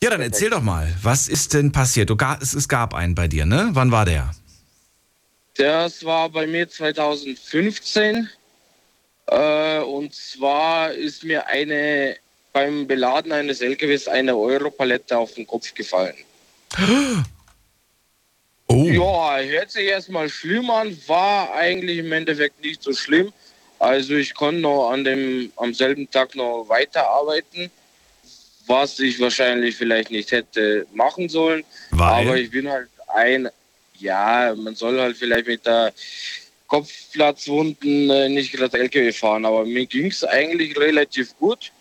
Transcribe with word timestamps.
Ja, 0.01 0.09
dann 0.09 0.21
erzähl 0.21 0.49
doch 0.49 0.61
mal, 0.63 0.93
was 1.01 1.27
ist 1.27 1.53
denn 1.53 1.71
passiert? 1.71 2.09
Du, 2.09 2.17
es 2.41 2.67
gab 2.67 2.93
einen 2.95 3.13
bei 3.15 3.27
dir, 3.27 3.45
ne? 3.45 3.69
Wann 3.73 3.91
war 3.91 4.05
der? 4.05 4.31
Das 5.55 6.03
war 6.03 6.29
bei 6.29 6.47
mir 6.47 6.67
2015. 6.67 8.29
Äh, 9.27 9.79
und 9.79 10.13
zwar 10.13 10.91
ist 10.91 11.23
mir 11.23 11.47
eine 11.47 12.17
beim 12.51 12.85
Beladen 12.85 13.31
eines 13.31 13.61
LKWs 13.61 14.07
eine 14.07 14.37
Europalette 14.37 15.17
auf 15.17 15.33
den 15.33 15.47
Kopf 15.47 15.73
gefallen. 15.73 16.15
Oh. 18.67 18.85
Ja, 18.85 19.39
hört 19.39 19.69
sich 19.69 19.85
erstmal 19.85 20.29
schlimm 20.29 20.69
an, 20.69 20.97
war 21.05 21.53
eigentlich 21.53 21.99
im 21.99 22.11
Endeffekt 22.11 22.63
nicht 22.63 22.81
so 22.81 22.93
schlimm. 22.93 23.31
Also 23.77 24.15
ich 24.15 24.33
konnte 24.33 24.61
noch 24.61 24.89
an 24.89 25.03
dem, 25.03 25.51
am 25.57 25.73
selben 25.73 26.09
Tag 26.09 26.33
noch 26.33 26.65
weiterarbeiten, 26.69 27.69
was 28.65 28.99
ich 28.99 29.19
wahrscheinlich 29.19 29.75
vielleicht 29.75 30.09
nicht 30.09 30.31
hätte 30.31 30.87
machen 30.93 31.29
sollen. 31.29 31.65
Weil? 31.91 32.27
Aber 32.27 32.37
ich 32.37 32.49
bin 32.49 32.67
halt 32.67 32.89
ein, 33.13 33.49
ja, 33.97 34.53
man 34.55 34.75
soll 34.75 34.99
halt 34.99 35.17
vielleicht 35.17 35.47
mit 35.47 35.65
der 35.65 35.93
Kopfplatzwunden 36.67 38.09
äh, 38.09 38.29
nicht 38.29 38.51
gerade 38.51 38.79
LKW 38.79 39.11
fahren, 39.11 39.45
aber 39.45 39.65
mir 39.65 39.85
ging 39.85 40.07
es 40.07 40.23
eigentlich 40.23 40.77
relativ 40.77 41.37
gut. 41.37 41.71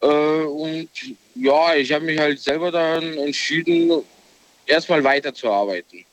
Äh, 0.00 0.06
und 0.06 0.88
ja, 1.34 1.74
ich 1.74 1.92
habe 1.92 2.04
mich 2.04 2.18
halt 2.18 2.40
selber 2.40 2.70
dann 2.70 3.02
entschieden, 3.18 3.90
erstmal 4.66 5.02
weiterzuarbeiten. 5.02 6.04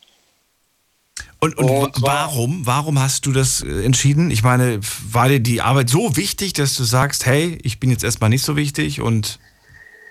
Und, 1.39 1.57
und 1.57 1.69
Und 1.69 2.01
warum? 2.01 2.65
Warum 2.65 2.99
hast 2.99 3.25
du 3.25 3.31
das 3.31 3.63
äh, 3.63 3.83
entschieden? 3.83 4.29
Ich 4.31 4.43
meine, 4.43 4.79
war 5.11 5.27
dir 5.27 5.39
die 5.39 5.61
Arbeit 5.61 5.89
so 5.89 6.15
wichtig, 6.15 6.53
dass 6.53 6.75
du 6.75 6.83
sagst, 6.83 7.25
hey, 7.25 7.57
ich 7.63 7.79
bin 7.79 7.89
jetzt 7.89 8.03
erstmal 8.03 8.29
nicht 8.29 8.43
so 8.43 8.55
wichtig 8.55 9.01
und 9.01 9.39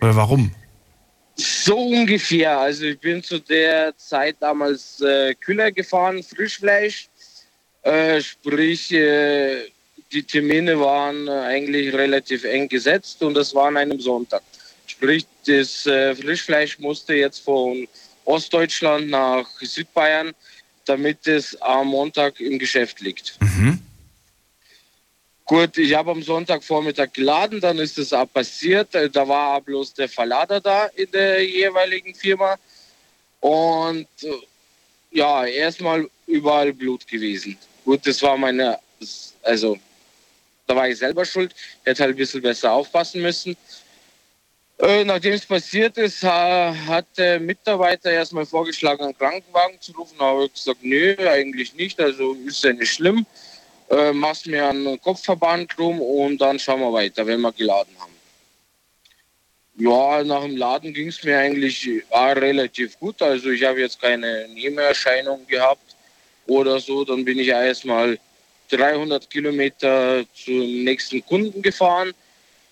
oder 0.01 0.17
warum? 0.17 0.53
So 1.41 1.79
ungefähr. 1.79 2.59
Also 2.59 2.85
ich 2.85 2.99
bin 2.99 3.23
zu 3.23 3.39
der 3.39 3.97
Zeit 3.97 4.37
damals 4.41 5.01
äh, 5.01 5.35
Kühler 5.35 5.73
gefahren, 5.73 6.23
Frischfleisch. 6.23 7.09
Äh, 7.83 8.21
sprich, 8.21 8.93
äh, 8.93 9.71
die 10.13 10.23
Termine 10.23 10.79
waren 10.79 11.29
äh, 11.29 11.31
eigentlich 11.31 11.95
relativ 11.95 12.45
eng 12.45 12.69
gesetzt 12.69 13.23
und 13.23 13.35
das 13.35 13.55
war 13.55 13.69
an 13.69 13.79
einem 13.79 14.01
Sonntag. 14.01 14.43
Sprich, 14.87 15.25
das 15.47 15.87
äh, 15.87 16.15
Frischfleisch 16.15 16.79
musste 16.79 17.15
jetzt 17.15 17.39
von 17.41 17.89
Ostdeutschland 18.25 19.09
nach 19.09 19.47
Südbayern, 19.61 20.33
damit 20.85 21.27
es 21.27 21.61
am 21.63 21.89
Montag 21.89 22.39
im 22.41 22.59
Geschäft 22.59 23.01
liegt. 23.01 23.39
Mhm. 23.41 23.81
Gut, 25.51 25.79
ich 25.79 25.93
habe 25.97 26.13
am 26.13 26.23
Sonntagvormittag 26.23 27.13
geladen, 27.13 27.61
dann 27.61 27.77
ist 27.79 27.99
es 27.99 28.13
auch 28.13 28.33
passiert. 28.33 28.95
Äh, 28.95 29.11
Da 29.11 29.27
war 29.27 29.61
bloß 29.61 29.95
der 29.95 30.09
Verlader 30.09 30.61
da 30.61 30.87
in 30.95 31.11
der 31.11 31.45
jeweiligen 31.45 32.15
Firma. 32.15 32.57
Und 33.41 34.07
äh, 34.23 34.29
ja, 35.11 35.45
erstmal 35.45 36.09
überall 36.29 36.73
Blut 36.73 37.05
gewesen. 37.05 37.59
Gut, 37.85 38.07
das 38.07 38.23
war 38.23 38.37
meine, 38.37 38.79
also 39.43 39.77
da 40.69 40.77
war 40.77 40.89
ich 40.89 40.99
selber 40.99 41.25
schuld, 41.25 41.53
hätte 41.85 42.05
halt 42.05 42.15
ein 42.15 42.17
bisschen 42.17 42.43
besser 42.43 42.71
aufpassen 42.71 43.21
müssen. 43.21 43.57
Äh, 44.79 45.03
nachdem 45.03 45.33
es 45.33 45.45
passiert 45.45 45.99
ist, 45.99 46.23
ha, 46.23 46.73
hat 46.87 47.07
der 47.17 47.41
Mitarbeiter 47.41 48.13
erstmal 48.13 48.47
vorgeschlagen, 48.47 49.03
einen 49.03 49.19
Krankenwagen 49.19 49.81
zu 49.81 49.91
rufen. 49.95 50.17
Habe 50.21 50.45
ich 50.45 50.55
gesagt, 50.55 50.85
nö, 50.85 51.17
eigentlich 51.29 51.75
nicht, 51.75 51.99
also 51.99 52.35
ist 52.47 52.63
ja 52.63 52.73
nicht 52.73 52.93
schlimm 52.93 53.27
äh, 53.91 54.13
machst 54.13 54.47
mir 54.47 54.69
einen 54.69 55.01
Kopfverband 55.01 55.77
drum 55.77 56.01
und 56.01 56.39
dann 56.39 56.59
schauen 56.59 56.81
wir 56.81 56.93
weiter, 56.93 57.27
wenn 57.27 57.41
wir 57.41 57.53
geladen 57.53 57.95
haben. 57.99 58.13
Ja, 59.77 60.23
nach 60.25 60.43
dem 60.43 60.57
Laden 60.57 60.93
ging 60.93 61.09
es 61.09 61.25
mir 61.25 61.39
eigentlich 61.39 62.03
auch 62.11 62.37
relativ 62.37 62.99
gut. 62.99 63.21
Also 63.23 63.51
ich 63.51 63.65
habe 63.65 63.81
jetzt 63.81 64.01
keine 64.01 64.47
Nebenerscheinungen 64.49 65.47
gehabt 65.47 65.97
oder 66.47 66.79
so. 66.79 67.05
Dann 67.05 67.25
bin 67.25 67.39
ich 67.39 67.49
erstmal 67.49 68.19
300 68.71 69.29
Kilometer 69.31 70.25
zum 70.35 70.85
nächsten 70.85 71.25
Kunden 71.25 71.63
gefahren. 71.63 72.13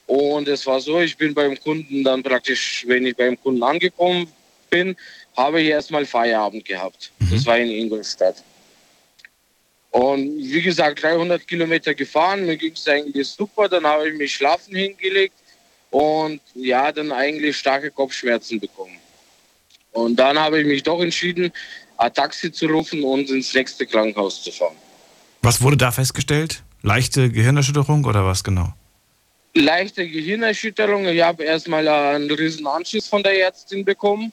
Und 0.06 0.48
es 0.48 0.66
war 0.66 0.80
so, 0.80 1.00
ich 1.00 1.16
bin 1.16 1.34
beim 1.34 1.58
Kunden 1.58 2.04
dann 2.04 2.22
praktisch, 2.22 2.84
wenn 2.86 3.06
ich 3.06 3.16
beim 3.16 3.40
Kunden 3.40 3.62
angekommen 3.62 4.30
bin, 4.70 4.96
habe 5.36 5.62
ich 5.62 5.68
erstmal 5.68 6.04
Feierabend 6.04 6.64
gehabt. 6.64 7.10
Das 7.30 7.44
war 7.46 7.58
in 7.58 7.70
Ingolstadt. 7.70 8.42
Und 9.90 10.38
wie 10.38 10.62
gesagt, 10.62 11.02
300 11.02 11.46
Kilometer 11.46 11.94
gefahren, 11.94 12.44
mir 12.44 12.56
ging 12.56 12.72
es 12.72 12.86
eigentlich 12.86 13.28
super. 13.28 13.68
Dann 13.68 13.86
habe 13.86 14.08
ich 14.08 14.18
mich 14.18 14.34
schlafen 14.34 14.74
hingelegt 14.74 15.34
und 15.90 16.40
ja, 16.54 16.92
dann 16.92 17.12
eigentlich 17.12 17.56
starke 17.56 17.90
Kopfschmerzen 17.90 18.60
bekommen. 18.60 18.98
Und 19.92 20.16
dann 20.16 20.38
habe 20.38 20.60
ich 20.60 20.66
mich 20.66 20.82
doch 20.82 21.00
entschieden, 21.00 21.52
ein 21.96 22.12
Taxi 22.14 22.52
zu 22.52 22.66
rufen 22.66 23.02
und 23.02 23.30
ins 23.30 23.54
nächste 23.54 23.86
Krankenhaus 23.86 24.42
zu 24.42 24.52
fahren. 24.52 24.76
Was 25.42 25.60
wurde 25.62 25.76
da 25.76 25.90
festgestellt? 25.90 26.62
Leichte 26.82 27.30
Gehirnerschütterung 27.30 28.04
oder 28.04 28.24
was 28.24 28.44
genau? 28.44 28.74
Leichte 29.54 30.06
Gehirnerschütterung. 30.06 31.06
Ich 31.06 31.22
habe 31.22 31.42
erstmal 31.44 31.88
einen 31.88 32.30
riesen 32.30 32.66
Anschiss 32.66 33.08
von 33.08 33.22
der 33.22 33.40
Ärztin 33.40 33.84
bekommen, 33.84 34.32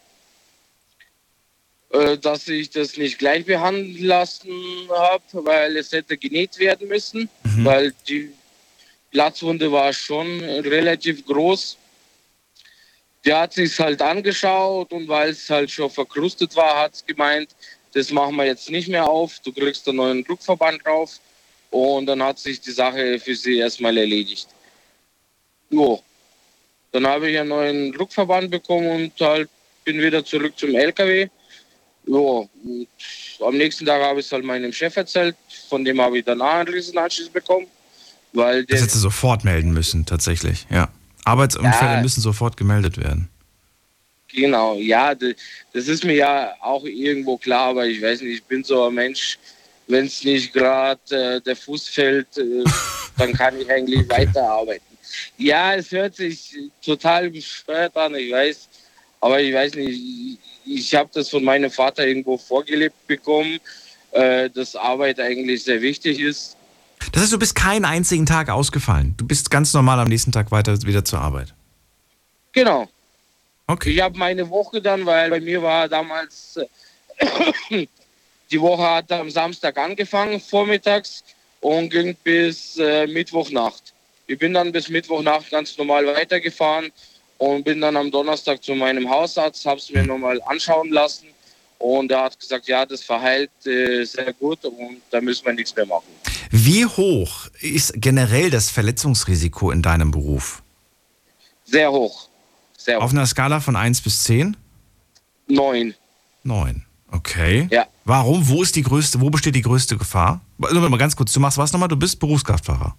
dass 2.22 2.48
ich 2.48 2.70
das 2.72 2.98
nicht 2.98 3.20
gleich 3.20 3.46
behandeln 3.46 4.06
lassen 4.06 4.52
habe, 4.90 5.24
weil 5.34 5.78
es 5.78 5.92
hätte 5.92 6.18
genäht 6.18 6.60
werden 6.60 6.88
müssen, 6.88 7.30
weil 7.64 7.94
die, 8.08 8.32
Platzwunde 9.16 9.72
war 9.72 9.94
schon 9.94 10.42
relativ 10.42 11.26
groß. 11.26 11.78
Der 13.24 13.40
hat 13.40 13.54
sich 13.54 13.80
halt 13.80 14.02
angeschaut 14.02 14.92
und 14.92 15.08
weil 15.08 15.30
es 15.30 15.50
halt 15.50 15.72
schon 15.72 15.90
verkrustet 15.90 16.54
war, 16.58 16.82
hat 16.82 16.96
es 16.96 17.06
gemeint, 17.06 17.56
das 17.94 18.12
machen 18.12 18.36
wir 18.36 18.46
jetzt 18.46 18.70
nicht 18.70 18.90
mehr 18.90 19.08
auf, 19.08 19.40
du 19.40 19.54
kriegst 19.54 19.88
einen 19.88 19.98
neuen 19.98 20.24
Druckverband 20.26 20.86
drauf 20.86 21.22
und 21.72 22.08
dann 22.08 22.22
hat 22.22 22.40
sich 22.40 22.60
die 22.60 22.72
Sache 22.72 23.18
für 23.18 23.36
sie 23.36 23.60
erstmal 23.60 23.98
erledigt. 23.98 24.50
Jo. 25.70 26.04
Dann 26.92 27.08
habe 27.08 27.32
ich 27.32 27.40
einen 27.40 27.50
neuen 27.50 27.94
Druckverband 27.94 28.52
bekommen 28.52 28.90
und 28.90 29.14
halt 29.22 29.50
bin 29.86 30.02
wieder 30.02 30.26
zurück 30.26 30.60
zum 30.60 30.76
LKW. 30.76 31.30
Und 32.08 32.50
am 33.40 33.58
nächsten 33.58 33.86
Tag 33.86 34.02
habe 34.02 34.20
ich 34.20 34.26
es 34.26 34.32
halt 34.32 34.44
meinem 34.44 34.72
Chef 34.72 34.96
erzählt, 34.96 35.36
von 35.70 35.84
dem 35.84 36.00
habe 36.00 36.20
ich 36.20 36.26
danach 36.26 36.56
einen 36.56 36.68
Riesenanschluss 36.68 37.30
bekommen. 37.30 37.68
Weil 38.34 38.66
das 38.66 38.82
hättest 38.82 38.96
du 38.96 39.00
sofort 39.00 39.44
melden 39.44 39.72
müssen, 39.72 40.06
tatsächlich, 40.06 40.68
ja. 40.70 40.90
Arbeitsunfälle 41.24 41.96
ja, 41.96 42.02
müssen 42.02 42.22
sofort 42.22 42.58
gemeldet 42.58 42.98
werden. 42.98 43.30
Genau, 44.32 44.76
ja, 44.76 45.16
das 45.16 45.88
ist 45.88 46.04
mir 46.04 46.16
ja 46.16 46.54
auch 46.62 46.84
irgendwo 46.84 47.38
klar, 47.38 47.70
aber 47.70 47.88
ich 47.88 48.02
weiß 48.02 48.22
nicht, 48.22 48.36
ich 48.36 48.44
bin 48.44 48.64
so 48.64 48.88
ein 48.88 48.94
Mensch, 48.94 49.40
wenn 49.88 50.06
es 50.06 50.24
nicht 50.24 50.54
gerade 50.54 51.00
äh, 51.10 51.42
der 51.42 51.56
Fuß 51.56 51.88
fällt, 51.88 52.38
äh, 52.38 52.64
dann 53.18 53.34
kann 53.34 53.60
ich 53.60 53.70
eigentlich 53.70 54.02
okay. 54.02 54.28
weiterarbeiten. 54.28 54.98
Ja, 55.38 55.76
es 55.76 55.92
hört 55.92 56.16
sich 56.16 56.56
total 56.84 57.30
bescheuert 57.30 57.96
an, 57.96 58.16
ich 58.16 58.32
weiß, 58.32 58.68
aber 59.22 59.40
ich 59.42 59.54
weiß 59.54 59.76
nicht, 59.76 60.40
ich, 60.66 60.96
habe 60.96 61.10
das 61.14 61.30
von 61.30 61.44
meinem 61.44 61.72
Vater 61.72 62.06
irgendwo 62.06 62.38
vorgelebt 62.38 63.08
bekommen, 63.08 63.60
äh, 64.12 64.50
dass 64.50 64.76
Arbeit 64.76 65.20
eigentlich 65.20 65.64
sehr 65.64 65.82
wichtig 65.82 66.20
ist. 66.20 66.58
Das 67.12 67.24
heißt, 67.24 67.34
du 67.34 67.40
bist 67.40 67.56
keinen 67.56 67.86
einzigen 67.86 68.26
Tag 68.26 68.50
ausgefallen. 68.50 69.14
Du 69.18 69.26
bist 69.26 69.52
ganz 69.52 69.74
normal 69.74 70.00
am 70.00 70.08
nächsten 70.08 70.32
Tag 70.32 70.52
weiter 70.52 70.82
wieder 70.84 71.06
zur 71.06 71.20
Arbeit. 71.20 71.54
Genau. 72.52 72.88
Okay. 73.68 73.92
Ich 73.92 74.02
habe 74.02 74.18
meine 74.18 74.50
Woche 74.50 74.82
dann, 74.82 75.06
weil 75.06 75.30
bei 75.30 75.40
mir 75.40 75.62
war 75.62 75.90
damals, 75.90 76.58
äh, 77.18 77.88
die 78.52 78.62
Woche 78.62 78.84
hat 78.84 79.12
am 79.12 79.30
Samstag 79.30 79.78
angefangen, 79.78 80.40
vormittags 80.40 81.24
und 81.62 81.90
ging 81.90 82.16
bis 82.24 82.78
äh, 82.78 83.08
Mittwochnacht. 83.08 83.94
Ich 84.28 84.38
bin 84.38 84.54
dann 84.54 84.72
bis 84.72 84.90
Mittwochnacht 84.90 85.52
ganz 85.52 85.78
normal 85.78 86.06
weitergefahren 86.08 86.92
und 87.38 87.64
bin 87.64 87.82
dann 87.82 87.98
am 87.98 88.12
Donnerstag 88.12 88.64
zu 88.64 88.76
meinem 88.76 89.10
Hausarzt, 89.10 89.66
habe 89.66 89.80
es 89.80 89.90
mir 89.92 90.04
nochmal 90.04 90.42
anschauen 90.46 90.90
lassen 90.90 91.28
und 91.80 92.12
er 92.12 92.24
hat 92.24 92.40
gesagt, 92.40 92.68
ja, 92.68 92.86
das 92.86 93.04
verheilt 93.04 93.52
äh, 93.66 94.04
sehr 94.04 94.34
gut 94.34 94.64
und 94.66 95.02
da 95.12 95.22
müssen 95.22 95.46
wir 95.46 95.54
nichts 95.54 95.76
mehr 95.76 95.86
machen. 95.86 96.08
Wie 96.52 96.86
hoch 96.86 97.48
ist 97.62 97.94
generell 97.96 98.50
das 98.50 98.70
Verletzungsrisiko 98.70 99.72
in 99.72 99.82
deinem 99.82 100.12
Beruf? 100.12 100.64
Sehr 101.66 101.92
hoch. 101.92 102.30
Sehr 102.78 102.98
hoch. 102.98 103.04
Auf 103.04 103.12
einer 103.12 103.26
Skala 103.26 103.60
von 103.60 103.76
1 103.76 104.02
bis 104.02 104.24
10? 104.24 104.56
9. 105.48 105.96
9. 106.44 106.86
Okay. 107.12 107.68
Ja. 107.72 107.88
Warum? 108.04 108.48
Wo 108.48 108.62
ist 108.62 108.76
die 108.76 108.84
größte, 108.84 109.20
wo 109.20 109.30
besteht 109.30 109.56
die 109.56 109.62
größte 109.62 109.98
Gefahr? 109.98 110.42
Mal 110.58 110.98
ganz 110.98 111.16
kurz, 111.16 111.34
du 111.34 111.40
machst 111.40 111.58
was 111.58 111.74
nochmal? 111.74 111.90
Du 111.90 111.98
bist 111.98 112.20
Berufskraftfahrer. 112.20 112.96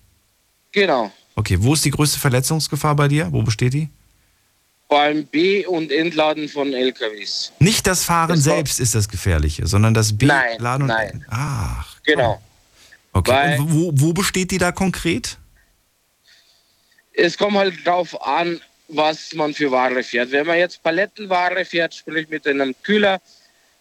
Genau. 0.73 1.11
Okay, 1.35 1.59
wo 1.61 1.75
ist 1.75 1.85
die 1.85 1.91
größte 1.91 2.19
Verletzungsgefahr 2.19 2.97
bei 2.97 3.09
dir? 3.09 3.33
Wo 3.33 3.43
besteht 3.43 3.75
die? 3.75 3.89
Beim 4.89 5.27
B- 5.27 5.67
und 5.67 5.91
Entladen 5.91 6.49
von 6.49 6.73
LKWs. 6.73 7.53
Nicht 7.59 7.87
das 7.87 8.05
Fahren 8.05 8.31
das 8.31 8.45
selbst 8.45 8.79
ist 8.79 8.95
das 8.95 9.09
Gefährliche, 9.09 9.67
sondern 9.67 9.95
das 9.95 10.17
B- 10.17 10.27
nein, 10.27 10.59
Laden 10.61 10.83
und 10.83 10.89
Nein. 10.89 11.25
Ach. 11.29 11.97
Genau. 12.05 12.41
Okay. 13.13 13.33
Weil 13.33 13.59
und 13.61 13.73
wo, 13.75 13.91
wo 13.95 14.13
besteht 14.13 14.51
die 14.53 14.59
da 14.59 14.71
konkret? 14.71 15.39
Es 17.15 17.37
kommt 17.37 17.57
halt 17.57 17.75
darauf 17.85 18.21
an, 18.25 18.61
was 18.89 19.33
man 19.35 19.55
für 19.55 19.71
Ware 19.71 20.03
fährt. 20.03 20.31
Wenn 20.31 20.47
man 20.47 20.59
jetzt 20.59 20.83
Palettenware 20.83 21.65
fährt, 21.65 21.95
sprich 21.95 22.29
mit 22.29 22.47
einem 22.47 22.75
Kühler, 22.83 23.21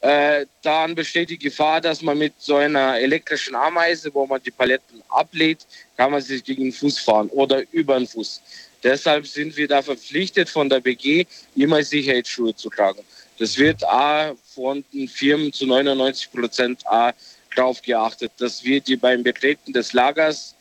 äh, 0.02 0.46
dann 0.62 0.96
besteht 0.96 1.30
die 1.30 1.38
Gefahr, 1.38 1.82
dass 1.82 2.02
man 2.02 2.18
mit 2.18 2.34
so 2.38 2.56
einer 2.58 3.00
elektrischen 3.00 3.56
Ameise, 3.56 4.14
wo 4.14 4.26
man 4.26 4.42
die 4.42 4.52
Paletten 4.52 5.02
ablädt, 5.10 5.66
kann 5.98 6.12
man 6.12 6.22
sich 6.22 6.44
gegen 6.44 6.64
den 6.64 6.74
Fuß 6.74 7.00
fahren 7.00 7.28
oder 7.30 7.64
über 7.72 7.98
den 7.98 8.08
Fuß. 8.08 8.42
Deshalb 8.84 9.28
sind 9.28 9.56
wir 9.58 9.68
da 9.68 9.82
verpflichtet 9.82 10.50
von 10.50 10.70
der 10.70 10.80
BG, 10.80 11.26
immer 11.56 11.84
Sicherheitsschuhe 11.84 12.56
zu 12.56 12.70
tragen. 12.70 13.02
Das 13.38 13.58
wird 13.58 13.84
A 13.84 14.34
von 14.54 14.84
den 14.94 15.08
Firmen 15.08 15.52
zu 15.52 15.66
99 15.66 16.32
Prozent 16.32 16.88
A 16.88 17.14
darauf 17.56 17.82
geachtet, 17.82 18.32
dass 18.38 18.64
wir 18.64 18.82
die 18.82 18.96
beim 18.96 19.24
Betreten 19.24 19.74
des 19.74 19.94
Lagers 19.94 20.56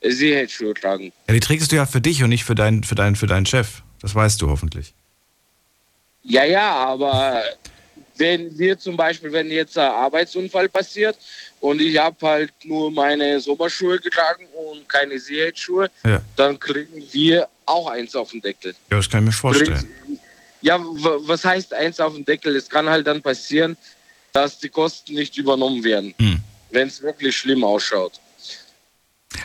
äh, 0.00 0.10
Sicherheitsschuhe 0.10 0.74
tragen. 0.74 1.12
Ja, 1.28 1.34
die 1.34 1.40
trägst 1.40 1.72
du 1.72 1.76
ja 1.76 1.86
für 1.86 2.00
dich 2.00 2.22
und 2.22 2.30
nicht 2.30 2.44
für, 2.44 2.54
dein, 2.54 2.84
für, 2.84 2.94
dein, 2.94 3.16
für 3.16 3.26
deinen 3.26 3.46
Chef. 3.46 3.82
Das 4.00 4.14
weißt 4.14 4.40
du 4.40 4.48
hoffentlich. 4.48 4.94
Ja, 6.22 6.44
ja, 6.44 6.74
aber 6.74 7.42
wenn 8.16 8.56
wir 8.58 8.78
zum 8.78 8.96
Beispiel, 8.96 9.32
wenn 9.32 9.50
jetzt 9.50 9.76
ein 9.76 9.90
Arbeitsunfall 9.90 10.68
passiert 10.68 11.16
und 11.60 11.80
ich 11.80 11.98
habe 11.98 12.16
halt 12.26 12.52
nur 12.64 12.90
meine 12.90 13.40
Sommerschuhe 13.40 13.98
getragen 13.98 14.46
und 14.70 14.88
keine 14.88 15.18
Sicherheitsschuhe, 15.18 15.90
ja. 16.04 16.20
dann 16.36 16.58
kriegen 16.58 17.02
wir 17.12 17.48
auch 17.66 17.88
eins 17.88 18.14
auf 18.14 18.30
den 18.30 18.40
Deckel. 18.40 18.74
Ja, 18.90 18.96
das 18.96 19.08
kann 19.08 19.24
ich 19.24 19.26
mir 19.26 19.32
vorstellen. 19.32 19.88
Ja, 20.60 20.78
was 20.78 21.44
heißt 21.44 21.74
eins 21.74 22.00
auf 22.00 22.14
den 22.14 22.24
Deckel? 22.24 22.56
Es 22.56 22.68
kann 22.68 22.88
halt 22.88 23.06
dann 23.06 23.20
passieren, 23.20 23.76
dass 24.32 24.58
die 24.58 24.68
Kosten 24.68 25.14
nicht 25.14 25.36
übernommen 25.36 25.84
werden, 25.84 26.14
hm. 26.18 26.40
wenn 26.70 26.88
es 26.88 27.02
wirklich 27.02 27.36
schlimm 27.36 27.62
ausschaut. 27.64 28.20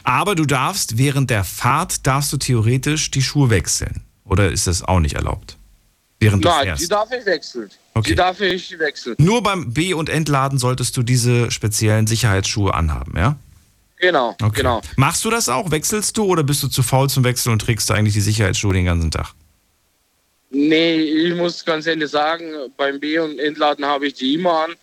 Aber 0.03 0.35
du 0.35 0.45
darfst 0.45 0.97
während 0.97 1.29
der 1.29 1.43
Fahrt, 1.43 2.05
darfst 2.07 2.31
du 2.31 2.37
theoretisch 2.37 3.11
die 3.11 3.21
Schuhe 3.21 3.49
wechseln. 3.49 4.01
Oder 4.23 4.51
ist 4.51 4.67
das 4.67 4.83
auch 4.83 4.99
nicht 4.99 5.15
erlaubt? 5.15 5.57
Während 6.19 6.43
Nein, 6.43 6.59
du 6.59 6.65
fährst? 6.65 6.83
die 6.83 6.87
darf 6.87 7.11
ich 7.11 7.25
wechseln. 7.25 7.69
Okay. 7.93 8.09
Die 8.09 8.15
darf 8.15 8.39
ich 8.41 8.77
wechseln. 8.77 9.15
Nur 9.17 9.41
beim 9.41 9.73
B- 9.73 9.93
und 9.93 10.09
Entladen 10.09 10.59
solltest 10.59 10.95
du 10.97 11.03
diese 11.03 11.49
speziellen 11.51 12.07
Sicherheitsschuhe 12.07 12.73
anhaben, 12.73 13.13
ja? 13.17 13.37
Genau, 13.99 14.29
okay. 14.41 14.51
genau. 14.55 14.81
Machst 14.95 15.25
du 15.25 15.29
das 15.29 15.49
auch? 15.49 15.71
Wechselst 15.71 16.17
du 16.17 16.23
oder 16.23 16.41
bist 16.41 16.63
du 16.63 16.69
zu 16.69 16.83
faul 16.83 17.09
zum 17.09 17.25
Wechseln 17.25 17.51
und 17.51 17.59
trägst 17.59 17.89
du 17.89 17.93
eigentlich 17.93 18.13
die 18.13 18.21
Sicherheitsschuhe 18.21 18.73
den 18.73 18.85
ganzen 18.85 19.11
Tag? 19.11 19.33
Nee, 20.51 20.95
ich 20.95 21.35
muss 21.35 21.63
ganz 21.63 21.85
ehrlich 21.85 22.09
sagen, 22.09 22.51
beim 22.77 22.99
B- 22.99 23.19
und 23.19 23.37
Entladen 23.39 23.85
habe 23.85 24.07
ich 24.07 24.13
die 24.15 24.35
immer 24.35 24.65
an. 24.65 24.75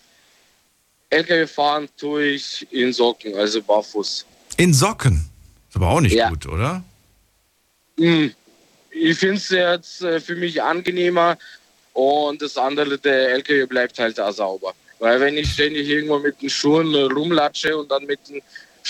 LKW 1.09 1.47
fahren 1.47 1.89
tue 1.97 2.25
ich 2.25 2.67
in 2.71 2.93
Socken, 2.93 3.35
also 3.35 3.63
barfuß. 3.63 4.27
In 4.59 4.75
Socken? 4.75 5.29
Ist 5.69 5.77
aber 5.77 5.89
auch 5.89 6.01
nicht 6.01 6.15
ja. 6.15 6.29
gut, 6.29 6.47
oder? 6.47 6.85
Hm. 7.99 8.33
Ich 8.91 9.19
finde 9.19 9.37
es 9.37 9.49
jetzt 9.49 10.03
äh, 10.03 10.21
für 10.21 10.37
mich 10.37 10.63
angenehmer 10.63 11.37
und 11.95 12.41
das 12.43 12.57
andere, 12.57 12.99
der 12.99 13.31
LKW 13.33 13.67
bleibt 13.67 13.99
halt 13.99 14.19
da 14.19 14.33
sauber. 14.33 14.75
Weil 14.99 15.21
wenn 15.21 15.37
ich 15.37 15.53
ständig 15.53 15.89
irgendwo 15.89 16.19
mit 16.19 16.41
den 16.41 16.51
Schuhen 16.51 16.95
rumlatsche 16.95 17.77
und 17.77 17.91
dann 17.91 18.05
mit 18.05 18.21
den 18.29 18.41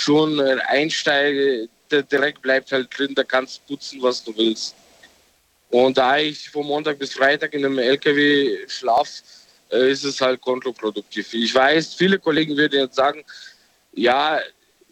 Äh, 0.09 0.59
einsteige, 0.67 1.69
der 1.91 2.03
Dreck 2.03 2.41
bleibt 2.43 2.73
halt 2.73 2.89
drin, 2.97 3.15
da 3.15 3.25
kannst 3.25 3.59
du 3.59 3.75
putzen, 3.75 4.03
was 4.03 4.23
du 4.23 4.37
willst. 4.37 4.75
Und 5.71 5.99
da 5.99 6.19
ich 6.19 6.49
von 6.51 6.67
Montag 6.67 6.99
bis 6.99 7.15
Freitag 7.15 7.55
in 7.55 7.65
einem 7.65 7.79
LKW 7.79 8.69
schlaf, 8.69 9.09
ist 9.71 10.05
es 10.05 10.21
halt 10.21 10.41
kontraproduktiv. 10.41 11.35
Ich 11.35 11.55
weiß, 11.55 11.95
viele 11.95 12.19
Kollegen 12.19 12.57
würden 12.57 12.81
jetzt 12.81 12.97
sagen, 12.97 13.25
ja, 13.93 14.41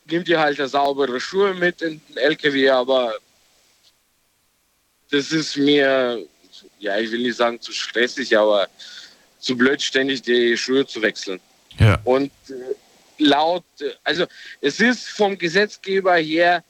nimm 0.06 0.24
dir 0.24 0.40
halt 0.40 0.58
saubere 0.68 1.20
Schuhe 1.20 1.54
mit 1.54 1.80
in 1.82 2.00
den 2.08 2.16
LKW, 2.16 2.70
aber 2.70 3.14
das 5.10 5.30
ist 5.30 5.56
mir, 5.56 6.26
ja, 6.80 6.98
ich 6.98 7.10
will 7.12 7.22
nicht 7.22 7.36
sagen 7.36 7.60
zu 7.60 7.72
stressig, 7.72 8.36
aber 8.36 8.68
zu 9.38 9.56
blöd, 9.56 9.80
ständig 9.80 10.22
die 10.22 10.56
Schuhe 10.56 10.86
zu 10.86 11.00
wechseln. 11.02 11.40
Ja. 11.78 12.00
Und 12.04 12.32
äh, 12.48 12.74
laut, 13.18 13.64
also 14.02 14.26
es 14.60 14.80
ist 14.80 15.08
vom 15.08 15.36
Gesetzgeber 15.38 16.16
her 16.16 16.62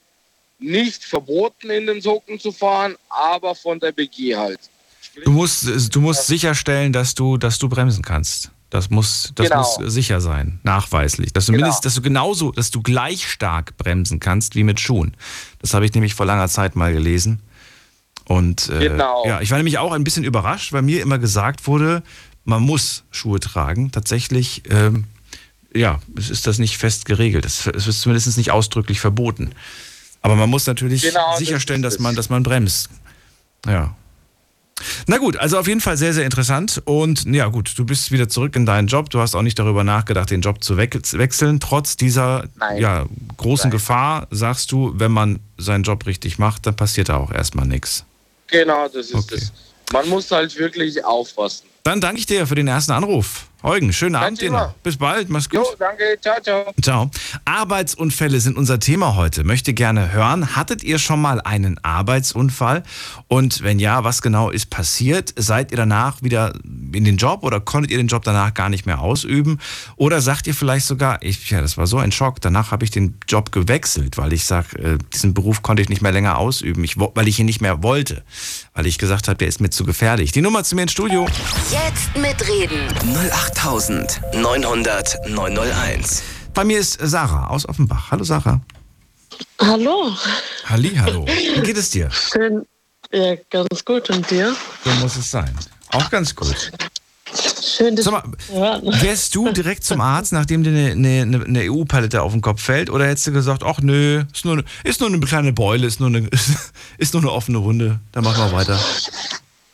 nicht 0.58 1.04
verboten, 1.04 1.70
in 1.70 1.86
den 1.86 2.00
Socken 2.00 2.38
zu 2.38 2.52
fahren, 2.52 2.96
aber 3.08 3.54
von 3.54 3.78
der 3.78 3.92
BG 3.92 4.36
halt. 4.36 4.60
Du 5.24 5.30
musst, 5.30 5.94
du 5.94 6.00
musst 6.00 6.26
sicherstellen, 6.26 6.92
dass 6.92 7.14
du, 7.14 7.36
dass 7.36 7.58
du 7.58 7.68
bremsen 7.68 8.02
kannst. 8.02 8.50
Das 8.70 8.90
muss, 8.90 9.30
das 9.36 9.48
genau. 9.48 9.60
muss 9.60 9.92
sicher 9.92 10.20
sein, 10.20 10.58
nachweislich. 10.64 11.32
Dass 11.32 11.46
du 11.46 11.52
genau. 11.52 11.66
mindestens, 11.66 11.84
dass 11.84 11.94
du 11.94 12.02
genauso, 12.02 12.50
dass 12.50 12.72
du 12.72 12.82
gleich 12.82 13.30
stark 13.30 13.76
bremsen 13.76 14.18
kannst 14.18 14.56
wie 14.56 14.64
mit 14.64 14.80
Schuhen. 14.80 15.16
Das 15.60 15.74
habe 15.74 15.84
ich 15.84 15.94
nämlich 15.94 16.14
vor 16.14 16.26
langer 16.26 16.48
Zeit 16.48 16.74
mal 16.74 16.92
gelesen. 16.92 17.40
Und 18.26 18.70
äh, 18.70 18.88
genau. 18.88 19.24
ja, 19.26 19.40
ich 19.40 19.50
war 19.50 19.58
nämlich 19.58 19.78
auch 19.78 19.92
ein 19.92 20.02
bisschen 20.02 20.24
überrascht, 20.24 20.72
weil 20.72 20.82
mir 20.82 21.02
immer 21.02 21.18
gesagt 21.18 21.68
wurde, 21.68 22.02
man 22.44 22.62
muss 22.62 23.04
Schuhe 23.12 23.38
tragen. 23.38 23.92
Tatsächlich, 23.92 24.62
ähm, 24.68 25.04
ja, 25.74 26.00
es 26.16 26.30
ist 26.30 26.46
das 26.46 26.58
nicht 26.58 26.78
fest 26.78 27.04
geregelt. 27.04 27.44
Es, 27.44 27.66
ist 27.66 28.00
zumindest 28.00 28.36
nicht 28.36 28.50
ausdrücklich 28.50 29.00
verboten. 29.00 29.50
Aber 30.22 30.36
man 30.36 30.48
muss 30.48 30.66
natürlich 30.66 31.02
genau, 31.02 31.36
sicherstellen, 31.36 31.82
das 31.82 31.94
dass 31.94 32.00
man, 32.00 32.14
dass 32.14 32.30
man 32.30 32.42
bremst. 32.42 32.88
Ja. 33.66 33.94
Na 35.06 35.18
gut, 35.18 35.36
also 35.36 35.58
auf 35.58 35.68
jeden 35.68 35.80
Fall 35.80 35.96
sehr, 35.96 36.14
sehr 36.14 36.24
interessant. 36.24 36.82
Und 36.84 37.24
ja 37.26 37.46
gut, 37.48 37.72
du 37.76 37.84
bist 37.84 38.10
wieder 38.10 38.28
zurück 38.28 38.56
in 38.56 38.66
deinen 38.66 38.88
Job. 38.88 39.10
Du 39.10 39.20
hast 39.20 39.34
auch 39.34 39.42
nicht 39.42 39.58
darüber 39.58 39.84
nachgedacht, 39.84 40.30
den 40.30 40.40
Job 40.40 40.64
zu 40.64 40.76
wechseln. 40.76 41.60
Trotz 41.60 41.96
dieser 41.96 42.44
ja, 42.76 43.06
großen 43.36 43.70
Nein. 43.70 43.72
Gefahr 43.72 44.26
sagst 44.30 44.72
du, 44.72 44.92
wenn 44.96 45.12
man 45.12 45.40
seinen 45.58 45.84
Job 45.84 46.06
richtig 46.06 46.38
macht, 46.38 46.66
dann 46.66 46.74
passiert 46.76 47.08
da 47.08 47.16
auch 47.16 47.30
erstmal 47.30 47.66
nichts. 47.66 48.04
Genau, 48.48 48.88
das 48.88 49.06
ist 49.06 49.14
okay. 49.14 49.40
Man 49.92 50.08
muss 50.08 50.30
halt 50.30 50.56
wirklich 50.58 51.04
aufpassen. 51.04 51.66
Dann 51.84 52.00
danke 52.00 52.18
ich 52.18 52.26
dir 52.26 52.46
für 52.46 52.54
den 52.54 52.66
ersten 52.66 52.92
Anruf. 52.92 53.46
Eugen, 53.64 53.94
schönen 53.94 54.14
Abend 54.14 54.42
dir 54.42 54.50
noch. 54.50 54.75
Bis 54.83 54.99
bald, 54.99 55.30
mach's 55.30 55.49
gut. 55.49 55.61
Jo, 55.61 55.75
danke, 55.78 56.18
ciao, 56.21 56.38
ciao. 56.42 56.75
Ciao. 56.83 57.11
Arbeitsunfälle 57.47 58.38
sind 58.38 58.59
unser 58.59 58.78
Thema 58.78 59.16
heute. 59.16 59.42
Möchte 59.42 59.73
gerne 59.73 60.12
hören, 60.12 60.54
hattet 60.54 60.85
ihr 60.85 60.99
schon 60.99 61.18
mal 61.23 61.40
einen 61.40 61.83
Arbeitsunfall? 61.83 62.83
Und 63.26 63.62
wenn 63.62 63.78
ja, 63.78 64.04
was 64.04 64.21
genau 64.21 64.50
ist 64.50 64.68
passiert? 64.68 65.33
Seid 65.37 65.71
ihr 65.71 65.78
danach 65.78 66.21
wieder 66.21 66.52
in 66.92 67.04
den 67.04 67.16
Job 67.16 67.42
oder 67.42 67.59
konntet 67.59 67.90
ihr 67.90 67.97
den 67.97 68.09
Job 68.09 68.23
danach 68.25 68.52
gar 68.52 68.68
nicht 68.68 68.85
mehr 68.85 69.00
ausüben? 69.00 69.59
Oder 69.97 70.21
sagt 70.21 70.47
ihr 70.47 70.54
vielleicht 70.54 70.85
sogar, 70.85 71.23
ich, 71.23 71.49
ja, 71.49 71.62
das 71.62 71.78
war 71.78 71.87
so 71.87 71.97
ein 71.97 72.12
Schock, 72.12 72.42
danach 72.42 72.71
habe 72.71 72.85
ich 72.85 72.90
den 72.90 73.16
Job 73.26 73.50
gewechselt, 73.50 74.18
weil 74.18 74.35
ich 74.35 74.44
sage, 74.44 74.78
äh, 74.78 74.99
diesen 75.14 75.33
Beruf 75.33 75.62
konnte 75.62 75.80
ich 75.80 75.88
nicht 75.88 76.02
mehr 76.02 76.12
länger 76.12 76.37
ausüben, 76.37 76.85
ich, 76.85 76.99
weil 76.99 77.28
ich 77.28 77.38
ihn 77.38 77.47
nicht 77.47 77.62
mehr 77.62 77.83
wollte, 77.83 78.25
weil 78.75 78.85
ich 78.85 78.99
gesagt 78.99 79.26
habe, 79.28 79.38
der 79.38 79.49
ist 79.49 79.62
mir 79.62 79.71
zu 79.71 79.85
gefährlich. 79.87 80.33
Die 80.33 80.42
Nummer 80.42 80.64
zu 80.64 80.76
mir 80.76 80.83
ins 80.83 80.92
Studio. 80.92 81.26
Jetzt 81.71 82.14
mitreden. 82.18 82.88
08 83.00 83.53
8900 83.58 85.28
901. 85.28 86.23
Bei 86.52 86.64
mir 86.64 86.78
ist 86.78 86.99
Sarah 87.02 87.49
aus 87.49 87.68
Offenbach. 87.68 88.11
Hallo 88.11 88.25
Sarah. 88.25 88.61
Hallo. 89.61 90.12
Halli, 90.66 90.94
hallo. 90.96 91.26
Wie 91.26 91.61
geht 91.62 91.76
es 91.76 91.90
dir? 91.90 92.11
Schön. 92.11 92.66
Ja, 93.12 93.37
ganz 93.50 93.84
gut. 93.84 94.11
Und 94.11 94.30
dir? 94.30 94.54
So 94.84 94.90
muss 95.00 95.16
es 95.16 95.30
sein. 95.30 95.54
Auch 95.90 96.11
ganz 96.11 96.34
gut. 96.34 96.73
Schön, 97.76 97.96
dass 97.96 98.04
Sag 98.04 98.12
mal, 98.12 98.82
wärst 99.00 99.34
du 99.34 99.50
direkt 99.50 99.82
zum 99.82 100.00
Arzt, 100.00 100.32
nachdem 100.32 100.62
dir 100.62 100.70
eine, 100.70 101.23
eine, 101.23 101.44
eine 101.44 101.70
EU-Palette 101.70 102.23
auf 102.23 102.32
den 102.32 102.40
Kopf 102.40 102.62
fällt? 102.62 102.90
Oder 102.90 103.08
hättest 103.08 103.26
du 103.26 103.32
gesagt, 103.32 103.64
ach 103.64 103.80
nö, 103.80 104.25
ist 104.32 104.44
nur, 104.44 104.62
ist 104.84 105.00
nur 105.00 105.08
eine 105.08 105.18
kleine 105.20 105.52
Beule, 105.52 105.87
ist 105.87 105.99
nur 105.99 106.08
eine, 106.08 106.28
ist 106.99 107.14
nur 107.14 107.23
eine 107.23 107.32
offene 107.32 107.62
Wunde, 107.64 107.99
dann 108.12 108.23
machen 108.25 108.44
wir 108.44 108.52
weiter. 108.56 108.78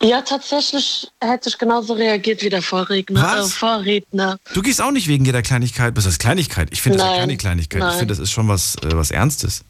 Ja, 0.02 0.22
tatsächlich 0.22 1.08
hätte 1.20 1.50
ich 1.50 1.58
genauso 1.58 1.92
reagiert 1.92 2.42
wie 2.42 2.48
der 2.48 2.62
Vorredner. 2.62 3.22
Was? 3.22 3.48
Äh, 3.48 3.52
Vorredner. 3.52 4.38
Du 4.54 4.62
gehst 4.62 4.80
auch 4.80 4.92
nicht 4.92 5.08
wegen 5.08 5.26
jeder 5.26 5.42
Kleinigkeit. 5.42 5.94
Was 5.94 6.06
ist 6.06 6.18
Kleinigkeit? 6.18 6.68
Ich 6.72 6.80
finde 6.80 6.98
das 6.98 7.08
ja 7.08 7.16
keine 7.18 7.36
Kleinigkeit. 7.36 7.80
Nein. 7.80 7.90
Ich 7.90 7.98
finde, 7.98 8.12
das 8.12 8.18
ist 8.18 8.30
schon 8.30 8.48
was, 8.48 8.76
äh, 8.76 8.94
was 8.94 9.10
Ernstes. 9.10 9.62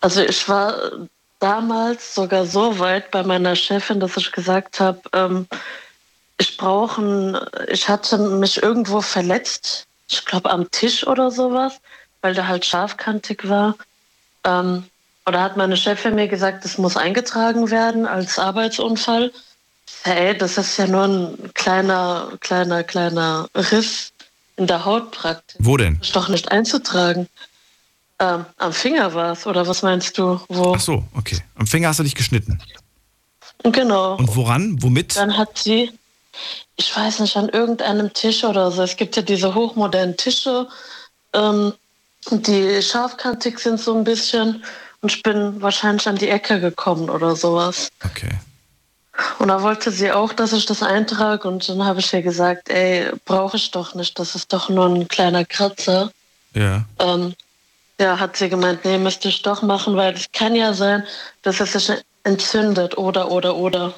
Also 0.00 0.22
ich 0.22 0.48
war 0.48 0.74
damals 1.38 2.14
sogar 2.14 2.46
so 2.46 2.78
weit 2.78 3.10
bei 3.10 3.22
meiner 3.22 3.56
Chefin, 3.56 4.00
dass 4.00 4.16
ich 4.16 4.32
gesagt 4.32 4.80
habe, 4.80 5.00
ähm, 5.12 5.46
ich 6.38 6.56
brauche 6.56 7.48
ich 7.68 7.88
hatte 7.88 8.16
mich 8.16 8.62
irgendwo 8.62 9.00
verletzt, 9.00 9.86
ich 10.08 10.24
glaube 10.24 10.50
am 10.50 10.70
Tisch 10.70 11.06
oder 11.06 11.30
sowas, 11.30 11.80
weil 12.22 12.34
der 12.34 12.48
halt 12.48 12.64
scharfkantig 12.64 13.48
war. 13.48 13.76
Ähm, 14.44 14.84
oder 15.26 15.42
hat 15.42 15.56
meine 15.56 15.76
Chefin 15.76 16.14
mir 16.14 16.28
gesagt, 16.28 16.64
das 16.64 16.78
muss 16.78 16.96
eingetragen 16.96 17.70
werden 17.70 18.06
als 18.06 18.38
Arbeitsunfall. 18.38 19.32
Hey, 20.04 20.36
das 20.36 20.58
ist 20.58 20.76
ja 20.78 20.86
nur 20.86 21.04
ein 21.04 21.50
kleiner, 21.54 22.32
kleiner, 22.40 22.82
kleiner 22.82 23.48
Riss 23.54 24.12
in 24.56 24.66
der 24.66 24.84
Haut 24.84 25.12
praktisch. 25.12 25.56
Wo 25.60 25.76
denn? 25.76 25.98
Das 25.98 26.08
ist 26.08 26.16
doch 26.16 26.28
nicht 26.28 26.50
einzutragen. 26.50 27.28
Ähm, 28.18 28.44
am 28.58 28.72
Finger 28.72 29.14
war 29.14 29.32
es, 29.32 29.46
oder 29.46 29.66
was 29.66 29.82
meinst 29.82 30.16
du? 30.18 30.40
Wo? 30.48 30.74
Ach 30.74 30.80
so, 30.80 31.04
okay. 31.14 31.38
Am 31.56 31.66
Finger 31.66 31.88
hast 31.88 32.00
du 32.00 32.04
dich 32.04 32.14
geschnitten. 32.14 32.60
Genau. 33.64 34.16
Und 34.16 34.34
woran? 34.36 34.82
Womit? 34.82 35.16
Dann 35.16 35.36
hat 35.36 35.58
sie, 35.58 35.90
ich 36.76 36.96
weiß 36.96 37.20
nicht, 37.20 37.36
an 37.36 37.48
irgendeinem 37.48 38.12
Tisch 38.12 38.42
oder 38.44 38.70
so. 38.70 38.82
Es 38.82 38.96
gibt 38.96 39.16
ja 39.16 39.22
diese 39.22 39.54
hochmodernen 39.54 40.16
Tische, 40.16 40.68
ähm, 41.32 41.72
die 42.30 42.82
scharfkantig 42.82 43.58
sind 43.58 43.80
so 43.80 43.96
ein 43.96 44.04
bisschen. 44.04 44.64
Und 45.02 45.12
ich 45.12 45.22
bin 45.22 45.60
wahrscheinlich 45.60 46.06
an 46.08 46.16
die 46.16 46.28
Ecke 46.28 46.60
gekommen 46.60 47.10
oder 47.10 47.36
sowas. 47.36 47.88
Okay. 48.04 48.30
Und 49.38 49.48
da 49.48 49.62
wollte 49.62 49.90
sie 49.90 50.10
auch, 50.10 50.32
dass 50.32 50.52
ich 50.52 50.64
das 50.64 50.82
eintrage. 50.82 51.46
Und 51.46 51.68
dann 51.68 51.84
habe 51.84 52.00
ich 52.00 52.12
ihr 52.12 52.22
gesagt, 52.22 52.70
ey, 52.70 53.10
brauche 53.24 53.56
ich 53.56 53.70
doch 53.72 53.94
nicht. 53.94 54.18
Das 54.18 54.34
ist 54.34 54.52
doch 54.52 54.68
nur 54.68 54.86
ein 54.86 55.08
kleiner 55.08 55.44
Kratzer. 55.44 56.10
Ja. 56.54 56.84
Ähm, 56.98 57.34
ja, 58.00 58.18
hat 58.18 58.36
sie 58.36 58.48
gemeint, 58.48 58.84
nee, 58.84 58.98
müsste 58.98 59.28
ich 59.28 59.42
doch 59.42 59.62
machen, 59.62 59.96
weil 59.96 60.14
es 60.14 60.26
kann 60.32 60.54
ja 60.54 60.72
sein, 60.72 61.04
dass 61.42 61.60
es 61.60 61.72
sich 61.72 62.02
entzündet 62.24 62.96
oder, 62.96 63.30
oder, 63.30 63.56
oder. 63.56 63.94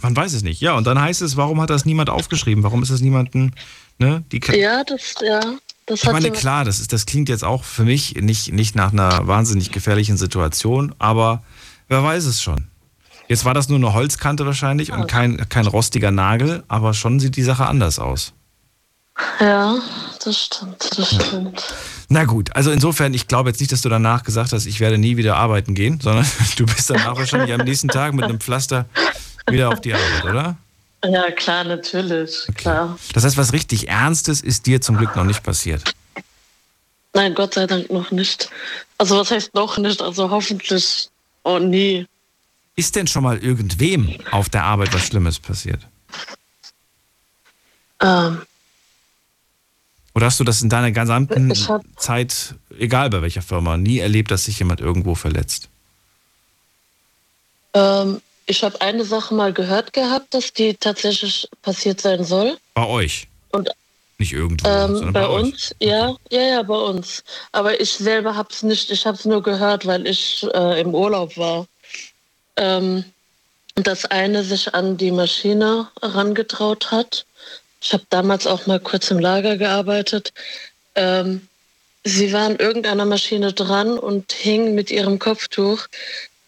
Man 0.00 0.14
weiß 0.14 0.34
es 0.34 0.42
nicht. 0.42 0.60
Ja, 0.60 0.74
und 0.76 0.86
dann 0.86 1.00
heißt 1.00 1.22
es, 1.22 1.36
warum 1.36 1.60
hat 1.60 1.70
das 1.70 1.84
niemand 1.84 2.10
aufgeschrieben? 2.10 2.62
Warum 2.62 2.82
ist 2.82 2.90
es 2.90 3.00
niemanden, 3.00 3.54
ne? 3.98 4.24
Die 4.32 4.40
ja, 4.52 4.84
das, 4.84 5.14
ja. 5.22 5.40
Das 5.86 6.02
ich 6.02 6.10
meine, 6.10 6.32
klar, 6.32 6.64
das, 6.64 6.80
ist, 6.80 6.92
das 6.92 7.06
klingt 7.06 7.28
jetzt 7.28 7.44
auch 7.44 7.62
für 7.62 7.84
mich 7.84 8.16
nicht, 8.16 8.52
nicht 8.52 8.74
nach 8.74 8.92
einer 8.92 9.26
wahnsinnig 9.28 9.70
gefährlichen 9.70 10.16
Situation, 10.16 10.94
aber 10.98 11.44
wer 11.88 12.02
weiß 12.02 12.24
es 12.24 12.42
schon. 12.42 12.66
Jetzt 13.28 13.44
war 13.44 13.54
das 13.54 13.68
nur 13.68 13.78
eine 13.78 13.92
Holzkante 13.92 14.46
wahrscheinlich 14.46 14.92
und 14.92 15.06
kein, 15.06 15.48
kein 15.48 15.66
rostiger 15.66 16.10
Nagel, 16.10 16.64
aber 16.68 16.92
schon 16.92 17.20
sieht 17.20 17.36
die 17.36 17.42
Sache 17.42 17.66
anders 17.66 17.98
aus. 17.98 18.32
Ja, 19.40 19.76
das 20.24 20.38
stimmt, 20.38 20.98
das 20.98 21.14
stimmt. 21.14 21.74
Na 22.08 22.24
gut, 22.24 22.54
also 22.54 22.70
insofern, 22.70 23.14
ich 23.14 23.28
glaube 23.28 23.50
jetzt 23.50 23.60
nicht, 23.60 23.72
dass 23.72 23.80
du 23.80 23.88
danach 23.88 24.22
gesagt 24.22 24.52
hast, 24.52 24.66
ich 24.66 24.80
werde 24.80 24.98
nie 24.98 25.16
wieder 25.16 25.36
arbeiten 25.36 25.74
gehen, 25.74 26.00
sondern 26.00 26.26
du 26.56 26.66
bist 26.66 26.90
danach 26.90 27.16
wahrscheinlich 27.16 27.52
am 27.52 27.64
nächsten 27.64 27.88
Tag 27.88 28.12
mit 28.14 28.24
einem 28.24 28.40
Pflaster 28.40 28.86
wieder 29.48 29.70
auf 29.70 29.80
die 29.80 29.94
Arbeit, 29.94 30.24
oder? 30.24 30.56
Ja, 31.04 31.30
klar, 31.30 31.64
natürlich. 31.64 32.48
Okay. 32.48 32.58
Klar. 32.58 32.98
Das 33.12 33.24
heißt, 33.24 33.36
was 33.36 33.52
richtig 33.52 33.88
Ernstes 33.88 34.40
ist 34.40 34.66
dir 34.66 34.80
zum 34.80 34.96
Glück 34.96 35.14
noch 35.14 35.24
nicht 35.24 35.42
passiert. 35.42 35.94
Nein, 37.14 37.34
Gott 37.34 37.54
sei 37.54 37.66
Dank 37.66 37.90
noch 37.90 38.10
nicht. 38.10 38.50
Also 38.98 39.18
was 39.18 39.30
heißt 39.30 39.54
noch 39.54 39.78
nicht? 39.78 40.02
Also 40.02 40.30
hoffentlich 40.30 41.08
oh 41.44 41.58
nie. 41.58 42.06
Ist 42.74 42.94
denn 42.94 43.06
schon 43.06 43.22
mal 43.22 43.38
irgendwem 43.38 44.18
auf 44.30 44.48
der 44.50 44.64
Arbeit 44.64 44.92
was 44.92 45.06
Schlimmes 45.06 45.38
passiert? 45.38 45.80
Ähm. 48.00 48.42
Oder 50.14 50.26
hast 50.26 50.40
du 50.40 50.44
das 50.44 50.62
in 50.62 50.68
deiner 50.68 50.92
gesamten 50.92 51.52
Zeit, 51.96 52.54
egal 52.78 53.10
bei 53.10 53.22
welcher 53.22 53.42
Firma, 53.42 53.76
nie 53.76 53.98
erlebt, 53.98 54.30
dass 54.30 54.44
sich 54.44 54.58
jemand 54.58 54.80
irgendwo 54.80 55.14
verletzt? 55.14 55.68
Ähm, 57.74 58.22
ich 58.46 58.62
habe 58.62 58.80
eine 58.80 59.04
Sache 59.04 59.34
mal 59.34 59.52
gehört 59.52 59.92
gehabt, 59.92 60.32
dass 60.32 60.52
die 60.52 60.74
tatsächlich 60.74 61.48
passiert 61.62 62.00
sein 62.00 62.24
soll. 62.24 62.56
Bei 62.74 62.86
euch? 62.86 63.26
Und 63.52 63.70
nicht 64.18 64.32
irgendwo, 64.32 64.66
ähm, 64.66 65.12
bei, 65.12 65.20
bei 65.20 65.26
uns, 65.26 65.74
okay. 65.74 65.90
ja, 65.90 66.16
ja, 66.30 66.40
ja, 66.40 66.62
bei 66.62 66.76
uns. 66.76 67.22
Aber 67.52 67.78
ich 67.80 67.90
selber 67.90 68.34
habe 68.34 68.48
es 68.50 68.62
nicht, 68.62 68.90
ich 68.90 69.04
habe 69.04 69.16
es 69.16 69.24
nur 69.26 69.42
gehört, 69.42 69.86
weil 69.86 70.06
ich 70.06 70.46
äh, 70.54 70.80
im 70.80 70.94
Urlaub 70.94 71.36
war. 71.36 71.66
Ähm, 72.56 73.04
dass 73.74 74.06
eine 74.06 74.42
sich 74.42 74.74
an 74.74 74.96
die 74.96 75.10
Maschine 75.10 75.88
herangetraut 76.00 76.90
hat. 76.90 77.26
Ich 77.82 77.92
habe 77.92 78.04
damals 78.08 78.46
auch 78.46 78.66
mal 78.66 78.80
kurz 78.80 79.10
im 79.10 79.18
Lager 79.18 79.58
gearbeitet. 79.58 80.32
Ähm, 80.94 81.46
sie 82.02 82.32
war 82.32 82.46
an 82.46 82.56
irgendeiner 82.56 83.04
Maschine 83.04 83.52
dran 83.52 83.98
und 83.98 84.32
hing 84.32 84.74
mit 84.74 84.90
ihrem 84.90 85.18
Kopftuch 85.18 85.86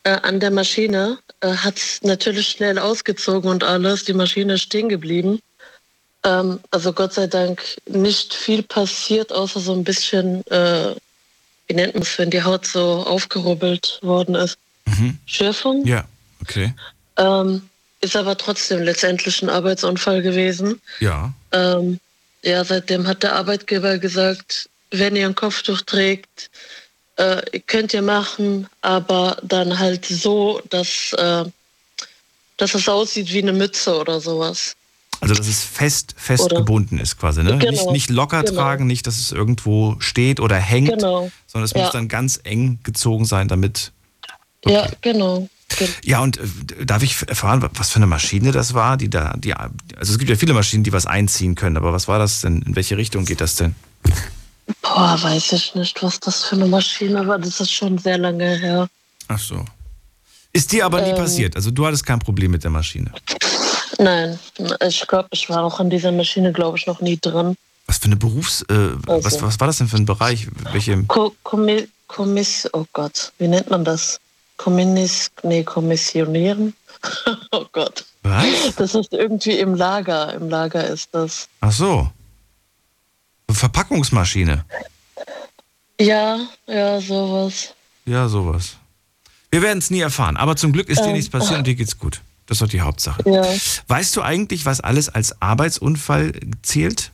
äh, 0.09 0.21
an 0.23 0.41
der 0.41 0.51
Maschine 0.51 1.19
äh, 1.41 1.49
hat 1.49 1.77
es 1.77 2.03
natürlich 2.03 2.49
schnell 2.49 2.79
ausgezogen 2.79 3.51
und 3.51 3.65
alles. 3.65 4.05
Die 4.05 4.15
Maschine 4.15 4.55
ist 4.55 4.63
stehen 4.63 4.89
geblieben. 4.89 5.41
Ähm, 6.25 6.61
also 6.71 6.93
Gott 6.93 7.13
sei 7.13 7.27
Dank 7.27 7.63
nicht 7.87 8.33
viel 8.35 8.63
passiert, 8.63 9.33
außer 9.33 9.61
so 9.61 9.75
ein 9.75 9.85
bisschen, 9.85 10.47
äh, 10.47 10.95
wie 11.67 11.75
nennt 11.75 11.95
man 11.95 12.03
es, 12.03 12.19
wenn 12.19 12.31
die 12.31 12.43
Haut 12.43 12.67
so 12.67 13.05
aufgerubbelt 13.07 13.99
worden 14.03 14.35
ist. 14.35 14.57
Mhm. 14.87 15.19
Schürfung? 15.27 15.87
Ja, 15.87 16.05
okay. 16.41 16.73
Ähm, 17.17 17.69
ist 18.01 18.17
aber 18.17 18.37
trotzdem 18.39 18.83
letztendlich 18.83 19.43
ein 19.43 19.51
Arbeitsunfall 19.51 20.23
gewesen. 20.23 20.81
Ja. 21.01 21.33
Ähm, 21.53 22.01
ja, 22.43 22.65
seitdem 22.65 23.07
hat 23.07 23.23
der 23.23 23.35
Arbeitgeber 23.35 23.99
gesagt, 23.99 24.71
wenn 24.91 25.17
ihr 25.17 25.27
ein 25.27 25.35
Kopftuch 25.35 25.83
trägt, 25.83 26.51
äh, 27.19 27.61
könnt 27.67 27.93
ihr 27.93 28.03
machen, 28.03 28.69
aber 28.81 29.39
dann 29.43 29.79
halt 29.79 30.07
so, 30.07 30.63
dass, 30.71 31.13
äh, 31.15 31.45
dass 32.57 32.75
es 32.75 32.89
aussieht 32.89 33.33
wie 33.33 33.43
eine 33.43 33.53
Mütze 33.53 33.99
oder 33.99 34.21
sowas. 34.21 34.77
Also 35.21 35.35
dass 35.35 35.49
es 35.49 35.65
fest, 35.65 36.15
fest 36.17 36.45
oder? 36.45 36.59
gebunden 36.59 36.99
ist 36.99 37.19
quasi, 37.19 37.43
ne? 37.43 37.59
Genau, 37.59 37.71
nicht, 37.71 37.91
nicht 37.91 38.11
locker 38.11 38.45
genau. 38.45 38.61
tragen, 38.61 38.87
nicht, 38.87 39.07
dass 39.09 39.19
es 39.19 39.33
irgendwo 39.33 39.97
steht 39.99 40.39
oder 40.39 40.57
hängt, 40.57 40.91
genau. 40.91 41.29
sondern 41.49 41.65
es 41.65 41.73
ja. 41.73 41.83
muss 41.83 41.91
dann 41.91 42.07
ganz 42.07 42.39
eng 42.45 42.79
gezogen 42.85 43.25
sein, 43.25 43.49
damit. 43.49 43.91
Okay. 44.65 44.75
Ja, 44.75 44.89
genau. 45.01 45.49
Ja, 46.05 46.21
und 46.21 46.39
äh, 46.39 46.87
darf 46.87 47.03
ich 47.03 47.17
erfahren, 47.27 47.69
was 47.75 47.91
für 47.91 47.97
eine 47.97 48.07
Maschine 48.07 48.53
das 48.53 48.75
war, 48.75 48.97
die 48.97 49.11
da, 49.11 49.35
die, 49.37 49.55
also 49.55 49.73
es 50.13 50.19
gibt 50.19 50.31
ja 50.31 50.37
viele 50.37 50.55
Maschinen, 50.55 50.85
die 50.85 50.93
was 50.93 51.07
einziehen 51.07 51.57
können, 51.57 51.77
aber 51.77 51.93
was 51.93 52.07
war 52.07 52.21
das 52.21 52.43
denn? 52.43 52.63
In 52.63 52.77
welche 52.77 52.97
Richtung 52.97 53.25
geht 53.25 53.41
das 53.41 53.57
denn? 53.57 53.75
Boah, 54.83 55.19
weiß 55.21 55.53
ich 55.53 55.75
nicht, 55.75 56.03
was 56.03 56.21
das 56.21 56.45
für 56.45 56.57
eine 56.57 56.67
Maschine 56.67 57.27
war. 57.27 57.39
Das 57.39 57.61
ist 57.61 57.73
schon 57.73 57.99
sehr 57.99 58.19
lange 58.19 58.57
her. 58.57 58.89
Ach 59.29 59.39
so. 59.39 59.65
Ist 60.53 60.73
dir 60.73 60.87
aber 60.87 61.01
nie 61.03 61.11
ähm, 61.11 61.17
passiert? 61.17 61.57
Also 61.57 61.71
du 61.71 61.87
hattest 61.87 62.07
kein 62.07 62.19
Problem 62.19 62.51
mit 62.51 62.65
der 62.65 62.71
Maschine? 62.71 63.13
Nein, 63.99 64.39
ich 64.87 65.07
glaube, 65.07 65.29
ich 65.33 65.49
war 65.51 65.65
auch 65.65 65.81
an 65.81 65.91
dieser 65.91 66.13
Maschine, 66.13 66.53
glaube 66.53 66.79
ich, 66.79 66.87
noch 66.87 67.01
nie 67.01 67.19
drin. 67.21 67.57
Was 67.87 67.99
für 67.99 68.07
eine 68.07 68.17
Berufs... 68.17 68.63
Äh, 68.69 68.75
also. 69.07 69.25
was, 69.25 69.43
was 69.43 69.61
war 69.61 69.67
das 69.67 69.79
denn 69.79 69.89
für 69.89 69.97
ein 69.97 70.07
Bereich? 70.07 70.47
Welche... 70.73 71.03
Ko 71.05 71.35
Kommi 71.43 71.89
Kommiss... 72.07 72.69
Oh 72.73 72.85
Gott, 72.93 73.33
wie 73.39 73.49
nennt 73.49 73.71
man 73.71 73.85
das? 73.85 74.21
Komminis... 74.57 75.31
Nee, 75.43 75.65
Kommissionieren? 75.65 76.75
oh 77.53 77.65
Gott. 77.73 78.05
Was? 78.23 78.75
Das 78.77 78.95
ist 78.95 79.13
irgendwie 79.13 79.59
im 79.59 79.75
Lager. 79.75 80.35
Im 80.35 80.49
Lager 80.49 80.87
ist 80.87 81.09
das. 81.13 81.49
Ach 81.61 81.73
so. 81.73 82.11
Verpackungsmaschine. 83.51 84.65
Ja, 86.01 86.39
ja, 86.67 87.01
sowas. 87.01 87.75
Ja, 88.07 88.29
sowas. 88.29 88.77
Wir 89.51 89.63
werden 89.63 89.79
es 89.79 89.91
nie 89.91 90.01
erfahren, 90.01 90.37
aber 90.37 90.57
zum 90.57 90.73
Glück 90.73 90.89
ist 90.89 91.01
dir 91.01 91.07
ähm, 91.07 91.13
nichts 91.15 91.31
passiert 91.31 91.59
und 91.59 91.67
dir 91.67 91.75
geht's 91.75 91.99
gut. 91.99 92.21
Das 92.47 92.57
ist 92.57 92.63
doch 92.63 92.69
die 92.69 92.81
Hauptsache. 92.81 93.23
Ja. 93.29 93.45
Weißt 93.89 94.17
du 94.17 94.23
eigentlich, 94.23 94.65
was 94.65 94.81
alles 94.81 95.09
als 95.09 95.41
Arbeitsunfall 95.43 96.33
zählt? 96.63 97.11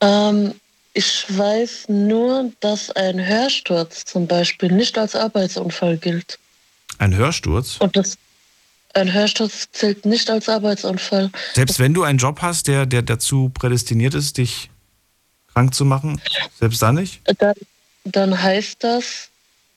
Ähm, 0.00 0.54
ich 0.92 1.24
weiß 1.28 1.86
nur, 1.88 2.52
dass 2.60 2.90
ein 2.90 3.24
Hörsturz 3.24 4.04
zum 4.04 4.26
Beispiel 4.26 4.72
nicht 4.72 4.98
als 4.98 5.14
Arbeitsunfall 5.14 5.96
gilt. 5.96 6.38
Ein 6.98 7.14
Hörsturz? 7.14 7.76
Und 7.78 7.96
das, 7.96 8.18
ein 8.94 9.12
Hörsturz 9.12 9.68
zählt 9.72 10.04
nicht 10.06 10.30
als 10.30 10.48
Arbeitsunfall. 10.48 11.30
Selbst 11.54 11.78
wenn 11.78 11.94
du 11.94 12.02
einen 12.02 12.18
Job 12.18 12.40
hast, 12.42 12.68
der, 12.68 12.86
der 12.86 13.02
dazu 13.02 13.50
prädestiniert 13.50 14.14
ist, 14.14 14.38
dich 14.38 14.70
krank 15.52 15.74
zu 15.74 15.84
machen, 15.84 16.20
selbst 16.58 16.80
dann 16.82 16.96
nicht? 16.96 17.20
Dann, 17.38 17.54
dann 18.04 18.42
heißt 18.42 18.82
das, 18.82 19.28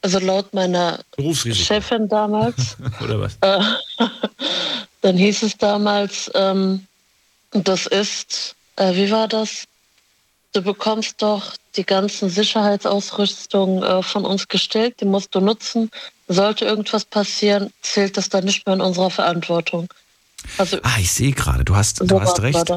also 0.01 0.19
laut 0.19 0.53
meiner 0.53 0.99
Chefin 1.53 2.07
damals, 2.07 2.77
oder 3.03 3.19
was? 3.19 3.37
Äh, 3.41 3.61
dann 5.01 5.17
hieß 5.17 5.43
es 5.43 5.57
damals, 5.57 6.31
ähm, 6.33 6.85
das 7.51 7.85
ist, 7.87 8.55
äh, 8.77 8.93
wie 8.95 9.11
war 9.11 9.27
das? 9.27 9.65
Du 10.53 10.61
bekommst 10.61 11.21
doch 11.21 11.53
die 11.75 11.85
ganzen 11.85 12.29
Sicherheitsausrüstung 12.29 13.83
äh, 13.83 14.03
von 14.03 14.25
uns 14.25 14.47
gestellt, 14.47 14.95
die 14.99 15.05
musst 15.05 15.33
du 15.33 15.39
nutzen. 15.39 15.89
Sollte 16.33 16.65
irgendwas 16.65 17.05
passieren, 17.05 17.71
zählt 17.81 18.15
das 18.15 18.29
dann 18.29 18.45
nicht 18.45 18.65
mehr 18.65 18.75
in 18.75 18.81
unserer 18.81 19.09
Verantwortung. 19.09 19.87
Also, 20.57 20.77
ah, 20.83 20.97
ich 20.99 21.11
sehe 21.11 21.33
gerade, 21.33 21.65
du 21.65 21.75
hast, 21.75 21.99
du 21.99 22.21
hast 22.21 22.41
recht. 22.41 22.71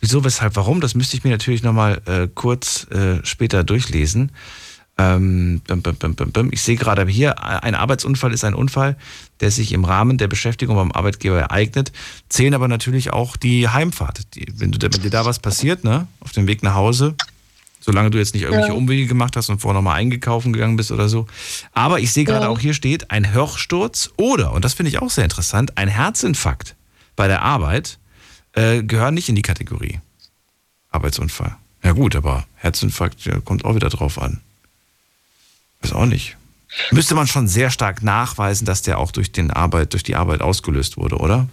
Wieso, 0.00 0.24
weshalb, 0.24 0.54
warum? 0.56 0.80
Das 0.80 0.94
müsste 0.94 1.16
ich 1.16 1.24
mir 1.24 1.30
natürlich 1.30 1.62
nochmal 1.62 2.00
äh, 2.06 2.28
kurz 2.32 2.86
äh, 2.90 3.24
später 3.24 3.64
durchlesen. 3.64 4.30
Ähm, 4.98 5.62
ich 6.50 6.62
sehe 6.62 6.76
gerade 6.76 7.06
hier, 7.06 7.42
ein 7.42 7.74
Arbeitsunfall 7.74 8.32
ist 8.32 8.44
ein 8.44 8.54
Unfall, 8.54 8.96
der 9.40 9.50
sich 9.50 9.72
im 9.72 9.84
Rahmen 9.84 10.18
der 10.18 10.28
Beschäftigung 10.28 10.76
beim 10.76 10.92
Arbeitgeber 10.92 11.38
ereignet. 11.38 11.92
Zählen 12.28 12.54
aber 12.54 12.68
natürlich 12.68 13.12
auch 13.12 13.36
die 13.36 13.68
Heimfahrt. 13.68 14.34
Die, 14.34 14.52
wenn, 14.56 14.72
du, 14.72 14.78
wenn 14.80 15.02
dir 15.02 15.10
da 15.10 15.24
was 15.24 15.38
passiert, 15.38 15.84
ne, 15.84 16.06
auf 16.20 16.32
dem 16.32 16.46
Weg 16.46 16.62
nach 16.62 16.74
Hause, 16.74 17.14
solange 17.88 18.10
du 18.10 18.18
jetzt 18.18 18.34
nicht 18.34 18.42
irgendwelche 18.42 18.72
ja. 18.72 18.74
Umwege 18.74 19.06
gemacht 19.06 19.34
hast 19.34 19.48
und 19.48 19.60
vorher 19.60 19.80
nochmal 19.80 19.96
eingekaufen 19.96 20.52
gegangen 20.52 20.76
bist 20.76 20.92
oder 20.92 21.08
so. 21.08 21.26
Aber 21.72 22.00
ich 22.00 22.12
sehe 22.12 22.24
gerade 22.24 22.44
ja. 22.44 22.50
auch 22.50 22.58
hier 22.58 22.74
steht, 22.74 23.10
ein 23.10 23.32
Hörsturz 23.32 24.10
oder, 24.18 24.52
und 24.52 24.62
das 24.62 24.74
finde 24.74 24.90
ich 24.90 25.00
auch 25.00 25.08
sehr 25.08 25.24
interessant, 25.24 25.78
ein 25.78 25.88
Herzinfarkt 25.88 26.76
bei 27.16 27.28
der 27.28 27.40
Arbeit 27.40 27.98
äh, 28.52 28.82
gehören 28.82 29.14
nicht 29.14 29.30
in 29.30 29.36
die 29.36 29.42
Kategorie 29.42 30.00
Arbeitsunfall. 30.90 31.56
Ja 31.82 31.92
gut, 31.92 32.14
aber 32.14 32.44
Herzinfarkt 32.56 33.24
ja, 33.24 33.40
kommt 33.40 33.64
auch 33.64 33.74
wieder 33.74 33.88
drauf 33.88 34.20
an. 34.20 34.42
Weiß 35.80 35.94
auch 35.94 36.04
nicht. 36.04 36.36
Müsste 36.90 37.14
man 37.14 37.26
schon 37.26 37.48
sehr 37.48 37.70
stark 37.70 38.02
nachweisen, 38.02 38.66
dass 38.66 38.82
der 38.82 38.98
auch 38.98 39.12
durch, 39.12 39.32
den 39.32 39.50
Arbeit, 39.50 39.94
durch 39.94 40.02
die 40.02 40.14
Arbeit 40.14 40.42
ausgelöst 40.42 40.98
wurde, 40.98 41.16
oder? 41.16 41.48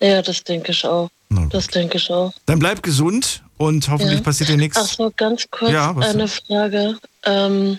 Ja, 0.00 0.22
das 0.22 0.42
denke 0.42 0.72
ich 0.72 0.86
auch. 0.86 1.10
Das 1.50 1.66
denke 1.66 1.98
ich 1.98 2.10
auch. 2.10 2.32
Dann 2.46 2.58
bleib 2.58 2.82
gesund 2.82 3.42
und 3.58 3.88
hoffentlich 3.88 4.18
ja. 4.18 4.24
passiert 4.24 4.48
dir 4.48 4.56
nichts. 4.56 4.78
Ach 4.78 4.86
so, 4.86 5.12
ganz 5.16 5.48
kurz 5.50 5.72
ja, 5.72 5.94
eine 5.96 6.28
Frage. 6.28 6.96
Ähm, 7.24 7.78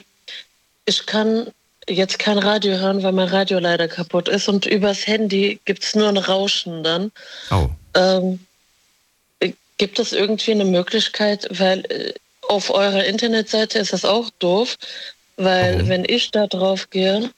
ich 0.85 1.05
kann 1.05 1.47
jetzt 1.87 2.19
kein 2.19 2.37
Radio 2.37 2.77
hören, 2.77 3.01
weil 3.01 3.13
mein 3.13 3.27
Radio 3.27 3.59
leider 3.59 3.87
kaputt 3.87 4.27
ist 4.27 4.47
und 4.47 4.65
übers 4.65 5.07
Handy 5.07 5.59
gibt 5.65 5.83
es 5.83 5.95
nur 5.95 6.07
ein 6.07 6.17
Rauschen 6.17 6.83
dann. 6.83 7.11
Oh. 7.51 7.69
Ähm, 7.95 8.39
gibt 9.77 9.97
es 9.97 10.13
irgendwie 10.13 10.51
eine 10.51 10.65
Möglichkeit, 10.65 11.47
weil 11.51 11.79
äh, 11.89 12.13
auf 12.47 12.69
eurer 12.69 13.05
Internetseite 13.05 13.79
ist 13.79 13.93
das 13.93 14.05
auch 14.05 14.29
doof, 14.39 14.77
weil 15.37 15.75
Warum? 15.75 15.89
wenn 15.89 16.05
ich 16.05 16.31
da 16.31 16.47
drauf 16.47 16.89
gehe, 16.89 17.31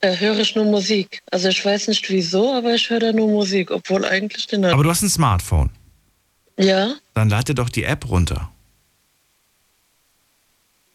äh, 0.00 0.16
höre 0.16 0.38
ich 0.38 0.56
nur 0.56 0.64
Musik. 0.64 1.20
Also 1.30 1.48
ich 1.48 1.64
weiß 1.64 1.88
nicht 1.88 2.08
wieso, 2.10 2.52
aber 2.52 2.74
ich 2.74 2.90
höre 2.90 3.00
da 3.00 3.12
nur 3.12 3.28
Musik, 3.28 3.70
obwohl 3.70 4.04
eigentlich 4.04 4.46
den. 4.46 4.64
Aber 4.64 4.82
du 4.82 4.90
hast 4.90 5.02
ein 5.02 5.10
Smartphone. 5.10 5.70
Ja. 6.58 6.94
Dann 7.14 7.28
lade 7.28 7.54
doch 7.54 7.68
die 7.68 7.84
App 7.84 8.08
runter. 8.08 8.50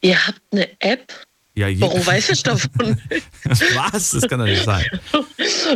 Ihr 0.01 0.27
habt 0.27 0.41
eine 0.51 0.67
App? 0.81 1.13
Ja, 1.53 1.67
warum 1.79 2.05
weiß 2.05 2.29
ich 2.29 2.43
davon 2.43 2.69
Was? 3.43 4.11
Das 4.11 4.27
kann 4.27 4.39
doch 4.39 4.45
nicht 4.45 4.63
sein. 4.63 4.85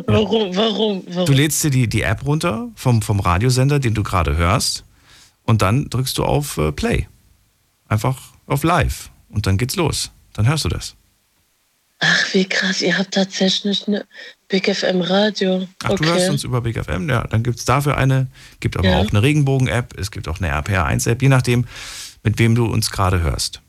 warum, 0.08 0.56
warum, 0.56 1.04
warum? 1.08 1.26
Du 1.26 1.34
lädst 1.34 1.64
dir 1.64 1.70
die, 1.70 1.88
die 1.88 2.02
App 2.02 2.26
runter 2.26 2.70
vom, 2.76 3.02
vom 3.02 3.20
Radiosender, 3.20 3.80
den 3.80 3.94
du 3.94 4.02
gerade 4.02 4.38
hörst, 4.38 4.86
und 5.44 5.62
dann 5.62 5.90
drückst 5.90 6.18
du 6.18 6.24
auf 6.24 6.58
äh, 6.58 6.72
Play. 6.72 7.08
Einfach 7.88 8.20
auf 8.48 8.64
Live. 8.64 9.12
Und 9.30 9.46
dann 9.48 9.58
geht's 9.58 9.76
los. 9.76 10.12
Dann 10.34 10.48
hörst 10.48 10.66
du 10.66 10.70
das. 10.70 10.96
Ach, 12.00 12.34
wie 12.34 12.46
krass, 12.46 12.82
ihr 12.82 12.98
habt 12.98 13.14
tatsächlich 13.14 13.88
eine 13.88 14.06
Big 14.48 14.74
FM 14.74 15.02
Radio. 15.02 15.68
Ach, 15.84 15.92
okay. 15.92 16.04
du 16.04 16.10
hörst 16.10 16.30
uns 16.30 16.44
über 16.44 16.62
Big 16.62 16.84
FM, 16.84 17.10
ja. 17.10 17.26
Dann 17.28 17.42
gibt 17.42 17.60
es 17.60 17.66
dafür 17.66 17.98
eine, 17.98 18.28
gibt 18.60 18.78
aber 18.78 18.90
ja. 18.90 18.98
auch 19.00 19.10
eine 19.10 19.22
Regenbogen-App, 19.22 19.98
es 19.98 20.12
gibt 20.12 20.28
auch 20.28 20.40
eine 20.40 20.54
RPR1-App, 20.54 21.22
je 21.22 21.30
nachdem, 21.30 21.66
mit 22.24 22.38
wem 22.38 22.56
du 22.56 22.66
uns 22.66 22.92
gerade 22.92 23.22
hörst. 23.22 23.62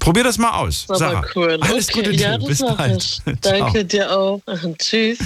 Probier 0.00 0.24
das 0.24 0.38
mal 0.38 0.52
aus, 0.52 0.86
das 0.86 0.98
Sarah. 0.98 1.24
Cool. 1.34 1.58
Alles 1.60 1.88
okay. 1.88 1.98
Gute 1.98 2.12
dir. 2.12 2.30
Ja, 2.30 2.38
Bis 2.38 2.60
bald. 2.60 3.22
Danke 3.42 3.84
dir 3.84 4.16
auch. 4.16 4.40
Tschüss. 4.78 5.18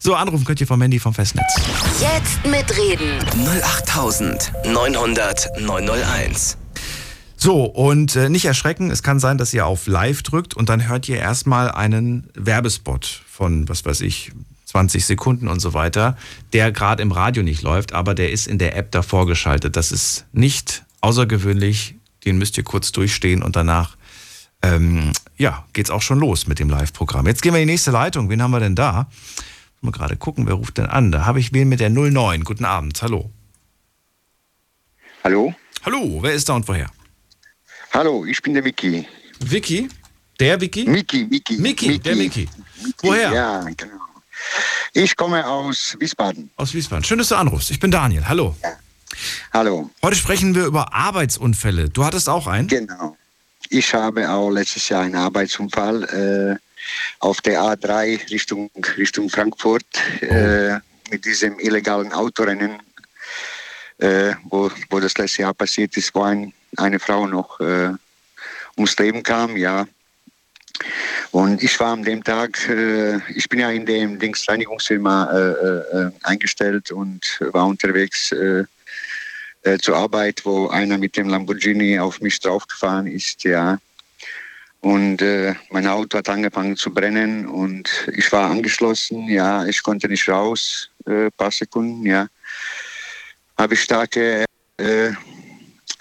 So, 0.00 0.14
anrufen 0.14 0.44
könnt 0.44 0.60
ihr 0.60 0.66
vom 0.66 0.80
Handy 0.80 0.98
vom 0.98 1.14
Festnetz. 1.14 1.54
Jetzt 2.00 2.46
mitreden. 2.46 3.18
08900 3.64 5.48
901. 5.60 6.58
So, 7.40 7.64
und 7.64 8.16
äh, 8.16 8.28
nicht 8.28 8.46
erschrecken, 8.46 8.90
es 8.90 9.04
kann 9.04 9.20
sein, 9.20 9.38
dass 9.38 9.54
ihr 9.54 9.64
auf 9.64 9.86
Live 9.86 10.24
drückt 10.24 10.54
und 10.54 10.68
dann 10.68 10.88
hört 10.88 11.08
ihr 11.08 11.18
erstmal 11.18 11.70
einen 11.70 12.28
Werbespot 12.34 13.22
von, 13.30 13.68
was 13.68 13.84
weiß 13.84 14.00
ich, 14.00 14.32
20 14.64 15.06
Sekunden 15.06 15.46
und 15.46 15.60
so 15.60 15.72
weiter, 15.72 16.16
der 16.52 16.72
gerade 16.72 17.00
im 17.00 17.12
Radio 17.12 17.44
nicht 17.44 17.62
läuft, 17.62 17.92
aber 17.92 18.16
der 18.16 18.32
ist 18.32 18.48
in 18.48 18.58
der 18.58 18.76
App 18.76 18.90
davor 18.90 19.26
geschaltet. 19.26 19.76
Das 19.76 19.92
ist 19.92 20.26
nicht 20.32 20.84
außergewöhnlich, 21.00 21.94
den 22.24 22.38
müsst 22.38 22.58
ihr 22.58 22.64
kurz 22.64 22.90
durchstehen 22.90 23.44
und 23.44 23.54
danach 23.54 23.96
ähm, 24.60 25.12
ja, 25.36 25.64
geht's 25.74 25.90
auch 25.90 26.02
schon 26.02 26.18
los 26.18 26.48
mit 26.48 26.58
dem 26.58 26.68
Live-Programm. 26.68 27.28
Jetzt 27.28 27.42
gehen 27.42 27.54
wir 27.54 27.60
in 27.60 27.68
die 27.68 27.72
nächste 27.74 27.92
Leitung. 27.92 28.28
Wen 28.30 28.42
haben 28.42 28.50
wir 28.50 28.58
denn 28.58 28.74
da? 28.74 29.08
Mal 29.80 29.92
gerade 29.92 30.16
gucken, 30.16 30.48
wer 30.48 30.54
ruft 30.54 30.78
denn 30.78 30.86
an? 30.86 31.12
Da 31.12 31.24
habe 31.24 31.38
ich 31.38 31.52
wen 31.52 31.68
mit 31.68 31.78
der 31.78 31.90
09. 31.90 32.42
Guten 32.42 32.64
Abend, 32.64 33.00
hallo. 33.00 33.30
Hallo? 35.22 35.54
Hallo, 35.84 36.18
wer 36.20 36.32
ist 36.32 36.48
da 36.48 36.54
und 36.54 36.66
woher? 36.66 36.90
Hallo, 37.92 38.24
ich 38.24 38.40
bin 38.42 38.54
der 38.54 38.62
Mickey. 38.62 39.06
Vicky? 39.40 39.88
Der 40.38 40.60
Vicky? 40.60 40.84
Mickey, 40.84 41.24
Mickey. 41.24 41.56
Mickey, 41.58 41.98
der 41.98 42.16
Mickey. 42.16 42.48
Woher? 43.02 43.32
Ja, 43.32 43.60
genau. 43.76 43.96
Ich 44.92 45.16
komme 45.16 45.46
aus 45.46 45.96
Wiesbaden. 45.98 46.50
Aus 46.56 46.74
Wiesbaden. 46.74 47.04
Schön, 47.04 47.18
dass 47.18 47.28
du 47.28 47.34
anrufst. 47.34 47.70
Ich 47.70 47.80
bin 47.80 47.90
Daniel. 47.90 48.28
Hallo. 48.28 48.54
Ja. 48.62 48.78
Hallo. 49.52 49.90
Heute 50.02 50.16
sprechen 50.16 50.54
wir 50.54 50.66
über 50.66 50.92
Arbeitsunfälle. 50.92 51.88
Du 51.88 52.04
hattest 52.04 52.28
auch 52.28 52.46
einen? 52.46 52.68
Genau. 52.68 53.16
Ich 53.70 53.92
habe 53.94 54.30
auch 54.30 54.50
letztes 54.50 54.88
Jahr 54.88 55.02
einen 55.02 55.16
Arbeitsunfall 55.16 56.58
äh, 56.58 56.78
auf 57.18 57.40
der 57.40 57.60
A3 57.60 58.30
Richtung, 58.30 58.70
Richtung 58.96 59.28
Frankfurt 59.28 59.84
oh. 60.22 60.26
äh, 60.26 60.78
mit 61.10 61.24
diesem 61.24 61.58
illegalen 61.58 62.12
Autorennen, 62.12 62.78
äh, 63.98 64.34
wo, 64.44 64.70
wo 64.90 65.00
das 65.00 65.16
letzte 65.18 65.42
Jahr 65.42 65.54
passiert 65.54 65.96
ist, 65.96 66.14
wo 66.14 66.22
ein 66.22 66.52
eine 66.76 66.98
Frau 66.98 67.26
noch 67.26 67.60
äh, 67.60 67.90
ums 68.76 68.96
Leben 68.98 69.22
kam, 69.22 69.56
ja. 69.56 69.86
Und 71.30 71.62
ich 71.62 71.78
war 71.80 71.92
an 71.92 72.04
dem 72.04 72.22
Tag, 72.22 72.68
äh, 72.68 73.18
ich 73.34 73.48
bin 73.48 73.60
ja 73.60 73.70
in 73.70 73.84
dem 73.84 74.18
Dingsreinigungsfirma 74.18 75.30
äh, 75.32 75.96
äh, 75.98 76.10
eingestellt 76.22 76.90
und 76.90 77.40
war 77.52 77.66
unterwegs 77.66 78.32
äh, 78.32 78.64
äh, 79.62 79.78
zur 79.78 79.96
Arbeit, 79.96 80.44
wo 80.44 80.68
einer 80.68 80.98
mit 80.98 81.16
dem 81.16 81.28
Lamborghini 81.28 81.98
auf 81.98 82.20
mich 82.20 82.38
draufgefahren 82.40 83.06
ist, 83.06 83.44
ja. 83.44 83.78
Und 84.80 85.20
äh, 85.22 85.54
mein 85.70 85.88
Auto 85.88 86.18
hat 86.18 86.28
angefangen 86.28 86.76
zu 86.76 86.94
brennen 86.94 87.46
und 87.46 87.90
ich 88.12 88.30
war 88.30 88.48
angeschlossen, 88.48 89.28
ja, 89.28 89.66
ich 89.66 89.82
konnte 89.82 90.08
nicht 90.08 90.28
raus, 90.28 90.88
äh, 91.06 91.30
paar 91.32 91.50
Sekunden, 91.50 92.06
ja. 92.06 92.28
Habe 93.56 93.74
ich 93.74 93.82
starke 93.82 94.44
äh, 94.76 95.10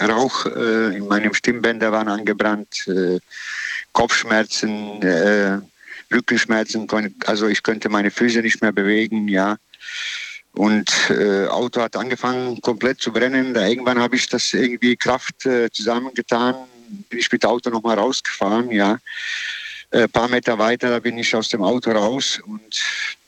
Rauch 0.02 0.46
äh, 0.46 0.98
in 0.98 1.08
meinem 1.08 1.34
Stimmbänder 1.34 1.92
waren 1.92 2.08
angebrannt, 2.08 2.88
äh, 2.88 3.20
Kopfschmerzen, 3.94 5.02
äh, 5.02 5.60
Rückenschmerzen, 6.14 6.88
also 7.26 7.48
ich 7.48 7.64
könnte 7.64 7.90
meine 7.90 8.12
Füße 8.12 8.40
nicht 8.40 8.62
mehr 8.62 8.72
bewegen, 8.72 9.28
ja. 9.28 9.58
Und 10.54 10.92
äh, 11.10 11.48
Auto 11.48 11.82
hat 11.82 11.96
angefangen 11.96 12.60
komplett 12.62 13.00
zu 13.00 13.12
brennen. 13.12 13.54
Da 13.54 13.68
irgendwann 13.68 14.00
habe 14.00 14.16
ich 14.16 14.28
das 14.28 14.54
irgendwie 14.54 14.96
Kraft 14.96 15.46
äh, 15.46 15.70
zusammengetan, 15.72 16.56
bin 17.10 17.20
ich 17.20 17.32
mit 17.32 17.44
dem 17.44 17.50
Auto 17.50 17.70
nochmal 17.70 18.00
rausgefahren, 18.00 18.72
ja. 18.72 18.98
Ein 19.92 20.02
äh, 20.02 20.08
paar 20.08 20.28
Meter 20.28 20.58
weiter, 20.58 20.90
da 20.90 21.00
bin 21.00 21.18
ich 21.18 21.34
aus 21.36 21.50
dem 21.50 21.64
Auto 21.64 21.92
raus 21.92 22.42
und 22.46 22.82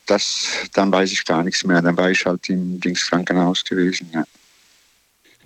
das, 0.08 0.48
dann 0.74 0.92
weiß 0.92 1.12
ich 1.12 1.24
gar 1.24 1.44
nichts 1.44 1.64
mehr. 1.64 1.82
Dann 1.82 1.96
war 1.96 2.10
ich 2.10 2.26
halt 2.26 2.50
im 2.50 2.80
Dingskrankenhaus 2.80 3.64
gewesen, 3.64 4.10
ja. 4.14 4.24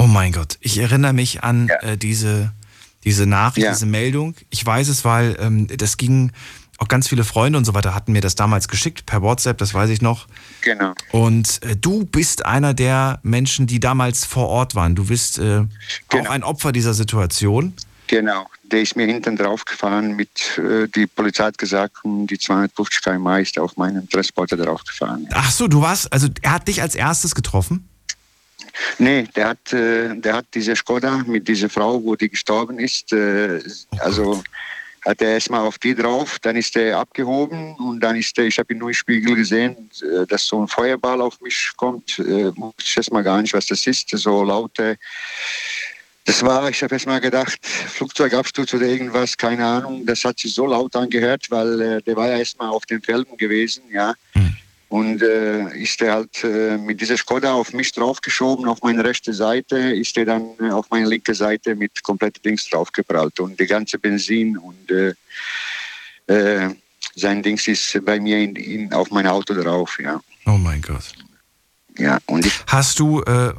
Oh 0.04 0.08
mein 0.08 0.34
Gott, 0.34 0.58
ich 0.60 0.80
erinnere 0.80 1.14
mich 1.14 1.46
an 1.46 1.68
ja. 1.68 1.92
äh, 1.92 1.98
diese, 1.98 2.52
diese 3.06 3.26
Nachricht, 3.26 3.64
ja. 3.64 3.72
diese 3.72 3.86
Meldung. 3.86 4.36
Ich 4.50 4.66
weiß 4.66 4.90
es, 4.90 5.06
weil 5.06 5.38
ähm, 5.40 5.68
das 5.68 5.96
ging, 5.96 6.34
auch 6.78 6.90
ganz 6.90 7.08
viele 7.08 7.24
Freunde 7.24 7.58
und 7.58 7.64
so 7.64 7.74
weiter 7.74 7.96
hatten 7.96 8.12
mir 8.12 8.20
das 8.20 8.36
damals 8.36 8.68
geschickt 8.68 9.06
per 9.06 9.22
WhatsApp, 9.22 9.58
das 9.60 9.74
weiß 9.74 9.90
ich 9.90 10.02
noch. 10.02 10.28
Genau. 10.60 10.94
Und 11.14 11.64
äh, 11.64 11.78
du 11.78 12.04
bist 12.04 12.46
einer 12.46 12.74
der 12.74 13.22
Menschen, 13.24 13.66
die 13.66 13.80
damals 13.80 14.26
vor 14.26 14.50
Ort 14.50 14.76
waren. 14.76 14.94
Du 14.94 15.06
bist 15.06 15.40
äh, 15.40 15.42
genau. 15.42 15.70
auch 16.12 16.30
ein 16.32 16.44
Opfer 16.44 16.74
dieser 16.74 16.94
Situation. 16.94 17.74
Genau, 18.08 18.48
der 18.64 18.82
ist 18.82 18.98
mir 18.98 19.06
hinten 19.06 19.38
drauf 19.38 19.64
gefahren 19.64 20.18
mit, 20.18 20.58
äh, 20.58 20.90
die 20.90 21.08
Polizei 21.08 21.46
hat 21.46 21.58
gesagt, 21.58 22.04
um 22.04 22.28
die 22.28 22.38
250 22.38 23.02
km 23.02 23.28
ist 23.38 23.58
auf 23.58 23.78
meinen 23.78 24.10
Transporter 24.10 24.58
drauf 24.58 24.84
gefahren. 24.84 25.30
Ach 25.32 25.50
so, 25.50 25.70
du 25.70 25.82
warst, 25.82 26.12
also 26.12 26.28
er 26.42 26.52
hat 26.52 26.68
dich 26.68 26.82
als 26.82 26.94
erstes 26.94 27.36
getroffen? 27.36 27.88
Nee, 28.98 29.28
der 29.36 29.50
hat, 29.50 29.74
äh, 29.74 30.16
der 30.16 30.36
hat 30.36 30.46
diese 30.54 30.76
Skoda 30.76 31.24
mit 31.26 31.48
dieser 31.48 31.70
Frau, 31.70 32.04
wo 32.04 32.16
die 32.16 32.30
gestorben 32.30 32.80
ist, 32.80 33.12
äh, 33.14 33.60
also 34.00 34.44
hat 35.06 35.22
er 35.22 35.34
erstmal 35.34 35.62
auf 35.62 35.78
die 35.80 35.94
drauf, 35.94 36.40
dann 36.40 36.56
ist 36.56 36.78
er 36.78 36.98
abgehoben 36.98 37.76
und 37.76 38.00
dann 38.00 38.16
ist 38.16 38.38
er, 38.38 38.46
ich 38.46 38.58
habe 38.58 38.74
ihn 38.74 38.80
nur 38.80 38.90
im 38.90 38.94
Spiegel 38.94 39.36
gesehen, 39.36 39.90
äh, 40.02 40.26
dass 40.26 40.46
so 40.46 40.62
ein 40.62 40.68
Feuerball 40.68 41.22
auf 41.22 41.42
mich 41.42 41.72
kommt. 41.76 42.20
Ich 42.20 42.98
weiß 42.98 43.12
mal 43.12 43.24
gar 43.24 43.42
nicht, 43.42 43.54
was 43.54 43.66
das 43.68 43.86
ist, 43.86 44.10
so 44.10 44.44
laute. 44.44 44.98
Das 46.26 46.42
war, 46.42 46.70
ich 46.70 46.82
habe 46.82 46.96
erst 46.96 47.06
mal 47.06 47.20
gedacht, 47.20 47.60
Flugzeugabsturz 47.66 48.74
oder 48.74 48.86
irgendwas, 48.86 49.36
keine 49.36 49.66
Ahnung. 49.66 50.06
Das 50.06 50.24
hat 50.24 50.40
sich 50.40 50.54
so 50.54 50.66
laut 50.66 50.96
angehört, 50.96 51.48
weil 51.50 52.02
der 52.02 52.16
war 52.16 52.30
ja 52.30 52.38
erstmal 52.38 52.70
auf 52.70 52.86
den 52.86 53.02
Felgen 53.02 53.36
gewesen, 53.36 53.84
ja. 53.92 54.14
Mhm. 54.34 54.56
Und 54.94 55.24
äh, 55.24 55.76
ist 55.76 56.00
er 56.04 56.14
halt 56.14 56.44
äh, 56.44 56.78
mit 56.78 57.02
dieser 57.02 57.18
Skoda 57.18 57.52
auf 57.52 57.74
mich 57.74 57.92
draufgeschoben, 57.94 58.68
auf 58.68 58.84
meine 58.84 59.04
rechte 59.04 59.34
Seite, 59.34 59.76
ist 59.76 60.16
er 60.18 60.26
dann 60.26 60.44
äh, 60.60 60.70
auf 60.70 60.88
meine 60.92 61.08
linke 61.08 61.34
Seite 61.34 61.74
mit 61.74 62.04
komplett 62.04 62.40
links 62.44 62.70
draufgeprallt. 62.70 63.40
Und 63.40 63.60
die 63.60 63.66
ganze 63.66 63.98
Benzin 63.98 64.56
und 64.56 64.92
äh, 64.92 65.16
äh, 66.28 66.70
sein 67.16 67.42
Dings 67.42 67.68
ist 67.68 68.06
bei 68.06 68.20
mir 68.20 68.38
in, 68.38 68.56
in, 68.56 68.94
auf 68.94 69.10
mein 69.10 69.26
Auto 69.26 69.56
drauf, 69.56 69.98
ja. 70.00 70.22
Oh 70.46 70.60
mein 70.60 70.80
Gott. 70.84 71.12
Ja, 71.98 72.20
und 72.28 72.46
ich 72.46 72.54
Hast 72.68 73.00
du, 73.00 73.24
äh, 73.24 73.52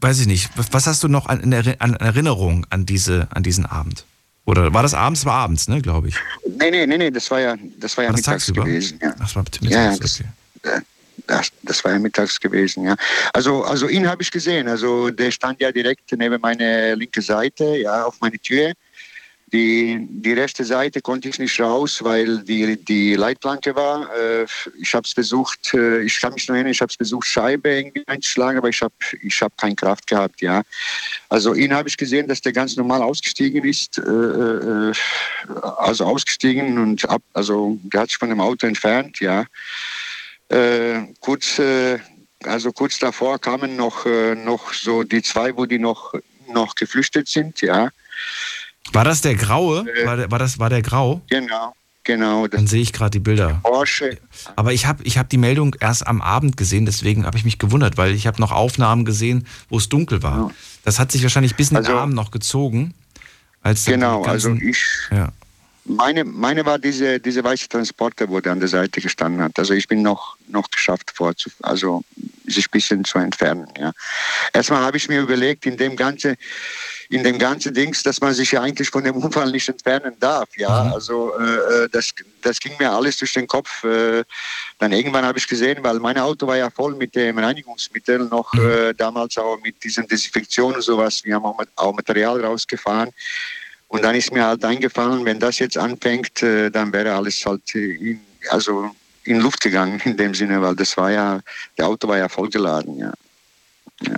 weiß 0.00 0.18
ich 0.18 0.26
nicht, 0.26 0.50
was 0.56 0.84
hast 0.84 1.04
du 1.04 1.06
noch 1.06 1.26
an, 1.26 1.54
an 1.78 1.94
Erinnerung 1.94 2.66
an, 2.70 2.86
diese, 2.86 3.28
an 3.30 3.44
diesen 3.44 3.66
Abend? 3.66 4.04
Oder 4.46 4.74
war 4.74 4.82
das 4.82 4.94
abends? 4.94 5.24
War 5.24 5.34
abends, 5.34 5.68
ne, 5.68 5.80
glaube 5.80 6.08
ich. 6.08 6.16
Nee, 6.58 6.72
nee, 6.72 6.88
nee, 6.88 6.98
nee, 6.98 7.12
das 7.12 7.30
war 7.30 7.38
ja, 7.38 7.54
das 7.78 7.96
war 7.96 8.02
ja 8.02 8.10
mittags 8.10 8.46
tagsüber? 8.46 8.64
gewesen. 8.64 8.98
Ja. 9.00 9.14
Das 9.16 9.36
war 9.36 9.44
mittags, 9.44 9.72
ja, 9.72 9.96
das, 9.96 10.20
okay. 10.20 10.28
Das, 11.26 11.50
das, 11.62 11.84
war 11.84 11.92
ja 11.92 11.98
mittags 11.98 12.40
gewesen, 12.40 12.84
ja. 12.84 12.96
Also, 13.32 13.62
also 13.62 13.88
ihn 13.88 14.08
habe 14.08 14.22
ich 14.22 14.30
gesehen. 14.30 14.68
Also 14.68 15.10
der 15.10 15.30
stand 15.30 15.60
ja 15.60 15.70
direkt 15.70 16.10
neben 16.16 16.40
meiner 16.40 16.96
linke 16.96 17.22
Seite, 17.22 17.64
ja, 17.76 18.04
auf 18.04 18.20
meine 18.20 18.38
Tür. 18.38 18.72
Die, 19.52 20.06
die 20.08 20.32
rechte 20.32 20.64
Seite 20.64 21.00
konnte 21.00 21.28
ich 21.28 21.38
nicht 21.40 21.60
raus, 21.60 22.04
weil 22.04 22.38
die, 22.38 22.76
die 22.84 23.16
Leitplanke 23.16 23.74
war. 23.74 24.08
Äh, 24.14 24.46
ich 24.78 24.94
habe 24.94 25.04
es 25.04 25.12
versucht, 25.12 25.74
äh, 25.74 26.02
ich 26.02 26.20
kann 26.20 26.34
mich 26.34 26.46
noch 26.46 26.54
erinnern, 26.54 26.70
ich 26.70 26.80
habe 26.80 26.90
es 26.90 26.96
versucht, 26.96 27.26
Scheibe 27.26 27.68
irgendwie 27.68 28.06
einzuschlagen, 28.06 28.58
aber 28.58 28.68
ich 28.68 28.80
habe 28.80 28.94
ich 29.22 29.42
hab 29.42 29.56
keine 29.58 29.74
Kraft 29.74 30.06
gehabt, 30.06 30.40
ja. 30.40 30.62
Also 31.28 31.54
ihn 31.54 31.74
habe 31.74 31.88
ich 31.88 31.96
gesehen, 31.96 32.28
dass 32.28 32.40
der 32.40 32.52
ganz 32.52 32.76
normal 32.76 33.02
ausgestiegen 33.02 33.64
ist, 33.64 33.98
äh, 33.98 34.92
also 35.78 36.04
ausgestiegen 36.04 36.78
und 36.78 37.08
ab, 37.08 37.22
also 37.32 37.76
der 37.82 38.02
hat 38.02 38.10
sich 38.10 38.18
von 38.18 38.28
dem 38.28 38.40
Auto 38.40 38.68
entfernt, 38.68 39.18
ja. 39.18 39.46
Kurz, 41.20 41.60
also 42.44 42.72
kurz 42.72 42.98
davor 42.98 43.38
kamen 43.38 43.76
noch, 43.76 44.04
noch 44.44 44.72
so 44.72 45.04
die 45.04 45.22
zwei, 45.22 45.56
wo 45.56 45.66
die 45.66 45.78
noch, 45.78 46.14
noch 46.52 46.74
geflüchtet 46.74 47.28
sind, 47.28 47.60
ja. 47.60 47.90
War 48.92 49.04
das 49.04 49.20
der 49.20 49.34
Graue? 49.34 49.86
Äh, 49.88 50.06
war, 50.06 50.16
der, 50.16 50.30
war, 50.30 50.38
das, 50.38 50.58
war 50.58 50.70
der 50.70 50.82
Grau? 50.82 51.20
Genau, 51.28 51.74
genau. 52.02 52.46
Dann 52.46 52.66
sehe 52.66 52.82
ich 52.82 52.92
gerade 52.92 53.10
die 53.10 53.20
Bilder. 53.20 53.60
Porsche. 53.62 54.18
Aber 54.56 54.72
ich 54.72 54.86
habe 54.86 55.02
ich 55.04 55.18
hab 55.18 55.28
die 55.28 55.38
Meldung 55.38 55.76
erst 55.78 56.06
am 56.06 56.20
Abend 56.20 56.56
gesehen, 56.56 56.86
deswegen 56.86 57.26
habe 57.26 57.38
ich 57.38 57.44
mich 57.44 57.58
gewundert, 57.58 57.96
weil 57.96 58.14
ich 58.14 58.26
habe 58.26 58.40
noch 58.40 58.52
Aufnahmen 58.52 59.04
gesehen, 59.04 59.46
wo 59.68 59.78
es 59.78 59.88
dunkel 59.88 60.22
war. 60.22 60.36
Ja. 60.36 60.50
Das 60.84 60.98
hat 60.98 61.12
sich 61.12 61.22
wahrscheinlich 61.22 61.56
bis 61.56 61.70
in 61.70 61.76
den 61.76 61.86
also, 61.86 61.98
Abend 61.98 62.14
noch 62.14 62.30
gezogen. 62.30 62.94
Als 63.62 63.84
genau, 63.84 64.22
also 64.24 64.48
ganzen, 64.48 64.52
also 64.54 64.66
ich... 64.66 64.84
Ja. 65.10 65.32
Meine, 65.84 66.24
meine 66.24 66.64
war 66.66 66.78
diese, 66.78 67.18
diese 67.18 67.42
weiße 67.42 67.68
Transporter, 67.68 68.28
wo 68.28 68.40
der 68.40 68.52
an 68.52 68.60
der 68.60 68.68
Seite 68.68 69.00
gestanden 69.00 69.42
hat. 69.42 69.58
Also 69.58 69.74
ich 69.74 69.88
bin 69.88 70.02
noch, 70.02 70.36
noch 70.48 70.70
geschafft, 70.70 71.10
vorzu, 71.14 71.50
also 71.62 72.02
sich 72.46 72.66
ein 72.66 72.70
bisschen 72.72 73.04
zu 73.04 73.18
entfernen. 73.18 73.66
Ja. 73.78 73.92
Erstmal 74.52 74.82
habe 74.82 74.96
ich 74.96 75.08
mir 75.08 75.20
überlegt, 75.20 75.66
in 75.66 75.76
dem 75.76 75.96
ganzen 75.96 76.36
in 77.10 77.24
dem 77.24 77.40
ganzen 77.40 77.74
Dings, 77.74 78.04
dass 78.04 78.20
man 78.20 78.32
sich 78.34 78.52
ja 78.52 78.62
eigentlich 78.62 78.88
von 78.88 79.02
dem 79.02 79.16
Unfall 79.16 79.50
nicht 79.50 79.68
entfernen 79.68 80.14
darf. 80.20 80.48
Ja, 80.56 80.84
mhm. 80.84 80.92
also 80.92 81.32
äh, 81.38 81.84
äh, 81.84 81.88
das, 81.90 82.10
das 82.40 82.60
ging 82.60 82.72
mir 82.78 82.90
alles 82.90 83.18
durch 83.18 83.32
den 83.32 83.48
Kopf. 83.48 83.82
Äh, 83.82 84.22
dann 84.78 84.92
irgendwann 84.92 85.24
habe 85.24 85.36
ich 85.36 85.48
gesehen, 85.48 85.78
weil 85.82 85.98
mein 85.98 86.16
Auto 86.18 86.46
war 86.46 86.56
ja 86.56 86.70
voll 86.70 86.94
mit 86.94 87.16
dem 87.16 87.36
Reinigungsmittel, 87.38 88.20
noch 88.20 88.54
mhm. 88.54 88.70
äh, 88.70 88.94
damals 88.94 89.36
auch 89.38 89.58
mit 89.60 89.82
diesen 89.82 90.06
Desinfektionen 90.06 90.76
und 90.76 90.82
sowas. 90.82 91.24
Wir 91.24 91.34
haben 91.34 91.44
auch, 91.44 91.60
auch 91.74 91.92
Material 91.92 92.44
rausgefahren. 92.44 93.10
Und 93.90 94.04
dann 94.04 94.14
ist 94.14 94.32
mir 94.32 94.44
halt 94.44 94.64
eingefallen, 94.64 95.24
wenn 95.24 95.40
das 95.40 95.58
jetzt 95.58 95.76
anfängt, 95.76 96.44
äh, 96.44 96.70
dann 96.70 96.92
wäre 96.92 97.12
alles 97.12 97.44
halt 97.44 97.74
in, 97.74 98.20
also 98.48 98.94
in 99.24 99.40
Luft 99.40 99.60
gegangen 99.60 100.00
in 100.04 100.16
dem 100.16 100.32
Sinne, 100.32 100.62
weil 100.62 100.76
das 100.76 100.96
war 100.96 101.10
ja, 101.10 101.40
der 101.76 101.88
Auto 101.88 102.06
war 102.06 102.16
ja 102.16 102.28
vollgeladen, 102.28 102.98
ja. 102.98 103.12
ja. 104.02 104.14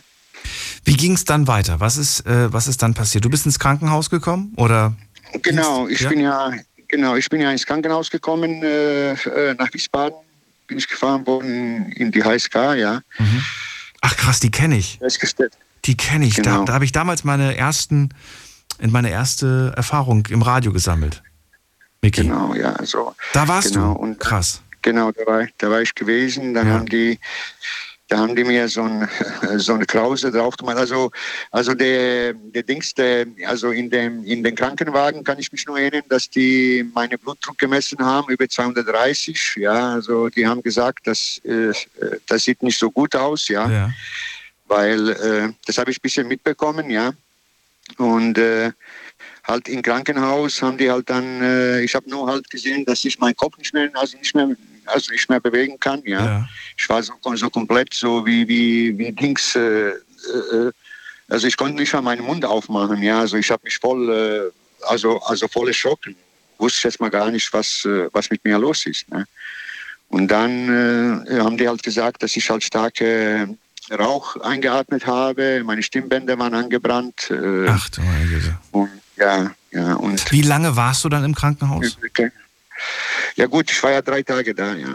Wie 0.85 0.95
ging 0.95 1.15
es 1.15 1.25
dann 1.25 1.47
weiter? 1.47 1.81
Was 1.81 1.97
ist, 1.97 2.27
äh, 2.27 2.53
was 2.53 2.69
ist 2.69 2.83
dann 2.83 2.93
passiert? 2.93 3.25
Du 3.25 3.31
bist 3.31 3.47
ins 3.47 3.59
Krankenhaus 3.59 4.11
gekommen 4.11 4.53
oder? 4.57 4.95
Genau, 5.41 5.89
ich 5.89 6.01
ja? 6.01 6.11
bin 6.11 6.21
ja 6.21 6.53
genau, 6.89 7.17
ich 7.17 7.31
bin 7.31 7.41
ja 7.41 7.51
ins 7.51 7.65
Krankenhaus 7.65 8.11
gekommen 8.11 8.63
äh, 8.63 9.13
äh 9.13 9.55
nach 9.55 9.73
Wiesbaden. 9.73 10.19
Bin 10.67 10.77
ich 10.77 10.87
gefahren 10.87 11.27
worden 11.27 11.91
in 11.93 12.13
die 12.13 12.23
HSK, 12.23 12.75
ja. 12.75 13.01
Mhm. 13.19 13.43
Ach 14.03 14.17
krass, 14.19 14.39
die 14.39 14.51
kenne 14.51 14.77
ich. 14.77 14.99
Die 15.87 15.97
kenne 15.97 16.27
ich. 16.27 16.35
Genau. 16.37 16.59
Da, 16.59 16.65
da 16.67 16.73
habe 16.75 16.85
ich 16.85 16.93
damals 16.93 17.25
meine 17.25 17.57
ersten, 17.57 18.11
meine 18.91 19.11
erste 19.11 19.73
Erfahrung 19.77 20.27
im 20.31 20.43
Radio 20.43 20.73
gesammelt. 20.73 21.23
Mickey. 22.01 22.23
Genau, 22.23 22.55
ja. 22.55 22.73
Also, 22.73 23.15
da 23.33 23.47
warst 23.47 23.75
genau, 23.75 23.95
du. 23.95 24.01
Und, 24.01 24.21
krass. 24.21 24.63
Genau, 24.83 25.13
da 25.13 25.25
war, 25.25 25.47
da 25.59 25.71
war 25.71 25.83
ich 25.83 25.95
gewesen. 25.95 26.55
Dann 26.55 26.67
ja. 26.67 26.75
haben 26.75 26.87
die 26.87 27.19
da 28.13 28.19
haben 28.19 28.37
die 28.37 28.45
mir 28.45 28.69
so, 28.69 28.83
ein, 28.83 29.09
so 29.57 29.73
eine 29.73 29.87
Krause 29.87 30.31
drauf 30.31 30.55
gemacht. 30.59 30.77
Also, 30.77 31.11
also 31.51 31.73
der, 31.73 32.35
der 32.35 32.63
Dings, 32.63 32.93
der, 32.93 33.27
also 33.47 33.71
in 33.71 33.89
dem, 33.89 34.23
in 34.25 34.43
den 34.43 34.55
Krankenwagen 34.55 35.25
kann 35.25 35.39
ich 35.39 35.51
mich 35.51 35.65
nur 35.67 35.79
erinnern, 35.79 36.05
dass 36.11 36.29
die 36.29 36.85
meine 36.93 37.17
Blutdruck 37.17 37.57
gemessen 37.57 37.99
haben, 38.01 38.31
über 38.31 38.47
230. 38.47 39.57
Ja, 39.57 39.95
also 39.95 40.29
die 40.29 40.47
haben 40.47 40.63
gesagt, 40.63 41.07
das, 41.07 41.41
äh, 41.45 41.73
das 42.27 42.45
sieht 42.45 42.63
nicht 42.63 42.79
so 42.79 42.91
gut 42.91 43.17
aus, 43.17 43.49
ja. 43.49 43.71
ja. 43.71 43.91
Weil, 44.67 45.09
äh, 45.09 45.49
das 45.65 45.79
habe 45.79 45.91
ich 45.91 45.97
ein 45.97 46.03
bisschen 46.03 46.29
mitbekommen, 46.29 46.91
ja. 46.91 47.13
Und 47.99 48.39
äh, 48.39 48.73
halt 49.45 49.69
im 49.69 49.83
Krankenhaus 49.83 50.63
haben 50.63 50.79
die 50.79 50.91
halt 50.91 51.09
dann, 51.11 51.43
äh, 51.43 51.83
ich 51.83 51.95
habe 51.95 52.09
nur 52.09 52.29
halt 52.29 52.49
gesehen, 52.51 52.85
dass 52.85 53.05
ich 53.05 53.19
meinen 53.19 53.37
Kopf 53.37 53.59
nicht 53.59 53.75
mehr, 53.75 53.91
also 53.95 54.17
nicht 54.17 54.35
mehr 54.35 54.57
also 54.87 55.13
nicht 55.13 55.29
mehr 55.29 55.41
bewegen 55.41 55.79
kann. 55.79 56.03
Ja, 56.05 56.25
ja. 56.25 56.49
ich 56.77 56.89
war 56.89 57.03
so, 57.03 57.15
so 57.35 57.51
komplett 57.51 57.95
so 57.95 58.25
wie 58.27 58.47
wie 58.49 58.97
wie 58.99 59.13
Dings. 59.13 59.55
Äh, 59.57 59.91
äh, 59.91 60.73
also 61.29 61.47
ich 61.47 61.57
konnte 61.57 61.77
nicht 61.77 61.93
mal 61.93 62.03
meinen 62.03 62.25
Mund 62.25 62.45
aufmachen. 62.45 63.03
Ja, 63.03 63.21
also 63.21 63.37
ich 63.37 63.51
habe 63.51 63.63
mich 63.65 63.79
voll, 63.79 64.11
äh, 64.11 64.87
also 64.87 65.21
also 65.23 65.49
voll 65.49 65.69
erschrocken. 65.69 66.17
Wusste 66.59 66.89
jetzt 66.89 67.01
mal 67.01 67.11
gar 67.11 67.31
nicht, 67.31 67.53
was 67.53 67.85
äh, 67.85 68.09
was 68.13 68.31
mit 68.31 68.45
mir 68.45 68.59
los 68.59 68.87
ist. 68.87 69.09
Ne? 69.11 69.27
Und 70.09 70.29
dann 70.29 71.25
äh, 71.27 71.41
haben 71.41 71.57
die 71.57 71.69
halt 71.69 71.83
gesagt, 71.83 72.23
dass 72.23 72.37
ich 72.37 72.49
halt 72.51 72.63
starke 72.63 73.57
Rauch 73.99 74.37
eingeatmet 74.37 75.07
habe, 75.07 75.63
meine 75.65 75.83
Stimmbänder 75.83 76.39
waren 76.39 76.55
angebrannt. 76.55 77.31
Äh, 77.31 77.69
Ach 77.69 77.89
du 77.91 78.01
meine 78.03 78.27
Güte. 78.27 78.59
Und, 78.71 78.91
ja, 79.17 79.51
ja. 79.71 79.95
Und 79.95 80.31
Wie 80.33 80.43
lange 80.43 80.77
warst 80.77 81.05
du 81.05 81.09
dann 81.09 81.25
im 81.25 81.35
Krankenhaus? 81.35 81.99
Okay. 82.05 82.31
Ja 83.37 83.47
gut, 83.47 83.71
ich 83.71 83.83
war 83.83 83.93
ja 83.93 84.03
drei 84.03 84.23
Tage 84.23 84.55
da, 84.55 84.75
ja. 84.75 84.95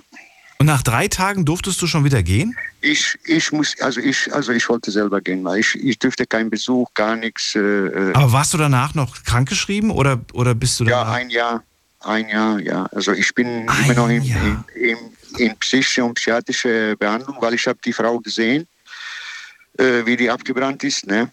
Und 0.59 0.65
nach 0.65 0.81
drei 0.81 1.07
Tagen 1.07 1.45
durftest 1.45 1.81
du 1.81 1.87
schon 1.87 2.03
wieder 2.03 2.23
gehen? 2.23 2.55
Ich, 2.81 3.17
ich 3.25 3.51
muss, 3.51 3.79
also 3.79 3.99
ich, 3.99 4.33
also 4.33 4.51
ich 4.51 4.67
wollte 4.69 4.89
selber 4.89 5.21
gehen, 5.21 5.43
weil 5.43 5.59
ich, 5.59 5.75
ich 5.75 5.99
dürfte 5.99 6.25
keinen 6.25 6.49
Besuch, 6.49 6.91
gar 6.95 7.15
nichts. 7.15 7.55
Äh, 7.55 7.59
äh 7.59 8.13
Aber 8.13 8.31
warst 8.31 8.53
du 8.53 8.57
danach 8.57 8.95
noch 8.95 9.23
krankgeschrieben 9.23 9.91
oder, 9.91 10.19
oder 10.33 10.55
bist 10.55 10.79
du 10.79 10.85
danach? 10.85 11.09
Ja, 11.09 11.13
ein 11.13 11.29
Jahr. 11.29 11.63
Ein 11.99 12.29
Jahr, 12.29 12.59
ja. 12.59 12.85
Also 12.91 13.11
ich 13.13 13.33
bin 13.35 13.69
ein 13.69 13.85
immer 13.85 13.93
noch 13.93 14.09
in, 14.09 14.23
in, 14.23 14.63
in, 14.75 14.97
in, 15.37 15.57
psychische 15.57 16.03
und 16.03 16.15
psychiatrische 16.15 16.95
Behandlung, 16.97 17.37
weil 17.39 17.53
ich 17.53 17.67
habe 17.67 17.77
die 17.83 17.93
Frau 17.93 18.19
gesehen, 18.19 18.67
äh, 19.77 20.05
wie 20.05 20.17
die 20.17 20.29
abgebrannt 20.29 20.83
ist. 20.83 21.07
Ne? 21.07 21.31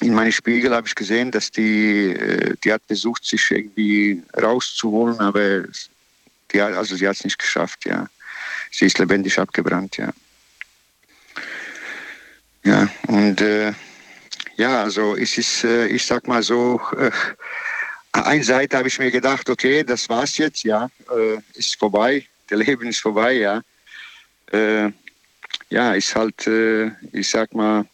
In 0.00 0.14
meinem 0.14 0.32
Spiegel 0.32 0.74
habe 0.74 0.86
ich 0.86 0.94
gesehen, 0.94 1.30
dass 1.30 1.50
die, 1.50 2.10
äh, 2.10 2.54
die 2.62 2.72
hat 2.72 2.82
versucht, 2.86 3.24
sich 3.24 3.50
irgendwie 3.50 4.22
rauszuholen, 4.40 5.18
aber 5.20 5.64
die, 6.52 6.60
also 6.60 6.96
sie 6.96 7.06
hat 7.06 7.16
es 7.16 7.24
nicht 7.24 7.38
geschafft, 7.38 7.84
ja. 7.84 8.08
Sie 8.70 8.86
ist 8.86 8.98
lebendig 8.98 9.38
abgebrannt, 9.38 9.98
ja. 9.98 10.12
Ja, 12.64 12.88
und 13.08 13.40
äh, 13.40 13.72
ja, 14.56 14.82
also 14.82 15.16
es 15.16 15.36
ist, 15.36 15.64
äh, 15.64 15.86
ich 15.86 16.04
sag 16.04 16.26
mal 16.26 16.42
so, 16.42 16.80
äh, 16.96 17.10
eine 18.12 18.44
Seite 18.44 18.76
habe 18.76 18.88
ich 18.88 18.98
mir 18.98 19.10
gedacht, 19.10 19.48
okay, 19.48 19.82
das 19.82 20.08
war's 20.08 20.36
jetzt, 20.38 20.62
ja, 20.64 20.88
äh, 21.10 21.38
ist 21.54 21.76
vorbei, 21.78 22.26
der 22.50 22.58
Leben 22.58 22.86
ist 22.86 23.00
vorbei, 23.00 23.32
ja. 23.34 23.62
Ja, 25.72 25.94
ist 25.94 26.14
halt, 26.14 26.46
äh, 26.46 26.90
ich 27.12 27.30
sag 27.30 27.54
mal, 27.54 27.86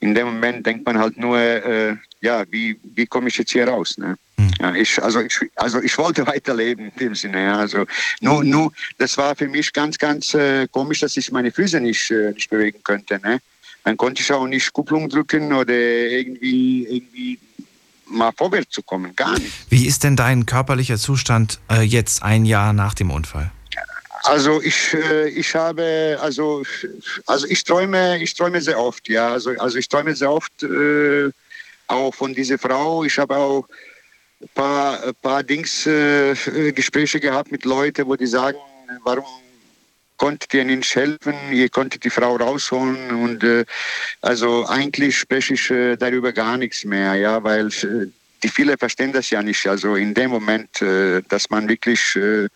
in 0.00 0.14
dem 0.14 0.26
Moment 0.26 0.66
denkt 0.66 0.84
man 0.84 0.98
halt 0.98 1.16
nur, 1.16 1.38
äh, 1.38 1.96
ja, 2.20 2.44
wie, 2.50 2.78
wie 2.94 3.06
komme 3.06 3.28
ich 3.28 3.38
jetzt 3.38 3.52
hier 3.52 3.66
raus? 3.66 3.96
Ne? 3.96 4.16
Hm. 4.36 4.50
Ja, 4.60 4.74
ich, 4.74 5.02
also, 5.02 5.20
ich, 5.20 5.40
also 5.54 5.80
ich 5.80 5.96
wollte 5.96 6.26
weiterleben 6.34 6.90
in 6.90 6.98
dem 7.00 7.14
Sinne. 7.14 7.42
Ja. 7.42 7.56
Also 7.56 7.86
nur, 8.20 8.44
nur, 8.44 8.70
das 8.98 9.16
war 9.16 9.34
für 9.34 9.48
mich 9.48 9.72
ganz, 9.72 9.96
ganz 9.96 10.34
äh, 10.34 10.68
komisch, 10.68 11.00
dass 11.00 11.16
ich 11.16 11.32
meine 11.32 11.50
Füße 11.50 11.80
nicht, 11.80 12.10
äh, 12.10 12.32
nicht 12.32 12.50
bewegen 12.50 12.80
könnte. 12.84 13.18
Ne? 13.22 13.40
Dann 13.84 13.96
konnte 13.96 14.20
ich 14.20 14.30
auch 14.30 14.46
nicht 14.46 14.70
Kupplung 14.74 15.08
drücken 15.08 15.54
oder 15.54 15.72
irgendwie, 15.72 16.84
irgendwie 16.84 17.38
mal 18.08 18.32
vorwärts 18.36 18.74
zu 18.74 18.82
kommen. 18.82 19.16
Gar 19.16 19.38
nicht. 19.38 19.52
Wie 19.70 19.86
ist 19.86 20.04
denn 20.04 20.16
dein 20.16 20.44
körperlicher 20.44 20.98
Zustand 20.98 21.60
äh, 21.70 21.80
jetzt, 21.80 22.22
ein 22.22 22.44
Jahr 22.44 22.74
nach 22.74 22.92
dem 22.92 23.10
Unfall? 23.10 23.52
Also 24.26 24.60
ich, 24.60 24.92
äh, 24.92 25.28
ich 25.28 25.54
habe, 25.54 26.18
also, 26.20 26.64
also 27.26 27.46
ich 27.46 27.62
träume, 27.62 28.20
ich 28.20 28.34
träume 28.34 28.60
sehr 28.60 28.78
oft, 28.78 29.08
ja. 29.08 29.32
Also, 29.32 29.50
also 29.58 29.78
ich 29.78 29.88
träume 29.88 30.14
sehr 30.16 30.32
oft 30.32 30.62
äh, 30.64 31.30
auch 31.86 32.12
von 32.12 32.34
dieser 32.34 32.58
Frau. 32.58 33.04
Ich 33.04 33.18
habe 33.18 33.36
auch 33.36 33.68
ein 34.40 34.48
paar, 34.54 35.02
ein 35.04 35.14
paar 35.22 35.42
Dings, 35.44 35.86
äh, 35.86 36.34
Gespräche 36.72 37.20
gehabt 37.20 37.52
mit 37.52 37.64
Leuten, 37.64 38.06
wo 38.06 38.16
die 38.16 38.26
sagen, 38.26 38.58
warum 39.04 39.24
konntet 40.16 40.52
ihr 40.54 40.64
nicht 40.64 40.94
helfen, 40.94 41.34
ihr 41.52 41.68
konntet 41.68 42.02
die 42.02 42.10
Frau 42.10 42.36
rausholen 42.36 43.10
und 43.22 43.44
äh, 43.44 43.64
also 44.22 44.66
eigentlich 44.66 45.18
spreche 45.18 45.54
ich 45.54 45.70
äh, 45.70 45.96
darüber 45.96 46.32
gar 46.32 46.56
nichts 46.56 46.84
mehr, 46.84 47.14
ja, 47.14 47.42
weil 47.44 47.68
äh, 47.68 48.06
die 48.42 48.48
viele 48.48 48.76
verstehen 48.76 49.12
das 49.12 49.30
ja 49.30 49.42
nicht. 49.42 49.66
Also 49.66 49.96
in 49.96 50.14
dem 50.14 50.30
Moment, 50.30 50.82
äh, 50.82 51.22
dass 51.28 51.48
man 51.50 51.68
wirklich, 51.68 52.16
äh, 52.16 52.48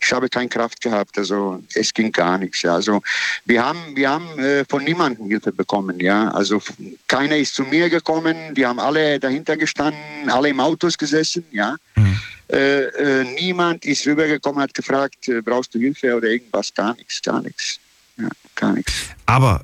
ich 0.00 0.12
habe 0.12 0.28
keine 0.28 0.48
Kraft 0.48 0.80
gehabt, 0.80 1.18
also 1.18 1.62
es 1.74 1.92
ging 1.92 2.10
gar 2.12 2.38
nichts. 2.38 2.62
Ja. 2.62 2.74
Also 2.74 3.02
wir 3.44 3.64
haben, 3.64 3.78
wir 3.94 4.10
haben 4.10 4.38
äh, 4.38 4.64
von 4.68 4.84
niemandem 4.84 5.28
Hilfe 5.28 5.52
bekommen. 5.52 6.00
Ja. 6.00 6.28
Also 6.30 6.62
keiner 7.06 7.36
ist 7.36 7.54
zu 7.54 7.64
mir 7.64 7.90
gekommen, 7.90 8.54
die 8.54 8.66
haben 8.66 8.78
alle 8.78 9.20
dahinter 9.20 9.56
gestanden, 9.56 10.28
alle 10.28 10.48
im 10.48 10.60
Autos 10.60 10.96
gesessen. 10.96 11.44
Ja. 11.52 11.76
Mhm. 11.96 12.18
Äh, 12.48 12.84
äh, 12.84 13.24
niemand 13.34 13.84
ist 13.84 14.06
rübergekommen, 14.06 14.62
hat 14.62 14.72
gefragt, 14.72 15.28
äh, 15.28 15.42
brauchst 15.42 15.74
du 15.74 15.78
Hilfe 15.78 16.16
oder 16.16 16.28
irgendwas? 16.28 16.72
Gar 16.72 16.94
nichts, 16.94 17.20
gar 17.22 17.42
nichts. 17.42 17.80
Ja, 18.18 18.28
gar 18.54 18.72
nichts. 18.72 18.92
Aber 19.26 19.62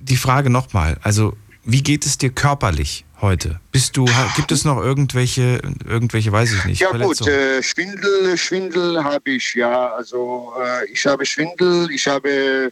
die 0.00 0.16
Frage 0.16 0.48
nochmal, 0.48 0.96
also 1.02 1.36
wie 1.64 1.82
geht 1.82 2.06
es 2.06 2.18
dir 2.18 2.30
körperlich? 2.30 3.04
heute? 3.20 3.60
Bist 3.72 3.96
du, 3.96 4.06
gibt 4.36 4.52
es 4.52 4.64
noch 4.64 4.78
irgendwelche, 4.78 5.60
irgendwelche, 5.86 6.32
weiß 6.32 6.52
ich 6.52 6.64
nicht. 6.64 6.80
Ja 6.80 6.90
gut, 6.90 7.26
äh, 7.26 7.62
Schwindel, 7.62 8.36
Schwindel 8.36 9.02
habe 9.02 9.30
ich, 9.30 9.54
ja. 9.54 9.92
Also 9.92 10.52
äh, 10.60 10.86
ich 10.90 11.04
habe 11.06 11.26
Schwindel, 11.26 11.90
ich 11.90 12.06
habe 12.06 12.70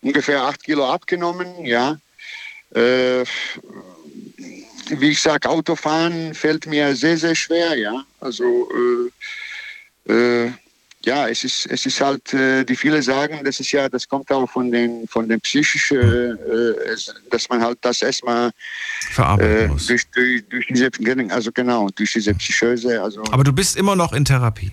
ungefähr 0.00 0.42
acht 0.42 0.62
Kilo 0.62 0.90
abgenommen, 0.90 1.64
ja. 1.64 1.98
Äh, 2.74 3.24
wie 4.90 5.10
ich 5.10 5.20
sage, 5.20 5.48
Autofahren 5.48 6.34
fällt 6.34 6.66
mir 6.66 6.94
sehr, 6.96 7.18
sehr 7.18 7.34
schwer, 7.34 7.76
ja. 7.76 8.04
Also 8.20 8.68
äh, 10.08 10.12
äh, 10.12 10.52
ja, 11.04 11.28
es 11.28 11.44
ist, 11.44 11.66
es 11.66 11.86
ist 11.86 12.00
halt, 12.00 12.34
äh, 12.34 12.64
die 12.64 12.74
viele 12.74 13.02
sagen, 13.02 13.40
das 13.44 13.60
ist 13.60 13.70
ja, 13.72 13.88
das 13.88 14.08
kommt 14.08 14.30
auch 14.32 14.48
von 14.50 14.70
den, 14.70 15.06
von 15.08 15.28
den 15.28 15.40
psychischen, 15.40 16.00
äh, 16.00 16.96
dass 17.30 17.48
man 17.48 17.62
halt 17.62 17.78
das 17.82 18.02
erstmal 18.02 18.50
verarbeiten 19.12 19.56
äh, 19.56 19.68
muss. 19.68 19.86
Durch, 19.86 20.08
durch, 20.10 20.44
durch, 20.48 20.66
diese, 20.66 20.90
also 21.30 21.52
genau, 21.52 21.88
durch 21.94 22.12
diese 22.12 22.34
psychöse. 22.34 23.00
Also 23.00 23.22
Aber 23.30 23.44
du 23.44 23.52
bist 23.52 23.76
immer 23.76 23.94
noch 23.94 24.12
in 24.12 24.24
Therapie? 24.24 24.72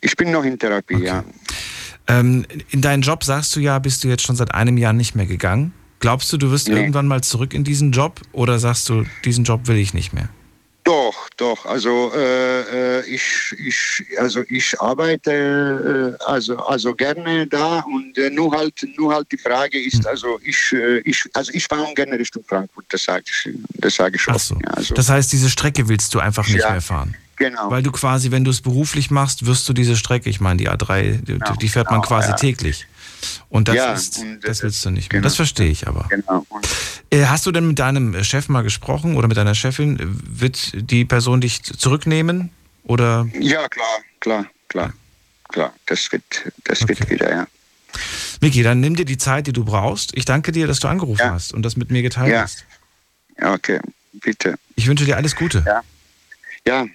Ich 0.00 0.16
bin 0.16 0.32
noch 0.32 0.44
in 0.44 0.58
Therapie, 0.58 0.96
okay. 0.96 1.04
ja. 1.04 1.24
Ähm, 2.08 2.44
in 2.70 2.82
deinen 2.82 3.02
Job 3.02 3.22
sagst 3.22 3.54
du 3.54 3.60
ja, 3.60 3.78
bist 3.78 4.02
du 4.02 4.08
jetzt 4.08 4.22
schon 4.22 4.34
seit 4.34 4.52
einem 4.52 4.76
Jahr 4.76 4.92
nicht 4.92 5.14
mehr 5.14 5.26
gegangen. 5.26 5.72
Glaubst 6.00 6.32
du, 6.32 6.38
du 6.38 6.50
wirst 6.50 6.68
nee. 6.68 6.74
irgendwann 6.74 7.06
mal 7.06 7.22
zurück 7.22 7.54
in 7.54 7.62
diesen 7.62 7.92
Job 7.92 8.20
oder 8.32 8.58
sagst 8.58 8.88
du, 8.88 9.04
diesen 9.24 9.44
Job 9.44 9.68
will 9.68 9.76
ich 9.76 9.94
nicht 9.94 10.12
mehr? 10.12 10.30
Doch, 10.84 11.28
doch. 11.36 11.66
Also 11.66 12.10
äh, 12.14 12.98
äh, 12.98 13.06
ich, 13.06 13.54
ich, 13.58 14.04
also 14.18 14.42
ich 14.48 14.80
arbeite 14.80 16.16
äh, 16.20 16.24
also, 16.24 16.56
also 16.58 16.94
gerne 16.94 17.46
da 17.46 17.80
und 17.80 18.16
äh, 18.16 18.30
nur 18.30 18.56
halt 18.56 18.74
nur 18.96 19.14
halt 19.14 19.30
die 19.30 19.36
Frage 19.36 19.78
ist, 19.78 19.98
hm. 19.98 20.06
also 20.06 20.40
ich, 20.42 20.72
äh, 20.72 20.98
ich 21.00 21.24
also 21.34 21.52
ich 21.52 21.66
fahre 21.66 21.92
gerne 21.94 22.18
Richtung 22.18 22.42
Frankfurt, 22.46 22.86
das 22.88 23.04
sage 23.04 23.24
ich, 23.26 23.54
das 23.74 23.94
sage 23.94 24.16
ich 24.16 24.22
schon. 24.22 24.38
So. 24.38 24.54
Ja, 24.54 24.70
also. 24.70 24.94
Das 24.94 25.08
heißt, 25.08 25.32
diese 25.32 25.50
Strecke 25.50 25.88
willst 25.88 26.14
du 26.14 26.18
einfach 26.18 26.46
nicht 26.48 26.60
ja, 26.60 26.70
mehr 26.70 26.80
fahren. 26.80 27.14
Genau. 27.36 27.70
Weil 27.70 27.82
du 27.82 27.90
quasi, 27.90 28.30
wenn 28.30 28.44
du 28.44 28.50
es 28.50 28.60
beruflich 28.60 29.10
machst, 29.10 29.46
wirst 29.46 29.66
du 29.68 29.72
diese 29.72 29.96
Strecke, 29.96 30.28
ich 30.28 30.40
meine, 30.40 30.58
die 30.58 30.68
A3, 30.68 31.22
die, 31.24 31.32
genau, 31.32 31.54
die 31.54 31.68
fährt 31.68 31.90
man 31.90 32.02
genau, 32.02 32.08
quasi 32.08 32.30
ja. 32.30 32.36
täglich. 32.36 32.86
Und 33.48 33.68
das, 33.68 33.76
ja, 33.76 33.92
ist, 33.92 34.18
und 34.18 34.40
das 34.40 34.62
willst 34.62 34.84
du 34.84 34.90
nicht 34.90 35.12
mehr. 35.12 35.20
Genau. 35.20 35.24
Das 35.24 35.36
verstehe 35.36 35.70
ich 35.70 35.86
aber. 35.86 36.06
Genau. 36.08 36.46
Äh, 37.10 37.24
hast 37.24 37.46
du 37.46 37.52
denn 37.52 37.66
mit 37.66 37.78
deinem 37.78 38.22
Chef 38.24 38.48
mal 38.48 38.62
gesprochen 38.62 39.16
oder 39.16 39.28
mit 39.28 39.36
deiner 39.36 39.54
Chefin? 39.54 39.98
Wird 40.00 40.72
die 40.74 41.04
Person 41.04 41.40
dich 41.40 41.62
zurücknehmen? 41.62 42.50
Oder? 42.84 43.28
Ja, 43.38 43.68
klar, 43.68 43.98
klar, 44.20 44.46
klar. 44.68 44.92
Klar, 45.48 45.74
das 45.86 46.10
wird, 46.12 46.22
das 46.64 46.82
okay. 46.82 46.90
wird 46.90 47.10
wieder, 47.10 47.30
ja. 47.30 47.46
Miki, 48.40 48.62
dann 48.62 48.80
nimm 48.80 48.94
dir 48.94 49.04
die 49.04 49.18
Zeit, 49.18 49.48
die 49.48 49.52
du 49.52 49.64
brauchst. 49.64 50.16
Ich 50.16 50.24
danke 50.24 50.52
dir, 50.52 50.66
dass 50.66 50.78
du 50.78 50.88
angerufen 50.88 51.20
ja. 51.20 51.32
hast 51.32 51.52
und 51.52 51.62
das 51.62 51.76
mit 51.76 51.90
mir 51.90 52.02
geteilt 52.02 52.32
ja. 52.32 52.42
hast. 52.42 52.64
Ja, 53.38 53.52
okay, 53.52 53.80
bitte. 54.12 54.56
Ich 54.76 54.86
wünsche 54.86 55.04
dir 55.04 55.16
alles 55.16 55.34
Gute. 55.34 55.64
Ja, 55.66 55.82
ja, 56.66 56.86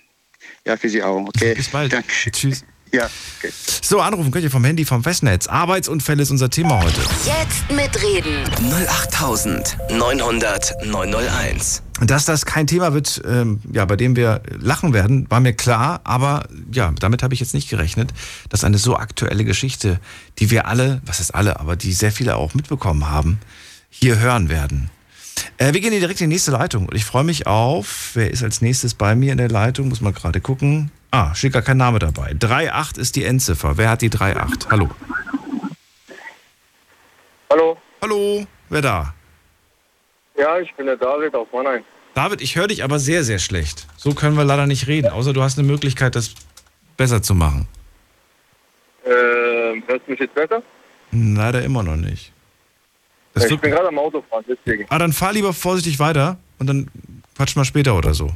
ja 0.65 0.77
für 0.77 0.89
Sie 0.89 1.03
auch. 1.03 1.27
Okay. 1.27 1.53
Bis 1.53 1.69
bald. 1.69 1.91
Danke. 1.91 2.31
Tschüss. 2.31 2.63
Ja, 2.95 3.09
okay. 3.39 3.51
So, 3.81 3.99
anrufen 3.99 4.31
könnt 4.31 4.45
ihr 4.45 4.51
vom 4.51 4.63
Handy, 4.63 4.85
vom 4.85 5.03
Festnetz. 5.03 5.47
Arbeitsunfälle 5.47 6.23
ist 6.23 6.31
unser 6.31 6.49
Thema 6.49 6.81
heute. 6.81 7.01
Jetzt 7.25 7.69
mitreden. 7.69 8.45
08900 8.71 10.75
901. 10.85 11.83
Dass 11.99 12.23
das 12.23 12.45
kein 12.45 12.67
Thema 12.67 12.93
wird, 12.93 13.21
ähm, 13.27 13.59
ja, 13.73 13.83
bei 13.83 13.97
dem 13.97 14.15
wir 14.15 14.41
lachen 14.61 14.93
werden, 14.93 15.29
war 15.29 15.41
mir 15.41 15.51
klar, 15.51 15.99
aber 16.05 16.47
ja, 16.71 16.93
damit 16.97 17.21
habe 17.21 17.33
ich 17.33 17.41
jetzt 17.41 17.53
nicht 17.53 17.69
gerechnet, 17.69 18.13
dass 18.47 18.63
eine 18.63 18.77
so 18.77 18.95
aktuelle 18.95 19.43
Geschichte, 19.43 19.99
die 20.39 20.51
wir 20.51 20.67
alle, 20.67 21.01
was 21.05 21.19
ist 21.19 21.35
alle, 21.35 21.59
aber 21.59 21.75
die 21.75 21.91
sehr 21.91 22.13
viele 22.13 22.37
auch 22.37 22.53
mitbekommen 22.53 23.09
haben, 23.09 23.39
hier 23.89 24.19
hören 24.19 24.47
werden. 24.47 24.89
Äh, 25.57 25.73
wir 25.73 25.81
gehen 25.81 25.91
direkt 25.91 26.21
in 26.21 26.29
die 26.29 26.35
nächste 26.35 26.51
Leitung 26.51 26.87
und 26.87 26.95
ich 26.95 27.03
freue 27.03 27.25
mich 27.25 27.45
auf, 27.45 28.11
wer 28.13 28.31
ist 28.31 28.41
als 28.41 28.61
nächstes 28.61 28.93
bei 28.93 29.15
mir 29.15 29.33
in 29.33 29.37
der 29.37 29.49
Leitung, 29.49 29.89
muss 29.89 29.99
man 29.99 30.13
gerade 30.13 30.39
gucken. 30.39 30.91
Ah, 31.15 31.33
steht 31.33 31.53
gar 31.53 31.61
kein 31.61 31.77
Name 31.77 31.97
dabei. 31.97 32.31
3.8 32.31 32.99
ist 32.99 33.15
die 33.15 33.23
Endziffer. 33.23 33.77
Wer 33.77 33.89
hat 33.89 34.01
die 34.01 34.09
3.8? 34.09 34.69
Hallo. 34.69 34.89
Hallo. 37.49 37.77
Hallo, 38.01 38.45
wer 38.67 38.81
da? 38.81 39.13
Ja, 40.37 40.59
ich 40.59 40.73
bin 40.73 40.87
der 40.87 40.97
David 40.97 41.33
aus 41.33 41.47
Mannheim. 41.53 41.85
David, 42.15 42.41
ich 42.41 42.57
höre 42.57 42.67
dich 42.67 42.83
aber 42.83 42.99
sehr, 42.99 43.23
sehr 43.23 43.39
schlecht. 43.39 43.87
So 43.95 44.13
können 44.13 44.35
wir 44.35 44.43
leider 44.43 44.67
nicht 44.67 44.87
reden, 44.87 45.09
außer 45.09 45.31
du 45.31 45.41
hast 45.41 45.57
eine 45.57 45.65
Möglichkeit, 45.65 46.17
das 46.17 46.35
besser 46.97 47.21
zu 47.21 47.33
machen. 47.33 47.65
Äh, 49.05 49.09
hörst 49.87 50.07
du 50.07 50.11
mich 50.11 50.19
jetzt 50.19 50.35
besser? 50.35 50.61
Leider 51.13 51.63
immer 51.63 51.81
noch 51.81 51.95
nicht. 51.95 52.33
Das 53.33 53.45
ich 53.45 53.57
bin 53.57 53.71
gerade 53.71 53.87
am 53.87 53.99
Autofahren, 53.99 54.43
deswegen. 54.49 54.85
Ah, 54.89 54.99
dann 54.99 55.13
fahr 55.13 55.31
lieber 55.31 55.53
vorsichtig 55.53 55.97
weiter 55.97 56.35
und 56.59 56.67
dann 56.67 56.91
quatsch 57.37 57.55
mal 57.55 57.63
später 57.63 57.95
oder 57.95 58.13
so. 58.13 58.31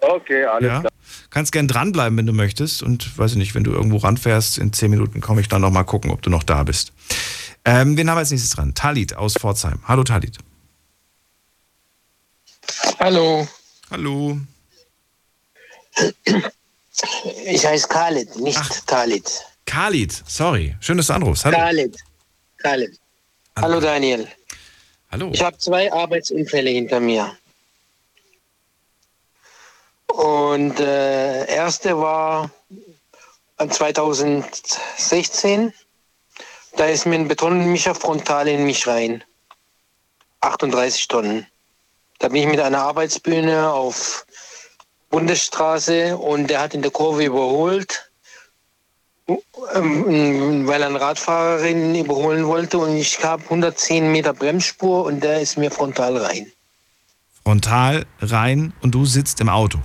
Okay, 0.00 0.44
alles 0.44 0.68
ja? 0.68 0.80
klar. 0.80 0.92
Kannst 1.34 1.50
gern 1.50 1.66
dranbleiben, 1.66 2.16
wenn 2.16 2.26
du 2.26 2.32
möchtest. 2.32 2.84
Und 2.84 3.18
weiß 3.18 3.32
ich 3.32 3.36
nicht, 3.38 3.56
wenn 3.56 3.64
du 3.64 3.72
irgendwo 3.72 3.96
ranfährst, 3.96 4.56
in 4.56 4.72
zehn 4.72 4.88
Minuten 4.88 5.20
komme 5.20 5.40
ich 5.40 5.48
dann 5.48 5.62
noch 5.62 5.72
mal 5.72 5.82
gucken, 5.82 6.12
ob 6.12 6.22
du 6.22 6.30
noch 6.30 6.44
da 6.44 6.62
bist. 6.62 6.92
Ähm, 7.64 7.96
wen 7.96 8.08
haben 8.08 8.14
wir 8.14 8.20
als 8.20 8.30
nächstes 8.30 8.52
dran? 8.52 8.72
Talit 8.74 9.16
aus 9.16 9.34
Pforzheim. 9.34 9.80
Hallo 9.82 10.04
Talit. 10.04 10.38
Hallo. 13.00 13.48
Hallo. 13.90 14.38
Ich 17.46 17.66
heiße 17.66 17.88
Khalid, 17.88 18.36
nicht 18.36 18.60
Ach, 18.60 18.80
Talit. 18.86 19.42
Khalid, 19.66 20.22
sorry. 20.28 20.76
Schön, 20.78 20.98
dass 20.98 21.08
du 21.08 21.14
anrufst. 21.14 21.44
Hallo. 21.46 21.56
Khalid. 21.56 21.96
Khalid. 22.58 22.96
Hallo 23.56 23.80
Daniel. 23.80 24.28
Hallo. 25.10 25.30
Ich 25.32 25.42
habe 25.42 25.58
zwei 25.58 25.92
Arbeitsunfälle 25.92 26.70
hinter 26.70 27.00
mir. 27.00 27.36
Und 30.14 30.78
äh, 30.78 31.44
erste 31.46 31.98
war 31.98 32.48
2016. 33.58 35.72
Da 36.76 36.86
ist 36.86 37.04
mir 37.04 37.16
ein 37.16 37.26
Betonmischer 37.26 37.96
frontal 37.96 38.46
in 38.46 38.64
mich 38.64 38.86
rein. 38.86 39.24
38 40.40 41.08
Tonnen. 41.08 41.48
Da 42.20 42.28
bin 42.28 42.42
ich 42.42 42.46
mit 42.46 42.60
einer 42.60 42.82
Arbeitsbühne 42.82 43.72
auf 43.72 44.24
Bundesstraße 45.10 46.16
und 46.16 46.48
der 46.48 46.60
hat 46.60 46.74
in 46.74 46.82
der 46.82 46.92
Kurve 46.92 47.24
überholt, 47.24 48.08
ähm, 49.26 50.68
weil 50.68 50.80
er 50.80 50.88
eine 50.88 51.00
Radfahrerin 51.00 51.96
überholen 51.96 52.46
wollte 52.46 52.78
und 52.78 52.96
ich 52.96 53.24
habe 53.24 53.42
110 53.42 54.12
Meter 54.12 54.32
Bremsspur 54.32 55.06
und 55.06 55.24
der 55.24 55.40
ist 55.40 55.58
mir 55.58 55.72
frontal 55.72 56.18
rein. 56.18 56.52
Frontal 57.42 58.06
rein 58.20 58.72
und 58.80 58.94
du 58.94 59.06
sitzt 59.06 59.40
im 59.40 59.48
Auto. 59.48 59.80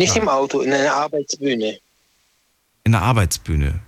Nicht 0.00 0.16
im 0.16 0.30
Auto, 0.30 0.60
in 0.60 0.72
einer 0.72 0.94
Arbeitsbühne. 0.94 1.78
In 2.84 2.92
der 2.92 3.02
Arbeitsbühne. 3.02 3.80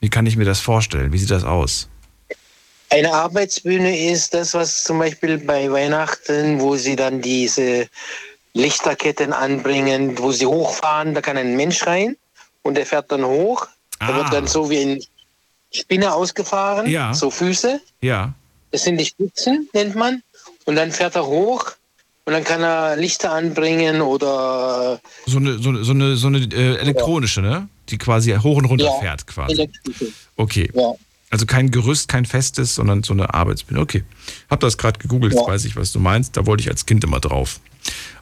Wie 0.00 0.08
kann 0.08 0.24
ich 0.24 0.36
mir 0.36 0.46
das 0.46 0.60
vorstellen? 0.60 1.12
Wie 1.12 1.18
sieht 1.18 1.30
das 1.30 1.44
aus? 1.44 1.88
Eine 2.88 3.12
Arbeitsbühne 3.12 4.10
ist 4.12 4.32
das, 4.32 4.54
was 4.54 4.82
zum 4.82 4.98
Beispiel 4.98 5.36
bei 5.36 5.70
Weihnachten, 5.70 6.58
wo 6.58 6.76
sie 6.76 6.96
dann 6.96 7.20
diese 7.20 7.86
Lichterketten 8.54 9.34
anbringen, 9.34 10.16
wo 10.18 10.32
sie 10.32 10.46
hochfahren, 10.46 11.12
da 11.12 11.20
kann 11.20 11.36
ein 11.36 11.54
Mensch 11.54 11.86
rein 11.86 12.16
und 12.62 12.74
der 12.76 12.86
fährt 12.86 13.12
dann 13.12 13.26
hoch. 13.26 13.66
Da 14.00 14.06
Ah. 14.08 14.16
wird 14.16 14.32
dann 14.32 14.46
so 14.46 14.70
wie 14.70 14.78
ein 14.80 15.04
Spinne 15.70 16.14
ausgefahren, 16.14 16.86
Ja. 16.88 17.12
so 17.12 17.30
Füße. 17.30 17.78
Ja. 18.00 18.32
Das 18.70 18.84
sind 18.84 18.96
die 18.96 19.04
Spitzen, 19.04 19.68
nennt 19.74 19.94
man. 19.96 20.22
Und 20.64 20.76
dann 20.76 20.90
fährt 20.92 21.14
er 21.14 21.26
hoch 21.26 21.72
und 22.28 22.34
dann 22.34 22.44
kann 22.44 22.62
er 22.62 22.94
Lichter 22.96 23.32
anbringen 23.32 24.02
oder 24.02 25.00
So 25.26 25.38
eine, 25.38 25.58
so 25.58 25.70
eine, 25.70 25.82
so 25.82 25.92
eine, 25.92 26.14
so 26.16 26.26
eine 26.26 26.40
äh, 26.40 26.76
elektronische, 26.76 27.40
ne? 27.40 27.70
Die 27.88 27.96
quasi 27.96 28.32
hoch 28.34 28.58
und 28.58 28.66
runter 28.66 28.84
Ja, 28.84 29.00
fährt 29.00 29.26
quasi. 29.26 29.52
elektrische. 29.54 30.12
Okay. 30.36 30.70
Ja. 30.74 30.92
Also 31.30 31.46
kein 31.46 31.70
Gerüst, 31.70 32.08
kein 32.08 32.26
festes, 32.26 32.74
sondern 32.74 33.02
so 33.02 33.14
eine 33.14 33.32
Arbeitsbühne. 33.32 33.80
Okay. 33.80 34.04
Hab 34.50 34.60
das 34.60 34.76
gerade 34.76 34.98
gegoogelt, 34.98 35.32
jetzt 35.32 35.40
Ja. 35.40 35.48
weiß 35.48 35.64
ich, 35.64 35.74
was 35.76 35.90
du 35.92 36.00
meinst. 36.00 36.36
Da 36.36 36.44
wollte 36.44 36.60
ich 36.62 36.68
als 36.68 36.84
Kind 36.84 37.02
immer 37.02 37.18
drauf. 37.18 37.60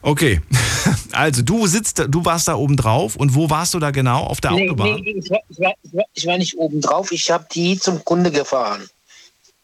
Okay. 0.01 0.39
Also 1.11 1.41
du 1.41 1.67
sitzt, 1.67 1.99
du 2.07 2.23
warst 2.23 2.47
da 2.47 2.55
oben 2.55 2.77
drauf 2.77 3.17
und 3.17 3.35
wo 3.35 3.49
warst 3.49 3.73
du 3.73 3.79
da 3.79 3.91
genau? 3.91 4.23
Auf 4.23 4.39
der 4.39 4.51
Nee, 4.51 4.69
Autobahn? 4.69 5.01
nee, 5.01 5.15
ich, 5.21 5.29
war, 5.29 5.39
ich, 5.49 5.59
war, 5.59 5.73
ich, 5.83 5.93
war, 5.93 6.03
ich 6.13 6.25
war 6.27 6.37
nicht 6.37 6.57
oben 6.57 6.79
drauf, 6.79 7.11
ich 7.11 7.29
habe 7.29 7.45
die 7.53 7.77
zum 7.77 8.05
Kunde 8.05 8.31
gefahren. 8.31 8.87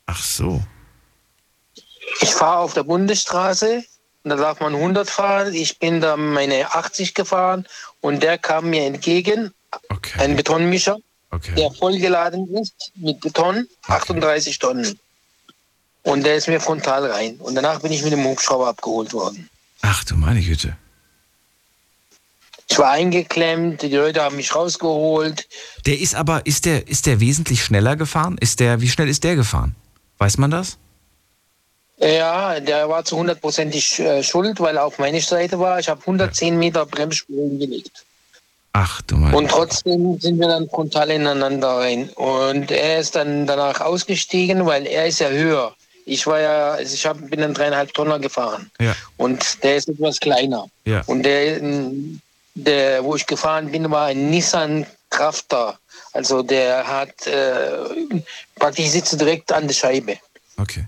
Ach 0.07 0.21
so. 0.21 0.61
Ich 2.21 2.29
fahre 2.31 2.59
auf 2.59 2.73
der 2.73 2.83
Bundesstraße 2.83 3.77
und 3.77 3.85
da 4.29 4.35
darf 4.35 4.59
man 4.59 4.73
100 4.75 5.09
fahren. 5.09 5.53
Ich 5.53 5.79
bin 5.79 6.01
da 6.01 6.15
meine 6.17 6.73
80 6.73 7.13
gefahren 7.13 7.65
und 8.01 8.23
der 8.23 8.37
kam 8.37 8.69
mir 8.69 8.83
entgegen, 8.85 9.53
Okay. 9.89 10.19
ein 10.19 10.35
Betonmischer, 10.35 10.97
Okay. 11.31 11.55
der 11.55 11.71
vollgeladen 11.71 12.47
ist 12.55 12.91
mit 12.95 13.19
Beton, 13.21 13.67
38 13.87 14.59
Tonnen. 14.59 14.99
Und 16.03 16.23
der 16.25 16.35
ist 16.35 16.47
mir 16.47 16.59
frontal 16.59 17.09
rein. 17.09 17.37
Und 17.37 17.55
danach 17.55 17.79
bin 17.79 17.91
ich 17.91 18.03
mit 18.03 18.11
dem 18.13 18.23
Hubschrauber 18.25 18.67
abgeholt 18.67 19.13
worden. 19.13 19.49
Ach 19.81 20.03
du 20.03 20.15
meine 20.15 20.41
Güte. 20.41 20.75
Ich 22.69 22.77
war 22.77 22.91
eingeklemmt, 22.91 23.81
die 23.81 23.89
Leute 23.95 24.21
haben 24.21 24.35
mich 24.35 24.53
rausgeholt. 24.55 25.47
Der 25.85 25.99
ist 25.99 26.15
aber, 26.15 26.45
ist 26.45 26.65
der, 26.65 26.87
ist 26.87 27.05
der 27.05 27.19
wesentlich 27.19 27.63
schneller 27.63 27.95
gefahren? 27.95 28.37
Ist 28.39 28.59
der, 28.59 28.81
wie 28.81 28.89
schnell 28.89 29.09
ist 29.09 29.23
der 29.23 29.35
gefahren? 29.35 29.75
Weiß 30.17 30.37
man 30.37 30.51
das? 30.51 30.77
Ja, 31.97 32.59
der 32.59 32.89
war 32.89 33.05
zu 33.05 33.17
hundertprozentig 33.17 33.99
äh, 33.99 34.23
schuld, 34.23 34.59
weil 34.59 34.77
er 34.77 34.85
auf 34.85 34.99
meine 34.99 35.21
Seite 35.21 35.59
war. 35.59 35.79
Ich 35.79 35.87
habe 35.89 36.01
110 36.01 36.57
Meter 36.57 36.85
Bremsspuren 36.85 37.59
gelegt. 37.59 38.03
Ach 38.73 39.01
du 39.03 39.15
meine 39.17 39.37
Und 39.37 39.49
trotzdem 39.49 40.19
sind 40.19 40.39
wir 40.39 40.47
dann 40.47 40.67
frontal 40.67 41.11
ineinander 41.11 41.77
rein. 41.77 42.09
Und 42.15 42.71
er 42.71 42.99
ist 42.99 43.15
dann 43.15 43.45
danach 43.45 43.81
ausgestiegen, 43.81 44.65
weil 44.65 44.87
er 44.87 45.05
ist 45.05 45.19
ja 45.19 45.29
höher. 45.29 45.75
Ich 46.05 46.25
war 46.25 46.41
ja, 46.41 46.71
also 46.71 46.93
ich 46.93 47.05
hab, 47.05 47.29
bin 47.29 47.39
dann 47.39 47.53
dreieinhalb 47.53 47.93
Tonner 47.93 48.19
gefahren. 48.19 48.69
Ja. 48.79 48.95
Und 49.17 49.63
der 49.63 49.77
ist 49.77 49.87
etwas 49.87 50.19
kleiner. 50.19 50.67
Ja. 50.85 51.03
Und 51.05 51.23
der, 51.23 51.61
der, 52.55 53.03
wo 53.03 53.15
ich 53.15 53.25
gefahren 53.25 53.71
bin, 53.71 53.89
war 53.91 54.07
ein 54.07 54.31
Nissan 54.31 54.85
Crafter. 55.09 55.77
Also 56.11 56.41
der 56.41 56.85
hat 56.85 57.27
äh, 57.27 58.21
praktisch 58.55 58.87
sitzt 58.87 59.19
direkt 59.19 59.51
an 59.51 59.67
der 59.67 59.75
Scheibe, 59.75 60.17
Okay. 60.57 60.85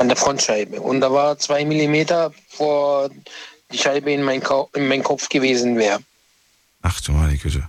An 0.00 0.08
der 0.08 0.16
Frontscheibe. 0.16 0.80
Und 0.80 1.00
da 1.00 1.12
war 1.12 1.38
zwei 1.38 1.64
Millimeter 1.64 2.32
vor 2.48 3.10
die 3.70 3.78
Scheibe 3.78 4.12
in 4.12 4.22
mein, 4.22 4.42
in 4.74 4.88
mein 4.88 5.02
Kopf 5.02 5.28
gewesen 5.28 5.76
wäre. 5.76 6.00
Ach 6.82 7.00
du 7.02 7.12
meine 7.12 7.36
Güte. 7.36 7.68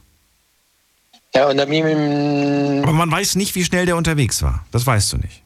Ja, 1.35 1.49
und 1.49 1.57
dann 1.57 1.69
bin 1.69 1.87
ich 1.87 2.83
Aber 2.83 2.93
man 2.93 3.11
weiß 3.11 3.35
nicht, 3.35 3.53
wie 3.55 3.63
schnell 3.63 3.85
der 3.85 3.97
unterwegs 3.97 4.41
war. 4.41 4.65
Das 4.71 4.85
weißt 4.85 5.13
du 5.13 5.17
nicht. 5.17 5.43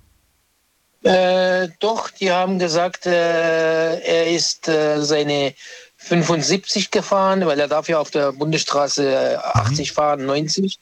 Äh, 1.03 1.69
doch, 1.79 2.09
die 2.09 2.31
haben 2.31 2.57
gesagt, 2.57 3.05
äh, 3.05 3.99
er 3.99 4.27
ist 4.27 4.67
äh, 4.67 5.03
seine 5.03 5.53
75 5.97 6.89
gefahren, 6.89 7.45
weil 7.45 7.59
er 7.59 7.67
darf 7.67 7.87
ja 7.87 7.99
auf 7.99 8.09
der 8.09 8.31
Bundesstraße 8.31 9.33
äh, 9.33 9.35
80 9.35 9.91
fahren, 9.91 10.25
90. 10.25 10.79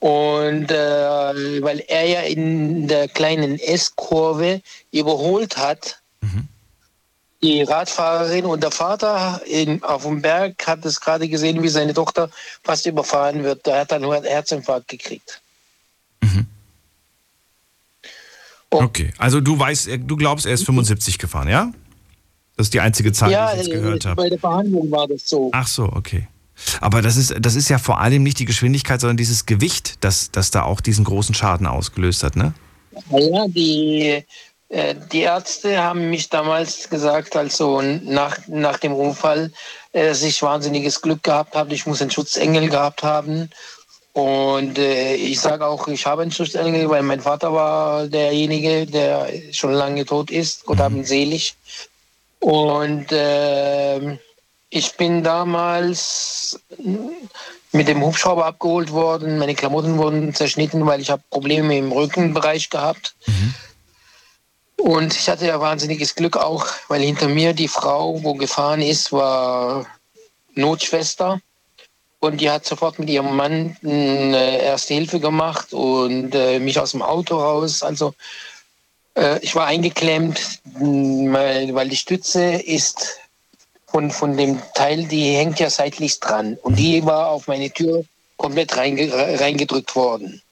Und 0.00 0.70
äh, 0.70 1.62
weil 1.62 1.82
er 1.88 2.06
ja 2.06 2.20
in 2.20 2.88
der 2.88 3.08
kleinen 3.08 3.58
S-Kurve 3.58 4.60
überholt 4.90 5.56
hat, 5.56 6.02
die 7.42 7.62
Radfahrerin 7.62 8.46
und 8.46 8.62
der 8.62 8.70
Vater 8.70 9.42
in, 9.44 9.82
auf 9.82 10.04
dem 10.04 10.22
Berg 10.22 10.66
hat 10.66 10.84
es 10.86 10.98
gerade 10.98 11.28
gesehen, 11.28 11.62
wie 11.62 11.68
seine 11.68 11.92
Tochter 11.92 12.30
fast 12.62 12.86
überfahren 12.86 13.44
wird. 13.44 13.66
Da 13.66 13.80
hat 13.80 13.92
er 13.92 13.98
nur 13.98 14.14
einen 14.14 14.24
Herzinfarkt 14.24 14.88
gekriegt. 14.88 15.42
Oh. 18.74 18.82
Okay. 18.82 19.12
Also 19.18 19.40
du 19.40 19.58
weißt, 19.58 19.88
du 19.98 20.16
glaubst, 20.16 20.46
er 20.46 20.52
ist 20.52 20.64
75 20.64 21.18
gefahren, 21.18 21.48
ja? 21.48 21.72
Das 22.56 22.66
ist 22.66 22.74
die 22.74 22.80
einzige 22.80 23.12
Zahl, 23.12 23.30
ja, 23.30 23.52
die 23.52 23.60
ich 23.60 23.66
jetzt 23.66 23.74
gehört 23.74 24.04
äh, 24.04 24.08
habe. 24.08 24.22
bei 24.22 24.28
der 24.28 24.38
Verhandlung 24.38 24.90
war 24.90 25.06
das 25.06 25.28
so. 25.28 25.50
Ach 25.52 25.66
so, 25.66 25.84
okay. 25.84 26.28
Aber 26.80 27.02
das 27.02 27.16
ist, 27.16 27.34
das 27.38 27.54
ist 27.54 27.68
ja 27.68 27.78
vor 27.78 28.00
allem 28.00 28.22
nicht 28.22 28.38
die 28.38 28.44
Geschwindigkeit, 28.44 29.00
sondern 29.00 29.16
dieses 29.16 29.46
Gewicht, 29.46 29.96
das, 30.00 30.30
das 30.30 30.50
da 30.50 30.62
auch 30.62 30.80
diesen 30.80 31.04
großen 31.04 31.34
Schaden 31.34 31.66
ausgelöst 31.66 32.22
hat, 32.22 32.36
ne? 32.36 32.54
Ja, 33.10 33.46
die, 33.48 34.24
äh, 34.68 34.94
die 35.12 35.20
Ärzte 35.20 35.82
haben 35.82 36.10
mich 36.10 36.28
damals 36.28 36.88
gesagt, 36.88 37.36
also 37.36 37.82
nach, 37.82 38.38
nach 38.46 38.78
dem 38.78 38.92
Unfall, 38.92 39.52
äh, 39.92 40.08
dass 40.08 40.22
ich 40.22 40.42
wahnsinniges 40.42 41.00
Glück 41.00 41.22
gehabt 41.22 41.54
habe. 41.54 41.74
Ich 41.74 41.86
muss 41.86 42.00
einen 42.00 42.10
Schutzengel 42.10 42.68
gehabt 42.68 43.02
haben. 43.02 43.50
Und 44.12 44.78
äh, 44.78 45.16
ich 45.16 45.40
sage 45.40 45.66
auch, 45.66 45.88
ich 45.88 46.06
habe 46.06 46.22
einen 46.22 46.30
Schutzengel, 46.30 46.88
weil 46.88 47.02
mein 47.02 47.20
Vater 47.20 47.52
war 47.52 48.06
derjenige, 48.06 48.86
der 48.86 49.28
schon 49.50 49.72
lange 49.72 50.04
tot 50.04 50.30
ist. 50.30 50.64
Gott 50.66 50.78
hab 50.78 50.92
ihn 50.92 51.04
selig. 51.04 51.56
Und 52.38 53.10
äh, 53.10 54.18
ich 54.74 54.96
bin 54.96 55.22
damals 55.22 56.58
mit 57.70 57.86
dem 57.86 58.02
Hubschrauber 58.02 58.46
abgeholt 58.46 58.90
worden. 58.90 59.38
Meine 59.38 59.54
Klamotten 59.54 59.98
wurden 59.98 60.34
zerschnitten, 60.34 60.84
weil 60.84 61.00
ich 61.00 61.10
habe 61.10 61.22
Probleme 61.30 61.78
im 61.78 61.92
Rückenbereich 61.92 62.70
gehabt. 62.70 63.14
Und 64.76 65.14
ich 65.14 65.28
hatte 65.28 65.46
ja 65.46 65.60
wahnsinniges 65.60 66.16
Glück 66.16 66.36
auch, 66.36 66.66
weil 66.88 67.02
hinter 67.02 67.28
mir 67.28 67.52
die 67.52 67.68
Frau, 67.68 68.20
wo 68.24 68.34
gefahren 68.34 68.82
ist, 68.82 69.12
war 69.12 69.86
Notschwester. 70.56 71.40
Und 72.18 72.40
die 72.40 72.50
hat 72.50 72.66
sofort 72.66 72.98
mit 72.98 73.08
ihrem 73.08 73.36
Mann 73.36 73.76
eine 73.84 74.60
Erste 74.60 74.94
Hilfe 74.94 75.20
gemacht 75.20 75.72
und 75.72 76.34
äh, 76.34 76.58
mich 76.58 76.80
aus 76.80 76.90
dem 76.90 77.02
Auto 77.02 77.36
raus. 77.36 77.84
Also 77.84 78.12
äh, 79.14 79.38
ich 79.38 79.54
war 79.54 79.66
eingeklemmt, 79.66 80.40
weil 80.64 81.88
die 81.88 81.96
Stütze 81.96 82.54
ist 82.54 83.20
von, 83.94 84.10
von 84.10 84.36
dem 84.36 84.60
Teil, 84.74 85.04
die 85.04 85.36
hängt 85.36 85.60
ja 85.60 85.70
seitlich 85.70 86.18
dran. 86.18 86.58
Und 86.62 86.80
die 86.80 87.06
war 87.06 87.28
auf 87.28 87.46
meine 87.46 87.70
Tür 87.70 88.04
komplett 88.36 88.76
reinge 88.76 89.08
reingedrückt 89.38 89.94
worden. 89.94 90.42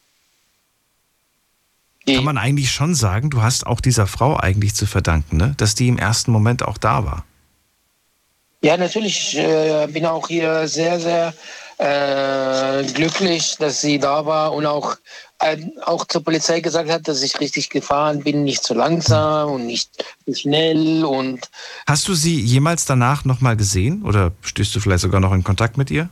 Die, 2.07 2.15
Kann 2.15 2.25
man 2.25 2.39
eigentlich 2.39 2.71
schon 2.71 2.95
sagen, 2.95 3.31
du 3.31 3.43
hast 3.43 3.67
auch 3.67 3.81
dieser 3.81 4.07
Frau 4.07 4.37
eigentlich 4.37 4.77
zu 4.77 4.87
verdanken, 4.87 5.39
ne? 5.39 5.55
Dass 5.57 5.75
die 5.75 5.89
im 5.89 5.99
ersten 5.99 6.31
Moment 6.31 6.63
auch 6.63 6.79
da 6.79 7.05
war. 7.05 7.25
Ja, 8.63 8.77
natürlich. 8.77 9.35
Ich 9.35 9.39
äh, 9.39 9.89
bin 9.89 10.07
auch 10.07 10.29
hier 10.29 10.69
sehr, 10.69 11.01
sehr 11.01 11.35
äh, 11.79 12.85
glücklich, 12.93 13.57
dass 13.59 13.81
sie 13.81 13.99
da 13.99 14.25
war 14.25 14.53
und 14.53 14.67
auch, 14.67 14.95
auch 15.85 16.07
zur 16.07 16.23
Polizei 16.23 16.61
gesagt 16.61 16.91
hat, 16.91 17.09
dass 17.09 17.23
ich 17.23 17.39
richtig 17.41 17.71
gefahren 17.71 18.23
bin, 18.23 18.45
nicht 18.45 18.63
zu 18.63 18.75
langsam 18.75 19.53
und 19.53 19.67
nicht 19.67 20.05
zu 20.25 20.35
schnell. 20.35 21.05
Und 21.05 21.51
Hast 21.87 22.09
du 22.09 22.15
sie 22.15 22.41
jemals 22.41 22.85
danach 22.85 23.25
nochmal 23.25 23.57
gesehen 23.57 24.03
oder 24.03 24.33
stehst 24.43 24.75
du 24.75 24.81
vielleicht 24.81 25.03
sogar 25.03 25.21
noch 25.21 25.33
in 25.33 25.45
Kontakt 25.45 25.77
mit 25.77 25.91
ihr? 25.91 26.09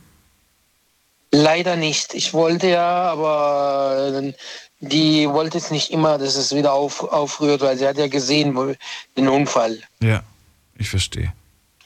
Leider 1.31 1.77
nicht. 1.77 2.13
Ich 2.13 2.33
wollte 2.33 2.67
ja, 2.67 3.11
aber 3.11 4.21
äh, 4.21 4.33
die 4.81 5.29
wollte 5.29 5.57
es 5.57 5.71
nicht 5.71 5.91
immer, 5.91 6.17
dass 6.17 6.35
es 6.35 6.53
wieder 6.53 6.73
auf, 6.73 7.01
aufrührt, 7.03 7.61
weil 7.61 7.77
sie 7.77 7.87
hat 7.87 7.97
ja 7.97 8.07
gesehen, 8.07 8.55
wo, 8.55 8.73
den 9.15 9.29
Unfall. 9.29 9.79
Ja, 10.01 10.23
ich 10.77 10.89
verstehe. 10.89 11.31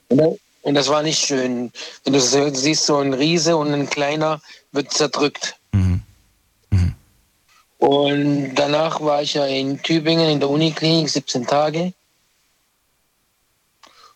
Und 0.07 0.73
das 0.73 0.87
war 0.87 1.03
nicht 1.03 1.23
schön. 1.23 1.71
Wenn 2.03 2.13
du 2.13 2.19
siehst, 2.19 2.85
so 2.87 2.97
ein 2.97 3.13
Riese 3.13 3.55
und 3.55 3.71
ein 3.71 3.87
kleiner 3.87 4.41
wird 4.71 4.91
zerdrückt. 4.91 5.55
Und 7.85 8.55
danach 8.55 8.99
war 8.99 9.21
ich 9.21 9.35
ja 9.35 9.45
in 9.45 9.79
Tübingen 9.79 10.27
in 10.27 10.39
der 10.39 10.49
Uniklinik 10.49 11.07
17 11.07 11.45
Tage. 11.45 11.93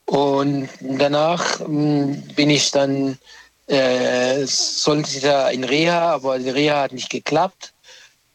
Und 0.06 0.70
danach 0.82 1.60
mh, 1.60 2.34
bin 2.36 2.50
ich 2.50 2.72
dann, 2.72 3.20
äh, 3.68 4.44
sollte 4.46 5.12
ich 5.16 5.22
da 5.22 5.50
in 5.50 5.64
Reha, 5.64 6.14
aber 6.14 6.40
die 6.40 6.50
Reha 6.50 6.82
hat 6.82 6.94
nicht 6.94 7.12
geklappt. 7.12 7.72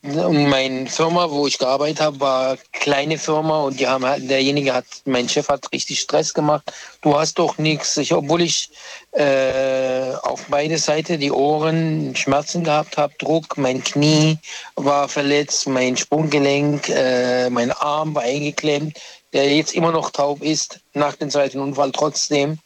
Meine 0.07 0.87
Firma, 0.87 1.31
wo 1.31 1.47
ich 1.47 1.57
gearbeitet 1.57 2.03
habe, 2.03 2.21
war 2.21 2.49
eine 2.51 2.59
kleine 2.73 3.17
Firma 3.17 3.63
und 3.63 3.81
die 3.81 3.87
haben 3.87 4.05
derjenige 4.29 4.75
hat, 4.75 4.85
mein 5.07 5.27
Chef 5.31 5.49
hat 5.49 5.73
richtig 5.73 5.99
Stress 5.99 6.35
gemacht. 6.35 6.71
Du 7.01 7.19
hast 7.19 7.39
doch 7.39 7.57
nichts. 7.57 7.97
Ich, 7.97 8.13
obwohl 8.13 8.43
ich 8.43 8.69
äh, 9.13 10.13
auf 10.23 10.45
beide 10.51 10.77
Seiten 10.77 11.19
die 11.21 11.33
Ohren 11.33 12.15
Schmerzen 12.17 12.65
gehabt 12.65 12.99
habe, 12.99 13.15
Druck, 13.19 13.57
mein 13.57 13.83
Knie 13.83 14.37
war 14.77 15.09
verletzt, 15.09 15.67
mein 15.69 15.97
Sprunggelenk, 15.97 16.91
äh, 16.91 17.49
mein 17.49 17.73
Arm 17.73 18.15
war 18.15 18.25
eingeklemmt, 18.25 19.01
der 19.33 19.57
jetzt 19.57 19.73
immer 19.73 19.91
noch 19.91 20.11
taub 20.11 20.43
ist, 20.43 20.81
nach 20.93 21.17
dem 21.17 21.31
zweiten 21.31 21.61
Unfall 21.61 21.93
trotzdem. 21.93 22.59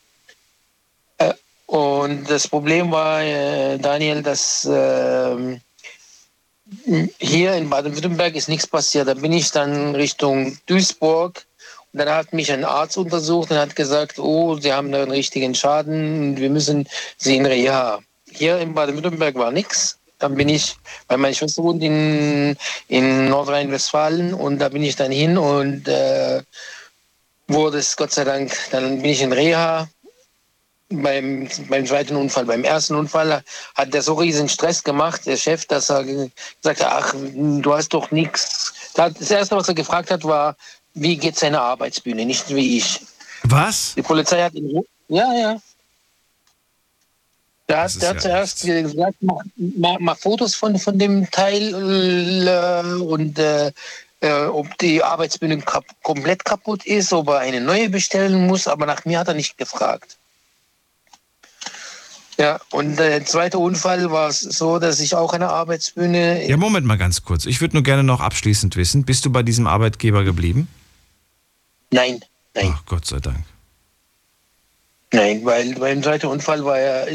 Äh, 1.19 1.35
und 1.67 2.29
das 2.29 2.49
Problem 2.49 2.91
war, 2.91 3.23
äh, 3.23 3.79
Daniel, 3.79 4.25
dass 4.25 4.69
ähm, 4.69 5.61
hier 7.19 7.55
in 7.55 7.71
Baden-Württemberg 7.71 8.35
ist 8.35 8.49
nichts 8.49 8.67
passiert. 8.67 9.09
Da 9.09 9.15
bin 9.15 9.33
ich 9.33 9.51
dann 9.51 9.95
Richtung 9.95 10.59
Duisburg 10.67 11.45
und 11.93 11.99
dann 11.99 12.11
hat 12.11 12.33
mich 12.33 12.53
ein 12.53 12.65
Arzt 12.65 12.97
untersucht 12.97 13.51
und 13.51 13.59
hat 13.59 13.77
gesagt, 13.77 14.19
oh, 14.19 14.57
Sie 14.57 14.73
haben 14.73 14.93
da 14.93 15.03
einen 15.03 15.11
richtigen 15.11 15.55
Schaden 15.55 16.31
und 16.31 16.41
wir 16.41 16.51
müssen 16.51 16.89
Sie 17.17 17.37
in 17.37 17.47
Reha. 17.47 18.01
Hier 18.31 18.59
in 18.59 18.75
Baden-Württemberg 18.75 19.35
war 19.37 19.51
nichts. 19.51 19.99
Dann 20.19 20.35
bin 20.35 20.49
ich, 20.49 20.77
weil 21.07 21.19
meine 21.19 21.35
Schwester 21.35 21.63
wohnt 21.63 21.83
in, 21.83 22.57
in 22.89 23.29
Nordrhein-Westfalen 23.29 24.35
und 24.35 24.59
da 24.59 24.69
bin 24.69 24.83
ich 24.83 24.97
dann 24.97 25.13
hin 25.13 25.39
und 25.39 25.87
äh, 25.87 26.43
wurde 27.47 27.79
es 27.79 27.97
Gott 27.97 28.13
sei 28.13 28.25
Dank, 28.25 28.53
dann 28.73 29.01
bin 29.01 29.13
ich 29.13 29.23
in 29.23 29.33
Reha 29.33 29.89
beim, 30.91 31.49
beim 31.69 31.87
zweiten 31.87 32.17
Unfall. 32.17 32.47
Beim 32.47 32.65
ersten 32.65 32.95
Unfall 32.95 33.43
hat 33.75 33.95
der 33.95 34.03
so 34.03 34.15
riesen 34.15 34.49
Stress 34.49 34.83
gemacht, 34.83 35.27
der 35.27 35.37
Chef, 35.37 35.67
dass 35.67 35.91
er 35.91 36.05
gesagt 36.05 36.85
hat, 36.85 36.93
ach, 36.93 37.15
du 37.15 37.73
hast 37.73 37.91
doch 37.91 38.11
nichts. 38.11 38.73
Das 38.95 39.31
erste, 39.31 39.57
was 39.57 39.69
er 39.69 39.75
gefragt 39.75 40.11
hat, 40.11 40.25
war, 40.25 40.57
wie 40.95 41.17
geht 41.17 41.37
seine 41.37 41.61
Arbeitsbühne, 41.61 42.25
nicht 42.25 42.49
wie 42.55 42.79
ich. 42.79 43.01
Was? 43.45 43.95
Die 43.95 44.03
Polizei 44.03 44.43
hat 44.43 44.55
ihn. 44.55 44.83
Ja, 45.09 45.33
ja. 45.35 45.61
Der 47.69 47.83
hat, 47.83 48.03
der 48.03 48.09
hat 48.09 48.17
ja 48.17 48.21
zuerst 48.23 48.63
gesagt, 48.63 49.17
mach, 49.21 49.43
mach, 49.57 49.99
mach, 50.01 50.19
Fotos 50.19 50.55
von, 50.55 50.79
von 50.79 50.99
dem 50.99 51.31
Teil 51.31 51.75
äh, 52.49 53.03
und 53.03 53.39
äh, 53.39 53.71
äh, 54.21 54.47
ob 54.47 54.77
die 54.79 55.03
Arbeitsbühne 55.03 55.59
kap 55.59 55.85
komplett 56.03 56.45
kaputt 56.47 56.87
ist, 56.87 57.13
ob 57.13 57.29
er 57.29 57.41
eine 57.41 57.61
neue 57.61 57.91
bestellen 57.91 58.47
muss, 58.47 58.67
aber 58.67 58.87
nach 58.87 59.05
mir 59.05 59.19
hat 59.19 59.29
er 59.29 59.35
nicht 59.35 59.59
gefragt. 59.59 60.17
Ja, 62.41 62.61
und 62.71 62.97
der 62.97 63.25
zweite 63.25 63.59
Unfall 63.59 64.13
war 64.13 64.29
es 64.29 64.41
so, 64.41 64.79
dass 64.79 65.01
ich 65.01 65.17
auch 65.17 65.33
eine 65.33 65.49
Arbeitsbühne. 65.49 66.49
Ja, 66.49 66.57
Moment 66.57 66.87
mal 66.87 66.97
ganz 66.97 67.25
kurz. 67.25 67.47
Ich 67.47 67.61
würde 67.61 67.75
nur 67.75 67.83
gerne 67.83 68.05
noch 68.05 68.21
abschließend 68.21 68.77
wissen, 68.77 69.05
bist 69.05 69.25
du 69.25 69.31
bei 69.31 69.43
diesem 69.43 69.67
Arbeitgeber 69.67 70.23
geblieben? 70.23 70.69
Nein, 71.91 72.21
nein. 72.55 72.73
Ach, 72.73 72.85
Gott 72.87 73.07
sei 73.07 73.19
Dank. 73.19 73.45
Nein, 75.13 75.45
weil 75.45 75.75
beim 75.75 76.03
zweiten 76.03 76.27
Unfall 76.27 76.65
war 76.65 76.79
ja. 76.79 77.07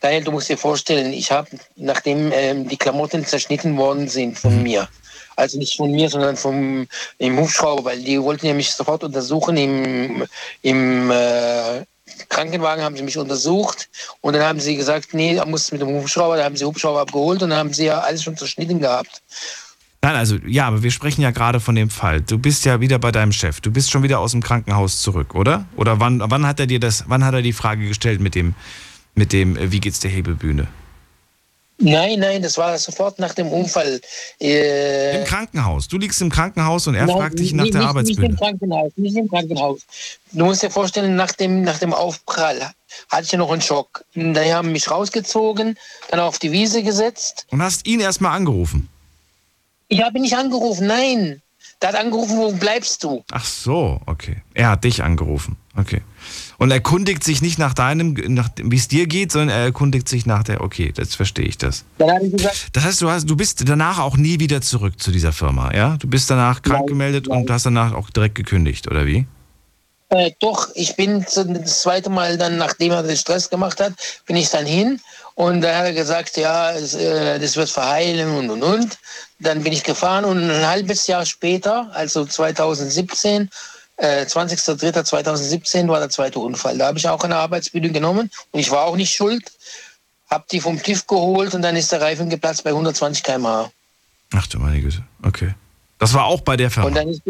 Daniel, 0.00 0.24
du 0.24 0.32
musst 0.32 0.48
dir 0.48 0.58
vorstellen, 0.58 1.12
ich 1.12 1.30
habe, 1.30 1.48
nachdem 1.76 2.30
ähm, 2.32 2.68
die 2.68 2.76
Klamotten 2.76 3.26
zerschnitten 3.26 3.76
worden 3.76 4.08
sind 4.08 4.38
von 4.38 4.56
mhm. 4.56 4.62
mir, 4.62 4.88
also 5.36 5.58
nicht 5.58 5.76
von 5.76 5.90
mir, 5.90 6.08
sondern 6.08 6.36
vom 6.36 6.86
im 7.18 7.38
Hubschrauber, 7.38 7.84
weil 7.84 8.02
die 8.02 8.20
wollten 8.22 8.46
ja 8.46 8.54
mich 8.54 8.72
sofort 8.72 9.02
untersuchen 9.02 9.56
im, 9.56 10.26
im 10.62 11.10
äh, 11.10 11.84
Krankenwagen 12.28 12.84
haben 12.84 12.96
sie 12.96 13.02
mich 13.02 13.18
untersucht 13.18 13.88
und 14.20 14.34
dann 14.34 14.42
haben 14.42 14.60
sie 14.60 14.76
gesagt, 14.76 15.14
nee, 15.14 15.36
er 15.36 15.46
muss 15.46 15.72
mit 15.72 15.80
dem 15.80 15.88
Hubschrauber, 15.88 16.36
da 16.36 16.44
haben 16.44 16.56
sie 16.56 16.64
Hubschrauber 16.64 17.00
abgeholt 17.00 17.42
und 17.42 17.50
dann 17.50 17.58
haben 17.58 17.72
sie 17.72 17.86
ja 17.86 18.00
alles 18.00 18.22
schon 18.22 18.36
zerschnitten 18.36 18.80
gehabt. 18.80 19.22
Nein, 20.02 20.16
also 20.16 20.36
ja, 20.46 20.66
aber 20.66 20.82
wir 20.82 20.90
sprechen 20.90 21.22
ja 21.22 21.30
gerade 21.30 21.60
von 21.60 21.74
dem 21.74 21.88
Fall. 21.88 22.20
Du 22.20 22.38
bist 22.38 22.66
ja 22.66 22.80
wieder 22.80 22.98
bei 22.98 23.10
deinem 23.10 23.32
Chef. 23.32 23.62
Du 23.62 23.70
bist 23.70 23.90
schon 23.90 24.02
wieder 24.02 24.18
aus 24.18 24.32
dem 24.32 24.42
Krankenhaus 24.42 25.00
zurück, 25.00 25.34
oder? 25.34 25.64
Oder 25.76 25.98
wann, 25.98 26.22
wann 26.22 26.46
hat 26.46 26.60
er 26.60 26.66
dir 26.66 26.78
das, 26.78 27.04
wann 27.06 27.24
hat 27.24 27.32
er 27.32 27.40
die 27.40 27.54
Frage 27.54 27.88
gestellt 27.88 28.20
mit 28.20 28.34
dem, 28.34 28.54
mit 29.14 29.32
dem, 29.32 29.56
äh, 29.56 29.72
wie 29.72 29.80
geht's 29.80 30.00
der 30.00 30.10
Hebebühne? 30.10 30.66
Nein, 31.78 32.20
nein, 32.20 32.40
das 32.40 32.56
war 32.56 32.78
sofort 32.78 33.18
nach 33.18 33.34
dem 33.34 33.48
Unfall. 33.48 34.00
Äh, 34.40 35.18
Im 35.20 35.24
Krankenhaus. 35.24 35.88
Du 35.88 35.98
liegst 35.98 36.20
im 36.22 36.30
Krankenhaus 36.30 36.86
und 36.86 36.94
er 36.94 37.06
nein, 37.06 37.16
fragt 37.16 37.38
dich 37.40 37.52
nach 37.52 37.64
nicht, 37.64 37.74
der 37.74 37.82
Arbeitsbühne. 37.82 38.28
Nicht 38.28 38.30
im 38.30 38.36
Krankenhaus, 38.38 38.92
nicht 38.96 39.16
im 39.16 39.28
Krankenhaus. 39.28 39.80
Du 40.32 40.44
musst 40.44 40.62
dir 40.62 40.70
vorstellen, 40.70 41.16
nach 41.16 41.32
dem, 41.32 41.62
nach 41.62 41.78
dem 41.78 41.92
Aufprall 41.92 42.60
hatte 43.08 43.24
ich 43.24 43.32
ja 43.32 43.38
noch 43.38 43.50
einen 43.50 43.60
Schock. 43.60 44.04
Die 44.14 44.54
haben 44.54 44.70
mich 44.70 44.88
rausgezogen, 44.88 45.76
dann 46.10 46.20
auf 46.20 46.38
die 46.38 46.52
Wiese 46.52 46.82
gesetzt. 46.84 47.46
Und 47.50 47.60
hast 47.60 47.86
ihn 47.86 47.98
erstmal 47.98 48.36
angerufen? 48.36 48.88
Ich 49.88 50.00
habe 50.00 50.18
ihn 50.18 50.22
nicht 50.22 50.36
angerufen, 50.36 50.86
nein. 50.86 51.42
Der 51.84 51.92
hat 51.92 52.00
angerufen, 52.00 52.38
wo 52.38 52.50
bleibst 52.50 53.04
du? 53.04 53.22
Ach 53.30 53.44
so, 53.44 54.00
okay. 54.06 54.38
Er 54.54 54.70
hat 54.70 54.84
dich 54.84 55.02
angerufen. 55.02 55.58
Okay. 55.76 56.00
Und 56.56 56.70
erkundigt 56.70 57.22
sich 57.22 57.42
nicht 57.42 57.58
nach 57.58 57.74
deinem, 57.74 58.14
nach, 58.28 58.48
wie 58.56 58.76
es 58.76 58.88
dir 58.88 59.06
geht, 59.06 59.32
sondern 59.32 59.50
er 59.50 59.64
erkundigt 59.64 60.08
sich 60.08 60.24
nach 60.24 60.44
der, 60.44 60.62
okay, 60.62 60.94
jetzt 60.96 61.14
verstehe 61.14 61.44
ich 61.44 61.58
das. 61.58 61.84
Dann 61.98 62.10
habe 62.10 62.24
ich 62.24 62.32
gesagt, 62.32 62.68
das 62.72 62.84
heißt, 62.84 63.02
du, 63.02 63.10
hast, 63.10 63.28
du 63.28 63.36
bist 63.36 63.68
danach 63.68 63.98
auch 63.98 64.16
nie 64.16 64.40
wieder 64.40 64.62
zurück 64.62 64.98
zu 64.98 65.10
dieser 65.10 65.32
Firma, 65.32 65.74
ja? 65.74 65.98
Du 65.98 66.08
bist 66.08 66.30
danach 66.30 66.62
krank 66.62 66.88
gemeldet 66.88 67.28
und 67.28 67.50
hast 67.50 67.66
danach 67.66 67.92
auch 67.92 68.08
direkt 68.08 68.36
gekündigt, 68.36 68.90
oder 68.90 69.04
wie? 69.04 69.26
Äh, 70.14 70.32
doch, 70.38 70.68
ich 70.74 70.94
bin 70.94 71.24
das 71.24 71.80
zweite 71.82 72.08
Mal 72.08 72.38
dann, 72.38 72.56
nachdem 72.56 72.92
er 72.92 73.02
den 73.02 73.16
Stress 73.16 73.50
gemacht 73.50 73.80
hat, 73.80 73.94
bin 74.26 74.36
ich 74.36 74.48
dann 74.48 74.64
hin 74.64 75.00
und 75.34 75.60
da 75.60 75.76
hat 75.76 75.86
er 75.86 75.92
gesagt, 75.92 76.36
ja, 76.36 76.70
es, 76.70 76.94
äh, 76.94 77.40
das 77.40 77.56
wird 77.56 77.68
verheilen 77.68 78.30
und 78.36 78.48
und 78.48 78.62
und. 78.62 78.98
Dann 79.40 79.64
bin 79.64 79.72
ich 79.72 79.82
gefahren 79.82 80.24
und 80.24 80.48
ein 80.48 80.66
halbes 80.66 81.08
Jahr 81.08 81.26
später, 81.26 81.90
also 81.92 82.24
2017, 82.24 83.50
20.03.2017 83.98 85.84
äh, 85.84 85.88
war 85.88 85.98
der 85.98 86.10
zweite 86.10 86.38
Unfall. 86.38 86.78
Da 86.78 86.86
habe 86.86 86.98
ich 86.98 87.08
auch 87.08 87.22
eine 87.24 87.36
Arbeitsbühne 87.36 87.90
genommen 87.90 88.30
und 88.52 88.60
ich 88.60 88.70
war 88.70 88.84
auch 88.84 88.96
nicht 88.96 89.14
schuld. 89.14 89.50
Habe 90.30 90.44
die 90.50 90.60
vom 90.60 90.80
TÜV 90.80 91.06
geholt 91.08 91.54
und 91.54 91.62
dann 91.62 91.74
ist 91.74 91.90
der 91.90 92.00
Reifen 92.00 92.30
geplatzt 92.30 92.62
bei 92.62 92.70
120 92.70 93.24
km/h. 93.24 93.70
Ach 94.32 94.46
du 94.46 94.58
meine 94.60 94.80
Güte, 94.80 95.04
okay. 95.24 95.54
Das 95.98 96.14
war 96.14 96.24
auch 96.26 96.40
bei 96.40 96.56
der 96.56 96.70
Firma? 96.70 96.88
Und 96.88 96.94
dann 96.94 97.08
ist 97.08 97.22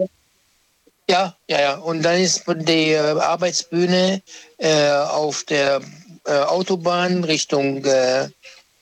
ja, 1.09 1.37
ja, 1.49 1.61
ja. 1.61 1.75
Und 1.77 2.03
dann 2.03 2.19
ist 2.21 2.45
die 2.47 2.93
äh, 2.93 2.99
Arbeitsbühne 2.99 4.23
äh, 4.59 4.91
auf 4.91 5.45
der 5.45 5.81
äh, 6.27 6.33
Autobahn 6.33 7.25
Richtung 7.25 7.85
äh, 7.85 8.29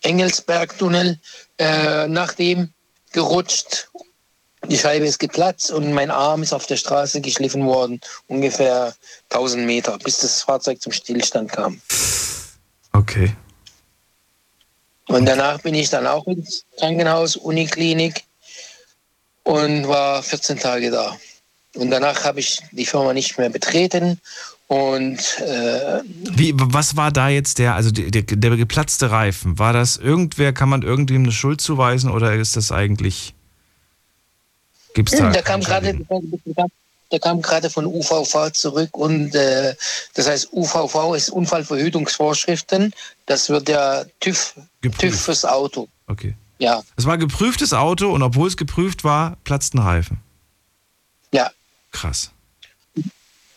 Engelsbergtunnel 0.03 1.19
äh, 1.59 2.07
nach 2.09 2.33
dem 2.35 2.73
gerutscht 3.13 3.89
die 4.69 4.79
Scheibe 4.79 5.07
ist 5.07 5.19
geplatzt 5.19 5.71
und 5.71 5.93
mein 5.93 6.11
Arm 6.11 6.43
ist 6.43 6.53
auf 6.53 6.67
der 6.67 6.77
Straße 6.77 7.21
geschliffen 7.21 7.67
worden, 7.67 8.01
ungefähr 8.29 8.95
1000 9.31 9.67
Meter, 9.67 9.99
bis 9.99 10.19
das 10.19 10.43
Fahrzeug 10.43 10.81
zum 10.81 10.93
Stillstand 10.93 11.51
kam. 11.51 11.81
Okay. 12.93 13.35
Und 15.09 15.27
danach 15.27 15.61
bin 15.61 15.75
ich 15.75 15.91
dann 15.91 16.07
auch 16.07 16.27
ins 16.27 16.65
Krankenhaus, 16.79 17.37
Uniklinik 17.37 18.23
und 19.43 19.89
war 19.89 20.23
14 20.23 20.59
Tage 20.59 20.91
da. 20.91 21.17
Und 21.77 21.91
danach 21.91 22.25
habe 22.25 22.41
ich 22.41 22.61
die 22.73 22.87
Firma 22.87 23.13
nicht 23.13 23.39
mehr 23.39 23.49
betreten. 23.49 24.21
Und 24.69 25.19
äh, 25.41 26.01
wie, 26.05 26.55
was 26.57 26.97
war 26.97 27.13
da 27.13 27.29
jetzt 27.29 27.59
der, 27.59 27.75
also 27.75 27.91
der, 27.91 28.11
der, 28.11 28.23
der 28.23 28.57
geplatzte 28.57 29.11
Reifen? 29.11 29.59
War 29.59 29.73
das 29.73 29.97
irgendwer, 29.97 30.53
kann 30.53 30.69
man 30.69 30.83
irgendwem 30.83 31.25
eine 31.25 31.33
Schuld 31.33 31.61
zuweisen 31.61 32.11
oder 32.11 32.35
ist 32.35 32.57
das 32.57 32.73
eigentlich 32.73 33.35
Gibt's 34.95 35.17
da 35.17 35.31
der 35.31 35.43
kam 35.43 35.61
gerade 35.61 35.99
der 37.11 37.21
kam 37.21 37.43
gerade 37.43 37.69
von 37.69 37.85
UVV 37.85 38.51
zurück 38.53 38.97
und 38.97 39.35
äh, 39.35 39.75
das 40.15 40.29
heißt 40.29 40.49
UVV 40.53 41.15
ist 41.15 41.29
Unfallverhütungsvorschriften. 41.29 42.95
Das 43.27 43.51
wird 43.51 43.69
der 43.69 44.07
TÜV, 44.21 44.55
TÜV 44.99 45.21
fürs 45.21 45.45
Auto. 45.45 45.89
Okay. 46.07 46.35
Ja. 46.59 46.83
Es 46.97 47.05
war 47.05 47.19
geprüftes 47.19 47.75
Auto 47.75 48.11
und 48.11 48.23
obwohl 48.23 48.49
es 48.49 48.57
geprüft 48.57 49.05
war, 49.05 49.37
platzten 49.45 49.79
Reifen. 49.79 50.21
Ja. 51.93 51.99
Krass. 51.99 52.31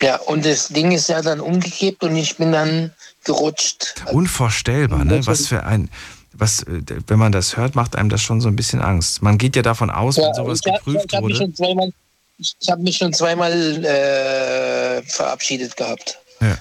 Ja, 0.02 0.16
und 0.20 0.44
das 0.44 0.68
Ding 0.68 0.92
ist 0.92 1.08
ja 1.08 1.22
dann 1.22 1.40
umgekippt 1.40 2.02
und 2.04 2.16
ich 2.16 2.36
bin 2.36 2.52
dann 2.52 2.92
gerutscht. 3.24 3.94
Unvorstellbar, 4.12 5.04
ne? 5.04 5.26
Was 5.26 5.46
für 5.46 5.64
ein 5.64 5.90
was, 6.38 6.62
äh, 6.64 6.82
wenn 7.06 7.18
man 7.18 7.32
das 7.32 7.56
hört, 7.56 7.74
macht 7.74 7.96
einem 7.96 8.08
das 8.08 8.22
schon 8.22 8.40
so 8.40 8.48
ein 8.48 8.56
bisschen 8.56 8.80
Angst. 8.80 9.22
Man 9.22 9.38
geht 9.38 9.56
ja 9.56 9.62
davon 9.62 9.90
aus, 9.90 10.16
wenn 10.16 10.34
sowas 10.34 10.60
ich 10.64 10.72
geprüft 10.72 11.06
ich 11.06 11.12
mich 11.12 11.22
wurde. 11.22 11.36
schon 11.36 11.54
zweimal, 11.54 11.92
ich 12.38 12.70
habe 12.70 12.82
mich 12.82 12.96
schon 12.96 13.12
zweimal 13.12 13.84
äh, 13.84 15.02
verabschiedet 15.02 15.76
gehabt. 15.76 16.18
Ja. 16.40 16.58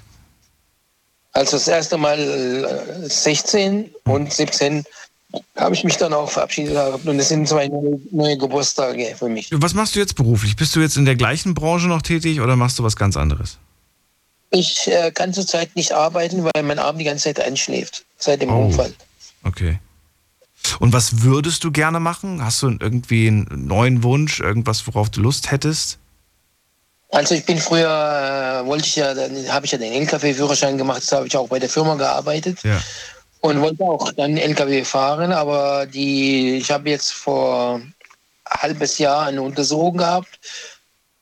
Also 1.34 1.58
das 1.58 1.68
erste 1.68 1.98
Mal 1.98 2.20
äh, 3.04 3.10
16 3.10 3.94
und 4.06 4.32
17 4.32 4.86
habe 5.56 5.76
ich 5.76 5.84
mich 5.84 5.98
dann 5.98 6.14
auch 6.14 6.30
verabschiedet 6.30 6.74
gehabt. 6.74 7.06
Und 7.08 7.20
es 7.20 7.30
sind 7.30 7.48
zwei 7.48 7.68
neue, 7.68 8.00
neue 8.12 8.38
Geburtstage 8.38 9.16
für 9.18 9.30
mich. 9.30 9.50
Was 9.52 9.74
machst 9.74 9.96
du 9.96 10.00
jetzt 10.00 10.16
beruflich? 10.16 10.56
Bist 10.56 10.76
du 10.76 10.80
jetzt 10.82 10.98
in 10.98 11.06
der 11.06 11.16
gleichen 11.16 11.54
Branche 11.54 11.88
noch 11.88 12.02
tätig 12.02 12.42
oder 12.42 12.56
machst 12.56 12.80
du 12.80 12.84
was 12.84 12.96
ganz 12.96 13.18
anderes? 13.18 13.58
Ich 14.52 14.88
äh, 14.88 15.12
kann 15.12 15.34
zurzeit 15.34 15.76
nicht 15.76 15.92
arbeiten, 15.92 16.44
weil 16.44 16.64
mein 16.64 16.80
Arm 16.80 16.98
die 16.98 17.04
ganze 17.04 17.26
Zeit 17.26 17.40
einschläft 17.40 18.06
seit 18.18 18.42
dem 18.42 18.50
Oh. 18.50 18.66
Unfall. 18.66 18.94
Okay. 19.44 19.80
Und 20.80 20.94
was 20.94 21.22
würdest 21.22 21.64
du 21.64 21.72
gerne 21.72 22.00
machen? 22.00 22.44
Hast 22.44 22.62
du 22.62 22.70
irgendwie 22.70 23.28
einen 23.28 23.68
neuen 23.68 24.04
Wunsch, 24.04 24.40
irgendwas, 24.40 24.86
worauf 24.88 25.10
du 25.10 25.22
Lust 25.22 25.52
hättest? 25.52 26.00
Also 27.12 27.36
ich 27.36 27.46
bin 27.46 27.60
früher, 27.60 28.62
äh, 28.64 28.66
wollte 28.68 28.86
ich 28.88 28.96
ja, 28.96 29.14
dann 29.14 29.32
habe 29.52 29.66
ich 29.66 29.72
ja 29.72 29.78
den 29.78 29.94
LKW-Führerschein 29.94 30.78
gemacht, 30.78 31.04
da 31.10 31.18
habe 31.18 31.28
ich 31.28 31.38
auch 31.38 31.48
bei 31.48 31.60
der 31.60 31.70
Firma 31.70 31.96
gearbeitet 31.96 32.60
Ja. 32.64 32.82
Und 33.46 33.62
wollte 33.62 33.84
auch 33.84 34.12
dann 34.14 34.38
LKW 34.38 34.84
fahren, 34.84 35.32
aber 35.32 35.86
die, 35.86 36.58
ich 36.58 36.72
habe 36.72 36.90
jetzt 36.90 37.14
vor 37.14 37.82
halbes 38.50 38.98
Jahr 38.98 39.28
eine 39.28 39.42
Untersuchung 39.42 39.98
gehabt 39.98 40.40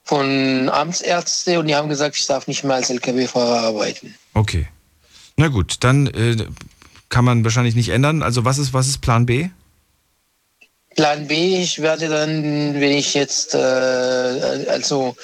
von 0.04 0.70
Amtsärzte 0.70 1.60
und 1.60 1.68
die 1.68 1.76
haben 1.76 1.90
gesagt, 1.90 2.16
ich 2.18 2.26
darf 2.26 2.48
nicht 2.48 2.64
mehr 2.64 2.76
als 2.76 2.90
LKW-Fahrer 2.90 3.60
arbeiten. 3.68 4.16
Okay. 4.34 4.68
Na 5.36 5.48
gut, 5.48 5.78
dann 5.82 6.08
äh, 6.08 6.46
kann 7.10 7.26
man 7.26 7.44
wahrscheinlich 7.44 7.76
nicht 7.76 7.90
ändern. 7.90 8.24
Also 8.24 8.46
was 8.46 8.58
ist, 8.58 8.74
was 8.74 8.88
ist 8.88 9.00
Plan 9.00 9.26
B? 9.26 9.50
Plan 10.96 11.28
B, 11.28 11.62
ich 11.62 11.82
werde 11.82 12.08
dann, 12.08 12.80
wenn 12.80 12.92
ich 12.92 13.14
jetzt, 13.16 13.56
äh, 13.56 13.58
also 13.58 15.16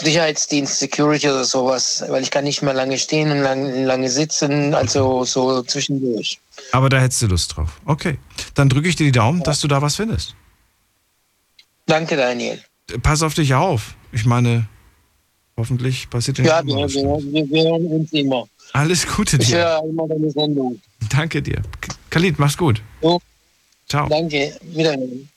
Sicherheitsdienst, 0.00 0.78
Security 0.78 1.28
oder 1.28 1.44
sowas, 1.44 2.04
weil 2.08 2.22
ich 2.22 2.30
kann 2.30 2.44
nicht 2.44 2.62
mehr 2.62 2.74
lange 2.74 2.98
stehen 2.98 3.30
und 3.32 3.40
lang, 3.42 3.84
lange 3.84 4.08
sitzen, 4.08 4.74
also 4.74 5.24
so 5.24 5.62
zwischendurch. 5.62 6.38
Aber 6.72 6.88
da 6.88 7.00
hättest 7.00 7.22
du 7.22 7.26
Lust 7.26 7.56
drauf. 7.56 7.80
Okay. 7.84 8.18
Dann 8.54 8.68
drücke 8.68 8.88
ich 8.88 8.96
dir 8.96 9.04
die 9.04 9.12
Daumen, 9.12 9.42
dass 9.42 9.60
du 9.60 9.68
da 9.68 9.82
was 9.82 9.96
findest. 9.96 10.34
Danke, 11.86 12.16
Daniel. 12.16 12.62
Pass 13.02 13.22
auf 13.22 13.34
dich 13.34 13.54
auf. 13.54 13.94
Ich 14.12 14.24
meine, 14.24 14.68
hoffentlich 15.56 16.08
passiert 16.10 16.38
dir 16.38 16.44
Ja, 16.44 16.62
nicht 16.62 16.76
wir, 16.76 17.50
wir, 17.50 17.62
hören 17.64 17.86
uns 17.86 18.12
immer. 18.12 18.46
Alles 18.72 19.06
Gute 19.06 19.36
Ich 19.38 19.48
dir. 19.48 19.58
höre 19.58 19.84
immer 19.84 20.06
deine 20.06 20.30
Sendung. 20.30 20.80
Danke 21.10 21.42
dir. 21.42 21.62
Khalid, 22.10 22.38
mach's 22.38 22.56
gut. 22.56 22.82
Jo. 23.02 23.20
Ciao. 23.88 24.08
Danke, 24.08 24.54
wiederhören. 24.62 25.28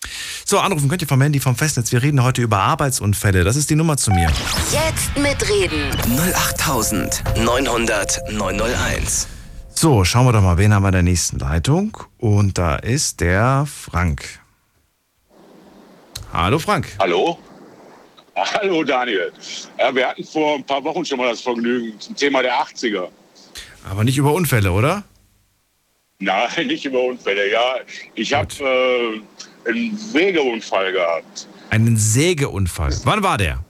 So, 0.52 0.60
anrufen 0.60 0.89
könnt 0.89 1.02
ihr 1.02 1.08
vom 1.08 1.22
Handy 1.22 1.39
vom 1.39 1.56
Festnetz. 1.56 1.93
Wir 1.93 2.04
reden 2.04 2.22
heute 2.22 2.41
über 2.41 2.58
Arbeitsunfälle. 2.60 3.45
Das 3.45 3.56
ist 3.56 3.70
die 3.70 3.76
Nummer 3.76 3.95
zu 3.95 4.12
mir. 4.12 4.30
Jetzt 4.70 5.18
mitreden. 5.18 5.89
08900 6.36 8.20
901. 8.34 9.30
So, 9.74 10.04
schauen 10.04 10.26
wir 10.26 10.34
doch 10.34 10.41
mal, 10.41 10.58
wen 10.58 10.74
haben 10.74 10.84
wir 10.84 10.89
in 10.89 10.91
der 10.91 11.04
nächsten 11.04 11.39
Leitung? 11.39 11.95
Und 12.18 12.58
da 12.58 12.76
ist 12.76 13.22
der 13.22 13.66
Frank. 13.66 14.41
Hallo 16.34 16.60
Frank. 16.60 16.97
Hallo? 16.99 17.39
Hallo 18.36 18.84
Daniel. 18.84 19.32
Ja, 19.80 19.95
wir 19.95 20.10
hatten 20.10 20.26
vor 20.26 20.56
ein 20.56 20.66
paar 20.66 20.84
Wochen 20.84 21.06
schon 21.06 21.18
mal 21.18 21.30
das 21.30 21.39
Vergnügen 21.39 21.97
zum 21.97 22.14
Thema 22.14 22.41
der 22.41 22.56
80er. 22.56 23.08
Aber 23.89 24.04
nicht 24.04 24.18
über 24.18 24.34
Unfälle, 24.34 24.74
oder? 24.74 25.06
Nein, 26.20 26.49
nicht 26.68 26.84
über 26.84 27.02
Unfälle. 27.04 27.49
Ja, 27.49 27.76
ich 28.16 28.34
habe 28.34 28.54
äh, 28.60 29.22
einen 29.66 29.97
Wegeunfall 30.14 30.91
gehabt. 30.91 31.47
Einen 31.70 31.97
Sägeunfall. 31.97 32.93
Wann 33.03 33.24
war 33.24 33.38
der? 33.38 33.64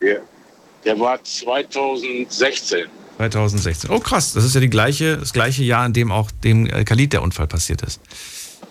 Der, 0.00 0.20
der 0.84 0.98
war 0.98 1.22
2016. 1.22 2.86
2016. 3.16 3.90
Oh 3.90 4.00
krass, 4.00 4.32
das 4.32 4.44
ist 4.44 4.54
ja 4.54 4.60
die 4.60 4.68
gleiche, 4.70 5.16
das 5.18 5.32
gleiche 5.32 5.62
Jahr, 5.62 5.86
in 5.86 5.92
dem 5.92 6.10
auch 6.10 6.30
dem 6.42 6.66
äh, 6.66 6.84
Khalid 6.84 7.12
der 7.12 7.22
Unfall 7.22 7.46
passiert 7.46 7.82
ist. 7.82 8.00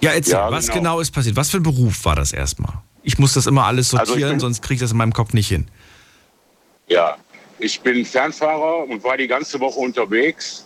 Ja, 0.01 0.11
erzähl, 0.11 0.33
Ja, 0.33 0.51
was 0.51 0.65
genau. 0.67 0.77
genau 0.79 0.99
ist 0.99 1.11
passiert? 1.11 1.35
Was 1.37 1.49
für 1.49 1.57
ein 1.57 1.63
Beruf 1.63 2.03
war 2.03 2.15
das 2.15 2.33
erstmal? 2.33 2.73
Ich 3.03 3.17
muss 3.19 3.33
das 3.33 3.47
immer 3.47 3.65
alles 3.65 3.93
Also 3.93 4.11
sortieren, 4.11 4.31
bin- 4.31 4.39
sonst 4.41 4.61
kriege 4.61 4.75
ich 4.75 4.79
das 4.81 4.91
in 4.91 4.97
meinem 4.97 5.13
Kopf 5.13 5.33
nicht 5.33 5.47
hin. 5.47 5.67
Ja, 6.87 7.15
ich 7.59 7.79
bin 7.79 8.03
Fernfahrer 8.05 8.83
und 8.89 9.01
war 9.03 9.15
die 9.15 9.27
ganze 9.27 9.59
Woche 9.61 9.79
unterwegs 9.79 10.65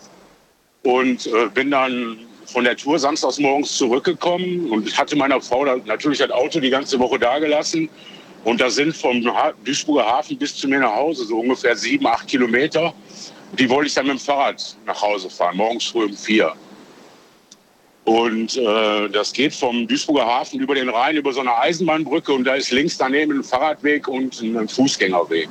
und 0.83 1.27
äh, 1.27 1.47
bin 1.53 1.69
dann 1.69 2.17
von 2.47 2.63
der 2.63 2.75
Tour 2.75 2.97
samstags 2.97 3.39
morgens 3.39 3.77
zurückgekommen 3.77 4.71
und 4.71 4.97
hatte 4.97 5.15
meiner 5.15 5.39
Frau 5.41 5.65
natürlich 5.65 6.19
das 6.19 6.31
Auto 6.31 6.59
die 6.59 6.69
ganze 6.69 6.97
Woche 6.99 7.19
dagelassen. 7.19 7.89
Und 8.43 8.61
da 8.61 8.69
sind 8.69 8.95
vom 8.95 9.21
Duisburger 9.65 10.05
Hafen 10.05 10.37
bis 10.37 10.55
zu 10.55 10.67
mir 10.67 10.79
nach 10.79 10.95
Hause 10.95 11.25
so 11.25 11.39
ungefähr 11.39 11.75
sieben, 11.75 12.07
acht 12.07 12.27
Kilometer. 12.27 12.93
Die 13.59 13.69
wollte 13.69 13.87
ich 13.87 13.93
dann 13.93 14.07
mit 14.07 14.17
dem 14.17 14.19
Fahrrad 14.19 14.77
nach 14.85 15.01
Hause 15.01 15.29
fahren, 15.29 15.57
morgens 15.57 15.85
früh 15.85 16.05
um 16.05 16.13
vier. 16.13 16.53
Und 18.05 18.55
äh, 18.55 19.09
das 19.09 19.33
geht 19.33 19.53
vom 19.53 19.85
Duisburger 19.85 20.25
Hafen 20.25 20.61
über 20.61 20.75
den 20.75 20.87
Rhein, 20.87 21.17
über 21.17 21.33
so 21.33 21.41
eine 21.41 21.57
Eisenbahnbrücke 21.57 22.31
und 22.31 22.45
da 22.45 22.55
ist 22.55 22.71
links 22.71 22.97
daneben 22.97 23.39
ein 23.39 23.43
Fahrradweg 23.43 24.07
und 24.07 24.41
ein 24.41 24.69
Fußgängerweg. 24.69 25.49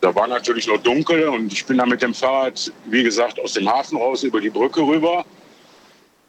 Da 0.00 0.14
war 0.14 0.26
natürlich 0.26 0.66
noch 0.66 0.78
dunkel 0.78 1.28
und 1.28 1.52
ich 1.52 1.66
bin 1.66 1.76
dann 1.76 1.90
mit 1.90 2.00
dem 2.00 2.14
Fahrrad, 2.14 2.72
wie 2.86 3.02
gesagt, 3.02 3.38
aus 3.38 3.52
dem 3.52 3.68
Hafen 3.68 3.98
raus 3.98 4.22
über 4.22 4.40
die 4.40 4.48
Brücke 4.48 4.80
rüber. 4.80 5.26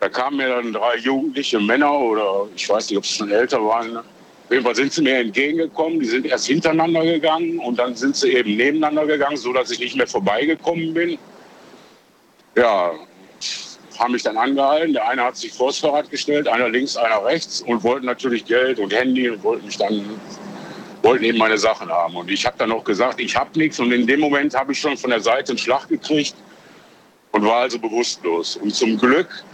Da 0.04 0.10
kamen 0.10 0.36
mir 0.36 0.50
dann 0.50 0.74
drei 0.74 0.98
jugendliche 0.98 1.62
Männer 1.62 1.98
oder 1.98 2.50
ich 2.58 2.68
weiß 2.68 2.90
nicht, 2.90 2.98
ob 2.98 3.06
sie 3.06 3.20
schon 3.20 3.32
älter 3.32 3.64
waren. 3.64 3.96
Auf 3.96 4.04
jeden 4.52 4.66
Fall 4.66 4.76
sind 4.76 4.92
sie 4.92 5.02
mir 5.02 5.16
entgegengekommen. 5.16 6.02
Die 6.02 6.06
sind 6.06 6.26
erst 6.26 6.48
hintereinander 6.48 7.06
gegangen 7.06 7.58
und 7.60 7.80
dann 7.80 7.96
sind 7.96 8.18
sie 8.18 8.34
eben 8.34 8.58
nebeneinander 8.58 9.06
gegangen, 9.06 9.38
sodass 9.38 9.72
ich 9.72 9.80
nicht 9.80 9.96
mehr 9.96 10.06
vorbeigekommen 10.06 10.94
bin. 10.94 11.18
Ja, 12.58 12.92
haben 13.98 14.12
mich 14.12 14.24
dann 14.24 14.36
angehalten. 14.36 14.92
Der 14.92 15.08
eine 15.08 15.24
hat 15.24 15.38
sich 15.38 15.54
vors 15.54 15.78
Fahrrad 15.78 16.12
gestellt, 16.12 16.50
einer 16.50 16.68
links, 16.68 16.98
einer 16.98 17.24
rechts 17.24 17.62
und 17.62 17.82
wollten 17.86 18.06
natürlich 18.06 18.44
Geld 18.44 18.80
und 18.80 18.94
Handy 18.94 19.30
und 19.30 19.42
wollten 19.42 19.66
mich 19.68 19.78
dann 19.78 20.20
wollten 21.02 21.24
eben 21.24 21.38
meine 21.38 21.58
Sachen 21.58 21.90
haben. 21.90 22.18
Und 22.18 22.30
ich 22.30 22.46
habe 22.46 22.58
dann 22.58 22.70
noch 22.70 22.84
gesagt, 22.84 23.22
ich 23.22 23.38
habe 23.38 23.58
nichts. 23.58 23.80
Und 23.80 23.94
in 23.94 24.06
dem 24.06 24.20
Moment 24.20 24.54
habe 24.54 24.74
ich 24.74 24.80
schon 24.82 24.98
von 24.98 25.12
der 25.12 25.22
Seite 25.22 25.54
einen 25.54 25.60
Schlag 25.60 25.88
gekriegt 25.88 26.36
und 27.32 27.46
war 27.46 27.62
also 27.62 27.80
bewusstlos. 27.80 28.58
Und 28.58 28.76
zum 28.76 28.98
Glück 28.98 29.46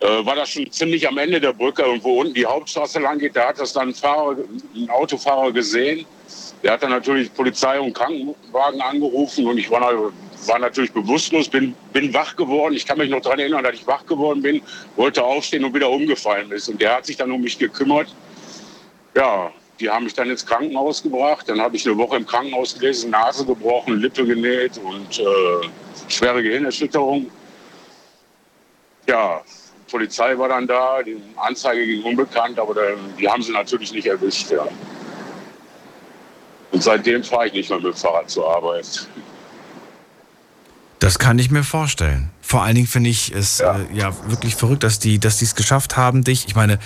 äh, 0.00 0.24
war 0.24 0.36
das 0.36 0.50
schon 0.50 0.70
ziemlich 0.70 1.08
am 1.08 1.18
Ende 1.18 1.40
der 1.40 1.52
Brücke 1.52 1.84
und 1.84 2.04
wo 2.04 2.20
unten 2.20 2.34
die 2.34 2.46
Hauptstraße 2.46 3.00
lang 3.00 3.18
geht, 3.18 3.34
da 3.34 3.48
hat 3.48 3.58
das 3.58 3.72
dann 3.72 3.88
ein, 3.88 3.94
Fahrer, 3.94 4.36
ein 4.74 4.88
Autofahrer 4.90 5.52
gesehen. 5.52 6.06
Der 6.62 6.72
hat 6.72 6.82
dann 6.82 6.90
natürlich 6.90 7.32
Polizei 7.34 7.80
und 7.80 7.94
Krankenwagen 7.94 8.80
angerufen 8.80 9.46
und 9.46 9.58
ich 9.58 9.70
war, 9.70 10.12
war 10.46 10.58
natürlich 10.58 10.92
bewusstlos, 10.92 11.48
bin, 11.48 11.74
bin 11.92 12.12
wach 12.14 12.36
geworden. 12.36 12.74
Ich 12.74 12.86
kann 12.86 12.98
mich 12.98 13.10
noch 13.10 13.20
daran 13.20 13.40
erinnern, 13.40 13.64
dass 13.64 13.74
ich 13.74 13.86
wach 13.86 14.04
geworden 14.06 14.42
bin, 14.42 14.62
wollte 14.96 15.22
aufstehen 15.22 15.64
und 15.64 15.74
wieder 15.74 15.88
umgefallen 15.90 16.50
ist. 16.52 16.68
Und 16.68 16.80
der 16.80 16.96
hat 16.96 17.06
sich 17.06 17.16
dann 17.16 17.30
um 17.30 17.40
mich 17.40 17.58
gekümmert. 17.58 18.08
Ja, 19.14 19.50
die 19.80 19.88
haben 19.88 20.04
mich 20.04 20.14
dann 20.14 20.30
ins 20.30 20.44
Krankenhaus 20.44 21.02
gebracht. 21.02 21.48
Dann 21.48 21.60
habe 21.60 21.76
ich 21.76 21.86
eine 21.86 21.96
Woche 21.96 22.16
im 22.16 22.26
Krankenhaus 22.26 22.74
gelesen, 22.78 23.10
Nase 23.10 23.44
gebrochen, 23.46 24.00
Lippe 24.00 24.24
genäht 24.24 24.78
und 24.78 25.18
äh, 25.18 25.68
schwere 26.08 26.42
Gehirnerschütterung. 26.42 27.30
Ja, 29.06 29.42
Polizei 29.90 30.38
war 30.38 30.48
dann 30.48 30.66
da, 30.66 31.02
die 31.02 31.16
Anzeige 31.36 31.84
ging 31.84 32.02
unbekannt, 32.02 32.58
aber 32.58 32.74
die 33.18 33.28
haben 33.28 33.42
sie 33.42 33.52
natürlich 33.52 33.92
nicht 33.92 34.06
erwischt. 34.06 34.50
Ja. 34.50 34.66
Und 36.70 36.82
seitdem 36.82 37.24
fahre 37.24 37.48
ich 37.48 37.52
nicht 37.52 37.70
mehr 37.70 37.78
mit 37.78 37.86
dem 37.86 37.94
Fahrrad 37.94 38.30
zur 38.30 38.48
Arbeit. 38.54 39.08
Das 40.98 41.18
kann 41.18 41.38
ich 41.38 41.50
mir 41.50 41.62
vorstellen. 41.62 42.30
Vor 42.40 42.62
allen 42.62 42.74
Dingen 42.74 42.86
finde 42.86 43.10
ich 43.10 43.32
es 43.32 43.58
ja. 43.58 43.76
Äh, 43.76 43.96
ja 43.96 44.12
wirklich 44.26 44.56
verrückt, 44.56 44.82
dass 44.82 44.98
die 44.98 45.18
dass 45.18 45.40
es 45.42 45.54
geschafft 45.54 45.96
haben, 45.96 46.24
dich. 46.24 46.46
Ich 46.48 46.56
meine, 46.56 46.78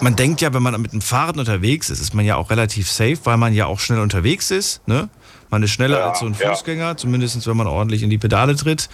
man 0.00 0.16
denkt 0.16 0.40
ja, 0.40 0.54
wenn 0.54 0.62
man 0.62 0.80
mit 0.80 0.92
dem 0.92 1.02
Fahrrad 1.02 1.36
unterwegs 1.36 1.90
ist, 1.90 2.00
ist 2.00 2.14
man 2.14 2.24
ja 2.24 2.36
auch 2.36 2.50
relativ 2.50 2.90
safe, 2.90 3.18
weil 3.24 3.36
man 3.36 3.52
ja 3.52 3.66
auch 3.66 3.78
schnell 3.78 4.00
unterwegs 4.00 4.50
ist. 4.50 4.86
Ne? 4.88 5.08
Man 5.50 5.62
ist 5.62 5.70
schneller 5.70 5.98
Ja, 5.98 6.08
als 6.10 6.20
so 6.20 6.26
ein 6.26 6.36
ja. 6.38 6.50
Fußgänger, 6.50 6.96
zumindest 6.96 7.46
wenn 7.46 7.56
man 7.56 7.66
ordentlich 7.66 8.02
in 8.02 8.10
die 8.10 8.18
Pedale 8.18 8.56
tritt. 8.56 8.88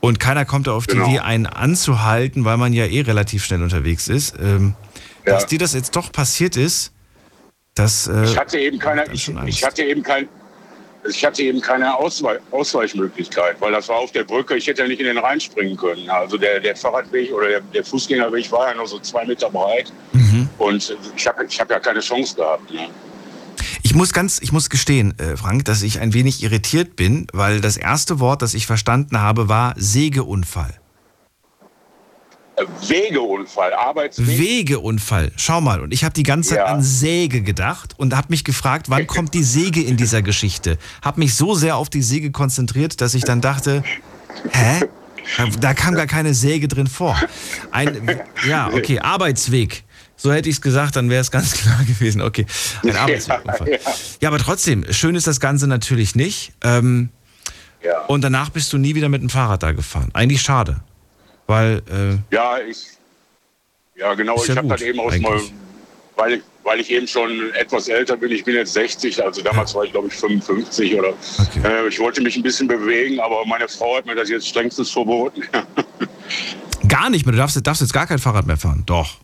Und 0.00 0.20
keiner 0.20 0.44
kommt 0.44 0.68
auf 0.68 0.86
Genau. 0.86 1.04
die 1.06 1.12
Idee, 1.12 1.20
einen 1.20 1.46
anzuhalten, 1.46 2.44
weil 2.44 2.56
man 2.58 2.72
ja 2.72 2.84
eh 2.86 3.00
relativ 3.00 3.44
schnell 3.44 3.62
unterwegs 3.62 4.08
ist. 4.08 4.34
Ähm, 4.40 4.74
Ja. 5.26 5.32
Dass 5.34 5.46
dir 5.46 5.58
das 5.58 5.74
jetzt 5.74 5.96
doch 5.96 6.12
passiert 6.12 6.56
ist, 6.56 6.92
das. 7.74 8.06
Äh, 8.06 8.24
Ich 8.24 8.38
hatte 8.38 8.58
eben 8.60 8.78
keine, 8.78 9.04
ich, 9.12 9.28
ich 9.46 9.64
hatte 9.64 9.82
eben 9.82 10.02
kein, 10.04 10.28
ich 11.08 11.24
hatte 11.24 11.42
eben 11.42 11.60
keine 11.60 11.96
Ausweich, 11.96 12.38
Ausweichmöglichkeit, 12.52 13.56
weil 13.60 13.72
das 13.72 13.88
war 13.88 13.96
auf 13.96 14.12
der 14.12 14.22
Brücke. 14.24 14.56
Ich 14.56 14.66
hätte 14.68 14.82
ja 14.82 14.88
nicht 14.88 15.00
in 15.00 15.06
den 15.06 15.18
Rhein 15.18 15.40
springen 15.40 15.76
können. 15.76 16.08
Also 16.08 16.36
der, 16.38 16.60
der 16.60 16.76
Fahrradweg 16.76 17.32
oder 17.32 17.48
der, 17.48 17.60
der 17.60 17.84
Fußgängerweg 17.84 18.50
war 18.52 18.68
ja 18.68 18.74
nur 18.74 18.86
so 18.86 18.98
zwei 19.00 19.24
Meter 19.24 19.50
breit 19.50 19.92
Mhm. 20.12 20.48
und 20.58 20.96
ich 21.16 21.26
habe 21.26 21.44
ich 21.44 21.60
hab 21.60 21.70
ja 21.70 21.80
keine 21.80 22.00
Chance 22.00 22.36
gehabt. 22.36 22.72
Ne? 22.72 22.88
Ich 23.82 23.94
muss 23.94 24.12
ganz, 24.12 24.38
ich 24.40 24.52
muss 24.52 24.70
gestehen, 24.70 25.18
äh, 25.18 25.36
Frank, 25.36 25.64
dass 25.64 25.82
ich 25.82 26.00
ein 26.00 26.12
wenig 26.14 26.42
irritiert 26.42 26.96
bin, 26.96 27.26
weil 27.32 27.60
das 27.60 27.76
erste 27.76 28.20
Wort, 28.20 28.42
das 28.42 28.54
ich 28.54 28.66
verstanden 28.66 29.20
habe, 29.20 29.48
war 29.48 29.74
Sägeunfall. 29.76 30.74
Wegeunfall, 32.88 33.74
Arbeitsweg. 33.74 34.38
Wegeunfall. 34.38 35.30
Schau 35.36 35.60
mal, 35.60 35.80
und 35.80 35.92
ich 35.92 36.04
habe 36.04 36.14
die 36.14 36.22
ganze 36.22 36.50
Zeit 36.50 36.58
Ja. 36.58 36.64
an 36.66 36.82
Säge 36.82 37.42
gedacht 37.42 37.94
und 37.98 38.16
habe 38.16 38.28
mich 38.30 38.44
gefragt, 38.44 38.88
wann 38.88 39.06
kommt 39.06 39.34
die 39.34 39.42
Säge 39.42 39.82
in 39.82 39.98
dieser 39.98 40.22
Geschichte? 40.22 40.78
Habe 41.02 41.20
mich 41.20 41.34
so 41.34 41.54
sehr 41.54 41.76
auf 41.76 41.90
die 41.90 42.00
Säge 42.02 42.30
konzentriert, 42.30 43.00
dass 43.02 43.12
ich 43.12 43.24
dann 43.24 43.42
dachte, 43.42 43.84
hä? 44.52 44.86
Da 45.60 45.74
kam 45.74 45.94
gar 45.94 46.06
keine 46.06 46.34
Säge 46.34 46.68
drin 46.68 46.86
vor. 46.86 47.18
Ein, 47.72 48.20
ja, 48.48 48.68
okay, 48.72 49.00
Arbeitsweg. 49.00 49.84
So 50.16 50.32
hätte 50.32 50.48
ich 50.48 50.56
es 50.56 50.60
gesagt, 50.62 50.96
dann 50.96 51.10
wäre 51.10 51.20
es 51.20 51.30
ganz 51.30 51.52
klar 51.62 51.84
gewesen. 51.84 52.22
Okay, 52.22 52.46
ein 52.82 52.96
Arbeitswegunfall. 52.96 53.70
Ja, 53.70 53.78
Ja, 54.22 54.28
aber 54.30 54.38
trotzdem, 54.38 54.90
schön 54.92 55.14
ist 55.14 55.26
das 55.26 55.40
Ganze 55.40 55.66
natürlich 55.66 56.14
nicht. 56.14 56.52
Ähm, 56.62 57.10
ja. 57.82 58.00
und 58.06 58.22
danach 58.22 58.50
bist 58.50 58.72
du 58.72 58.78
nie 58.78 58.94
wieder 58.94 59.08
mit 59.08 59.22
dem 59.22 59.28
Fahrrad 59.30 59.62
da 59.62 59.72
gefahren. 59.72 60.10
Eigentlich 60.14 60.40
schade. 60.42 60.80
Weil, 61.46 61.82
äh, 61.90 62.34
Ja, 62.34 62.58
ich, 62.58 62.78
ja 63.94 64.14
genau, 64.14 64.36
ja 64.38 64.42
ich 64.52 64.56
habe 64.56 64.66
dann 64.68 64.80
eben 64.80 64.98
aus 64.98 65.16
mal, 65.18 65.40
weil 66.16 66.32
ich, 66.32 66.42
weil 66.64 66.80
ich 66.80 66.90
eben 66.90 67.06
schon 67.06 67.52
etwas 67.54 67.86
älter 67.86 68.16
bin, 68.16 68.32
ich 68.32 68.42
bin 68.42 68.54
jetzt 68.56 68.72
60, 68.72 69.22
also 69.22 69.42
damals 69.42 69.74
war 69.74 69.84
ich 69.84 69.92
glaube 69.92 70.08
ich 70.08 70.14
55 70.14 70.94
oder 70.98 71.10
Okay. 71.10 71.60
äh, 71.62 71.88
ich 71.88 72.00
wollte 72.00 72.20
mich 72.22 72.36
ein 72.36 72.42
bisschen 72.42 72.66
bewegen, 72.66 73.20
aber 73.20 73.44
meine 73.46 73.68
Frau 73.68 73.96
hat 73.98 74.06
mir 74.06 74.16
das 74.16 74.28
jetzt 74.30 74.48
strengstens 74.48 74.90
verboten. 74.90 75.42
gar 76.88 77.10
nicht 77.10 77.26
mehr. 77.26 77.32
Du 77.32 77.38
darfst, 77.38 77.64
darfst 77.64 77.82
jetzt 77.82 77.92
gar 77.92 78.06
kein 78.06 78.18
Fahrrad 78.18 78.46
mehr 78.46 78.56
fahren. 78.56 78.82
Doch. 78.86 79.18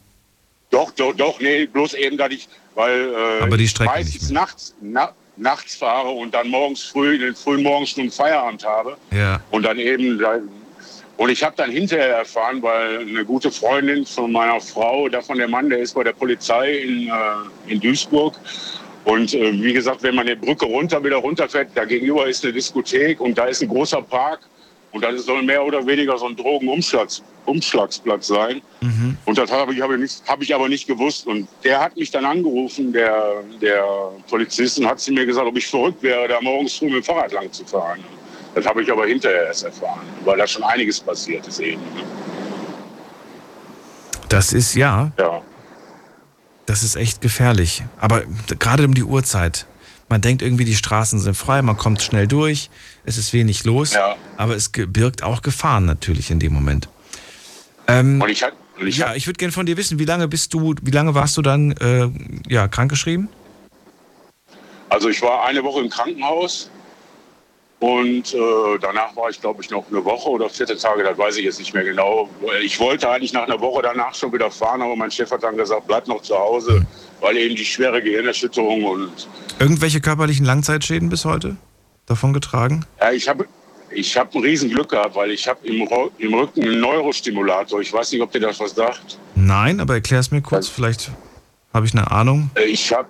Doch, 0.72 0.90
doch, 0.92 1.14
doch, 1.14 1.38
nee, 1.38 1.66
bloß 1.66 1.94
eben, 1.94 2.16
dass 2.16 2.32
ich, 2.32 2.48
weil 2.74 3.12
äh, 3.12 3.42
Aber 3.42 3.56
die 3.56 3.68
Strecke 3.68 3.90
meistens 3.90 4.30
nachts, 4.30 4.74
na, 4.80 5.12
nachts 5.36 5.76
fahre 5.76 6.08
und 6.08 6.34
dann 6.34 6.48
morgens 6.48 6.82
früh, 6.82 7.14
in 7.14 7.20
den 7.20 7.34
frühen 7.34 7.62
Morgenstunden 7.62 8.10
Feierabend 8.10 8.64
habe. 8.64 8.96
Ja. 9.10 9.40
Und 9.50 9.64
dann 9.64 9.78
eben, 9.78 10.20
und 11.18 11.28
ich 11.28 11.44
habe 11.44 11.54
dann 11.56 11.70
hinterher 11.70 12.16
erfahren, 12.16 12.62
weil 12.62 13.00
eine 13.00 13.24
gute 13.24 13.50
Freundin 13.50 14.06
von 14.06 14.32
meiner 14.32 14.60
Frau, 14.60 15.08
davon 15.08 15.38
der 15.38 15.48
Mann, 15.48 15.68
der 15.68 15.80
ist 15.80 15.94
bei 15.94 16.04
der 16.04 16.14
Polizei 16.14 16.78
in, 16.78 17.08
äh, 17.08 17.12
in 17.72 17.78
Duisburg. 17.78 18.34
Und 19.04 19.34
äh, 19.34 19.52
wie 19.62 19.74
gesagt, 19.74 20.02
wenn 20.02 20.14
man 20.14 20.26
die 20.26 20.34
Brücke 20.34 20.64
runter 20.64 21.04
wieder 21.04 21.16
runterfährt, 21.16 21.68
da 21.74 21.84
gegenüber 21.84 22.26
ist 22.26 22.44
eine 22.44 22.54
Diskothek 22.54 23.20
und 23.20 23.36
da 23.36 23.44
ist 23.44 23.62
ein 23.62 23.68
großer 23.68 24.00
Park. 24.00 24.40
Und 24.92 25.02
das 25.02 25.24
soll 25.24 25.42
mehr 25.42 25.64
oder 25.64 25.86
weniger 25.86 26.18
so 26.18 26.26
ein 26.26 26.36
Drogenumschlags, 26.36 27.22
Umschlagsplatz 27.46 28.26
sein. 28.28 28.60
Und 29.24 29.38
das 29.38 29.50
habe 29.50 29.72
ich, 29.74 29.80
habe, 29.80 29.94
ich 29.94 30.00
nicht, 30.00 30.22
habe 30.28 30.44
ich 30.44 30.54
aber 30.54 30.68
nicht 30.68 30.86
gewusst. 30.86 31.26
Und 31.26 31.48
der 31.64 31.80
hat 31.80 31.96
mich 31.96 32.10
dann 32.10 32.24
angerufen, 32.24 32.92
der, 32.92 33.42
der 33.60 33.84
Polizist, 34.28 34.78
und 34.78 34.86
hat 34.86 35.00
zu 35.00 35.12
mir 35.12 35.24
gesagt, 35.26 35.46
ob 35.46 35.56
ich 35.56 35.66
verrückt 35.66 36.02
wäre, 36.02 36.28
da 36.28 36.40
morgens 36.40 36.74
früh 36.76 36.86
mit 36.86 36.96
dem 36.96 37.02
Fahrrad 37.04 37.32
lang 37.32 37.50
zu 37.52 37.64
fahren. 37.64 38.00
Das 38.54 38.66
habe 38.66 38.82
ich 38.82 38.92
aber 38.92 39.06
hinterher 39.06 39.46
erst 39.46 39.64
erfahren, 39.64 40.06
weil 40.24 40.36
da 40.36 40.46
schon 40.46 40.62
einiges 40.62 41.00
passiert 41.00 41.46
ist 41.46 41.58
eben. 41.58 41.80
Das 44.28 44.52
ist, 44.52 44.74
ja, 44.74 45.10
Ja. 45.18 45.40
das 46.66 46.82
ist 46.82 46.96
echt 46.96 47.20
gefährlich. 47.20 47.82
Aber 47.98 48.22
gerade 48.58 48.84
um 48.84 48.94
die 48.94 49.04
Uhrzeit. 49.04 49.66
Man 50.08 50.20
denkt 50.20 50.42
irgendwie, 50.42 50.66
die 50.66 50.74
Straßen 50.74 51.18
sind 51.20 51.34
frei, 51.34 51.62
man 51.62 51.76
kommt 51.78 52.02
schnell 52.02 52.26
durch, 52.26 52.68
es 53.04 53.18
ist 53.18 53.32
wenig 53.32 53.64
los. 53.64 53.94
Ja. 53.94 54.16
Aber 54.36 54.54
es 54.56 54.70
birgt 54.70 55.22
auch 55.22 55.42
Gefahren 55.42 55.84
natürlich 55.84 56.30
in 56.30 56.38
dem 56.38 56.52
Moment. 56.52 56.88
Ähm, 57.88 58.20
Und 58.20 58.28
ich 58.28 58.42
hatte, 58.42 58.54
und 58.78 58.86
ich 58.86 58.98
ja, 58.98 59.14
ich 59.14 59.26
würde 59.26 59.38
gerne 59.38 59.52
von 59.52 59.66
dir 59.66 59.76
wissen, 59.76 59.98
wie 59.98 60.04
lange 60.04 60.28
bist 60.28 60.54
du, 60.54 60.74
wie 60.80 60.90
lange 60.90 61.14
warst 61.14 61.36
du 61.36 61.42
dann 61.42 61.72
äh, 61.72 62.08
ja, 62.48 62.68
krankgeschrieben? 62.68 63.28
also 64.92 65.08
ich 65.08 65.22
war 65.22 65.44
eine 65.44 65.64
Woche 65.64 65.80
im 65.80 65.88
Krankenhaus 65.88 66.70
und 67.80 68.34
äh, 68.34 68.38
danach 68.80 69.16
war 69.16 69.30
ich, 69.30 69.40
glaube 69.40 69.62
ich, 69.62 69.70
noch 69.70 69.84
eine 69.90 70.04
Woche 70.04 70.28
oder 70.28 70.48
14 70.48 70.76
Tage, 70.78 71.02
das 71.02 71.16
weiß 71.16 71.38
ich 71.38 71.44
jetzt 71.44 71.58
nicht 71.58 71.72
mehr 71.72 71.82
genau. 71.82 72.28
Ich 72.62 72.78
wollte 72.78 73.08
eigentlich 73.08 73.32
nach 73.32 73.44
einer 73.44 73.58
Woche 73.60 73.82
danach 73.82 74.14
schon 74.14 74.32
wieder 74.32 74.50
fahren, 74.50 74.82
aber 74.82 74.94
mein 74.94 75.10
Chef 75.10 75.30
hat 75.30 75.42
dann 75.42 75.56
gesagt, 75.56 75.86
bleib 75.86 76.06
noch 76.08 76.20
zu 76.22 76.36
Hause, 76.36 76.86
weil 77.20 77.36
eben 77.38 77.56
die 77.56 77.64
schwere 77.64 78.02
Gehirnerschütterung 78.02 78.84
und 78.84 79.28
Irgendwelche 79.58 80.00
körperlichen 80.00 80.44
Langzeitschäden 80.44 81.08
bis 81.08 81.24
heute 81.24 81.56
davon 82.12 82.32
getragen? 82.32 82.84
Ja, 83.00 83.12
ich 83.12 83.28
habe 83.28 83.46
ich 83.90 84.16
hab 84.16 84.34
ein 84.34 84.42
Riesenglück 84.42 84.88
gehabt, 84.90 85.14
weil 85.14 85.30
ich 85.30 85.46
habe 85.46 85.66
im, 85.66 85.86
im 86.18 86.34
Rücken 86.34 86.62
einen 86.62 86.80
Neurostimulator. 86.80 87.80
Ich 87.80 87.92
weiß 87.92 88.12
nicht, 88.12 88.22
ob 88.22 88.32
dir 88.32 88.40
das 88.40 88.58
was 88.60 88.74
sagt. 88.74 89.18
Nein, 89.34 89.80
aber 89.80 89.94
erklär 89.94 90.20
es 90.20 90.30
mir 90.30 90.40
kurz, 90.40 90.68
vielleicht 90.68 91.10
habe 91.74 91.86
ich 91.86 91.92
eine 91.92 92.10
Ahnung. 92.10 92.50
Ich 92.66 92.92
habe 92.92 93.08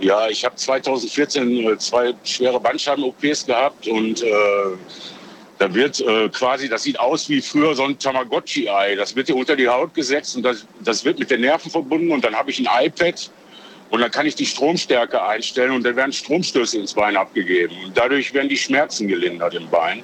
ja, 0.00 0.28
ich 0.28 0.44
habe 0.44 0.54
2014 0.54 1.66
äh, 1.66 1.78
zwei 1.78 2.14
schwere 2.24 2.60
Bandscheiben-OPs 2.60 3.46
gehabt 3.46 3.88
und 3.88 4.22
äh, 4.22 4.32
da 5.58 5.74
wird 5.74 6.00
äh, 6.00 6.28
quasi, 6.28 6.68
das 6.68 6.84
sieht 6.84 7.00
aus 7.00 7.28
wie 7.28 7.40
früher 7.40 7.74
so 7.74 7.84
ein 7.84 7.98
Tamagotchi-Ei. 7.98 8.94
Das 8.94 9.16
wird 9.16 9.28
dir 9.28 9.34
unter 9.34 9.56
die 9.56 9.68
Haut 9.68 9.92
gesetzt 9.94 10.36
und 10.36 10.44
das, 10.44 10.64
das 10.84 11.04
wird 11.04 11.18
mit 11.18 11.30
den 11.30 11.40
Nerven 11.40 11.70
verbunden 11.70 12.12
und 12.12 12.24
dann 12.24 12.34
habe 12.36 12.50
ich 12.50 12.60
ein 12.60 12.86
iPad 12.86 13.30
und 13.90 14.00
dann 14.00 14.10
kann 14.10 14.26
ich 14.26 14.34
die 14.34 14.46
Stromstärke 14.46 15.22
einstellen 15.22 15.72
und 15.72 15.84
dann 15.84 15.96
werden 15.96 16.12
Stromstöße 16.12 16.78
ins 16.78 16.94
Bein 16.94 17.16
abgegeben. 17.16 17.74
Und 17.84 17.96
dadurch 17.96 18.32
werden 18.34 18.48
die 18.48 18.56
Schmerzen 18.56 19.08
gelindert 19.08 19.54
im 19.54 19.68
Bein. 19.68 20.02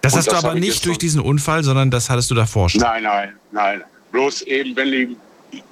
Das 0.00 0.12
Und 0.12 0.18
hast 0.18 0.26
du 0.26 0.30
das 0.30 0.38
aber 0.40 0.48
habe 0.50 0.58
ich 0.60 0.66
nicht 0.66 0.86
durch 0.86 0.98
diesen 0.98 1.20
Unfall, 1.20 1.64
sondern 1.64 1.90
das 1.90 2.08
hattest 2.08 2.30
du 2.30 2.34
davor 2.34 2.68
schon. 2.68 2.80
Nein, 2.80 3.02
nein, 3.02 3.34
nein. 3.50 3.84
Bloß 4.12 4.42
eben, 4.42 4.74
wenn 4.76 4.90
die, 4.92 5.16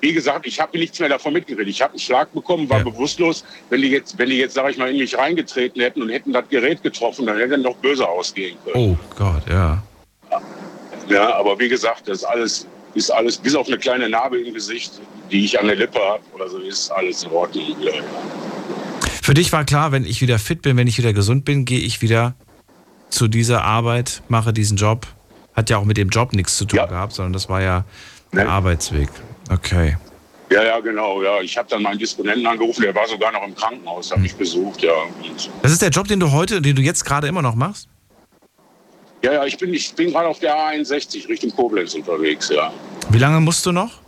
wie 0.01 0.13
gesagt, 0.13 0.47
ich 0.47 0.61
habe 0.61 0.77
nichts 0.77 0.99
mehr 0.99 1.09
davon 1.09 1.33
mitgeredet. 1.33 1.69
Ich 1.69 1.81
habe 1.81 1.93
einen 1.93 2.01
Schlag 2.01 2.33
bekommen, 2.33 2.69
war 2.69 2.79
Ja. 2.79 2.85
bewusstlos. 2.85 3.45
Wenn 3.71 3.81
die 3.81 3.89
jetzt, 3.91 4.19
wenn 4.19 4.29
die 4.29 4.39
jetzt, 4.39 4.55
sage 4.55 4.71
ich 4.73 4.77
mal, 4.77 4.91
in 4.91 4.99
mich 4.99 5.17
reingetreten 5.17 5.81
hätten 5.81 6.03
und 6.03 6.09
hätten 6.09 6.33
das 6.33 6.49
Gerät 6.49 6.83
getroffen, 6.83 7.27
dann 7.27 7.39
hätte 7.39 7.55
es 7.55 7.63
noch 7.63 7.77
böse 7.77 8.07
ausgehen 8.09 8.57
können. 8.65 8.77
Oh 8.77 8.97
Gott, 9.17 9.43
ja. 9.49 9.83
Ja, 11.09 11.35
aber 11.37 11.59
wie 11.59 11.69
gesagt, 11.69 12.09
das 12.09 12.25
alles 12.25 12.67
ist 12.95 13.11
alles, 13.11 13.37
bis 13.37 13.55
auf 13.55 13.67
eine 13.67 13.79
kleine 13.79 14.09
Narbe 14.09 14.41
im 14.41 14.55
Gesicht, 14.55 15.01
die 15.31 15.45
ich 15.45 15.59
an 15.59 15.67
der 15.67 15.77
Lippe 15.77 15.99
habe 15.99 16.23
oder 16.35 16.49
so, 16.49 16.59
ist 16.59 16.91
alles 16.91 17.23
in 17.25 17.31
Ordnung. 17.31 17.77
Für 19.23 19.35
dich 19.35 19.53
war 19.53 19.65
klar, 19.65 19.93
wenn 19.93 20.05
ich 20.05 20.21
wieder 20.21 20.39
fit 20.39 20.63
bin, 20.63 20.77
wenn 20.77 20.87
ich 20.87 20.99
wieder 20.99 21.13
gesund 21.13 21.45
bin, 21.45 21.65
gehe 21.65 21.81
ich 21.81 22.03
wieder 22.03 22.35
zu 23.11 23.29
dieser 23.29 23.63
Arbeit, 23.65 24.23
mache 24.29 24.53
diesen 24.53 24.77
Job. 24.77 25.07
Hat 25.55 25.71
ja 25.71 25.79
auch 25.79 25.85
mit 25.85 25.97
dem 25.97 26.09
Job 26.09 26.33
nichts 26.33 26.57
zu 26.57 26.65
tun 26.65 26.79
Ja. 26.79 26.87
gehabt, 26.87 27.13
sondern 27.13 27.33
das 27.33 27.49
war 27.49 27.63
ja 27.63 27.85
der 28.33 28.45
Nee. 28.45 28.51
Arbeitsweg. 28.51 29.09
Okay. 29.51 29.97
Ja, 30.51 30.63
ja, 30.63 30.81
genau. 30.81 31.23
Ja. 31.23 31.41
Ich 31.41 31.57
habe 31.57 31.69
dann 31.71 31.83
meinen 31.83 31.99
Disponenten 31.99 32.47
angerufen, 32.47 32.83
der 32.83 32.95
war 32.95 33.07
sogar 33.09 33.33
noch 33.33 33.43
im 33.47 33.55
Krankenhaus, 33.55 34.11
habe 34.11 34.21
mich 34.23 34.35
besucht. 34.35 34.83
Ja. 34.83 34.93
Das 35.63 35.73
ist 35.73 35.81
der 35.81 35.91
Job, 35.91 36.07
den 36.09 36.21
du 36.21 36.31
heute, 36.33 36.61
den 36.61 36.77
du 36.77 36.83
jetzt 36.83 37.05
gerade 37.05 37.27
immer 37.29 37.43
noch 37.43 37.55
machst? 37.55 37.89
ja, 39.23 39.33
ja, 39.33 39.45
ich 39.47 39.57
bin, 39.57 39.73
ich 39.73 39.95
bin 39.95 40.11
gerade 40.11 40.29
auf 40.29 40.39
der 40.41 40.55
A61 40.55 41.27
Richtung 41.31 41.51
Koblenz 41.51 41.95
unterwegs, 41.95 42.51
ja. 42.51 42.71
Wie 43.09 43.17
lange 43.19 43.41
musst 43.41 43.65
du 43.65 43.73
noch? 43.73 44.01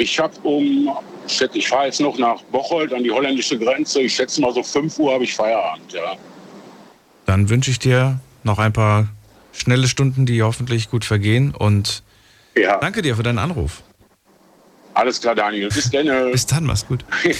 Ich 0.00 0.18
habe 0.18 0.34
um, 0.42 0.90
ich 1.26 1.68
fahre 1.68 1.86
jetzt 1.86 2.00
noch 2.00 2.18
nach 2.18 2.42
Bocholt 2.44 2.92
an 2.92 3.02
die 3.04 3.10
holländische 3.10 3.58
Grenze. 3.58 4.02
Ich 4.02 4.14
schätze 4.14 4.40
mal 4.40 4.52
so 4.52 4.62
5 4.62 4.98
Uhr 4.98 5.14
habe 5.14 5.24
ich 5.24 5.34
Feierabend, 5.34 5.92
ja. 5.92 6.16
Dann 7.26 7.48
wünsche 7.48 7.70
ich 7.70 7.78
dir 7.78 8.18
noch 8.42 8.58
ein 8.58 8.72
paar 8.72 9.08
schnelle 9.52 9.88
Stunden, 9.88 10.26
die 10.26 10.42
hoffentlich 10.42 10.90
gut 10.90 11.04
vergehen. 11.04 11.54
Und 11.54 12.02
Ja, 12.56 12.76
danke 12.78 13.02
dir 13.02 13.16
für 13.16 13.22
deinen 13.22 13.38
Anruf. 13.38 13.82
alles 14.94 15.20
klar, 15.20 15.34
Daniel. 15.34 15.68
Bis 15.68 15.90
dann. 15.90 16.06
Bis 16.32 16.46
dann, 16.46 16.64
mach's 16.64 16.86
gut. 16.86 17.04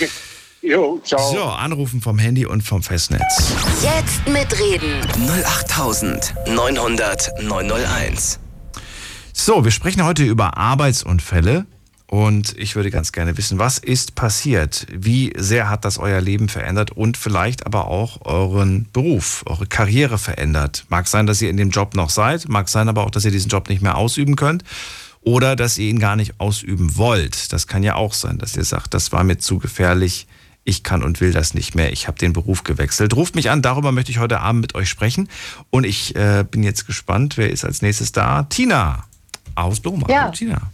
jo, 0.63 1.01
ciao. 1.05 1.33
So, 1.33 1.43
anrufen 1.45 2.01
vom 2.01 2.19
Handy 2.19 2.47
und 2.47 2.63
vom 2.63 2.83
Festnetz. 2.83 3.53
Jetzt 3.83 4.27
mitreden. 4.29 5.01
08900 5.17 7.43
901. 7.43 8.39
So, 9.33 9.65
wir 9.65 9.71
sprechen 9.73 10.05
heute 10.05 10.25
über 10.25 10.57
Arbeitsunfälle 10.57 11.67
und 12.07 12.57
ich 12.59 12.77
würde 12.77 12.91
ganz 12.91 13.13
gerne 13.13 13.37
wissen, 13.39 13.59
was 13.59 13.79
ist 13.79 14.15
passiert? 14.15 14.87
Wie 14.93 15.33
sehr 15.37 15.71
hat 15.71 15.85
das 15.85 15.99
euer 15.99 16.21
Leben 16.21 16.49
verändert 16.49 16.91
und 16.91 17.17
vielleicht 17.17 17.67
aber 17.67 17.89
auch 17.89 18.25
euren 18.27 18.87
Beruf, 18.93 19.43
eure 19.47 19.67
Karriere 19.67 20.19
verändert? 20.19 20.85
Mag 20.89 21.09
sein, 21.09 21.27
dass 21.27 21.41
ihr 21.41 21.51
in 21.51 21.57
dem 21.57 21.71
Job 21.71 21.95
noch 21.95 22.11
seid, 22.11 22.49
mag 22.49 22.69
sein 22.69 22.89
aber 22.89 23.05
auch, 23.05 23.11
dass 23.11 23.25
ihr 23.25 23.31
diesen 23.31 23.49
Job 23.49 23.69
nicht 23.69 23.83
mehr 23.83 23.97
ausüben 23.97 24.37
könnt 24.37 24.65
oder 25.23 25.57
dass 25.57 25.79
ihr 25.79 25.89
ihn 25.89 25.99
gar 25.99 26.17
nicht 26.17 26.39
ausüben 26.39 26.97
wollt. 26.97 27.53
Das 27.53 27.67
kann 27.67 27.83
ja 27.83 27.95
auch 27.95 28.13
sein, 28.13 28.39
dass 28.39 28.57
ihr 28.57 28.65
sagt, 28.65 28.93
das 28.93 29.11
war 29.11 29.25
mir 29.25 29.39
zu 29.39 29.59
gefährlich. 29.59 30.27
Ich 30.67 30.83
kann 30.83 31.03
und 31.03 31.21
will 31.21 31.33
das 31.33 31.53
nicht 31.53 31.75
mehr. 31.75 31.93
Ich 31.93 32.07
habe 32.07 32.19
den 32.19 32.33
Beruf 32.33 32.65
gewechselt. 32.65 33.15
Ruft 33.15 33.35
mich 33.35 33.51
an, 33.51 33.61
darüber 33.61 33.93
möchte 33.93 34.11
ich 34.11 34.19
heute 34.19 34.41
Abend 34.41 34.63
mit 34.63 34.75
euch 34.75 34.89
sprechen. 34.89 35.29
Und 35.71 35.85
ich 35.85 36.17
äh, 36.17 36.45
bin 36.51 36.63
jetzt 36.63 36.87
gespannt, 36.87 37.37
wer 37.37 37.51
ist 37.51 37.65
als 37.65 37.83
nächstes 37.83 38.13
da? 38.13 38.45
Tina 38.45 39.05
aus 39.55 39.83
Lohmann. 39.83 40.11
Ja. 40.11 40.23
Hallo, 40.23 40.33
Tina. 40.33 40.71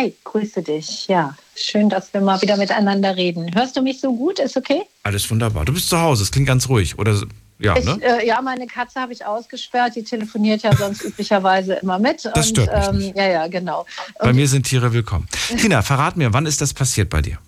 Hey, 0.00 0.14
grüße 0.22 0.62
dich. 0.62 1.08
Ja, 1.08 1.36
schön, 1.56 1.88
dass 1.88 2.14
wir 2.14 2.20
mal 2.20 2.40
wieder 2.40 2.56
miteinander 2.56 3.16
reden. 3.16 3.52
Hörst 3.52 3.76
du 3.76 3.82
mich 3.82 4.00
so 4.00 4.14
gut? 4.14 4.38
Ist 4.38 4.56
okay? 4.56 4.82
Alles 5.02 5.28
wunderbar. 5.28 5.64
Du 5.64 5.72
bist 5.72 5.88
zu 5.88 6.00
Hause, 6.00 6.22
es 6.22 6.30
klingt 6.30 6.46
ganz 6.46 6.68
ruhig. 6.68 6.96
Oder 7.00 7.20
ja, 7.58 7.76
Ich, 7.76 7.84
ne? 7.84 7.98
äh, 8.00 8.24
ja, 8.24 8.40
meine 8.40 8.68
Katze 8.68 9.00
habe 9.00 9.12
ich 9.12 9.26
ausgesperrt. 9.26 9.96
Die 9.96 10.04
telefoniert 10.04 10.62
ja 10.62 10.76
sonst 10.76 11.02
üblicherweise 11.04 11.74
immer 11.74 11.98
mit. 11.98 12.30
Das 12.32 12.50
stört 12.50 12.72
mich 12.72 12.88
ähm, 12.88 12.98
nicht. 12.98 13.16
Ja, 13.16 13.26
ja, 13.28 13.46
genau. 13.48 13.86
Bei 14.20 14.30
Und 14.30 14.36
mir 14.36 14.46
sind 14.46 14.66
Tiere 14.68 14.92
willkommen. 14.92 15.26
Tina, 15.60 15.82
verrat 15.82 16.16
mir, 16.16 16.32
wann 16.32 16.46
ist 16.46 16.60
das 16.60 16.72
passiert 16.72 17.10
bei 17.10 17.20
dir? 17.20 17.38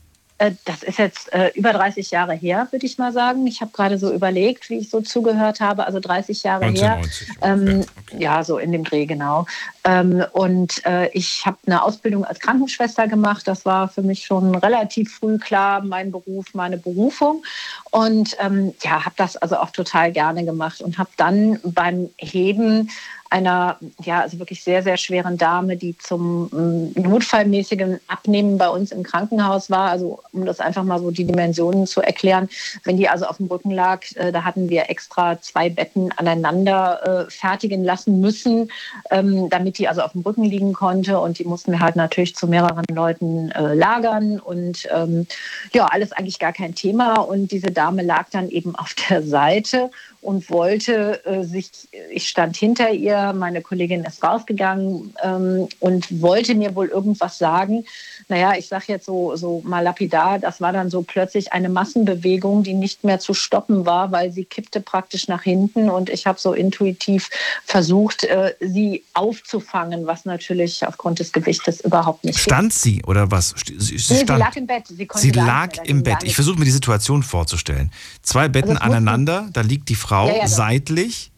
Äh, 0.40 0.52
das 0.64 0.82
ist 0.82 0.98
jetzt 0.98 1.30
äh, 1.34 1.50
über 1.54 1.74
30 1.74 2.10
Jahre 2.10 2.32
her, 2.32 2.66
würde 2.70 2.86
ich 2.86 2.96
mal 2.96 3.12
sagen. 3.12 3.46
Ich 3.46 3.60
habe 3.60 3.72
gerade 3.72 3.98
so 3.98 4.10
überlegt, 4.10 4.70
wie 4.70 4.78
ich 4.78 4.88
so 4.88 5.02
zugehört 5.02 5.60
habe. 5.60 5.86
Also 5.86 6.00
30 6.00 6.42
Jahre 6.42 6.64
1990, 6.64 7.28
her. 7.28 7.36
Ähm, 7.42 7.84
okay. 8.06 8.22
Ja, 8.22 8.42
so 8.42 8.56
in 8.56 8.72
dem 8.72 8.82
Dreh, 8.84 9.04
genau. 9.04 9.44
Ähm, 9.84 10.24
und 10.32 10.84
äh, 10.86 11.10
ich 11.12 11.44
habe 11.44 11.58
eine 11.66 11.82
Ausbildung 11.82 12.24
als 12.24 12.40
Krankenschwester 12.40 13.06
gemacht. 13.06 13.46
Das 13.46 13.66
war 13.66 13.88
für 13.88 14.00
mich 14.00 14.24
schon 14.24 14.54
relativ 14.54 15.14
früh 15.14 15.36
klar, 15.36 15.82
mein 15.82 16.10
Beruf, 16.10 16.46
meine 16.54 16.78
Berufung. 16.78 17.42
Und 17.90 18.34
ähm, 18.40 18.72
ja, 18.82 19.04
habe 19.04 19.14
das 19.18 19.36
also 19.36 19.58
auch 19.58 19.70
total 19.70 20.10
gerne 20.10 20.46
gemacht 20.46 20.80
und 20.80 20.96
habe 20.96 21.10
dann 21.18 21.60
beim 21.64 22.08
Heben 22.16 22.88
einer 23.30 23.78
ja 24.02 24.20
also 24.20 24.38
wirklich 24.38 24.62
sehr 24.62 24.82
sehr 24.82 24.96
schweren 24.96 25.38
Dame, 25.38 25.76
die 25.76 25.96
zum 25.96 26.50
ähm, 26.52 26.92
notfallmäßigen 27.00 28.00
Abnehmen 28.08 28.58
bei 28.58 28.68
uns 28.68 28.92
im 28.92 29.02
Krankenhaus 29.04 29.70
war. 29.70 29.90
Also 29.90 30.20
um 30.32 30.44
das 30.44 30.60
einfach 30.60 30.82
mal 30.82 30.98
so 30.98 31.10
die 31.10 31.24
Dimensionen 31.24 31.86
zu 31.86 32.00
erklären, 32.00 32.48
wenn 32.84 32.96
die 32.96 33.08
also 33.08 33.26
auf 33.26 33.36
dem 33.36 33.46
Rücken 33.46 33.70
lag, 33.70 34.02
äh, 34.16 34.32
da 34.32 34.44
hatten 34.44 34.68
wir 34.68 34.90
extra 34.90 35.40
zwei 35.40 35.70
Betten 35.70 36.10
aneinander 36.16 37.26
äh, 37.26 37.30
fertigen 37.30 37.84
lassen 37.84 38.20
müssen, 38.20 38.70
ähm, 39.10 39.48
damit 39.48 39.78
die 39.78 39.88
also 39.88 40.02
auf 40.02 40.12
dem 40.12 40.22
Rücken 40.22 40.44
liegen 40.44 40.72
konnte. 40.72 41.20
Und 41.20 41.38
die 41.38 41.44
mussten 41.44 41.72
wir 41.72 41.80
halt 41.80 41.96
natürlich 41.96 42.34
zu 42.34 42.48
mehreren 42.48 42.84
Leuten 42.92 43.50
äh, 43.52 43.74
lagern. 43.74 44.40
Und 44.40 44.88
ähm, 44.92 45.26
ja 45.72 45.86
alles 45.86 46.12
eigentlich 46.12 46.38
gar 46.38 46.52
kein 46.52 46.74
Thema. 46.74 47.20
Und 47.20 47.52
diese 47.52 47.70
Dame 47.70 48.02
lag 48.02 48.26
dann 48.30 48.48
eben 48.50 48.74
auf 48.74 48.94
der 49.08 49.22
Seite 49.22 49.90
und 50.20 50.50
wollte 50.50 51.20
sich, 51.42 51.70
ich 52.10 52.28
stand 52.28 52.54
hinter 52.54 52.90
ihr, 52.90 53.19
meine 53.32 53.62
Kollegin 53.62 54.04
ist 54.04 54.22
rausgegangen 54.22 55.14
ähm, 55.22 55.68
und 55.80 56.20
wollte 56.20 56.54
mir 56.54 56.74
wohl 56.74 56.88
irgendwas 56.88 57.38
sagen. 57.38 57.84
Naja, 58.28 58.52
ich 58.56 58.68
sage 58.68 58.84
jetzt 58.88 59.06
so, 59.06 59.34
so 59.36 59.62
mal 59.64 59.80
lapidar, 59.80 60.38
das 60.38 60.60
war 60.60 60.72
dann 60.72 60.90
so 60.90 61.02
plötzlich 61.02 61.52
eine 61.52 61.68
Massenbewegung, 61.68 62.62
die 62.62 62.74
nicht 62.74 63.02
mehr 63.02 63.18
zu 63.18 63.34
stoppen 63.34 63.86
war, 63.86 64.12
weil 64.12 64.30
sie 64.30 64.44
kippte 64.44 64.80
praktisch 64.80 65.26
nach 65.26 65.42
hinten 65.42 65.88
und 65.88 66.10
ich 66.10 66.26
habe 66.26 66.38
so 66.38 66.52
intuitiv 66.52 67.30
versucht, 67.64 68.24
äh, 68.24 68.54
sie 68.60 69.02
aufzufangen, 69.14 70.06
was 70.06 70.26
natürlich 70.26 70.86
aufgrund 70.86 71.18
des 71.18 71.32
Gewichtes 71.32 71.80
überhaupt 71.80 72.24
nicht 72.24 72.38
Stand 72.38 72.72
geht. 72.72 72.80
sie 72.80 73.02
oder 73.06 73.30
was? 73.30 73.54
Sie, 73.66 73.78
sie, 73.78 73.94
nee, 73.94 74.20
sie 74.20 74.24
lag 74.26 74.54
im 74.54 74.66
Bett. 74.66 74.86
Sie, 74.86 75.08
sie 75.14 75.30
lag 75.30 75.76
im 75.84 76.02
Bett. 76.02 76.18
Ich 76.24 76.34
versuche 76.34 76.58
mir 76.58 76.66
die 76.66 76.70
Situation 76.70 77.22
vorzustellen. 77.22 77.90
Zwei 78.22 78.48
Betten 78.48 78.76
also 78.76 78.82
aneinander, 78.82 79.48
da 79.52 79.62
liegt 79.62 79.88
die 79.88 79.94
Frau 79.94 80.10
Frau 80.10 80.26
ja, 80.26 80.38
ja, 80.38 80.48
seitlich. 80.48 81.30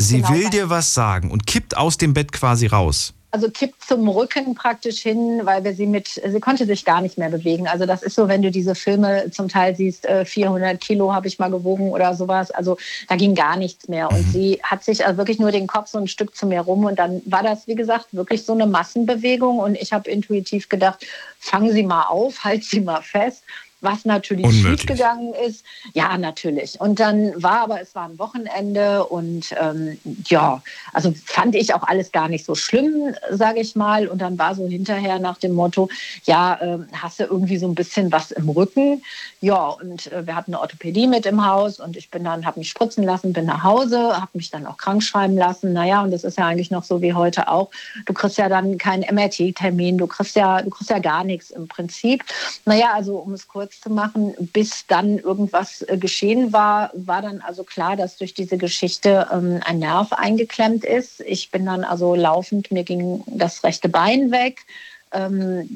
Sie 0.00 0.22
genau, 0.22 0.30
will 0.30 0.50
dir 0.50 0.70
was 0.70 0.94
sagen 0.94 1.30
und 1.30 1.46
kippt 1.46 1.76
aus 1.76 1.98
dem 1.98 2.14
Bett 2.14 2.32
quasi 2.32 2.66
raus. 2.66 3.12
Also 3.32 3.48
kippt 3.48 3.84
zum 3.84 4.08
Rücken 4.08 4.56
praktisch 4.56 5.02
hin, 5.02 5.42
weil 5.44 5.62
wir 5.62 5.72
sie 5.72 5.86
mit, 5.86 6.08
sie 6.08 6.40
konnte 6.40 6.66
sich 6.66 6.84
gar 6.84 7.00
nicht 7.00 7.16
mehr 7.16 7.28
bewegen. 7.28 7.68
Also 7.68 7.86
das 7.86 8.02
ist 8.02 8.16
so, 8.16 8.26
wenn 8.26 8.42
du 8.42 8.50
diese 8.50 8.74
Filme 8.74 9.30
zum 9.30 9.48
Teil 9.48 9.76
siehst, 9.76 10.04
400 10.24 10.74
äh, 10.74 10.76
Kilo 10.78 11.14
habe 11.14 11.28
ich 11.28 11.38
mal 11.38 11.50
gewogen 11.50 11.92
oder 11.92 12.14
sowas. 12.14 12.50
Also 12.50 12.76
da 13.08 13.14
ging 13.14 13.36
gar 13.36 13.56
nichts 13.56 13.86
mehr. 13.86 14.10
Und 14.10 14.26
mhm. 14.26 14.32
sie 14.32 14.60
hat 14.64 14.82
sich 14.82 15.06
also 15.06 15.16
wirklich 15.16 15.38
nur 15.38 15.52
den 15.52 15.68
Kopf 15.68 15.90
so 15.90 15.98
ein 15.98 16.08
Stück 16.08 16.34
zu 16.34 16.44
mir 16.46 16.62
rum. 16.62 16.84
Und 16.84 16.98
dann 16.98 17.22
war 17.24 17.44
das, 17.44 17.68
wie 17.68 17.76
gesagt, 17.76 18.06
wirklich 18.10 18.44
so 18.44 18.52
eine 18.52 18.66
Massenbewegung. 18.66 19.60
Und 19.60 19.76
ich 19.76 19.92
habe 19.92 20.10
intuitiv 20.10 20.68
gedacht, 20.68 21.06
fangen 21.38 21.72
Sie 21.72 21.84
mal 21.84 22.06
auf, 22.06 22.42
halt 22.44 22.64
Sie 22.64 22.80
mal 22.80 23.02
fest 23.02 23.44
was 23.80 24.04
natürlich 24.04 24.46
Unmöglich. 24.46 24.80
schiefgegangen 24.80 25.34
ist. 25.34 25.64
Ja, 25.94 26.16
natürlich. 26.18 26.80
Und 26.80 27.00
dann 27.00 27.32
war 27.42 27.60
aber, 27.60 27.80
es 27.80 27.94
war 27.94 28.06
ein 28.06 28.18
Wochenende 28.18 29.04
und 29.06 29.54
ähm, 29.60 29.98
ja, 30.26 30.62
also 30.92 31.14
fand 31.24 31.54
ich 31.54 31.74
auch 31.74 31.82
alles 31.82 32.12
gar 32.12 32.28
nicht 32.28 32.44
so 32.44 32.54
schlimm, 32.54 33.14
sage 33.30 33.60
ich 33.60 33.76
mal. 33.76 34.08
Und 34.08 34.18
dann 34.20 34.38
war 34.38 34.54
so 34.54 34.66
hinterher 34.66 35.18
nach 35.18 35.38
dem 35.38 35.54
Motto, 35.54 35.88
ja, 36.24 36.54
äh, 36.60 36.78
hast 36.92 37.20
du 37.20 37.24
irgendwie 37.24 37.56
so 37.56 37.66
ein 37.66 37.74
bisschen 37.74 38.12
was 38.12 38.30
im 38.30 38.48
Rücken? 38.48 39.02
Ja, 39.40 39.68
und 39.68 40.12
äh, 40.12 40.26
wir 40.26 40.36
hatten 40.36 40.52
eine 40.52 40.60
Orthopädie 40.60 41.06
mit 41.06 41.26
im 41.26 41.46
Haus 41.46 41.80
und 41.80 41.96
ich 41.96 42.10
bin 42.10 42.24
dann, 42.24 42.44
habe 42.44 42.58
mich 42.58 42.68
spritzen 42.70 43.04
lassen, 43.04 43.32
bin 43.32 43.46
nach 43.46 43.64
Hause, 43.64 43.98
habe 44.16 44.30
mich 44.34 44.50
dann 44.50 44.66
auch 44.66 44.76
krank 44.76 45.02
schreiben 45.02 45.36
lassen. 45.36 45.72
Naja, 45.72 46.02
und 46.02 46.10
das 46.10 46.24
ist 46.24 46.38
ja 46.38 46.46
eigentlich 46.46 46.70
noch 46.70 46.84
so 46.84 47.00
wie 47.00 47.14
heute 47.14 47.48
auch. 47.48 47.70
Du 48.06 48.12
kriegst 48.12 48.38
ja 48.38 48.48
dann 48.48 48.76
keinen 48.78 49.02
MRT-Termin, 49.14 49.98
du 49.98 50.06
kriegst 50.06 50.36
ja, 50.36 50.60
du 50.62 50.70
kriegst 50.70 50.90
ja 50.90 50.98
gar 50.98 51.24
nichts 51.24 51.50
im 51.50 51.68
Prinzip. 51.68 52.24
Naja, 52.66 52.92
also 52.94 53.16
um 53.16 53.32
es 53.32 53.48
kurz 53.48 53.69
zu 53.70 53.90
machen, 53.90 54.34
bis 54.52 54.86
dann 54.86 55.18
irgendwas 55.18 55.82
äh, 55.82 55.96
geschehen 55.96 56.52
war, 56.52 56.90
war 56.94 57.22
dann 57.22 57.40
also 57.40 57.64
klar, 57.64 57.96
dass 57.96 58.16
durch 58.16 58.34
diese 58.34 58.58
Geschichte 58.58 59.28
ähm, 59.32 59.60
ein 59.64 59.78
Nerv 59.78 60.12
eingeklemmt 60.12 60.84
ist. 60.84 61.20
Ich 61.20 61.50
bin 61.50 61.66
dann 61.66 61.84
also 61.84 62.14
laufend, 62.14 62.70
mir 62.70 62.84
ging 62.84 63.22
das 63.26 63.62
rechte 63.64 63.88
Bein 63.88 64.30
weg. 64.30 64.66
Ähm, 65.12 65.68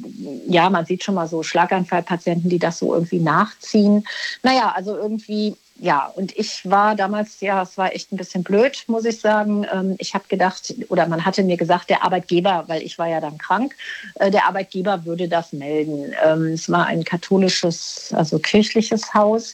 ja, 0.47 0.71
man 0.71 0.87
sieht 0.87 1.03
schon 1.03 1.17
mal 1.17 1.27
so 1.27 1.43
Schlaganfallpatienten, 1.43 2.49
die 2.49 2.59
das 2.59 2.79
so 2.79 2.95
irgendwie 2.95 3.21
nachziehen. 3.21 4.07
Naja, 4.43 4.73
also 4.75 4.97
irgendwie 4.97 5.57
ja, 5.77 6.07
und 6.15 6.37
ich 6.39 6.71
war 6.71 6.95
damals, 6.95 7.41
ja, 7.41 7.63
es 7.63 7.77
war 7.77 7.93
echt 7.93 8.13
ein 8.13 8.17
bisschen 8.17 8.45
blöd, 8.45 8.85
muss 8.87 9.05
ich 9.05 9.21
sagen. 9.21 9.67
Ähm, 9.73 9.97
ich 9.99 10.15
habe 10.15 10.25
gedacht, 10.29 10.73
oder 10.89 11.09
man 11.09 11.25
hatte 11.25 11.43
mir 11.43 11.57
gesagt, 11.57 11.91
der 11.91 12.05
Arbeitgeber, 12.05 12.65
weil 12.69 12.83
ich 12.83 12.97
war 12.97 13.09
ja 13.09 13.21
dann 13.21 13.39
krank, 13.39 13.75
äh, 14.15 14.31
der 14.31 14.47
Arbeitgeber 14.47 15.05
würde 15.05 15.29
das 15.29 15.53
melden. 15.53 16.15
Ähm, 16.25 16.53
es 16.53 16.71
war 16.71 16.87
ein 16.87 17.03
katholisches, 17.05 18.13
also 18.15 18.39
kirchliches 18.39 19.15
Haus. 19.15 19.53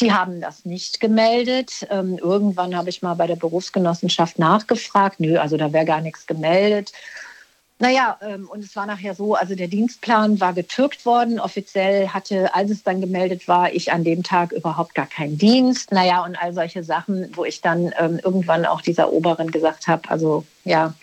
Die 0.00 0.12
haben 0.12 0.42
das 0.42 0.66
nicht 0.66 1.00
gemeldet. 1.00 1.86
Ähm, 1.90 2.18
irgendwann 2.18 2.76
habe 2.76 2.90
ich 2.90 3.00
mal 3.00 3.14
bei 3.14 3.26
der 3.26 3.36
Berufsgenossenschaft 3.36 4.38
nachgefragt. 4.38 5.20
Nö, 5.20 5.38
also 5.38 5.56
da 5.56 5.72
wäre 5.72 5.86
gar 5.86 6.02
nichts 6.02 6.26
gemeldet. 6.26 6.92
Naja, 7.82 8.16
ähm, 8.20 8.48
und 8.48 8.62
es 8.62 8.76
war 8.76 8.86
nachher 8.86 9.16
so, 9.16 9.34
also 9.34 9.56
der 9.56 9.66
Dienstplan 9.66 10.38
war 10.38 10.52
getürkt 10.52 11.04
worden. 11.04 11.40
Offiziell 11.40 12.10
hatte, 12.10 12.54
als 12.54 12.70
es 12.70 12.84
dann 12.84 13.00
gemeldet 13.00 13.48
war, 13.48 13.74
ich 13.74 13.90
an 13.90 14.04
dem 14.04 14.22
Tag 14.22 14.52
überhaupt 14.52 14.94
gar 14.94 15.06
keinen 15.06 15.36
Dienst. 15.36 15.90
Naja, 15.90 16.24
und 16.24 16.36
all 16.36 16.54
solche 16.54 16.84
Sachen, 16.84 17.32
wo 17.34 17.44
ich 17.44 17.60
dann 17.60 17.92
ähm, 17.98 18.20
irgendwann 18.22 18.66
auch 18.66 18.82
dieser 18.82 19.12
Oberin 19.12 19.50
gesagt 19.50 19.88
habe, 19.88 20.08
also 20.10 20.44
ja, 20.62 20.94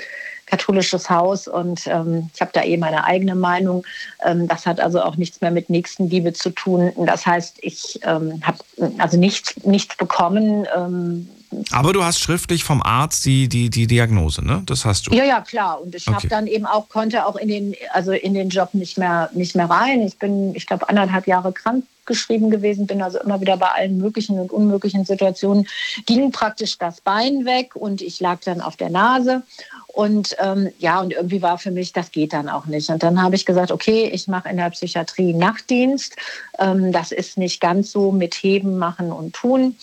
katholisches 0.46 1.10
Haus 1.10 1.50
und 1.50 1.86
ähm, 1.88 2.30
ich 2.34 2.40
habe 2.40 2.52
da 2.54 2.64
eh 2.64 2.78
meine 2.78 3.04
eigene 3.04 3.36
Meinung. 3.36 3.86
Ähm, 4.24 4.48
das 4.48 4.66
hat 4.66 4.80
also 4.80 5.02
auch 5.02 5.18
nichts 5.18 5.42
mehr 5.42 5.52
mit 5.52 5.70
Nächstenliebe 5.70 6.32
zu 6.32 6.50
tun. 6.50 6.94
Das 6.96 7.26
heißt, 7.26 7.58
ich 7.60 8.00
ähm, 8.04 8.42
habe 8.42 8.60
also 9.00 9.18
nichts, 9.18 9.54
nichts 9.66 9.98
bekommen 9.98 10.66
ähm, 10.74 11.30
aber 11.72 11.93
du 11.93 12.04
hast 12.04 12.20
schriftlich 12.20 12.64
vom 12.64 12.82
Arzt 12.82 13.26
die, 13.26 13.50
die, 13.50 13.70
die 13.70 13.88
Diagnose, 13.88 14.45
ne? 14.45 14.62
Das 14.66 14.86
hast 14.86 15.08
du. 15.08 15.12
Ja, 15.12 15.24
ja, 15.24 15.41
klar. 15.41 15.82
Und 15.82 15.95
ich 15.95 16.08
okay. 16.08 16.16
habe 16.16 16.28
dann 16.28 16.47
eben 16.47 16.66
auch, 16.66 16.89
konnte 16.89 17.26
auch 17.26 17.36
in 17.36 17.47
den, 17.47 17.76
also 17.91 18.12
in 18.12 18.34
den 18.34 18.50
Job 18.50 18.74
nicht 18.74 18.97
mehr, 18.97 19.30
nicht 19.34 19.56
mehr 19.56 19.70
rein. 19.70 20.02
Ich 20.02 20.18
bin, 20.18 20.54
ich 20.56 20.66
glaube, 20.66 20.88
anderthalb 20.89 21.28
Jahre 21.28 21.52
krank 21.52 21.86
geschrieben 22.06 22.50
gewesen, 22.50 22.88
bin 22.88 23.02
also 23.02 23.20
immer 23.20 23.39
wieder 23.39 23.56
bei 23.56 23.68
allen 23.68 23.97
möglichen 24.00 24.39
und 24.39 24.52
unmöglichen 24.52 25.06
Situationen, 25.06 25.68
ging 26.06 26.32
praktisch 26.32 26.78
das 26.78 27.02
Bein 27.02 27.45
weg 27.45 27.76
und 27.76 28.02
ich 28.02 28.20
lag 28.20 28.39
dann 28.43 28.62
auf 28.62 28.76
der 28.76 28.89
Nase. 28.89 29.43
Und 29.88 30.36
ähm, 30.39 30.70
ja, 30.80 31.00
und 31.02 31.14
irgendwie 31.14 31.41
war 31.41 31.58
für 31.58 31.72
mich, 31.72 31.93
das 31.93 32.12
geht 32.12 32.34
dann 32.34 32.50
auch 32.50 32.66
nicht. 32.66 32.89
Und 32.89 33.04
dann 33.04 33.22
habe 33.22 33.36
ich 33.36 33.45
gesagt, 33.45 33.72
okay, 33.72 34.10
ich 34.12 34.28
mache 34.28 34.50
in 34.50 34.58
der 34.58 34.70
Psychiatrie 34.72 35.34
Nachtdienst. 35.34 36.16
Ähm, 36.58 36.91
das 36.91 37.12
ist 37.12 37.38
nicht 37.38 37.62
ganz 37.62 37.91
so 37.91 38.12
mit 38.12 38.36
Heben, 38.36 38.78
Machen 38.78 39.12
und 39.12 39.34
Tun. 39.34 39.76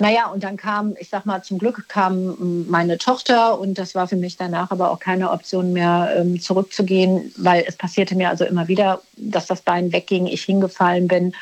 Naja, 0.00 0.28
und 0.28 0.42
dann 0.42 0.56
kam, 0.56 0.94
ich 0.98 1.10
sag 1.10 1.26
mal, 1.26 1.42
zum 1.42 1.58
Glück 1.58 1.86
kam 1.86 2.64
meine 2.68 2.96
Tochter 2.96 3.60
und 3.60 3.78
das 3.78 3.94
war 3.94 4.08
für 4.08 4.16
mich 4.16 4.38
danach 4.38 4.70
aber 4.70 4.90
auch 4.90 4.98
keine 4.98 5.30
Option 5.30 5.74
mehr, 5.74 6.14
ähm, 6.16 6.40
zurückzugehen, 6.40 7.30
weil 7.36 7.64
es 7.68 7.76
passierte 7.76 8.14
mir 8.14 8.30
also 8.30 8.46
immer 8.46 8.66
wieder, 8.66 9.02
dass 9.18 9.46
das 9.46 9.60
Bein 9.60 9.92
wegging, 9.92 10.26
ich 10.26 10.42
hingefallen 10.42 11.06
bin. 11.06 11.34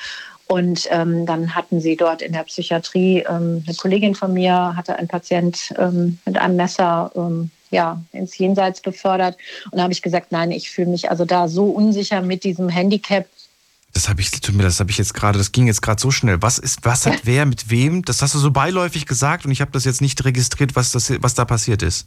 Und 0.49 0.89
ähm, 0.91 1.25
dann 1.25 1.55
hatten 1.55 1.81
sie 1.81 1.97
dort 1.97 2.21
in 2.21 2.33
der 2.33 2.43
Psychiatrie, 2.43 3.19
ähm, 3.29 3.63
eine 3.65 3.77
Kollegin 3.77 4.17
von 4.17 4.33
mir 4.33 4.75
hatte 4.75 4.97
einen 4.97 5.07
Patient 5.07 5.73
ähm, 5.79 6.19
mit 6.25 6.37
einem 6.37 6.57
Messer 6.57 7.13
ähm, 7.15 7.51
ja, 7.71 8.03
ins 8.11 8.37
Jenseits 8.39 8.81
befördert. 8.81 9.37
Und 9.71 9.77
da 9.77 9.85
habe 9.85 9.93
ich 9.93 10.03
gesagt, 10.03 10.33
nein, 10.33 10.51
ich 10.51 10.71
fühle 10.71 10.89
mich 10.89 11.11
also 11.11 11.25
da 11.25 11.47
so 11.47 11.67
unsicher 11.67 12.23
mit 12.23 12.43
diesem 12.43 12.69
Handicap, 12.69 13.27
das 13.99 14.09
habe 14.09 14.21
ich, 14.21 14.31
tut 14.31 14.55
mir, 14.55 14.63
das 14.63 14.79
habe 14.79 14.93
ich 14.93 14.99
jetzt 14.99 15.13
gerade, 15.13 15.39
das 15.39 15.51
ging 15.51 15.67
jetzt 15.67 15.83
gerade 15.83 16.01
so 16.01 16.13
schnell. 16.13 16.41
Was 16.41 16.59
ist, 16.59 16.85
was 16.85 17.05
hat 17.05 17.21
wer 17.25 17.47
mit 17.47 17.69
wem? 17.69 18.05
Das 18.05 18.23
hast 18.23 18.33
du 18.33 18.39
so 18.39 18.53
beiläufig 18.53 19.07
gesagt 19.07 19.45
und 19.45 19.51
ich 19.51 19.61
habe 19.61 19.73
das 19.73 19.85
jetzt 19.85 20.01
nicht 20.01 20.25
registriert, 20.25 20.77
was, 20.77 20.93
das, 20.93 21.13
was 21.21 21.35
da 21.35 21.45
passiert 21.45 21.83
ist. 21.83 22.07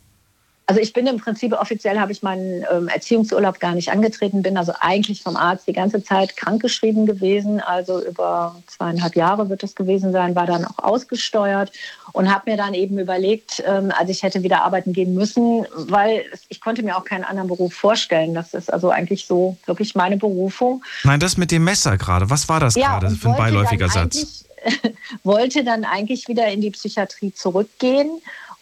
Also 0.71 0.79
ich 0.79 0.93
bin 0.93 1.05
im 1.05 1.17
Prinzip 1.17 1.51
offiziell 1.51 1.99
habe 1.99 2.13
ich 2.13 2.23
meinen 2.23 2.63
ähm, 2.71 2.87
Erziehungsurlaub 2.87 3.59
gar 3.59 3.75
nicht 3.75 3.91
angetreten, 3.91 4.41
bin 4.41 4.55
also 4.55 4.71
eigentlich 4.79 5.21
vom 5.21 5.35
Arzt 5.35 5.67
die 5.67 5.73
ganze 5.73 6.01
Zeit 6.01 6.37
krankgeschrieben 6.37 7.05
gewesen, 7.05 7.59
also 7.59 8.01
über 8.01 8.55
zweieinhalb 8.67 9.17
Jahre 9.17 9.49
wird 9.49 9.63
es 9.63 9.75
gewesen 9.75 10.13
sein, 10.13 10.33
war 10.33 10.45
dann 10.45 10.63
auch 10.63 10.79
ausgesteuert 10.81 11.73
und 12.13 12.33
habe 12.33 12.49
mir 12.51 12.55
dann 12.55 12.73
eben 12.73 12.97
überlegt, 12.99 13.61
ähm, 13.67 13.91
als 13.99 14.11
ich 14.11 14.23
hätte 14.23 14.43
wieder 14.43 14.61
arbeiten 14.61 14.93
gehen 14.93 15.13
müssen, 15.13 15.65
weil 15.75 16.23
ich 16.47 16.61
konnte 16.61 16.83
mir 16.83 16.95
auch 16.95 17.03
keinen 17.03 17.25
anderen 17.25 17.49
Beruf 17.49 17.73
vorstellen. 17.73 18.33
Das 18.33 18.53
ist 18.53 18.71
also 18.71 18.91
eigentlich 18.91 19.25
so 19.25 19.57
wirklich 19.65 19.93
meine 19.93 20.15
Berufung. 20.15 20.85
Nein, 21.03 21.19
das 21.19 21.35
mit 21.35 21.51
dem 21.51 21.65
Messer 21.65 21.97
gerade, 21.97 22.29
was 22.29 22.47
war 22.47 22.61
das 22.61 22.75
ja, 22.75 22.97
gerade 22.97 23.13
für 23.13 23.27
ein 23.27 23.35
beiläufiger 23.35 23.89
Satz? 23.89 24.45
wollte 25.25 25.65
dann 25.65 25.83
eigentlich 25.83 26.29
wieder 26.29 26.47
in 26.47 26.61
die 26.61 26.71
Psychiatrie 26.71 27.33
zurückgehen 27.33 28.21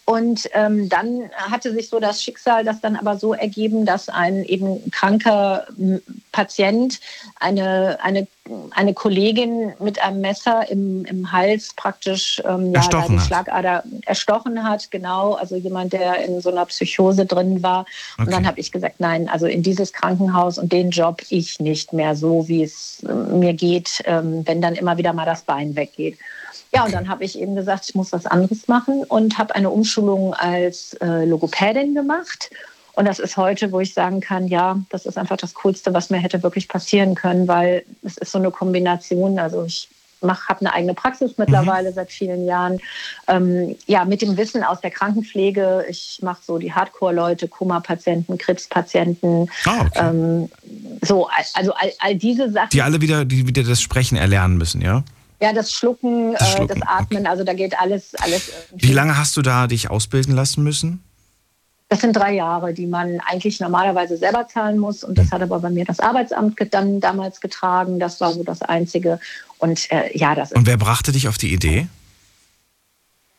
Und 0.10 0.50
ähm, 0.54 0.90
dann 0.90 1.30
hatte 1.36 1.72
sich 1.72 1.88
so 1.88 2.00
das 2.00 2.24
Schicksal 2.24 2.64
das 2.64 2.82
dann 2.82 2.96
aber 2.96 3.18
so 3.18 3.36
ergeben, 3.36 3.86
dass 3.86 4.10
ein 4.10 4.44
eben 4.44 4.90
kranker 4.90 5.68
Patient 6.32 7.00
eine, 7.40 8.00
eine, 8.02 8.28
eine 8.72 8.96
Kollegin 8.96 9.74
mit 9.80 10.04
einem 10.04 10.22
Messer 10.22 10.68
im, 10.68 11.06
im 11.06 11.32
Hals 11.32 11.76
praktisch 11.76 12.42
ähm, 12.44 12.74
ja, 12.74 12.82
die 13.08 13.20
Schlagader 13.20 13.84
erstochen 14.08 14.64
hat. 14.64 14.90
Genau, 14.90 15.34
also 15.34 15.56
jemand, 15.56 15.94
der 15.94 16.26
in 16.26 16.42
so 16.42 16.50
einer 16.50 16.66
Psychose 16.66 17.28
drin 17.28 17.62
war. 17.62 17.82
Okay. 17.82 18.24
Und 18.26 18.32
dann 18.32 18.48
habe 18.48 18.60
ich 18.60 18.72
gesagt, 18.72 18.96
nein, 18.98 19.30
also 19.30 19.46
in 19.46 19.62
dieses 19.62 19.94
Krankenhaus 19.94 20.58
und 20.58 20.74
den 20.74 20.90
Job 20.90 21.22
ich 21.30 21.60
nicht 21.60 21.94
mehr 21.94 22.16
so, 22.16 22.48
wie 22.48 22.64
es 22.64 23.04
äh, 23.08 23.14
mir 23.14 23.54
geht, 23.54 24.02
ähm, 24.06 24.42
wenn 24.48 24.60
dann 24.60 24.74
immer 24.74 24.98
wieder 24.98 25.14
mal 25.14 25.28
das 25.28 25.44
Bein 25.44 25.76
weggeht. 25.76 26.18
Ja, 26.72 26.86
und 26.86 26.94
dann 26.94 27.10
habe 27.10 27.24
ich 27.24 27.40
eben 27.40 27.56
gesagt, 27.56 27.86
ich 27.90 27.96
muss 27.96 28.12
was 28.12 28.26
anderes 28.26 28.68
machen 28.68 29.04
und 29.04 29.38
habe 29.38 29.56
eine 29.56 29.70
Umschulung 29.70 30.34
als 30.34 30.94
äh, 31.02 31.26
Logopädin 31.26 31.96
gemacht. 31.96 32.52
Und 32.94 33.06
das 33.06 33.20
ist 33.20 33.38
heute, 33.38 33.72
wo 33.72 33.80
ich 33.80 33.94
sagen 33.94 34.20
kann, 34.20 34.48
ja, 34.48 34.78
das 34.90 35.06
ist 35.06 35.18
einfach 35.18 35.38
das 35.38 35.54
Coolste, 35.54 35.94
was 35.94 36.10
mir 36.10 36.18
hätte 36.18 36.44
wirklich 36.44 36.68
passieren 36.68 37.16
können, 37.16 37.48
weil 37.48 37.86
es 38.04 38.18
ist 38.18 38.32
so 38.32 38.38
eine 38.38 38.52
Kombination. 38.52 39.40
Also 39.40 39.64
ich 39.64 39.88
habe 40.22 40.60
eine 40.60 40.74
eigene 40.74 40.94
Praxis 40.94 41.38
mittlerweile 41.38 41.92
mhm. 41.92 41.94
seit 41.94 42.12
vielen 42.12 42.46
Jahren. 42.46 42.80
Ähm, 43.28 43.76
ja, 43.88 44.06
mit 44.06 44.22
dem 44.22 44.38
Wissen 44.38 44.64
aus 44.64 44.82
der 44.82 44.92
Krankenpflege. 44.92 45.86
Ich 45.90 46.20
mache 46.22 46.42
so 46.46 46.58
die 46.58 46.74
Hardcore-Leute, 46.74 47.48
Koma-Patienten, 47.48 48.38
Krebspatienten. 48.38 49.50
Ah, 49.66 49.82
okay. 49.82 49.92
ähm, 49.96 50.50
so, 51.02 51.30
also 51.54 51.74
all, 51.74 51.94
all, 52.00 52.16
diese 52.16 52.52
Sachen. 52.52 52.70
Die 52.74 52.82
alle 52.82 53.00
wieder, 53.02 53.24
die 53.24 53.48
wieder 53.48 53.64
das 53.64 53.82
Sprechen 53.82 54.18
erlernen 54.18 54.58
müssen, 54.58 54.82
ja? 54.82 55.04
Ja, 55.42 55.54
das 55.54 55.72
Schlucken, 55.72 56.34
das, 56.34 56.52
Schlucken, 56.52 56.70
äh, 56.72 56.80
das 56.80 56.88
Atmen, 56.88 57.22
okay. 57.22 57.30
also 57.30 57.44
da 57.44 57.54
geht 57.54 57.80
alles, 57.80 58.14
alles. 58.16 58.52
Wie 58.76 58.92
lange 58.92 59.18
hast 59.18 59.38
du 59.38 59.42
da 59.42 59.68
dich 59.68 59.90
ausbilden 59.90 60.36
lassen 60.36 60.64
müssen? 60.64 61.04
Das 61.88 62.02
sind 62.02 62.16
drei 62.16 62.34
Jahre, 62.34 62.74
die 62.74 62.86
man 62.86 63.20
eigentlich 63.22 63.60
normalerweise 63.60 64.16
selber 64.18 64.48
zahlen 64.48 64.78
muss. 64.78 65.04
Und 65.04 65.18
das 65.18 65.26
hm. 65.28 65.32
hat 65.32 65.42
aber 65.42 65.60
bei 65.60 65.70
mir 65.70 65.86
das 65.86 66.00
Arbeitsamt 66.00 66.56
dann 66.72 67.00
damals 67.00 67.42
getragen. 67.42 68.00
Das 68.00 68.22
war 68.22 68.32
so 68.34 68.44
das 68.44 68.62
Einzige. 68.62 69.20
Und 69.58 69.92
äh, 69.92 70.16
ja, 70.16 70.36
das. 70.36 70.52
Und 70.52 70.68
wer 70.68 70.78
brachte 70.78 71.12
dich 71.12 71.28
auf 71.28 71.38
die 71.38 71.52
Idee? 71.52 71.88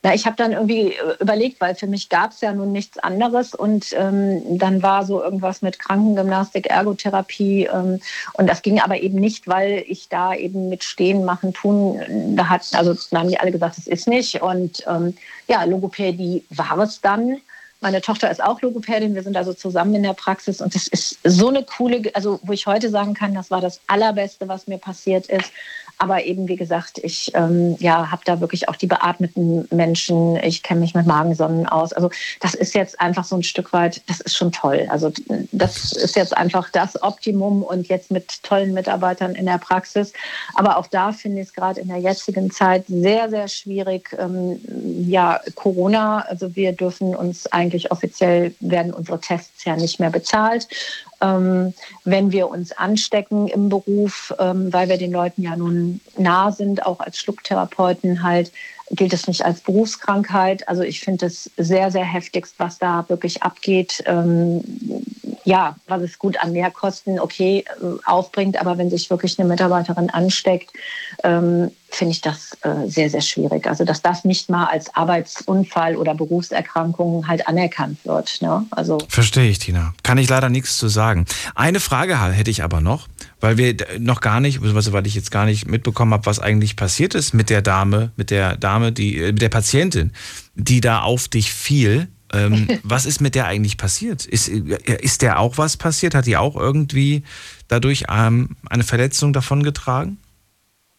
Na, 0.03 0.15
ich 0.15 0.25
habe 0.25 0.37
dann 0.37 0.53
irgendwie 0.53 0.93
äh, 0.93 1.17
überlegt, 1.21 1.61
weil 1.61 1.75
für 1.75 1.87
mich 1.87 2.09
gab 2.09 2.31
es 2.31 2.41
ja 2.41 2.55
nun 2.55 2.73
nichts 2.73 2.99
anderes 2.99 3.55
und 3.55 3.93
ähm, 3.93 4.59
dann 4.59 4.83
war 4.83 5.05
so 5.05 5.23
irgendwas 5.23 5.61
mit 5.61 5.79
Krankengymnastik, 5.79 6.71
Ergotherapie 6.71 7.67
ähm, 7.67 8.01
und 8.33 8.47
das 8.47 8.63
ging 8.63 8.81
aber 8.81 8.99
eben 9.03 9.19
nicht, 9.19 9.47
weil 9.47 9.85
ich 9.87 10.09
da 10.09 10.35
eben 10.35 10.71
mit 10.71 10.85
Stehen, 10.85 11.27
Machen, 11.27 11.53
Tun, 11.53 12.01
da 12.35 12.49
hat, 12.49 12.67
also 12.73 12.95
da 13.11 13.21
haben 13.21 13.29
die 13.29 13.39
alle 13.39 13.53
gesagt, 13.53 13.77
das 13.77 13.87
ist 13.87 14.09
nicht 14.09 14.41
und 14.41 14.83
ähm, 14.87 15.15
ja, 15.49 15.65
Logopädie 15.65 16.45
war 16.49 16.79
es 16.79 17.03
dann. 17.03 17.37
Meine 17.83 18.01
Tochter 18.01 18.31
ist 18.31 18.43
auch 18.43 18.61
Logopädin, 18.63 19.15
wir 19.15 19.23
sind 19.23 19.37
also 19.37 19.53
zusammen 19.53 19.95
in 19.95 20.03
der 20.03 20.15
Praxis 20.15 20.63
und 20.63 20.75
das 20.75 20.87
ist 20.87 21.19
so 21.25 21.49
eine 21.49 21.63
coole, 21.63 22.11
also 22.15 22.41
wo 22.43 22.53
ich 22.53 22.67
heute 22.67 22.89
sagen 22.89 23.13
kann, 23.13 23.35
das 23.35 23.51
war 23.51 23.61
das 23.61 23.81
Allerbeste, 23.87 24.49
was 24.49 24.67
mir 24.67 24.79
passiert 24.79 25.27
ist, 25.27 25.53
aber 26.01 26.25
eben, 26.25 26.49
wie 26.49 26.57
gesagt, 26.57 26.99
ich 27.03 27.31
ähm, 27.35 27.77
ja, 27.79 28.11
habe 28.11 28.23
da 28.25 28.41
wirklich 28.41 28.71
auch 28.71 28.77
die 28.77 28.87
beatmeten 28.87 29.69
Menschen. 29.71 30.37
Ich 30.37 30.63
kenne 30.63 30.81
mich 30.81 30.95
mit 30.95 31.07
Magensonnen 31.07 31.67
aus. 31.67 31.93
Also 31.93 32.09
das 32.41 32.55
ist 32.55 32.75
jetzt 32.75 32.99
einfach 33.03 33.25
so 33.25 33.37
ein 33.37 33.43
Stück 33.43 33.75
weit, 33.75 34.01
das 34.09 34.21
ist 34.21 34.35
schon 34.35 34.51
toll. 34.51 34.87
Also 34.89 35.13
das 35.53 35.93
ist 35.93 36.17
jetzt 36.17 36.35
einfach 36.35 36.71
das 36.71 37.03
Optimum 37.03 37.63
und 37.63 37.89
jetzt 37.89 38.11
mit 38.11 38.43
tollen 38.43 38.73
Mitarbeitern 38.73 39.35
in 39.35 39.45
der 39.45 39.59
Praxis. 39.59 40.15
Aber 40.55 40.79
auch 40.79 40.87
da 40.87 41.13
finde 41.13 41.43
ich 41.43 41.49
es 41.49 41.55
gerade 41.55 41.81
in 41.81 41.89
der 41.89 41.99
jetzigen 41.99 42.51
Zeit 42.51 42.87
sehr, 42.89 43.29
sehr 43.29 43.49
schwierig. 43.49 44.17
Ähm, 44.19 44.59
ja, 45.07 45.39
Corona, 45.55 46.21
also 46.21 46.57
wir 46.57 46.73
dürfen 46.73 47.15
uns 47.15 47.47
eigentlich 47.49 47.93
offiziell, 47.93 48.55
werden 48.61 48.95
unsere 48.95 49.21
Tests 49.21 49.67
ja 49.67 49.77
nicht 49.77 50.01
mehr 50.01 50.11
bezahlt 50.11 50.67
wenn 51.21 52.33
wir 52.33 52.49
uns 52.49 52.73
anstecken 52.73 53.47
im 53.49 53.69
Beruf, 53.69 54.35
ähm, 54.39 54.73
weil 54.73 54.89
wir 54.89 54.97
den 54.97 55.13
Leuten 55.13 55.43
ja 55.43 55.55
nun 55.55 56.01
nah 56.17 56.51
sind, 56.51 56.87
auch 56.87 57.01
als 57.01 57.19
Schlucktherapeuten 57.19 58.23
halt, 58.23 58.53
gilt 58.91 59.13
es 59.13 59.29
nicht 59.29 59.45
als 59.45 59.61
Berufskrankheit. 59.61 60.69
Also 60.69 60.83
ich 60.83 61.01
finde 61.01 61.27
es 61.27 61.51
sehr, 61.57 61.91
sehr 61.91 62.05
heftigst, 62.05 62.55
was 62.59 62.79
da 62.79 63.05
wirklich 63.09 63.43
abgeht. 63.43 64.03
Ja, 65.45 65.77
was 65.87 66.03
es 66.03 66.19
gut 66.19 66.39
an 66.43 66.53
Mehrkosten, 66.53 67.19
okay, 67.19 67.65
äh, 67.81 67.85
aufbringt, 68.05 68.61
aber 68.61 68.79
wenn 68.79 68.91
sich 68.91 69.11
wirklich 69.11 69.39
eine 69.39 69.49
Mitarbeiterin 69.49 70.11
ansteckt, 70.11 70.71
ähm, 71.25 71.71
finde 71.91 72.13
ich 72.13 72.21
das 72.21 72.57
äh, 72.63 72.87
sehr, 72.89 73.11
sehr 73.11 73.21
schwierig. 73.21 73.67
Also 73.67 73.85
dass 73.85 74.03
das 74.03 74.25
nicht 74.25 74.49
mal 74.49 74.67
als 74.67 74.95
Arbeitsunfall 74.95 75.97
oder 75.97 76.15
Berufserkrankung 76.15 77.27
halt 77.27 77.49
anerkannt 77.49 77.99
wird. 78.05 78.41
Ne? 78.43 78.65
Also 78.71 78.99
Verstehe 79.09 79.49
ich, 79.51 79.59
Tina. 79.59 79.95
Kann 80.03 80.19
ich 80.19 80.29
leider 80.29 80.49
nichts 80.49 80.79
zu 80.79 80.89
sagen. 80.89 81.27
Eine 81.55 81.81
Frage 81.81 82.19
hätte 82.33 82.51
ich 82.51 82.63
aber 82.63 82.81
noch, 82.81 83.09
weil 83.41 83.57
wir 83.57 83.77
noch 83.99 84.21
gar 84.21 84.41
nicht, 84.41 84.61
beziehungsweise 84.61 84.93
weil 84.93 85.07
ich 85.07 85.15
jetzt 85.15 85.31
gar 85.31 85.47
nicht 85.47 85.67
mitbekommen 85.67 86.13
habe, 86.13 86.27
was 86.27 86.39
eigentlich 86.39 86.77
passiert 86.77 87.15
ist 87.15 87.35
mit 87.35 87.51
der 87.51 87.63
Dame, 87.63 88.13
mit 88.17 88.31
der 88.31 88.57
Dame, 88.57 88.93
die, 88.93 89.19
äh, 89.19 89.33
mit 89.33 89.43
der 89.43 89.49
Patientin, 89.49 90.13
die 90.55 90.81
da 90.81 91.03
auf 91.03 91.29
dich 91.29 91.53
fiel. 91.53 92.09
Ähm, 92.33 92.69
was 92.83 93.07
ist 93.07 93.21
mit 93.21 93.35
der 93.35 93.47
eigentlich 93.47 93.77
passiert? 93.77 94.25
Ist, 94.27 94.49
ist 94.49 95.23
der 95.23 95.39
auch 95.39 95.59
was 95.59 95.77
passiert? 95.77 96.15
Hat 96.15 96.27
die 96.27 96.37
auch 96.37 96.57
irgendwie 96.57 97.23
dadurch 97.69 98.05
ähm, 98.09 98.57
eine 98.69 98.85
Verletzung 98.85 99.33
davongetragen? 99.33 100.19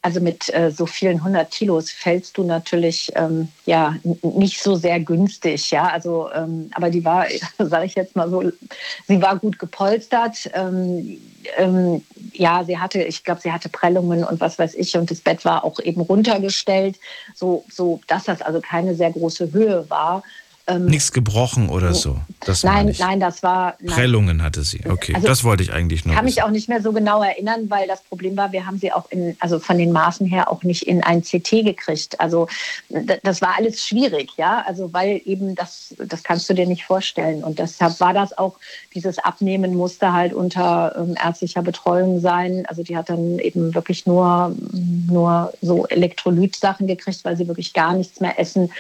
Also 0.03 0.19
mit 0.19 0.51
äh, 0.51 0.71
so 0.71 0.87
vielen 0.87 1.23
hundert 1.23 1.51
Kilos 1.51 1.91
fällst 1.91 2.35
du 2.35 2.43
natürlich 2.43 3.11
ähm, 3.13 3.49
ja 3.67 3.95
nicht 4.23 4.63
so 4.63 4.75
sehr 4.75 4.99
günstig, 4.99 5.69
ja. 5.69 5.89
Also, 5.89 6.31
ähm, 6.33 6.71
aber 6.73 6.89
die 6.89 7.05
war, 7.05 7.27
sage 7.59 7.85
ich 7.85 7.93
jetzt 7.93 8.15
mal 8.15 8.27
so, 8.27 8.51
sie 9.07 9.21
war 9.21 9.37
gut 9.37 9.59
gepolstert. 9.59 10.49
Ähm, 10.53 11.19
ähm 11.57 12.03
ja, 12.33 12.63
sie 12.63 12.79
hatte, 12.79 13.03
ich 13.03 13.23
glaube, 13.23 13.41
sie 13.41 13.51
hatte 13.51 13.69
Prellungen 13.69 14.23
und 14.23 14.39
was 14.39 14.57
weiß 14.57 14.73
ich, 14.73 14.95
und 14.97 15.11
das 15.11 15.19
Bett 15.19 15.45
war 15.45 15.63
auch 15.63 15.79
eben 15.79 16.01
runtergestellt, 16.01 16.97
so, 17.35 17.65
so 17.69 18.01
dass 18.07 18.23
das 18.23 18.41
also 18.41 18.59
keine 18.59 18.95
sehr 18.95 19.11
große 19.11 19.53
Höhe 19.53 19.87
war. 19.89 20.23
Ähm, 20.71 20.85
Nichts 20.85 21.11
gebrochen 21.11 21.69
oder 21.69 21.93
so. 21.93 22.17
Das 22.45 22.63
nein, 22.63 22.93
nein, 22.97 23.19
das 23.19 23.43
war. 23.43 23.75
Nein. 23.79 23.95
Prellungen 23.95 24.43
hatte 24.43 24.63
sie. 24.63 24.81
Okay, 24.87 25.13
also, 25.13 25.27
das 25.27 25.43
wollte 25.43 25.63
ich 25.63 25.71
eigentlich 25.71 26.05
nur. 26.05 26.13
Ich 26.13 26.17
kann 26.17 26.25
mich 26.25 26.43
auch 26.43 26.49
nicht 26.49 26.69
mehr 26.69 26.81
so 26.81 26.91
genau 26.91 27.21
erinnern, 27.21 27.69
weil 27.69 27.87
das 27.87 28.01
Problem 28.01 28.37
war, 28.37 28.51
wir 28.51 28.65
haben 28.65 28.77
sie 28.77 28.91
auch 28.91 29.09
in, 29.11 29.35
also 29.39 29.59
von 29.59 29.77
den 29.77 29.91
Maßen 29.91 30.25
her 30.25 30.51
auch 30.51 30.63
nicht 30.63 30.83
in 30.83 31.03
ein 31.03 31.21
CT 31.23 31.63
gekriegt. 31.63 32.19
Also 32.19 32.47
das 33.23 33.41
war 33.41 33.55
alles 33.57 33.85
schwierig, 33.85 34.31
ja. 34.37 34.63
Also 34.65 34.93
weil 34.93 35.21
eben 35.25 35.55
das, 35.55 35.93
das 35.97 36.23
kannst 36.23 36.49
du 36.49 36.53
dir 36.53 36.65
nicht 36.65 36.85
vorstellen. 36.85 37.43
Und 37.43 37.59
deshalb 37.59 37.99
war 37.99 38.13
das 38.13 38.37
auch, 38.37 38.57
dieses 38.93 39.19
Abnehmen 39.19 39.75
musste 39.75 40.13
halt 40.13 40.33
unter 40.33 40.95
ähm, 40.97 41.15
ärztlicher 41.21 41.61
Betreuung 41.61 42.19
sein. 42.21 42.65
Also 42.67 42.83
die 42.83 42.95
hat 42.95 43.09
dann 43.09 43.39
eben 43.39 43.73
wirklich 43.73 44.05
nur, 44.05 44.55
nur 44.71 45.53
so 45.61 45.85
Elektrolytsachen 45.87 46.87
gekriegt, 46.87 47.23
weil 47.23 47.37
sie 47.37 47.47
wirklich 47.47 47.73
gar 47.73 47.93
nichts 47.93 48.19
mehr 48.19 48.39
essen 48.39 48.71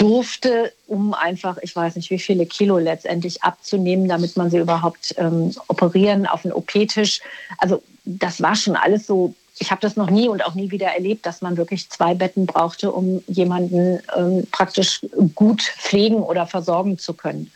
durfte, 0.00 0.72
um 0.86 1.12
einfach, 1.12 1.58
ich 1.58 1.76
weiß 1.76 1.96
nicht, 1.96 2.10
wie 2.10 2.18
viele 2.18 2.46
Kilo 2.46 2.78
letztendlich 2.78 3.42
abzunehmen, 3.42 4.08
damit 4.08 4.34
man 4.36 4.50
sie 4.50 4.56
überhaupt 4.56 5.14
ähm, 5.18 5.54
operieren 5.68 6.26
auf 6.26 6.42
den 6.42 6.52
OP-Tisch. 6.52 7.20
Also 7.58 7.82
das 8.06 8.40
war 8.40 8.56
schon 8.56 8.76
alles 8.76 9.06
so. 9.06 9.34
Ich 9.58 9.70
habe 9.70 9.82
das 9.82 9.96
noch 9.96 10.08
nie 10.08 10.26
und 10.26 10.42
auch 10.42 10.54
nie 10.54 10.70
wieder 10.70 10.86
erlebt, 10.86 11.26
dass 11.26 11.42
man 11.42 11.58
wirklich 11.58 11.90
zwei 11.90 12.14
Betten 12.14 12.46
brauchte, 12.46 12.90
um 12.92 13.22
jemanden 13.26 14.00
ähm, 14.16 14.46
praktisch 14.50 15.04
gut 15.34 15.60
pflegen 15.60 16.22
oder 16.22 16.46
versorgen 16.46 16.98
zu 16.98 17.12
können. 17.12 17.52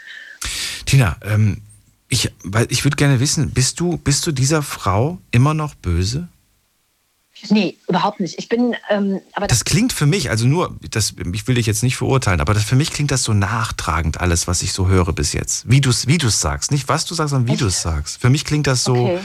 Tina, 0.85 1.17
ähm, 1.25 1.63
ich, 2.11 2.31
ich 2.69 2.85
würde 2.85 2.97
gerne 2.97 3.21
wissen, 3.21 3.53
bist 3.53 3.81
du, 3.81 3.97
bist 3.97 4.27
du 4.27 4.33
dieser 4.33 4.63
Frau 4.63 5.17
immer 5.31 5.55
noch 5.55 5.75
böse? 5.75 6.29
Nee, 7.51 7.77
überhaupt 7.89 8.21
nicht. 8.21 8.39
Ich 8.39 8.49
bin, 8.49 8.75
ähm, 8.89 9.21
aber 9.35 9.47
das, 9.47 9.59
das, 9.59 9.65
klingt 9.65 9.93
für 9.93 10.07
mich, 10.07 10.31
also 10.31 10.47
nur, 10.47 10.77
das, 10.91 11.15
ich 11.33 11.47
will 11.47 11.57
dich 11.57 11.67
jetzt 11.67 11.83
nicht 11.83 11.97
verurteilen, 11.97 12.41
aber 12.41 12.55
das, 12.55 12.65
für 12.65 12.77
mich 12.77 12.91
klingt 12.91 13.11
das 13.11 13.23
so 13.23 13.33
nachtragend 13.35 14.21
alles, 14.21 14.47
was 14.47 14.63
ich 14.63 14.73
so 14.73 14.89
höre 14.89 15.13
bis 15.13 15.33
jetzt. 15.33 15.69
Wie 15.69 15.81
du 15.81 15.91
es 15.91 16.07
wie 16.07 16.19
sagst, 16.29 16.71
nicht 16.71 16.89
was 16.89 17.05
du 17.05 17.15
sagst, 17.15 17.31
sondern 17.31 17.53
wie 17.53 17.59
du 17.59 17.67
es 17.67 17.83
sagst. 17.83 18.21
Für 18.21 18.31
mich 18.31 18.45
klingt 18.45 18.67
das 18.67 18.85
so, 18.85 18.95
okay. 18.95 19.19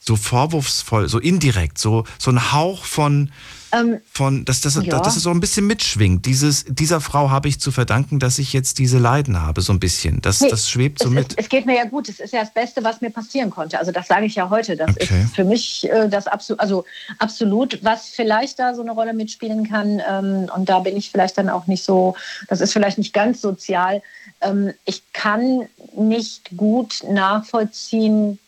so 0.00 0.16
vorwurfsvoll, 0.16 1.08
so 1.08 1.18
indirekt, 1.18 1.78
so, 1.78 2.04
so 2.18 2.30
ein 2.30 2.52
Hauch 2.52 2.84
von, 2.84 3.30
ähm, 3.72 4.00
von, 4.12 4.44
dass, 4.44 4.60
dass, 4.60 4.74
ja. 4.74 5.00
dass 5.00 5.16
es 5.16 5.22
so 5.22 5.30
ein 5.30 5.40
bisschen 5.40 5.66
mitschwingt. 5.66 6.26
Dieses, 6.26 6.64
dieser 6.68 7.00
Frau 7.00 7.30
habe 7.30 7.48
ich 7.48 7.58
zu 7.58 7.72
verdanken, 7.72 8.18
dass 8.18 8.38
ich 8.38 8.52
jetzt 8.52 8.78
diese 8.78 8.98
Leiden 8.98 9.40
habe, 9.40 9.62
so 9.62 9.72
ein 9.72 9.80
bisschen. 9.80 10.20
Das, 10.20 10.40
nee, 10.40 10.48
das 10.50 10.68
schwebt 10.68 10.98
so 10.98 11.08
es, 11.08 11.14
mit. 11.14 11.32
Es, 11.32 11.44
es, 11.44 11.48
geht 11.48 11.64
mir 11.64 11.76
ja 11.76 11.84
gut. 11.84 12.08
Es 12.08 12.20
ist 12.20 12.32
ja 12.32 12.40
das 12.40 12.52
Beste, 12.52 12.84
was 12.84 13.00
mir 13.00 13.10
passieren 13.10 13.50
konnte. 13.50 13.78
Also 13.78 13.90
das 13.90 14.08
sage 14.08 14.26
ich 14.26 14.34
ja 14.34 14.50
heute. 14.50 14.76
Das 14.76 14.90
okay. 14.90 15.22
ist 15.24 15.34
für 15.34 15.44
mich 15.44 15.88
äh, 15.90 16.08
das 16.08 16.26
absolut, 16.26 16.60
also 16.60 16.84
absolut, 17.18 17.82
was 17.82 18.08
vielleicht 18.08 18.58
da 18.58 18.74
so 18.74 18.82
eine 18.82 18.92
Rolle 18.92 19.14
mitspielen 19.14 19.68
kann. 19.68 20.02
Ähm, 20.06 20.50
und 20.54 20.68
da 20.68 20.80
bin 20.80 20.96
ich 20.96 21.10
vielleicht 21.10 21.38
dann 21.38 21.48
auch 21.48 21.66
nicht 21.66 21.82
so, 21.82 22.14
das 22.48 22.60
ist 22.60 22.72
vielleicht 22.74 22.98
nicht 22.98 23.14
ganz 23.14 23.40
sozial. 23.40 24.02
Ähm, 24.42 24.72
ich 24.84 25.02
kann 25.14 25.66
nicht 25.96 26.56
gut 26.56 27.02
nachvollziehen, 27.08 28.38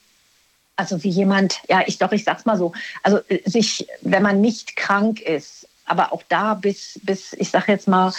also 0.77 1.03
wie 1.05 1.11
jemand, 1.11 1.61
ja, 1.69 1.83
ich 1.87 1.99
doch, 1.99 2.13
ich 2.13 2.25
sag's 2.25 2.45
mal 2.45 2.59
so, 2.59 2.73
also 3.03 3.19
äh, 3.29 3.49
sich, 3.49 3.87
wenn 4.03 4.23
man 4.23 4.41
nicht 4.41 4.77
krank 4.77 5.21
ist, 5.21 5.69
aber 5.87 6.13
auch 6.13 6.23
da 6.29 6.55
bis, 6.55 6.99
bis 7.03 7.33
ich 7.35 7.51
sag 7.51 7.69
jetzt 7.69 7.89
mal, 7.89 8.13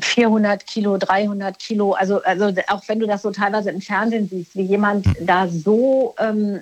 400 0.00 0.66
Kilo, 0.66 0.96
300 0.96 1.58
Kilo, 1.58 1.92
also, 1.92 2.22
also 2.22 2.52
auch 2.68 2.82
wenn 2.86 3.00
du 3.00 3.06
das 3.06 3.22
so 3.22 3.30
teilweise 3.30 3.70
im 3.70 3.80
Fernsehen 3.80 4.28
siehst, 4.28 4.54
wie 4.54 4.62
jemand 4.62 5.06
hm. 5.06 5.14
da 5.26 5.48
so, 5.48 6.14
ähm, 6.18 6.60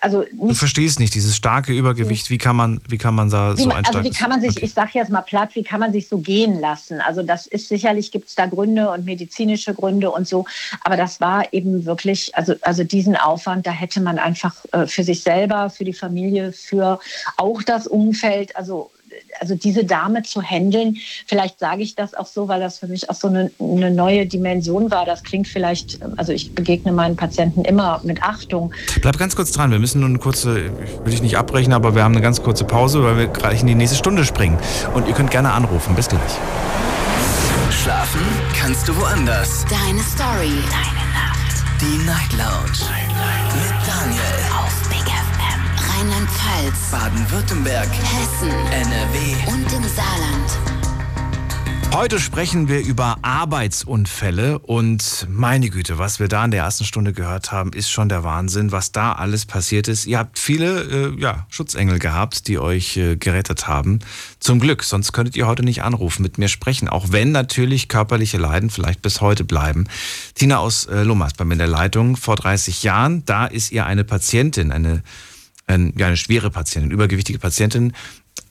also 0.00 0.24
Du 0.32 0.54
verstehst 0.54 0.98
nicht, 0.98 1.14
dieses 1.14 1.36
starke 1.36 1.72
Übergewicht, 1.72 2.30
wie 2.30 2.38
kann 2.38 2.56
man, 2.56 2.80
wie 2.88 2.98
kann 2.98 3.14
man 3.14 3.30
da 3.30 3.56
so 3.56 3.70
einsteigen? 3.70 3.86
Also 3.86 4.04
wie 4.04 4.10
kann 4.10 4.30
man 4.30 4.40
sich, 4.40 4.56
okay. 4.56 4.64
ich 4.64 4.72
sage 4.72 4.90
jetzt 4.94 5.10
mal 5.10 5.20
platt, 5.20 5.50
wie 5.54 5.62
kann 5.62 5.80
man 5.80 5.92
sich 5.92 6.08
so 6.08 6.18
gehen 6.18 6.60
lassen? 6.60 7.00
Also 7.00 7.22
das 7.22 7.46
ist 7.46 7.68
sicherlich, 7.68 8.10
gibt 8.10 8.28
es 8.28 8.34
da 8.34 8.46
Gründe 8.46 8.90
und 8.90 9.04
medizinische 9.04 9.74
Gründe 9.74 10.10
und 10.10 10.26
so, 10.26 10.46
aber 10.82 10.96
das 10.96 11.20
war 11.20 11.52
eben 11.52 11.84
wirklich, 11.84 12.34
also, 12.34 12.54
also 12.62 12.84
diesen 12.84 13.16
Aufwand, 13.16 13.66
da 13.66 13.70
hätte 13.70 14.00
man 14.00 14.18
einfach 14.18 14.54
äh, 14.72 14.86
für 14.86 15.04
sich 15.04 15.22
selber, 15.22 15.70
für 15.70 15.84
die 15.84 15.92
Familie, 15.92 16.52
für 16.52 16.98
auch 17.36 17.62
das 17.62 17.86
Umfeld, 17.86 18.56
also 18.56 18.90
also 19.40 19.54
diese 19.54 19.84
Dame 19.84 20.22
zu 20.22 20.42
handeln, 20.42 20.96
vielleicht 21.26 21.58
sage 21.58 21.82
ich 21.82 21.94
das 21.94 22.14
auch 22.14 22.26
so, 22.26 22.48
weil 22.48 22.60
das 22.60 22.78
für 22.78 22.86
mich 22.86 23.10
auch 23.10 23.14
so 23.14 23.28
eine, 23.28 23.50
eine, 23.60 23.90
neue 23.90 24.26
Dimension 24.26 24.90
war. 24.90 25.04
Das 25.04 25.22
klingt 25.22 25.48
vielleicht, 25.48 25.98
also 26.16 26.32
ich 26.32 26.54
begegne 26.54 26.92
meinen 26.92 27.16
Patienten 27.16 27.64
immer 27.64 28.00
mit 28.04 28.22
Achtung. 28.22 28.72
Bleib 29.00 29.18
ganz 29.18 29.36
kurz 29.36 29.52
dran, 29.52 29.70
wir 29.70 29.78
müssen 29.78 30.00
nur 30.00 30.08
eine 30.08 30.18
kurze, 30.18 30.70
will 31.04 31.12
ich 31.12 31.22
nicht 31.22 31.36
abbrechen, 31.36 31.72
aber 31.72 31.94
wir 31.94 32.04
haben 32.04 32.12
eine 32.12 32.22
ganz 32.22 32.42
kurze 32.42 32.64
Pause, 32.64 33.02
weil 33.02 33.18
wir 33.18 33.26
gleich 33.26 33.60
in 33.60 33.66
die 33.66 33.74
nächste 33.74 33.96
Stunde 33.96 34.24
springen. 34.24 34.58
Und 34.94 35.08
ihr 35.08 35.14
könnt 35.14 35.30
gerne 35.30 35.52
anrufen. 35.52 35.94
Bis 35.94 36.08
gleich. 36.08 36.32
Schlafen 37.70 38.20
kannst 38.58 38.88
du 38.88 38.96
woanders. 38.96 39.64
Deine 39.68 40.00
Story. 40.02 40.52
Deine 40.70 41.04
Nacht. 41.12 41.64
Die 41.80 41.98
Night 42.06 42.32
Lounge. 42.32 42.78
Night, 42.88 43.54
Mit 43.54 43.72
Daniel. 43.86 44.31
Rheinland-Pfalz, 46.52 46.90
Baden-Württemberg, 46.90 47.88
Hessen, 47.88 48.50
NRW 48.50 49.52
und 49.52 49.72
im 49.72 49.88
Saarland. 49.88 50.58
Heute 51.94 52.18
sprechen 52.20 52.68
wir 52.68 52.80
über 52.80 53.18
Arbeitsunfälle 53.20 54.58
und 54.58 55.26
meine 55.28 55.68
Güte, 55.68 55.98
was 55.98 56.20
wir 56.20 56.28
da 56.28 56.44
in 56.44 56.50
der 56.50 56.62
ersten 56.64 56.84
Stunde 56.84 57.12
gehört 57.12 57.52
haben, 57.52 57.72
ist 57.74 57.90
schon 57.90 58.08
der 58.08 58.24
Wahnsinn, 58.24 58.72
was 58.72 58.92
da 58.92 59.12
alles 59.12 59.44
passiert 59.44 59.88
ist. 59.88 60.06
Ihr 60.06 60.18
habt 60.18 60.38
viele 60.38 60.82
äh, 61.14 61.20
ja, 61.20 61.46
Schutzengel 61.50 61.98
gehabt, 61.98 62.48
die 62.48 62.58
euch 62.58 62.96
äh, 62.96 63.16
gerettet 63.16 63.68
haben. 63.68 63.98
Zum 64.40 64.58
Glück, 64.58 64.84
sonst 64.84 65.12
könntet 65.12 65.36
ihr 65.36 65.46
heute 65.46 65.64
nicht 65.64 65.82
anrufen, 65.82 66.22
mit 66.22 66.38
mir 66.38 66.48
sprechen, 66.48 66.88
auch 66.88 67.12
wenn 67.12 67.30
natürlich 67.30 67.88
körperliche 67.88 68.38
Leiden 68.38 68.70
vielleicht 68.70 69.02
bis 69.02 69.20
heute 69.20 69.44
bleiben. 69.44 69.86
Tina 70.34 70.58
aus 70.58 70.86
äh, 70.86 71.02
Lomas 71.02 71.34
bei 71.34 71.44
mir 71.44 71.54
in 71.54 71.58
der 71.58 71.68
Leitung 71.68 72.16
vor 72.16 72.36
30 72.36 72.82
Jahren, 72.82 73.24
da 73.26 73.46
ist 73.46 73.70
ihr 73.70 73.84
eine 73.84 74.04
Patientin, 74.04 74.72
eine 74.72 75.02
ein, 75.74 75.92
ja, 75.96 76.06
eine 76.06 76.16
schwere 76.16 76.50
Patientin, 76.50 76.90
übergewichtige 76.90 77.38
Patientin, 77.38 77.92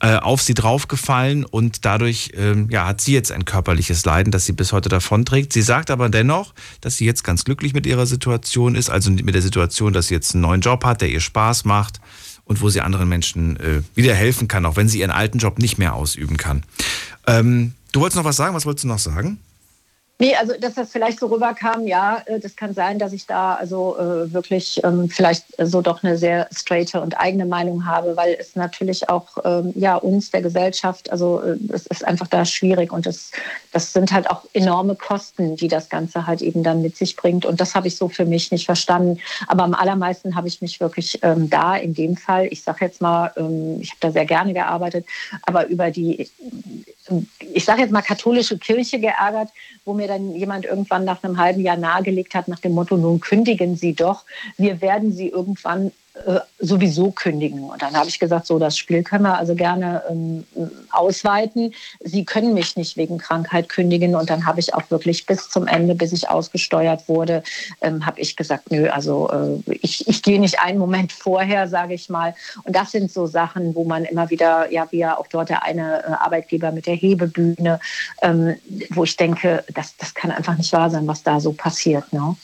äh, 0.00 0.16
auf 0.16 0.42
sie 0.42 0.54
draufgefallen 0.54 1.44
und 1.44 1.84
dadurch 1.84 2.32
ähm, 2.34 2.68
ja, 2.70 2.86
hat 2.86 3.00
sie 3.00 3.12
jetzt 3.12 3.30
ein 3.30 3.44
körperliches 3.44 4.04
Leiden, 4.04 4.30
das 4.30 4.46
sie 4.46 4.52
bis 4.52 4.72
heute 4.72 4.88
davonträgt. 4.88 5.52
Sie 5.52 5.62
sagt 5.62 5.90
aber 5.90 6.08
dennoch, 6.08 6.54
dass 6.80 6.96
sie 6.96 7.06
jetzt 7.06 7.22
ganz 7.22 7.44
glücklich 7.44 7.72
mit 7.72 7.86
ihrer 7.86 8.06
Situation 8.06 8.74
ist, 8.74 8.90
also 8.90 9.10
mit 9.10 9.34
der 9.34 9.42
Situation, 9.42 9.92
dass 9.92 10.08
sie 10.08 10.14
jetzt 10.14 10.34
einen 10.34 10.42
neuen 10.42 10.60
Job 10.60 10.84
hat, 10.84 11.00
der 11.00 11.08
ihr 11.08 11.20
Spaß 11.20 11.64
macht 11.64 12.00
und 12.44 12.60
wo 12.60 12.68
sie 12.68 12.80
anderen 12.80 13.08
Menschen 13.08 13.56
äh, 13.58 13.82
wieder 13.94 14.14
helfen 14.14 14.48
kann, 14.48 14.66
auch 14.66 14.76
wenn 14.76 14.88
sie 14.88 15.00
ihren 15.00 15.10
alten 15.10 15.38
Job 15.38 15.58
nicht 15.58 15.78
mehr 15.78 15.94
ausüben 15.94 16.36
kann. 16.36 16.64
Ähm, 17.26 17.74
du 17.92 18.00
wolltest 18.00 18.16
noch 18.16 18.24
was 18.24 18.36
sagen? 18.36 18.54
Was 18.54 18.66
wolltest 18.66 18.84
du 18.84 18.88
noch 18.88 18.98
sagen? 18.98 19.38
Nee, 20.22 20.36
also 20.36 20.52
dass 20.56 20.74
das 20.74 20.92
vielleicht 20.92 21.18
so 21.18 21.26
rüberkam, 21.26 21.84
ja, 21.88 22.22
äh, 22.26 22.38
das 22.38 22.54
kann 22.54 22.74
sein, 22.74 23.00
dass 23.00 23.12
ich 23.12 23.26
da 23.26 23.54
also 23.54 23.96
äh, 23.98 24.32
wirklich 24.32 24.80
ähm, 24.84 25.08
vielleicht 25.08 25.46
so 25.58 25.82
doch 25.82 26.04
eine 26.04 26.16
sehr 26.16 26.46
straighte 26.52 27.00
und 27.00 27.18
eigene 27.18 27.44
Meinung 27.44 27.86
habe, 27.86 28.16
weil 28.16 28.36
es 28.38 28.54
natürlich 28.54 29.08
auch 29.08 29.26
ähm, 29.44 29.72
ja 29.74 29.96
uns 29.96 30.30
der 30.30 30.40
Gesellschaft, 30.40 31.10
also 31.10 31.40
äh, 31.40 31.56
es 31.72 31.88
ist 31.88 32.04
einfach 32.04 32.28
da 32.28 32.44
schwierig 32.44 32.92
und 32.92 33.04
das, 33.04 33.32
das 33.72 33.92
sind 33.92 34.12
halt 34.12 34.30
auch 34.30 34.44
enorme 34.52 34.94
Kosten, 34.94 35.56
die 35.56 35.66
das 35.66 35.88
Ganze 35.88 36.24
halt 36.24 36.40
eben 36.40 36.62
dann 36.62 36.82
mit 36.82 36.96
sich 36.96 37.16
bringt 37.16 37.44
und 37.44 37.60
das 37.60 37.74
habe 37.74 37.88
ich 37.88 37.96
so 37.96 38.08
für 38.08 38.24
mich 38.24 38.52
nicht 38.52 38.66
verstanden. 38.66 39.18
Aber 39.48 39.64
am 39.64 39.74
allermeisten 39.74 40.36
habe 40.36 40.46
ich 40.46 40.62
mich 40.62 40.78
wirklich 40.78 41.18
ähm, 41.22 41.50
da 41.50 41.74
in 41.74 41.94
dem 41.94 42.16
Fall, 42.16 42.46
ich 42.48 42.62
sage 42.62 42.84
jetzt 42.84 43.00
mal, 43.00 43.32
ähm, 43.36 43.80
ich 43.80 43.90
habe 43.90 43.98
da 43.98 44.12
sehr 44.12 44.26
gerne 44.26 44.54
gearbeitet, 44.54 45.04
aber 45.46 45.66
über 45.66 45.90
die 45.90 46.30
ich 47.40 47.64
sage 47.64 47.82
jetzt 47.82 47.92
mal, 47.92 48.02
katholische 48.02 48.58
Kirche 48.58 49.00
geärgert, 49.00 49.50
wo 49.84 49.94
mir 49.94 50.06
dann 50.06 50.34
jemand 50.34 50.64
irgendwann 50.64 51.04
nach 51.04 51.22
einem 51.22 51.38
halben 51.38 51.60
Jahr 51.60 51.76
nahegelegt 51.76 52.34
hat, 52.34 52.48
nach 52.48 52.60
dem 52.60 52.72
Motto, 52.72 52.96
nun 52.96 53.20
kündigen 53.20 53.76
Sie 53.76 53.94
doch, 53.94 54.24
wir 54.56 54.80
werden 54.80 55.12
Sie 55.12 55.28
irgendwann 55.28 55.92
äh, 56.14 56.40
sowieso 56.58 57.10
kündigen. 57.10 57.64
Und 57.64 57.80
dann 57.80 57.94
habe 57.94 58.06
ich 58.08 58.18
gesagt, 58.18 58.46
so 58.46 58.58
das 58.58 58.76
Spiel 58.76 59.02
können 59.02 59.24
wir 59.24 59.38
also 59.38 59.54
gerne 59.54 60.02
ähm, 60.10 60.44
ausweiten. 60.90 61.72
Sie 62.00 62.26
können 62.26 62.52
mich 62.52 62.76
nicht 62.76 62.98
wegen 62.98 63.16
Krankheit 63.16 63.70
kündigen. 63.70 64.14
Und 64.14 64.28
dann 64.28 64.44
habe 64.44 64.60
ich 64.60 64.74
auch 64.74 64.82
wirklich 64.90 65.24
bis 65.24 65.48
zum 65.48 65.66
Ende, 65.66 65.94
bis 65.94 66.12
ich 66.12 66.28
ausgesteuert 66.28 67.08
wurde, 67.08 67.42
ähm, 67.80 68.04
habe 68.04 68.20
ich 68.20 68.36
gesagt, 68.36 68.70
nö, 68.70 68.90
also 68.90 69.30
äh, 69.30 69.76
ich, 69.80 70.06
ich 70.06 70.22
gehe 70.22 70.38
nicht 70.38 70.60
einen 70.60 70.78
Moment 70.78 71.12
vorher, 71.12 71.66
sage 71.66 71.94
ich 71.94 72.10
mal. 72.10 72.34
Und 72.64 72.76
das 72.76 72.92
sind 72.92 73.10
so 73.10 73.26
Sachen, 73.26 73.74
wo 73.74 73.84
man 73.84 74.04
immer 74.04 74.28
wieder, 74.28 74.70
ja, 74.70 74.86
wie 74.90 74.98
ja 74.98 75.16
auch 75.16 75.28
dort 75.28 75.48
der 75.48 75.62
eine 75.62 76.04
äh, 76.04 76.08
Arbeitgeber 76.08 76.72
mit 76.72 76.86
der 76.86 76.94
Hebebühne, 76.94 77.80
ähm, 78.20 78.56
wo 78.90 79.04
ich 79.04 79.16
denke, 79.16 79.64
das, 79.72 79.96
das 79.96 80.12
kann 80.14 80.30
einfach 80.30 80.58
nicht 80.58 80.72
wahr 80.74 80.90
sein, 80.90 81.06
was 81.06 81.22
da 81.22 81.40
so 81.40 81.52
passiert. 81.52 82.12
Ne? 82.12 82.36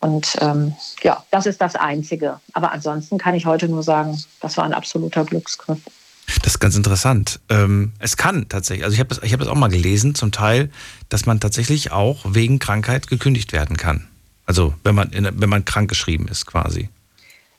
Und 0.00 0.36
ähm, 0.40 0.74
ja, 1.02 1.24
das 1.30 1.46
ist 1.46 1.60
das 1.60 1.74
Einzige. 1.74 2.40
Aber 2.52 2.72
ansonsten 2.72 3.18
kann 3.18 3.34
ich 3.34 3.46
heute 3.46 3.68
nur 3.68 3.82
sagen, 3.82 4.22
das 4.40 4.56
war 4.56 4.64
ein 4.64 4.72
absoluter 4.72 5.24
Glücksgriff. 5.24 5.80
Das 6.42 6.54
ist 6.54 6.58
ganz 6.60 6.76
interessant. 6.76 7.40
Ähm, 7.48 7.92
es 7.98 8.16
kann 8.16 8.48
tatsächlich, 8.48 8.84
also 8.84 8.94
ich 8.94 9.00
habe 9.00 9.14
das, 9.14 9.20
hab 9.30 9.40
das 9.40 9.48
auch 9.48 9.54
mal 9.54 9.68
gelesen, 9.68 10.14
zum 10.14 10.30
Teil, 10.30 10.70
dass 11.08 11.26
man 11.26 11.40
tatsächlich 11.40 11.90
auch 11.90 12.24
wegen 12.28 12.58
Krankheit 12.58 13.08
gekündigt 13.08 13.52
werden 13.52 13.76
kann. 13.76 14.06
Also 14.46 14.74
wenn 14.84 14.94
man, 14.94 15.10
in, 15.10 15.28
wenn 15.40 15.48
man 15.48 15.64
krank 15.64 15.88
geschrieben 15.88 16.28
ist 16.28 16.46
quasi. 16.46 16.90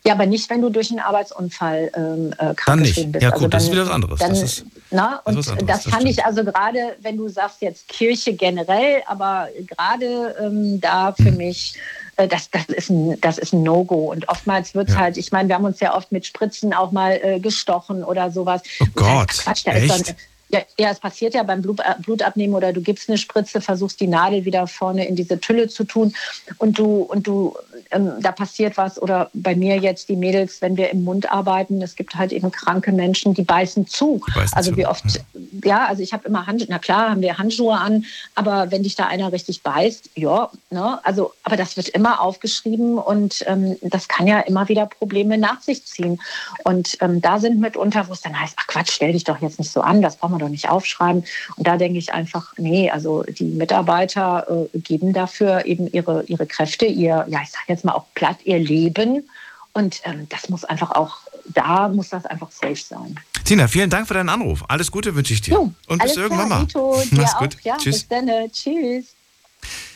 Ja, 0.06 0.14
aber 0.14 0.26
nicht, 0.26 0.50
wenn 0.50 0.62
du 0.62 0.70
durch 0.70 0.92
einen 0.92 1.02
Arbeitsunfall 1.02 1.92
ähm, 1.94 2.34
äh, 2.38 2.54
krank 2.54 2.84
geschrieben 2.84 3.12
bist. 3.12 3.24
Ja, 3.24 3.32
gut, 3.32 3.36
also 3.36 3.48
dann, 3.48 3.52
das 3.52 3.64
ist 3.66 3.72
wieder 3.72 3.86
was 3.86 3.92
anderes. 3.92 4.20
Dann, 4.20 4.30
das 4.30 4.42
ist, 4.42 4.66
na, 4.92 5.22
und 5.26 5.36
das, 5.36 5.50
anderes, 5.50 5.68
das 5.68 5.84
fand 5.84 6.04
das 6.04 6.12
ich 6.12 6.26
also 6.26 6.44
gerade, 6.46 6.96
wenn 7.02 7.18
du 7.18 7.28
sagst 7.28 7.62
jetzt 7.62 7.88
Kirche 7.90 8.34
generell, 8.34 9.04
aber 9.08 9.50
gerade 9.68 10.36
ähm, 10.42 10.80
da 10.80 11.12
für 11.12 11.26
hm. 11.26 11.38
mich 11.38 11.76
äh, 11.76 12.09
das, 12.28 12.49
das 12.49 12.65
ist 12.65 12.89
ein, 12.89 13.20
das 13.22 13.38
ist 13.38 13.53
ein 13.53 13.63
No-Go. 13.63 14.11
Und 14.11 14.28
oftmals 14.30 14.76
wird 14.76 14.89
es 14.89 14.95
ja. 14.95 15.01
halt, 15.01 15.17
ich 15.17 15.32
meine, 15.32 15.49
wir 15.49 15.55
haben 15.55 15.65
uns 15.65 15.80
ja 15.80 15.95
oft 15.95 16.11
mit 16.11 16.26
Spritzen 16.26 16.74
auch 16.74 16.91
mal 16.91 17.20
äh, 17.22 17.39
gestochen 17.39 18.03
oder 18.03 18.32
sowas. 18.32 18.61
Oh 18.80 18.86
Gott, 18.95 19.30
Quatsch, 19.30 19.65
da 19.65 19.72
Echt? 19.72 19.91
ist 19.95 20.09
dann, 20.09 20.15
ja, 20.50 20.62
ja, 20.80 20.89
es 20.89 21.00
passiert 21.00 21.36
ja 21.36 21.43
beim 21.43 21.60
äh, 21.60 21.64
Blutabnehmen 22.00 22.56
oder 22.56 22.74
du 22.74 22.82
gibst 22.82 23.08
eine 23.08 23.18
Spritze, 23.18 23.62
versuchst 23.62 24.00
die 24.00 24.08
Nadel 24.08 24.45
wieder 24.45 24.66
vorne 24.68 25.08
in 25.08 25.16
diese 25.16 25.39
Tülle 25.39 25.68
zu 25.68 25.84
tun 25.84 26.14
und 26.58 26.80
du, 26.80 27.04
und 27.04 27.28
du, 27.28 27.56
ähm, 27.91 28.14
da 28.20 28.32
passiert 28.32 28.76
was 28.78 29.00
oder 29.00 29.30
bei 29.34 29.56
mir 29.56 29.78
jetzt 29.78 30.10
die 30.10 30.16
Mädels, 30.16 30.62
wenn 30.62 30.76
wir 30.76 30.89
im 30.89 31.04
Mund 31.04 31.32
arbeiten, 31.32 31.82
es 31.82 31.95
gibt 31.95 32.16
halt 32.16 32.32
eben 32.32 32.52
kranke 32.52 32.91
Menschen, 32.91 33.34
die 33.36 33.43
beißen 33.43 33.88
zu. 33.88 34.22
Die 34.28 34.39
beißen 34.39 34.58
also 34.58 34.72
zu. 34.72 34.78
wie 34.78 34.88
oft, 34.88 35.06
ja, 35.06 35.22
ja 35.64 35.86
also 35.86 36.02
ich 36.02 36.14
habe 36.14 36.28
immer 36.28 36.47
Handschuhe, 36.47 36.68
na 36.70 36.80
klar 36.80 37.12
haben 37.12 37.22
wir 37.22 37.38
Handschuhe 37.38 37.78
an, 37.78 38.06
aber 38.34 38.72
wenn 38.72 38.82
dich 38.82 38.95
da 38.95 39.06
einer 39.06 39.32
richtig 39.32 39.62
beißt, 39.62 40.10
ja, 40.16 40.50
ne, 40.72 41.00
also, 41.06 41.34
aber 41.43 41.58
das 41.58 41.78
wird 41.78 41.89
immer 41.89 42.22
aufgeschrieben 42.22 42.97
und 42.97 43.43
ähm, 43.47 43.78
das 43.82 44.08
kann 44.08 44.26
ja 44.26 44.39
immer 44.39 44.68
wieder 44.68 44.88
Probleme 44.88 45.38
nach 45.38 45.62
sich 45.62 45.86
ziehen. 45.86 46.20
Und 46.64 46.97
ähm, 47.02 47.22
da 47.22 47.39
sind 47.39 47.60
mitunter, 47.60 48.08
wo 48.08 48.14
es 48.14 48.22
dann 48.22 48.39
heißt, 48.39 48.56
ach 48.58 48.68
Quatsch, 48.68 48.91
stell 48.91 49.14
dich 49.14 49.24
doch 49.24 49.41
jetzt 49.41 49.60
nicht 49.60 49.72
so 49.72 49.82
an, 49.82 50.02
das 50.02 50.16
braucht 50.16 50.32
man 50.32 50.39
doch 50.40 50.50
nicht 50.50 50.70
aufschreiben. 50.70 51.24
Und 51.56 51.68
da 51.68 51.78
denke 51.78 52.00
ich 52.00 52.14
einfach, 52.14 52.54
nee, 52.58 52.90
also 52.90 53.24
die 53.24 53.46
Mitarbeiter 53.46 54.68
äh, 54.74 54.80
geben 54.80 55.14
dafür 55.14 55.66
eben 55.66 55.92
ihre, 55.92 56.24
ihre 56.24 56.48
Kräfte, 56.48 56.86
ihr, 56.86 57.26
ja, 57.30 57.42
ich 57.44 57.52
sage 57.52 57.66
jetzt 57.68 57.86
mal 57.86 57.94
auch 57.94 58.06
platt, 58.16 58.38
ihr 58.44 58.60
Leben. 58.60 59.30
Und 59.74 60.02
ähm, 60.04 60.28
das 60.30 60.50
muss 60.50 60.66
einfach 60.66 60.92
auch, 60.92 61.18
da 61.46 61.88
muss 61.90 62.10
das 62.10 62.26
einfach 62.26 62.52
safe 62.52 62.76
sein. 62.76 63.20
Tina, 63.46 63.68
vielen 63.68 63.90
Dank 63.90 64.08
für 64.08 64.14
deinen 64.14 64.30
Anruf. 64.30 64.64
Alles 64.68 64.92
Gute 64.92 65.16
wünsche 65.16 65.34
ich 65.34 65.42
dir. 65.42 65.54
Jo, 65.54 65.74
Und 65.88 66.02
bis 66.02 66.18
irgendwann 66.18 66.50
mal. 66.50 66.64
Ito, 66.64 67.02
Mach's 67.12 67.36
gut. 67.38 67.58
Ja, 67.64 67.78
Tschüss. 67.78 68.04
Bis 68.04 68.08
dann. 68.08 68.30
Tschüss. 68.52 69.16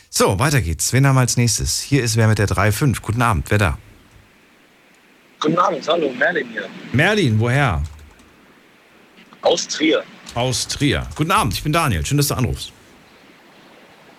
So, 0.09 0.37
weiter 0.37 0.61
geht's. 0.61 0.93
Wen 0.93 1.07
haben 1.07 1.15
wir 1.15 1.21
als 1.21 1.37
nächstes? 1.37 1.79
Hier 1.79 2.03
ist 2.03 2.15
wer 2.15 2.27
mit 2.27 2.37
der 2.37 2.47
3.5. 2.47 3.01
Guten 3.01 3.21
Abend, 3.21 3.49
wer 3.49 3.57
da? 3.57 3.77
Guten 5.39 5.57
Abend, 5.57 5.87
hallo, 5.87 6.09
Merlin 6.17 6.47
hier. 6.49 6.69
Merlin, 6.93 7.39
woher? 7.39 7.81
Aus 9.41 9.67
Trier 9.67 10.03
aus 10.35 10.67
Trier. 10.67 11.07
Guten 11.15 11.31
Abend, 11.31 11.53
ich 11.53 11.63
bin 11.63 11.73
Daniel. 11.73 12.05
Schön, 12.05 12.17
dass 12.17 12.27
du 12.27 12.35
anrufst. 12.35 12.71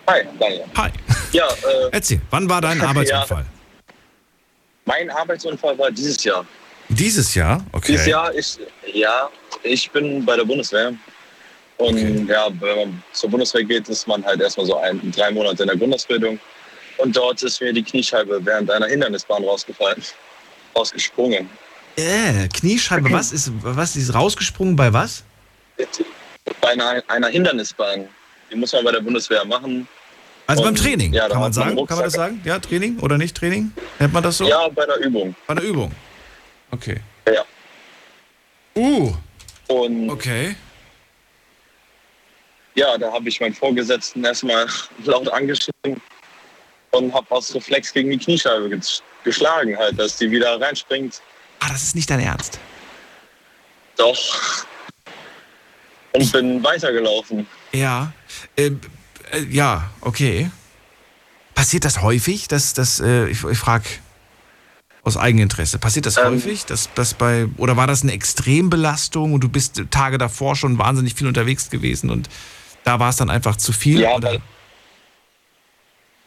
Hi, 0.07 0.21
Daniel. 0.39 0.65
Hi. 0.77 0.89
Ja, 1.31 1.47
äh, 1.49 1.89
Erzähl, 1.91 2.21
wann 2.29 2.49
war 2.49 2.61
dein 2.61 2.79
Arbeitsunfall? 2.89 3.45
Ja, 3.45 3.93
mein 4.85 5.09
Arbeitsunfall 5.09 5.77
war 5.77 5.91
dieses 5.91 6.23
Jahr. 6.23 6.45
Dieses 6.89 7.33
Jahr? 7.33 7.65
Okay. 7.71 7.93
Dieses 7.93 8.07
Jahr 8.07 8.31
ist, 8.31 8.59
ja, 8.93 9.29
ich 9.63 9.89
bin 9.91 10.23
bei 10.23 10.35
der 10.35 10.45
Bundeswehr. 10.45 10.93
Und 11.77 11.95
okay. 11.95 12.25
ja, 12.29 12.47
wenn 12.59 12.77
man 12.77 13.03
zur 13.11 13.29
Bundeswehr 13.29 13.63
geht, 13.63 13.89
ist 13.89 14.07
man 14.07 14.23
halt 14.23 14.39
erstmal 14.39 14.65
so 14.65 14.77
ein, 14.77 15.11
drei 15.11 15.31
Monate 15.31 15.63
in 15.63 15.67
der 15.67 15.77
Grundausbildung. 15.77 16.39
Und 16.97 17.17
dort 17.17 17.41
ist 17.43 17.59
mir 17.59 17.73
die 17.73 17.83
Kniescheibe 17.83 18.39
während 18.45 18.69
einer 18.71 18.85
Hindernisbahn 18.85 19.43
rausgefallen. 19.43 20.01
Rausgesprungen. 20.75 21.49
Äh, 21.97 22.47
Kniescheibe, 22.49 23.11
was 23.11 23.31
ist, 23.31 23.51
was 23.61 23.95
ist 23.95 24.13
rausgesprungen 24.13 24.75
bei 24.75 24.93
was? 24.93 25.23
Bei 26.61 26.69
einer, 26.69 27.03
einer 27.07 27.27
Hindernisbahn. 27.27 28.07
Die 28.51 28.55
muss 28.55 28.71
man 28.73 28.83
bei 28.85 28.91
der 28.91 29.01
Bundeswehr 29.01 29.43
machen. 29.45 29.87
Also 30.47 30.61
beim 30.61 30.73
Und, 30.73 30.79
Training, 30.79 31.11
ja, 31.13 31.27
kann 31.27 31.39
man 31.39 31.51
sagen? 31.53 31.75
Kann 31.87 31.97
man 31.97 32.05
das 32.05 32.13
sagen? 32.13 32.41
Ja, 32.45 32.59
Training 32.59 32.99
oder 32.99 33.17
nicht 33.17 33.35
Training? 33.35 33.71
Nennt 33.99 34.13
man 34.13 34.21
das 34.21 34.37
so? 34.37 34.47
Ja, 34.47 34.67
bei 34.69 34.85
der 34.85 34.97
Übung. 34.99 35.35
Bei 35.47 35.53
einer 35.53 35.61
Übung. 35.63 35.91
Okay. 36.71 37.01
Ja. 37.27 37.43
Uh. 38.75 39.13
Und 39.67 40.09
Okay. 40.11 40.55
ja, 42.75 42.95
da 42.99 43.11
habe 43.11 43.27
ich 43.29 43.39
meinen 43.41 43.55
Vorgesetzten 43.55 44.23
erstmal 44.23 44.67
laut 45.05 45.27
angeschrieben 45.29 45.99
und 46.91 47.11
habe 47.13 47.25
aus 47.31 47.55
Reflex 47.55 47.91
gegen 47.91 48.11
die 48.11 48.17
Kniescheibe 48.19 48.67
ges- 48.67 49.01
geschlagen, 49.23 49.75
halt, 49.75 49.97
dass 49.99 50.17
die 50.17 50.29
wieder 50.29 50.61
reinspringt. 50.61 51.21
Ah, 51.61 51.69
das 51.69 51.81
ist 51.81 51.95
nicht 51.95 52.09
dein 52.09 52.19
Ernst. 52.19 52.59
Doch. 53.97 54.65
Und 56.15 56.31
bin 56.31 56.63
weitergelaufen. 56.63 57.47
Ja. 57.71 58.13
Äh, 58.55 58.71
äh, 59.31 59.41
ja, 59.49 59.89
okay. 60.01 60.49
Passiert 61.53 61.85
das 61.85 62.01
häufig? 62.01 62.47
Dass, 62.47 62.73
dass, 62.73 62.99
äh, 62.99 63.27
ich 63.27 63.43
ich 63.43 63.57
frage 63.57 63.85
aus 65.03 65.17
Eigeninteresse. 65.17 65.77
Passiert 65.77 66.05
das 66.05 66.17
Ähm. 66.17 66.33
häufig? 66.33 66.65
Dass, 66.65 66.89
dass 66.95 67.13
bei, 67.13 67.47
oder 67.57 67.77
war 67.77 67.87
das 67.87 68.03
eine 68.03 68.11
Extrembelastung 68.13 69.33
und 69.33 69.43
du 69.43 69.49
bist 69.49 69.81
Tage 69.91 70.17
davor 70.17 70.55
schon 70.55 70.77
wahnsinnig 70.77 71.13
viel 71.13 71.27
unterwegs 71.27 71.69
gewesen 71.69 72.09
und 72.09 72.29
da 72.83 72.99
war 72.99 73.09
es 73.09 73.17
dann 73.17 73.29
einfach 73.29 73.55
zu 73.55 73.71
viel? 73.71 74.01
Ja, 74.01 74.15
oder? 74.15 74.37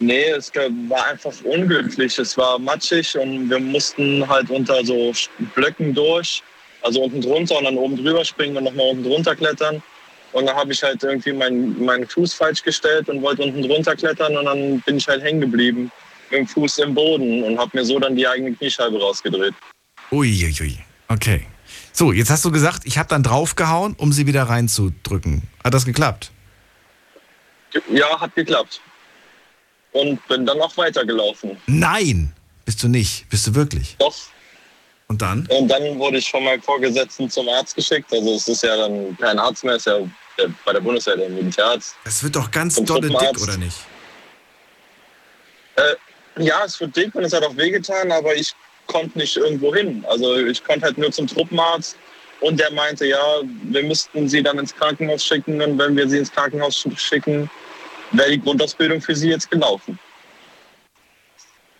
Nee, 0.00 0.30
es 0.30 0.52
war 0.54 1.06
einfach 1.06 1.32
unglücklich. 1.42 2.18
Es 2.18 2.36
war 2.38 2.58
matschig 2.58 3.18
und 3.18 3.50
wir 3.50 3.58
mussten 3.58 4.26
halt 4.28 4.48
unter 4.48 4.84
so 4.84 5.12
Blöcken 5.54 5.92
durch. 5.92 6.42
Also 6.82 7.02
unten 7.02 7.20
drunter 7.20 7.58
und 7.58 7.64
dann 7.64 7.76
oben 7.76 7.96
drüber 7.96 8.24
springen 8.24 8.56
und 8.56 8.64
nochmal 8.64 8.90
unten 8.90 9.04
drunter 9.04 9.34
klettern. 9.34 9.82
Und 10.32 10.46
dann 10.46 10.56
habe 10.56 10.72
ich 10.72 10.82
halt 10.82 11.02
irgendwie 11.02 11.32
meinen 11.32 11.84
meinen 11.84 12.06
Fuß 12.06 12.34
falsch 12.34 12.62
gestellt 12.62 13.08
und 13.08 13.22
wollte 13.22 13.42
unten 13.42 13.62
drunter 13.62 13.96
klettern 13.96 14.36
und 14.36 14.44
dann 14.44 14.80
bin 14.80 14.98
ich 14.98 15.08
halt 15.08 15.22
hängen 15.22 15.40
geblieben 15.40 15.90
mit 16.30 16.40
dem 16.40 16.46
Fuß 16.46 16.78
im 16.78 16.94
Boden 16.94 17.42
und 17.42 17.58
habe 17.58 17.70
mir 17.76 17.84
so 17.84 17.98
dann 17.98 18.14
die 18.14 18.28
eigene 18.28 18.52
Kniescheibe 18.52 19.00
rausgedreht. 19.00 19.54
Uiuiui. 20.10 20.78
Okay. 21.08 21.46
So, 21.92 22.12
jetzt 22.12 22.30
hast 22.30 22.44
du 22.44 22.52
gesagt, 22.52 22.82
ich 22.84 22.98
habe 22.98 23.08
dann 23.08 23.22
draufgehauen, 23.22 23.94
um 23.94 24.12
sie 24.12 24.26
wieder 24.26 24.44
reinzudrücken. 24.44 25.42
Hat 25.64 25.74
das 25.74 25.84
geklappt? 25.84 26.30
Ja, 27.90 28.20
hat 28.20 28.34
geklappt. 28.34 28.80
Und 29.92 30.26
bin 30.28 30.46
dann 30.46 30.60
auch 30.60 30.76
weitergelaufen. 30.76 31.56
Nein! 31.66 32.32
Bist 32.64 32.82
du 32.82 32.88
nicht. 32.88 33.28
Bist 33.30 33.46
du 33.46 33.54
wirklich? 33.54 33.96
Doch. 33.98 34.14
Und 35.08 35.22
dann? 35.22 35.46
Und 35.50 35.68
dann 35.68 35.98
wurde 35.98 36.18
ich 36.18 36.30
von 36.30 36.44
meinem 36.44 36.62
Vorgesetzten 36.62 37.30
zum 37.30 37.48
Arzt 37.48 37.74
geschickt. 37.74 38.12
Also 38.12 38.34
es 38.34 38.46
ist 38.46 38.62
ja 38.62 38.76
dann 38.76 39.16
kein 39.18 39.38
Arzt 39.38 39.64
mehr, 39.64 39.74
es 39.74 39.86
ist 39.86 39.92
ja 40.38 40.46
bei 40.64 40.72
der 40.74 40.80
Bundeswehr 40.80 41.16
der 41.16 41.30
Militärarzt. 41.30 41.96
Das 42.04 42.22
wird 42.22 42.36
doch 42.36 42.50
ganz 42.50 42.74
dolle 42.84 43.08
dick, 43.08 43.42
oder 43.42 43.56
nicht? 43.56 43.78
Äh, 45.76 45.94
ja, 46.42 46.62
es 46.64 46.78
wird 46.78 46.94
dick 46.94 47.14
und 47.14 47.24
es 47.24 47.32
hat 47.32 47.42
auch 47.42 47.56
wehgetan, 47.56 48.12
aber 48.12 48.34
ich 48.34 48.54
konnte 48.86 49.18
nicht 49.18 49.36
irgendwo 49.36 49.74
hin. 49.74 50.04
Also 50.08 50.36
ich 50.36 50.62
konnte 50.62 50.84
halt 50.84 50.98
nur 50.98 51.10
zum 51.10 51.26
Truppenarzt 51.26 51.96
und 52.40 52.60
der 52.60 52.70
meinte, 52.72 53.06
ja, 53.06 53.40
wir 53.62 53.82
müssten 53.84 54.28
sie 54.28 54.42
dann 54.42 54.58
ins 54.58 54.74
Krankenhaus 54.74 55.24
schicken 55.24 55.60
und 55.62 55.78
wenn 55.78 55.96
wir 55.96 56.08
sie 56.08 56.18
ins 56.18 56.30
Krankenhaus 56.30 56.76
sch- 56.76 56.96
schicken, 56.98 57.50
wäre 58.12 58.30
die 58.30 58.40
Grundausbildung 58.40 59.00
für 59.00 59.16
sie 59.16 59.30
jetzt 59.30 59.50
gelaufen. 59.50 59.98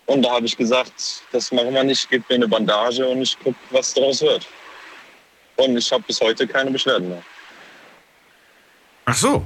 Und 0.09 0.23
da 0.23 0.31
habe 0.31 0.45
ich 0.47 0.57
gesagt, 0.57 1.21
das 1.31 1.51
machen 1.51 1.71
wir 1.71 1.83
nicht, 1.83 2.09
gib 2.09 2.27
mir 2.29 2.35
eine 2.35 2.47
Bandage 2.47 3.07
und 3.07 3.21
ich 3.21 3.37
gucke, 3.37 3.59
was 3.69 3.93
daraus 3.93 4.21
wird. 4.21 4.47
Und 5.55 5.77
ich 5.77 5.91
habe 5.91 6.03
bis 6.07 6.19
heute 6.19 6.47
keine 6.47 6.71
Beschwerden 6.71 7.09
mehr. 7.09 7.21
Ach 9.05 9.15
so. 9.15 9.45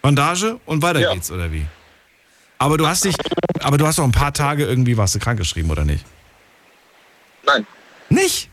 Bandage 0.00 0.58
und 0.64 0.80
weiter 0.80 1.00
Ja. 1.00 1.12
geht's, 1.12 1.30
oder 1.30 1.52
wie? 1.52 1.66
Aber 2.56 2.78
du 2.78 2.86
hast 2.88 3.04
dich, 3.04 3.14
aber 3.60 3.76
du 3.76 3.86
hast 3.86 3.98
doch 3.98 4.04
ein 4.04 4.12
paar 4.12 4.32
Tage 4.32 4.64
irgendwie 4.64 4.96
warst 4.96 5.14
du 5.14 5.18
krankgeschrieben, 5.18 5.70
oder 5.70 5.84
nicht? 5.84 6.06
Nein. 7.44 7.66
Nicht? 8.08 8.48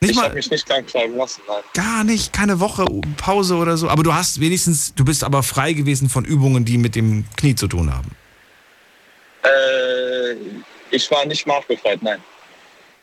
Nicht 0.00 0.12
ich 0.12 0.22
habe 0.22 0.34
mich 0.34 0.50
nicht 0.50 0.66
krank 0.66 0.88
schreiben 0.88 1.14
lassen, 1.16 1.42
nein. 1.46 1.62
Gar 1.74 2.04
nicht, 2.04 2.32
keine 2.32 2.58
Woche 2.58 2.86
Pause 3.18 3.56
oder 3.56 3.76
so. 3.76 3.90
Aber 3.90 4.02
du 4.02 4.14
hast 4.14 4.40
wenigstens, 4.40 4.94
du 4.94 5.04
bist 5.04 5.24
aber 5.24 5.42
frei 5.42 5.74
gewesen 5.74 6.08
von 6.08 6.24
Übungen, 6.24 6.64
die 6.64 6.78
mit 6.78 6.94
dem 6.94 7.26
Knie 7.36 7.54
zu 7.54 7.68
tun 7.68 7.92
haben. 7.94 8.10
Äh, 9.46 10.36
ich 10.90 11.10
war 11.10 11.24
nicht 11.26 11.46
marschbefreit, 11.46 12.02
nein. 12.02 12.22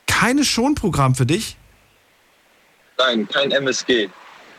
Keine 0.06 0.44
Schonprogramm 0.44 1.14
für 1.14 1.26
dich? 1.26 1.56
Nein, 2.98 3.28
kein 3.28 3.50
MSG. 3.50 4.08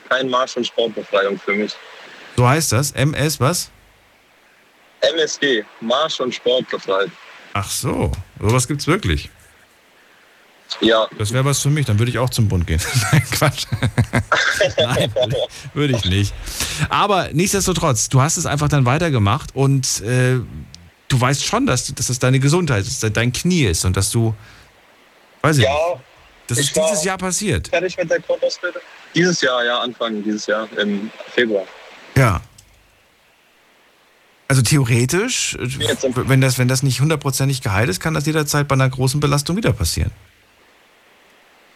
Kein 0.09 0.29
Marsch- 0.29 0.55
und 0.55 0.67
Sportbefreiung 0.67 1.39
für 1.39 1.53
mich. 1.53 1.73
So 2.35 2.47
heißt 2.47 2.71
das? 2.71 2.91
MS 2.91 3.39
was? 3.39 3.71
MSG, 5.01 5.63
Marsch- 5.81 6.19
und 6.19 6.33
Sportbefreit. 6.33 7.09
Ach 7.53 7.69
so, 7.69 8.11
sowas 8.39 8.67
gibt's 8.67 8.87
wirklich. 8.87 9.29
Ja. 10.81 11.07
Das 11.17 11.31
wäre 11.31 11.45
was 11.45 11.61
für 11.61 11.69
mich, 11.69 11.85
dann 11.85 11.99
würde 11.99 12.11
ich 12.11 12.17
auch 12.17 12.29
zum 12.29 12.47
Bund 12.47 12.67
gehen. 12.67 12.81
Nein, 13.11 13.23
Quatsch. 13.31 13.65
Nein, 14.77 15.13
würde 15.73 15.95
ich 15.95 16.05
nicht. 16.05 16.33
Aber 16.89 17.29
nichtsdestotrotz, 17.31 18.09
du 18.09 18.21
hast 18.21 18.37
es 18.37 18.45
einfach 18.45 18.67
dann 18.67 18.85
weitergemacht 18.85 19.55
und 19.55 20.01
äh, 20.01 20.39
du 21.07 21.19
weißt 21.19 21.43
schon, 21.45 21.65
dass, 21.65 21.93
dass 21.93 22.07
das 22.07 22.19
deine 22.19 22.39
Gesundheit 22.39 22.85
ist, 22.85 23.03
dass 23.03 23.13
dein 23.13 23.31
Knie 23.31 23.65
ist 23.65 23.85
und 23.85 23.95
dass 23.97 24.11
du, 24.11 24.33
weiß 25.41 25.57
ich 25.57 25.63
Ja, 25.63 25.71
nicht, 25.71 26.01
das 26.47 26.57
ist 26.59 26.75
dieses 26.75 27.03
Jahr 27.03 27.17
passiert. 27.17 27.67
Fertig 27.69 27.97
mit 27.97 28.09
der 28.09 28.19
Grundausbildung? 28.19 28.81
Dieses 29.13 29.41
Jahr, 29.41 29.63
ja, 29.63 29.79
Anfang 29.79 30.23
dieses 30.23 30.45
Jahr, 30.45 30.67
im 30.77 31.09
Februar. 31.33 31.65
Ja. 32.15 32.41
Also 34.47 34.61
theoretisch, 34.61 35.57
wenn 35.59 36.41
das, 36.41 36.59
wenn 36.59 36.67
das 36.67 36.83
nicht 36.83 37.01
hundertprozentig 37.01 37.61
geheilt 37.61 37.89
ist, 37.89 37.99
kann 37.99 38.13
das 38.13 38.27
jederzeit 38.27 38.67
bei 38.67 38.75
einer 38.75 38.89
großen 38.89 39.19
Belastung 39.19 39.57
wieder 39.57 39.73
passieren. 39.73 40.11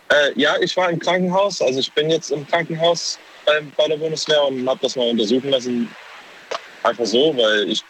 Äh, 0.10 0.40
ja, 0.40 0.56
ich 0.60 0.76
war 0.78 0.90
im 0.90 1.00
Krankenhaus. 1.00 1.62
Also 1.62 1.80
ich 1.80 1.92
bin 1.94 2.10
jetzt 2.10 2.32
im 2.32 2.48
Krankenhaus 2.48 3.18
bei, 3.46 3.62
bei 3.76 3.88
der 3.88 3.98
Bundeswehr 3.98 4.44
und 4.44 4.68
habe 4.68 4.80
das 4.82 4.96
mal 4.96 5.10
untersuchen 5.10 5.50
lassen. 5.50 5.90
Einfach 6.84 7.06
so, 7.06 7.36
weil 7.36 7.70
ich 7.70 7.84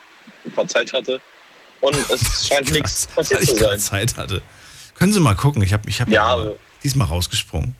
ein 0.45 0.51
paar 0.51 0.67
Zeit 0.67 0.91
hatte. 0.93 1.19
Und 1.81 1.95
es 2.11 2.47
scheint 2.47 2.71
nichts 2.71 3.07
passiert 3.07 3.39
Weil 3.39 3.43
ich 3.43 3.49
zu 3.55 3.55
keine 3.63 3.79
sein. 3.79 4.07
Zeit 4.07 4.17
hatte. 4.17 4.41
Können 4.95 5.13
Sie 5.13 5.19
mal 5.19 5.35
gucken, 5.35 5.61
ich 5.61 5.71
habe 5.73 5.89
ich 5.89 6.01
hab 6.01 6.09
Ja, 6.09 6.35
mal- 6.35 6.55
die 6.83 6.87
ist 6.87 6.95
mal 6.95 7.05
rausgesprungen. 7.05 7.75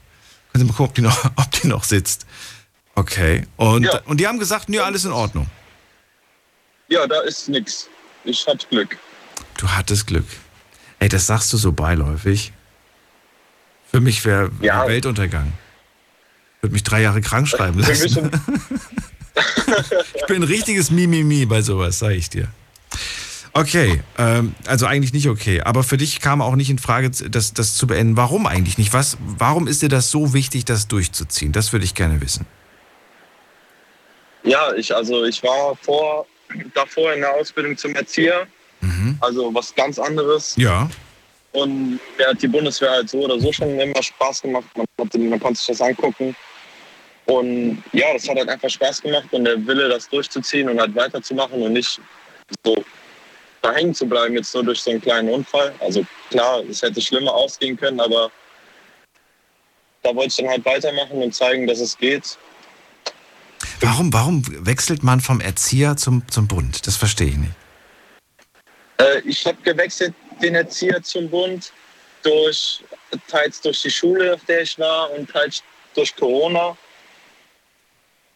Können 0.51 0.65
Sie 0.65 0.71
mal 0.71 0.75
gucken, 0.75 0.85
ob 0.89 0.95
die 0.95 1.01
noch, 1.01 1.25
ob 1.35 1.51
die 1.51 1.67
noch 1.67 1.83
sitzt. 1.83 2.25
Okay. 2.95 3.45
Und, 3.57 3.83
Ja. 3.83 4.01
und 4.05 4.19
die 4.19 4.27
haben 4.27 4.39
gesagt, 4.39 4.69
nee, 4.69 4.79
alles 4.79 5.05
in 5.05 5.11
Ordnung. 5.11 5.47
Ja, 6.87 7.05
da 7.07 7.21
ist 7.21 7.49
nichts. 7.49 7.87
Ich 8.23 8.45
hatte 8.47 8.65
Glück. 8.67 8.97
Du 9.57 9.67
hattest 9.69 10.07
Glück. 10.07 10.25
Ey, 10.99 11.07
das 11.09 11.27
sagst 11.27 11.51
du 11.53 11.57
so 11.57 11.71
beiläufig. 11.71 12.51
Für 13.91 13.99
mich 13.99 14.23
wäre 14.25 14.49
wär 14.59 14.87
Weltuntergang. 14.87 15.53
Würde 16.61 16.73
mich 16.73 16.83
drei 16.83 17.01
Jahre 17.01 17.21
krank 17.21 17.47
schreiben 17.47 17.79
lassen. 17.79 18.31
ich 20.15 20.25
bin 20.27 20.37
ein 20.37 20.43
richtiges 20.43 20.91
Mimimi 20.91 21.45
bei 21.45 21.61
sowas, 21.61 21.99
sag 21.99 22.11
ich 22.11 22.29
dir. 22.29 22.49
Okay, 23.53 24.01
ähm, 24.17 24.55
also 24.65 24.85
eigentlich 24.85 25.13
nicht 25.13 25.27
okay. 25.27 25.61
Aber 25.61 25.83
für 25.83 25.97
dich 25.97 26.21
kam 26.21 26.41
auch 26.41 26.55
nicht 26.55 26.69
in 26.69 26.79
Frage, 26.79 27.09
das, 27.09 27.53
das 27.53 27.75
zu 27.75 27.87
beenden. 27.87 28.17
Warum 28.17 28.45
eigentlich 28.45 28.77
nicht? 28.77 28.93
Was, 28.93 29.17
warum 29.19 29.67
ist 29.67 29.81
dir 29.81 29.89
das 29.89 30.11
so 30.11 30.33
wichtig, 30.33 30.65
das 30.65 30.87
durchzuziehen? 30.87 31.51
Das 31.51 31.73
würde 31.73 31.85
ich 31.85 31.95
gerne 31.95 32.21
wissen. 32.21 32.45
Ja, 34.43 34.73
ich, 34.73 34.95
also 34.95 35.25
ich 35.25 35.43
war 35.43 35.75
vor, 35.81 36.25
davor 36.73 37.13
in 37.13 37.21
der 37.21 37.33
Ausbildung 37.33 37.77
zum 37.77 37.95
Erzieher. 37.95 38.47
Also 39.19 39.53
was 39.53 39.75
ganz 39.75 39.99
anderes. 39.99 40.55
Ja. 40.55 40.89
Und 41.51 41.99
mir 42.17 42.27
hat 42.27 42.41
die 42.41 42.47
Bundeswehr 42.47 42.91
halt 42.91 43.09
so 43.09 43.19
oder 43.19 43.39
so 43.39 43.51
schon 43.51 43.79
immer 43.79 44.01
Spaß 44.01 44.43
gemacht. 44.43 44.65
Man, 44.75 44.85
hat, 44.99 45.17
man 45.17 45.39
konnte 45.39 45.59
sich 45.59 45.67
das 45.67 45.81
angucken. 45.81 46.35
Und 47.25 47.83
ja, 47.91 48.13
das 48.13 48.27
hat 48.27 48.37
halt 48.37 48.49
einfach 48.49 48.69
Spaß 48.69 49.01
gemacht 49.01 49.27
und 49.31 49.45
der 49.45 49.65
Wille, 49.67 49.89
das 49.89 50.09
durchzuziehen 50.09 50.69
und 50.69 50.79
halt 50.79 50.95
weiterzumachen 50.95 51.61
und 51.61 51.73
nicht 51.73 51.99
so 52.63 52.75
da 53.61 53.73
hängen 53.73 53.93
zu 53.93 54.07
bleiben, 54.07 54.35
jetzt 54.35 54.53
nur 54.53 54.63
durch 54.63 54.81
so 54.81 54.91
einen 54.91 55.01
kleinen 55.01 55.29
Unfall. 55.29 55.73
Also 55.79 56.05
klar, 56.29 56.63
es 56.69 56.81
hätte 56.81 57.01
schlimmer 57.01 57.33
ausgehen 57.33 57.77
können, 57.77 57.99
aber 57.99 58.31
da 60.03 60.15
wollte 60.15 60.29
ich 60.29 60.37
dann 60.37 60.47
halt 60.47 60.65
weitermachen 60.65 61.21
und 61.21 61.33
zeigen, 61.33 61.67
dass 61.67 61.79
es 61.79 61.97
geht. 61.97 62.37
Warum, 63.81 64.11
warum 64.13 64.43
wechselt 64.65 65.03
man 65.03 65.19
vom 65.19 65.41
Erzieher 65.41 65.97
zum, 65.97 66.23
zum 66.29 66.47
Bund? 66.47 66.85
Das 66.87 66.95
verstehe 66.95 67.27
ich 67.27 67.37
nicht. 67.37 67.53
Äh, 68.97 69.19
ich 69.21 69.45
habe 69.45 69.57
gewechselt 69.63 70.13
den 70.41 70.55
Erzieher 70.55 71.01
zum 71.01 71.29
Bund 71.29 71.71
durch 72.23 72.83
teils 73.27 73.61
durch 73.61 73.81
die 73.81 73.91
Schule, 73.91 74.33
auf 74.33 74.45
der 74.45 74.61
ich 74.61 74.77
war, 74.77 75.11
und 75.11 75.29
teils 75.29 75.63
durch 75.95 76.15
Corona. 76.15 76.77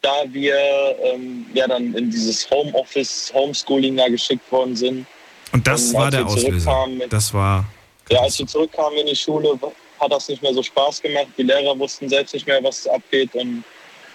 Da 0.04 0.26
wir 0.32 0.56
ähm, 1.02 1.46
ja 1.54 1.66
dann 1.68 1.94
in 1.96 2.12
dieses 2.12 2.48
Homeoffice, 2.52 3.32
Homeschooling 3.34 3.96
da 3.98 4.08
geschickt 4.10 4.52
worden 4.52 4.76
sind. 4.76 5.06
Und 5.54 5.66
das 5.66 5.88
Und 5.88 5.94
war 5.96 6.12
der 6.12 6.26
Auslöser. 6.26 6.70
zurückkamen- 6.72 7.08
Das 7.10 7.34
war. 7.34 7.66
Ja, 8.10 8.20
als 8.22 8.38
wir 8.38 8.46
zurückkamen 8.46 9.00
in 9.00 9.08
die 9.08 9.16
Schule, 9.16 9.58
hat 10.00 10.12
das 10.12 10.28
nicht 10.28 10.42
mehr 10.44 10.54
so 10.54 10.62
Spaß 10.62 11.02
gemacht. 11.02 11.28
Die 11.38 11.44
Lehrer 11.44 11.78
wussten 11.80 12.10
selbst 12.10 12.34
nicht 12.34 12.46
mehr, 12.46 12.62
was 12.64 12.86
abgeht. 12.86 13.34
Und 13.34 13.64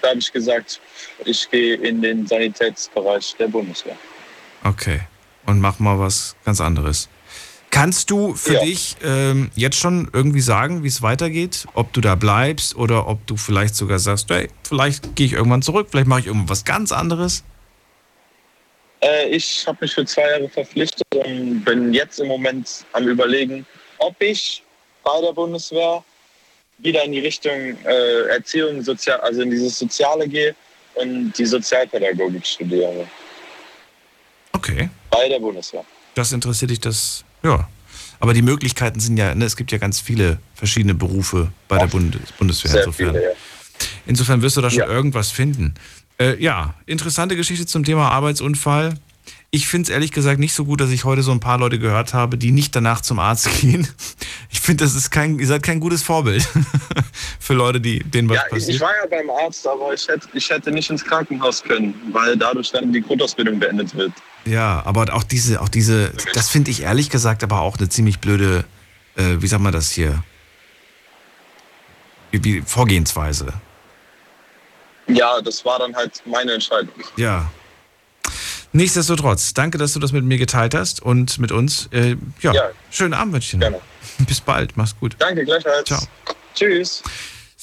da 0.03 0.11
habe 0.11 0.19
ich 0.19 0.31
gesagt, 0.31 0.79
ich 1.25 1.51
gehe 1.51 1.75
in 1.77 2.03
den 2.03 2.27
Sanitätsbereich 2.27 3.35
der 3.39 3.49
Bundeswehr. 3.49 3.97
Okay. 4.65 5.01
Und 5.47 5.59
mach 5.61 5.79
mal 5.79 5.99
was 5.99 6.37
ganz 6.45 6.61
anderes. 6.61 7.09
Kannst 7.71 8.11
du 8.11 8.35
für 8.35 8.55
Ja. 8.55 8.61
dich 8.65 8.97
ähm, 9.05 9.51
jetzt 9.55 9.77
schon 9.77 10.09
irgendwie 10.13 10.41
sagen, 10.41 10.83
wie 10.83 10.89
es 10.89 11.03
weitergeht? 11.03 11.67
Ob 11.75 11.93
du 11.93 12.01
da 12.01 12.15
bleibst 12.15 12.75
oder 12.77 13.07
ob 13.07 13.27
du 13.27 13.37
vielleicht 13.37 13.75
sogar 13.77 13.99
sagst, 13.99 14.31
hey, 14.31 14.49
vielleicht 14.67 15.15
gehe 15.17 15.27
ich 15.27 15.33
irgendwann 15.35 15.63
zurück, 15.63 15.89
vielleicht 15.91 16.07
mache 16.09 16.21
ich 16.21 16.27
irgendwas 16.27 16.65
ganz 16.65 16.93
anderes? 16.93 17.45
Äh, 19.01 19.29
ich 19.29 19.67
habe 19.67 19.79
mich 19.83 19.95
für 19.95 20.05
zwei 20.07 20.29
Jahre 20.31 20.49
verpflichtet 20.49 21.07
und 21.15 21.63
bin 21.65 21.93
jetzt 21.93 22.19
im 22.21 22.29
Moment 22.29 22.85
am 22.93 23.07
Überlegen, 23.07 23.67
ob 23.99 24.21
ich 24.21 24.63
bei 25.05 25.21
der 25.21 25.33
Bundeswehr 25.33 26.03
wieder 26.79 27.05
in 27.05 27.13
die 27.13 27.21
Richtung 27.21 27.53
äh, 27.85 28.23
Erziehung, 28.29 28.83
Sozial 28.83 29.21
also 29.21 29.43
in 29.43 29.51
dieses 29.51 29.79
Soziale 29.79 30.27
gehe 30.27 30.55
und 30.95 31.33
die 31.37 31.45
Sozialpädagogik 31.47 32.47
studiere. 32.47 33.07
Okay. 34.53 34.89
Bei 35.11 35.29
der 35.29 35.39
Bundeswehr. 35.39 35.85
Das 36.15 36.33
interessiert 36.33 36.71
dich, 36.71 36.81
das, 36.81 37.25
ja. 37.43 37.69
Aber 38.21 38.35
die 38.35 38.43
Möglichkeiten 38.43 38.99
sind 38.99 39.17
ja, 39.17 39.35
ne, 39.35 39.45
es 39.45 39.57
gibt 39.57 39.71
ja 39.71 39.79
ganz 39.79 40.01
viele 40.01 40.39
verschiedene 40.57 40.95
Berufe 40.95 41.53
bei 41.69 41.79
der 41.79 41.87
Bundes 41.87 42.21
Bundeswehr. 42.37 42.75
Insofern. 42.79 43.13
viele, 43.15 43.23
ja. 43.23 43.31
insofern 44.07 44.43
wirst 44.43 44.57
du 44.57 44.61
da 44.61 44.71
schon 44.71 44.81
Ja. 44.81 44.89
irgendwas 44.89 45.31
finden. 45.31 45.75
Äh, 46.19 46.43
ja, 46.43 46.75
interessante 46.87 47.37
Geschichte 47.37 47.65
zum 47.67 47.85
Thema 47.85 48.11
Arbeitsunfall. 48.11 48.95
Ich 49.51 49.69
finde 49.69 49.85
es 49.85 49.91
ehrlich 49.91 50.11
gesagt 50.13 50.41
nicht 50.41 50.53
so 50.53 50.65
gut, 50.65 50.81
dass 50.81 50.91
ich 50.91 51.05
heute 51.05 51.23
so 51.23 51.31
ein 51.31 51.39
paar 51.41 51.59
Leute 51.59 51.79
gehört 51.79 52.13
habe, 52.13 52.37
die 52.37 52.51
nicht 52.51 52.75
danach 52.75 53.03
zum 53.03 53.19
Arzt 53.21 53.49
gehen. 53.61 53.87
Ich 54.51 54.61
finde, 54.61 54.83
das 54.85 54.97
ist 54.97 55.11
kein, 55.11 55.39
ihr 55.39 55.47
seid 55.47 55.63
kein 55.63 55.79
gutes 55.79 56.03
Vorbild 56.03 56.47
für 57.39 57.55
Leute, 57.55 57.81
die, 57.81 58.01
denen 58.01 58.29
was 58.29 58.37
Ja, 58.37 58.43
passiert. 58.51 58.75
ich 58.75 58.81
war 58.81 58.91
ja 59.01 59.07
beim 59.09 59.31
Arzt, 59.31 59.65
aber 59.67 59.95
ich 59.95 60.07
hätte, 60.09 60.29
ich 60.33 60.51
hätte 60.51 60.73
nicht 60.73 60.91
ins 60.91 61.05
Krankenhaus 61.05 61.63
können, 61.63 61.95
weil 62.13 62.37
dadurch 62.37 62.73
dann 62.73 62.93
die 62.93 63.01
Grundausbildung 63.01 63.59
beendet 63.61 63.95
wird. 63.95 64.13
Ja, 64.45 64.83
aber 64.85 65.13
auch 65.15 65.25
diese, 65.25 65.61
auch 65.61 65.69
diese, 65.69 66.13
das 66.35 66.49
finde 66.49 66.71
ich 66.71 66.83
ehrlich 66.83 67.11
gesagt 67.11 67.43
aber 67.43 67.61
auch 67.61 67.77
eine 67.77 67.89
ziemlich 67.89 68.19
blöde, 68.21 68.65
äh, 69.17 69.37
wie 69.41 69.47
sagt 69.47 69.63
man 69.63 69.73
das 69.73 69.91
hier? 69.91 70.23
Wie, 72.31 72.43
wie 72.45 72.63
Vorgehensweise. 72.63 73.53
Ja, 75.07 75.41
das 75.41 75.65
war 75.65 75.79
dann 75.79 75.95
halt 75.97 76.23
meine 76.27 76.53
Entscheidung. 76.53 76.93
Ja. 77.17 77.51
Nichtsdestotrotz, 78.73 79.55
danke, 79.55 79.79
dass 79.79 79.95
du 79.95 79.99
das 80.01 80.13
mit 80.13 80.25
mir 80.25 80.37
geteilt 80.37 80.75
hast 80.75 81.01
und 81.03 81.39
mit 81.39 81.53
uns. 81.53 81.89
Äh, 81.93 82.17
ja, 82.41 82.53
Ja. 82.53 82.71
schönen 82.91 83.15
Abend 83.15 83.33
wünsche 83.35 83.57
ich 83.57 83.61
dir. 83.63 83.71
noch. 83.71 83.81
Bis 84.27 84.41
bald, 84.41 84.77
mach's 84.77 84.95
gut. 84.99 85.17
Danke, 85.19 85.45
gleichfalls. 85.45 85.85
Ciao. 85.87 86.03
Tschüss. 86.55 87.03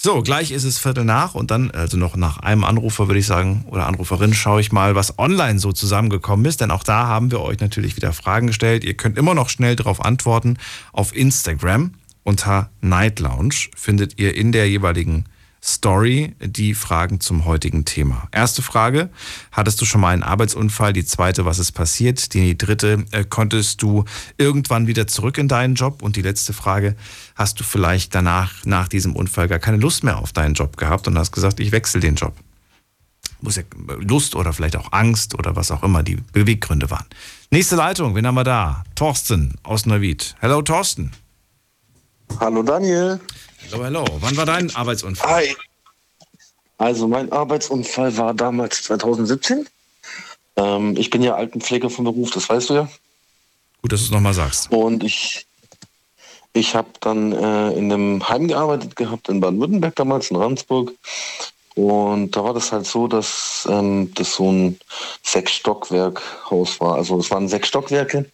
So, 0.06 0.22
gleich 0.22 0.52
ist 0.52 0.66
es 0.66 0.78
Viertel 0.78 1.04
nach 1.04 1.34
und 1.34 1.50
dann, 1.50 1.72
also 1.72 1.98
noch 1.98 2.16
nach 2.16 2.38
einem 2.38 2.64
Anrufer 2.64 3.08
würde 3.08 3.18
ich 3.18 3.26
sagen, 3.26 3.66
oder 3.72 3.88
Anruferin, 3.88 4.36
schaue 4.36 4.62
ich 4.62 4.72
mal, 4.72 4.94
was 4.94 5.18
online 5.18 5.58
so 5.58 5.72
zusammengekommen 5.72 6.46
ist, 6.46 6.62
denn 6.62 6.70
auch 6.70 6.84
da 6.84 7.08
haben 7.08 7.32
wir 7.32 7.42
euch 7.42 7.60
natürlich 7.60 7.96
wieder 7.96 8.14
Fragen 8.14 8.46
gestellt. 8.46 8.84
Ihr 8.84 8.94
könnt 8.94 9.18
immer 9.18 9.34
noch 9.34 9.50
schnell 9.50 9.76
darauf 9.76 10.06
antworten. 10.06 10.58
Auf 10.94 11.16
Instagram 11.16 11.96
unter 12.22 12.70
Night 12.82 13.20
Lounge 13.20 13.56
findet 13.76 14.20
ihr 14.20 14.36
in 14.36 14.52
der 14.52 14.70
jeweiligen 14.70 15.26
Story 15.66 16.36
die 16.40 16.76
Fragen 16.76 17.20
zum 17.20 17.46
heutigen 17.46 17.86
Thema. 17.86 18.28
Erste 18.32 18.62
Frage, 18.62 19.10
hattest 19.52 19.82
du 19.82 19.86
schon 19.86 20.00
mal 20.00 20.14
einen 20.14 20.22
Arbeitsunfall? 20.22 20.94
Die 20.94 21.06
zweite, 21.06 21.46
was 21.46 21.58
ist 21.58 21.72
passiert? 21.72 22.36
Die 22.36 22.56
dritte, 22.56 23.04
äh, 23.12 23.24
konntest 23.24 23.82
du 23.82 24.06
irgendwann 24.38 24.86
wieder 24.86 25.08
zurück 25.08 25.40
in 25.40 25.48
deinen 25.48 25.74
Job? 25.74 26.04
Und 26.04 26.18
die 26.18 26.22
letzte 26.22 26.54
Frage, 26.54 26.96
hast 27.36 27.60
du 27.60 27.64
vielleicht 27.64 28.14
danach, 28.14 28.64
nach 28.66 28.88
diesem 28.88 29.16
Unfall 29.16 29.48
gar 29.48 29.58
keine 29.58 29.78
Lust 29.78 30.04
mehr 30.04 30.20
auf 30.20 30.34
deinen 30.34 30.54
Job 30.54 30.78
gehabt 30.78 31.08
und 31.08 31.18
hast 31.18 31.32
gesagt, 31.32 31.60
ich 31.60 31.72
wechsle 31.72 32.00
den 32.00 32.14
Job? 32.14 32.36
Muss 33.42 33.56
ja 33.56 33.64
Lust 34.02 34.36
oder 34.36 34.54
vielleicht 34.54 34.76
auch 34.76 34.92
Angst 34.92 35.34
oder 35.34 35.56
was 35.56 35.72
auch 35.72 35.82
immer 35.82 36.04
die 36.04 36.18
Beweggründe 36.32 36.92
waren. 36.92 37.06
Nächste 37.50 37.76
Leitung, 37.76 38.14
wen 38.14 38.28
haben 38.28 38.36
wir 38.36 38.44
da? 38.44 38.84
Thorsten 38.94 39.56
aus 39.64 39.88
Neuwied. 39.88 40.36
Hello, 40.40 40.62
Thorsten. 40.62 41.12
Hallo 42.40 42.64
Daniel. 42.64 43.20
Hello, 43.72 43.84
hello. 43.84 44.06
Wann 44.20 44.38
war 44.38 44.46
dein 44.46 44.74
Arbeitsunfall? 44.76 45.48
Hi. 45.48 45.56
Also 46.78 47.08
mein 47.08 47.32
Arbeitsunfall 47.32 48.16
war 48.18 48.34
damals 48.34 48.84
2017. 48.84 49.68
Ähm, 50.58 50.96
ich 50.98 51.10
bin 51.10 51.24
ja 51.24 51.36
Altenpfleger 51.36 51.90
vom 51.90 52.06
Beruf, 52.06 52.32
das 52.32 52.48
weißt 52.48 52.70
du 52.70 52.74
ja. 52.76 52.90
Gut, 53.82 53.92
dass 53.92 54.02
du 54.02 54.06
es 54.06 54.12
nochmal 54.12 54.34
sagst. 54.34 54.72
Und 54.72 55.04
ich, 55.04 55.46
ich 56.54 56.76
habe 56.76 56.90
dann 57.00 57.32
äh, 57.32 57.72
in 57.72 57.92
einem 57.92 58.28
Heim 58.28 58.48
gearbeitet 58.48 58.96
gehabt 58.96 59.30
in 59.30 59.40
Baden-Württemberg 59.40 59.96
damals, 59.96 60.32
in 60.32 60.38
Randsburg. 60.38 60.92
Und 61.76 62.36
da 62.36 62.44
war 62.44 62.54
das 62.54 62.72
halt 62.72 62.86
so, 62.86 63.08
dass 63.08 63.68
ähm, 63.70 64.14
das 64.14 64.36
so 64.36 64.52
ein 64.52 64.80
Sechs-Stockwerk-Haus 65.24 66.80
war. 66.80 66.96
Also 66.96 67.20
es 67.20 67.32
waren 67.32 67.50
sechs 67.50 67.68
Stockwerke. 67.68 68.30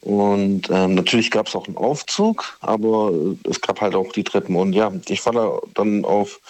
Und 0.00 0.70
ähm, 0.70 0.94
natürlich 0.94 1.30
gab 1.30 1.48
es 1.48 1.56
auch 1.56 1.66
einen 1.66 1.76
Aufzug, 1.76 2.56
aber 2.60 3.12
es 3.44 3.60
gab 3.60 3.80
halt 3.80 3.94
auch 3.94 4.12
die 4.12 4.24
Treppen. 4.24 4.56
Und 4.56 4.72
ja, 4.72 4.92
ich 5.08 5.24
war 5.26 5.32
da 5.32 5.58
dann 5.74 6.04
auf 6.04 6.40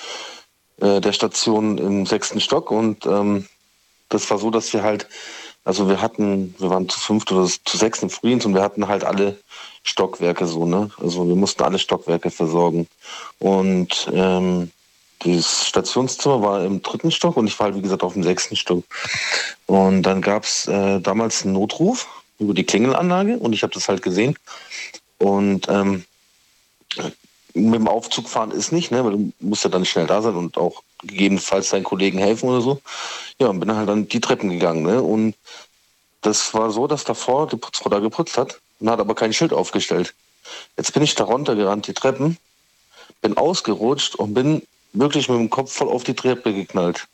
äh, 0.80 1.00
der 1.00 1.12
Station 1.12 1.78
im 1.78 2.06
sechsten 2.06 2.40
Stock 2.40 2.70
und 2.70 3.06
ähm, 3.06 3.46
das 4.08 4.30
war 4.30 4.38
so, 4.38 4.50
dass 4.50 4.72
wir 4.72 4.82
halt, 4.82 5.08
also 5.64 5.88
wir 5.88 6.00
hatten, 6.00 6.54
wir 6.58 6.70
waren 6.70 6.88
zu 6.88 7.00
fünft 7.00 7.32
oder 7.32 7.46
zu 7.46 7.76
sechs 7.76 8.02
im 8.02 8.10
Frühdienst 8.10 8.46
und 8.46 8.54
wir 8.54 8.62
hatten 8.62 8.88
halt 8.88 9.04
alle 9.04 9.38
Stockwerke 9.82 10.46
so, 10.46 10.66
ne? 10.66 10.90
Also 10.98 11.26
wir 11.26 11.34
mussten 11.34 11.62
alle 11.62 11.78
Stockwerke 11.78 12.30
versorgen. 12.30 12.86
Und 13.38 14.10
ähm, 14.12 14.70
das 15.20 15.66
Stationszimmer 15.66 16.42
war 16.42 16.64
im 16.64 16.82
dritten 16.82 17.10
Stock 17.10 17.36
und 17.36 17.46
ich 17.46 17.58
war 17.58 17.66
halt, 17.66 17.76
wie 17.76 17.82
gesagt, 17.82 18.02
auf 18.02 18.12
dem 18.12 18.22
sechsten 18.22 18.56
Stock. 18.56 18.84
Und 19.66 20.02
dann 20.02 20.22
gab 20.22 20.44
es 20.44 20.68
äh, 20.68 21.00
damals 21.00 21.44
einen 21.44 21.54
Notruf 21.54 22.06
über 22.38 22.54
die 22.54 22.64
Klingelanlage 22.64 23.38
und 23.38 23.52
ich 23.52 23.62
habe 23.62 23.72
das 23.72 23.88
halt 23.88 24.02
gesehen. 24.02 24.36
Und 25.18 25.68
ähm, 25.68 26.04
mit 27.54 27.74
dem 27.74 27.88
Aufzug 27.88 28.28
fahren 28.28 28.50
ist 28.50 28.72
nicht, 28.72 28.90
ne, 28.90 29.04
weil 29.04 29.12
du 29.12 29.32
musst 29.40 29.64
ja 29.64 29.70
dann 29.70 29.84
schnell 29.84 30.06
da 30.06 30.22
sein 30.22 30.36
und 30.36 30.56
auch 30.56 30.82
gegebenenfalls 31.02 31.70
deinen 31.70 31.84
Kollegen 31.84 32.18
helfen 32.18 32.48
oder 32.48 32.60
so. 32.60 32.80
Ja, 33.40 33.48
und 33.48 33.60
bin 33.60 33.74
halt 33.74 33.88
dann 33.88 34.08
die 34.08 34.20
Treppen 34.20 34.50
gegangen. 34.50 34.82
Ne? 34.82 35.02
Und 35.02 35.34
das 36.22 36.54
war 36.54 36.70
so, 36.70 36.86
dass 36.86 37.04
davor 37.04 37.48
die 37.48 37.56
Putzfrau 37.56 37.90
da 37.90 37.98
geputzt 37.98 38.36
hat 38.36 38.60
und 38.80 38.90
hat 38.90 39.00
aber 39.00 39.14
kein 39.14 39.32
Schild 39.32 39.52
aufgestellt. 39.52 40.14
Jetzt 40.76 40.92
bin 40.92 41.02
ich 41.02 41.14
da 41.14 41.24
runtergerannt, 41.24 41.86
die 41.86 41.94
Treppen, 41.94 42.36
bin 43.20 43.36
ausgerutscht 43.36 44.14
und 44.14 44.34
bin 44.34 44.62
wirklich 44.92 45.28
mit 45.28 45.38
dem 45.38 45.50
Kopf 45.50 45.72
voll 45.72 45.88
auf 45.88 46.04
die 46.04 46.14
Treppe 46.14 46.52
geknallt. 46.52 47.06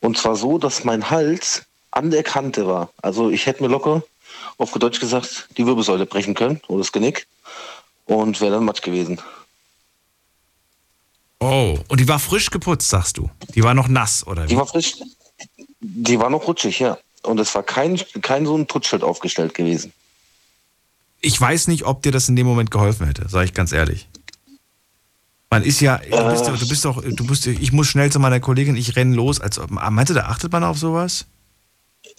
Und 0.00 0.18
zwar 0.18 0.36
so, 0.36 0.58
dass 0.58 0.84
mein 0.84 1.10
Hals 1.10 1.62
an 1.90 2.10
der 2.10 2.22
Kante 2.22 2.66
war. 2.66 2.90
Also 3.02 3.30
ich 3.30 3.46
hätte 3.46 3.62
mir 3.62 3.68
locker, 3.68 4.02
auf 4.58 4.72
Deutsch 4.72 5.00
gesagt, 5.00 5.48
die 5.56 5.66
Wirbelsäule 5.66 6.06
brechen 6.06 6.34
können 6.34 6.60
oder 6.68 6.78
das 6.78 6.92
Genick 6.92 7.26
und 8.06 8.40
wäre 8.40 8.52
dann 8.54 8.64
Matsch 8.64 8.82
gewesen. 8.82 9.18
Oh, 11.40 11.78
und 11.88 11.98
die 12.00 12.06
war 12.08 12.18
frisch 12.20 12.50
geputzt, 12.50 12.88
sagst 12.88 13.18
du? 13.18 13.28
Die 13.54 13.64
war 13.64 13.74
noch 13.74 13.88
nass, 13.88 14.24
oder 14.26 14.44
wie? 14.44 14.48
Die 14.48 14.56
war 14.56 14.66
frisch, 14.66 14.94
die 15.80 16.18
war 16.20 16.30
noch 16.30 16.46
rutschig, 16.46 16.78
ja. 16.78 16.98
Und 17.24 17.40
es 17.40 17.54
war 17.54 17.62
kein, 17.62 18.00
kein 18.20 18.46
so 18.46 18.56
ein 18.56 18.66
Putzschild 18.66 19.02
aufgestellt 19.02 19.54
gewesen. 19.54 19.92
Ich 21.20 21.40
weiß 21.40 21.68
nicht, 21.68 21.84
ob 21.84 22.02
dir 22.02 22.12
das 22.12 22.28
in 22.28 22.36
dem 22.36 22.46
Moment 22.46 22.70
geholfen 22.70 23.06
hätte, 23.06 23.28
sage 23.28 23.44
ich 23.46 23.54
ganz 23.54 23.72
ehrlich. 23.72 24.08
Man 25.50 25.62
ist 25.64 25.80
ja, 25.80 25.98
du 25.98 26.30
bist, 26.30 26.46
doch- 26.48 26.58
du 26.58 26.68
bist 26.68 26.84
doch, 26.84 27.02
du 27.04 27.26
bist, 27.26 27.46
ich 27.46 27.72
muss 27.72 27.86
schnell 27.88 28.10
zu 28.10 28.18
meiner 28.18 28.40
Kollegin, 28.40 28.74
ich 28.76 28.96
renne 28.96 29.14
los. 29.14 29.40
Als, 29.40 29.60
meinst 29.68 30.10
du, 30.10 30.14
da 30.14 30.26
achtet 30.26 30.50
man 30.50 30.64
auf 30.64 30.78
sowas? 30.78 31.26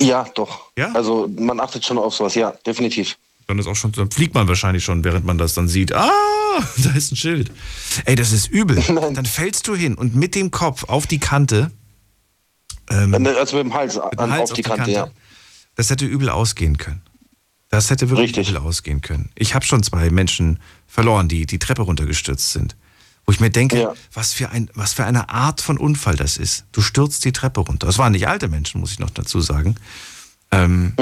Ja, 0.03 0.25
doch. 0.35 0.71
Ja? 0.77 0.91
Also 0.93 1.30
man 1.38 1.59
achtet 1.59 1.85
schon 1.85 1.97
auf 1.97 2.13
sowas, 2.13 2.35
ja, 2.35 2.51
definitiv. 2.65 3.17
Dann 3.47 3.59
ist 3.59 3.67
auch 3.67 3.75
schon, 3.75 3.91
dann 3.91 4.09
fliegt 4.09 4.34
man 4.34 4.47
wahrscheinlich 4.47 4.84
schon, 4.84 5.03
während 5.03 5.25
man 5.25 5.38
das 5.38 5.53
dann 5.53 5.67
sieht. 5.67 5.93
Ah, 5.93 6.09
da 6.77 6.91
ist 6.91 7.11
ein 7.11 7.15
Schild. 7.15 7.51
Ey, 8.05 8.15
das 8.15 8.31
ist 8.31 8.47
übel. 8.47 8.75
Dann 8.88 9.25
fällst 9.25 9.67
du 9.67 9.75
hin 9.75 9.95
und 9.95 10.15
mit 10.15 10.35
dem 10.35 10.51
Kopf 10.51 10.84
auf 10.85 11.07
die 11.07 11.19
Kante. 11.19 11.71
Ähm, 12.89 13.13
also 13.13 13.57
mit 13.57 13.65
dem 13.65 13.73
Hals, 13.73 13.95
mit 13.95 14.19
dem 14.19 14.31
Hals 14.31 14.51
auf 14.51 14.55
die 14.55 14.61
Kante, 14.61 14.91
ja. 14.91 15.09
Das 15.75 15.89
hätte 15.89 16.05
übel 16.05 16.30
ausgehen 16.30 16.77
können. 16.77 17.01
Das 17.69 17.89
hätte 17.89 18.09
wirklich 18.09 18.38
übel 18.38 18.57
ausgehen 18.57 19.01
können. 19.01 19.31
Ich 19.34 19.55
habe 19.55 19.65
schon 19.65 19.81
zwei 19.81 20.11
Menschen 20.11 20.59
verloren, 20.88 21.27
die 21.27 21.47
die 21.47 21.57
Treppe 21.57 21.81
runtergestürzt 21.81 22.51
sind. 22.51 22.75
Wo 23.26 23.32
ich 23.32 23.40
mir 23.40 23.50
denke, 23.50 23.94
was, 24.14 24.34
für 24.34 24.50
ein, 24.50 24.70
was 24.74 24.94
für 24.94 25.06
eine 25.06 25.30
Art 25.30 25.62
von 25.62 25.78
Unfall 25.78 26.16
das 26.16 26.38
ist. 26.38 26.66
Du 26.74 26.82
stürzt 26.82 27.24
die 27.24 27.32
Treppe 27.32 27.62
runter. 27.62 27.88
Das 27.88 27.98
waren 27.98 28.12
nicht 28.12 28.28
alte 28.28 28.50
Menschen, 28.50 28.82
muss 28.82 28.91
ich 28.91 29.00
noch 29.00 29.12
dazu 29.12 29.40
sagen. 29.40 29.76
Ähm, 30.52 30.94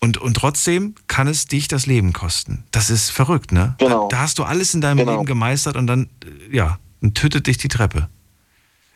und, 0.00 0.18
und 0.18 0.34
trotzdem 0.34 0.94
kann 1.06 1.28
es 1.28 1.46
dich 1.46 1.68
das 1.68 1.86
Leben 1.86 2.12
kosten. 2.12 2.64
Das 2.72 2.90
ist 2.90 3.10
verrückt, 3.10 3.52
ne? 3.52 3.74
Genau. 3.78 4.08
Da, 4.08 4.16
da 4.16 4.22
hast 4.22 4.38
du 4.38 4.44
alles 4.44 4.74
in 4.74 4.80
deinem 4.80 4.98
Genau. 4.98 5.12
Leben 5.12 5.26
gemeistert 5.26 5.76
und 5.76 5.86
dann, 5.86 6.10
äh, 6.50 6.56
ja, 6.56 6.78
dann 7.00 7.14
tötet 7.14 7.46
dich 7.46 7.56
die 7.56 7.68
Treppe. 7.68 8.08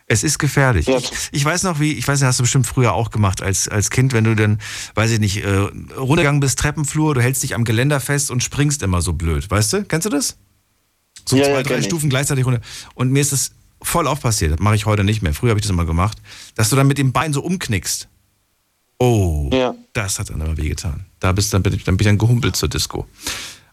Es 0.05 0.23
ist 0.23 0.39
gefährlich. 0.39 0.87
Ich, 0.87 1.11
ich 1.31 1.45
weiß 1.45 1.63
noch, 1.63 1.79
wie, 1.79 1.93
ich 1.93 2.07
weiß 2.07 2.19
nicht, 2.19 2.27
hast 2.27 2.39
du 2.39 2.43
bestimmt 2.43 2.65
früher 2.67 2.93
auch 2.93 3.11
gemacht 3.11 3.41
als, 3.43 3.67
als 3.67 3.91
Kind, 3.91 4.11
wenn 4.11 4.23
du 4.23 4.35
dann, 4.35 4.59
weiß 4.95 5.11
ich 5.11 5.19
nicht, 5.19 5.43
äh, 5.43 5.69
runtergegangen 5.95 6.39
bist, 6.41 6.57
Treppenflur, 6.59 7.13
du 7.13 7.21
hältst 7.21 7.43
dich 7.43 7.53
am 7.53 7.63
Geländer 7.63 7.99
fest 7.99 8.31
und 8.31 8.43
springst 8.43 8.81
immer 8.81 9.01
so 9.01 9.13
blöd, 9.13 9.49
weißt 9.49 9.73
du? 9.73 9.83
Kennst 9.85 10.05
du 10.07 10.09
das? 10.09 10.35
So 11.29 11.37
Ja, 11.37 11.43
zwei, 11.43 11.49
ja, 11.51 11.55
drei 11.63 11.69
kenn 11.69 11.79
ich. 11.79 11.85
Stufen 11.85 12.09
gleichzeitig 12.09 12.45
runter. 12.45 12.61
Und 12.95 13.11
mir 13.11 13.21
ist 13.21 13.31
es 13.31 13.51
voll 13.81 14.07
oft 14.07 14.21
passiert. 14.23 14.51
Das 14.53 14.59
mache 14.59 14.75
ich 14.75 14.85
heute 14.85 15.03
nicht 15.03 15.21
mehr. 15.21 15.33
Früher 15.33 15.51
habe 15.51 15.59
ich 15.59 15.63
das 15.63 15.69
immer 15.71 15.85
gemacht. 15.85 16.17
Dass 16.55 16.69
du 16.69 16.75
dann 16.75 16.87
mit 16.87 16.97
dem 16.97 17.11
Bein 17.13 17.33
so 17.33 17.41
umknickst. 17.41 18.07
Oh, 18.97 19.49
Ja. 19.53 19.75
das 19.93 20.19
hat 20.19 20.29
dann 20.29 20.41
aber 20.41 20.57
wehgetan. 20.57 21.05
Da 21.19 21.31
bist, 21.31 21.53
dann, 21.53 21.63
bin 21.63 21.73
ich, 21.73 21.83
dann 21.85 21.95
bin 21.97 22.05
ich 22.05 22.09
dann 22.09 22.17
gehumpelt 22.17 22.55
zur 22.55 22.67
Disco. 22.67 23.05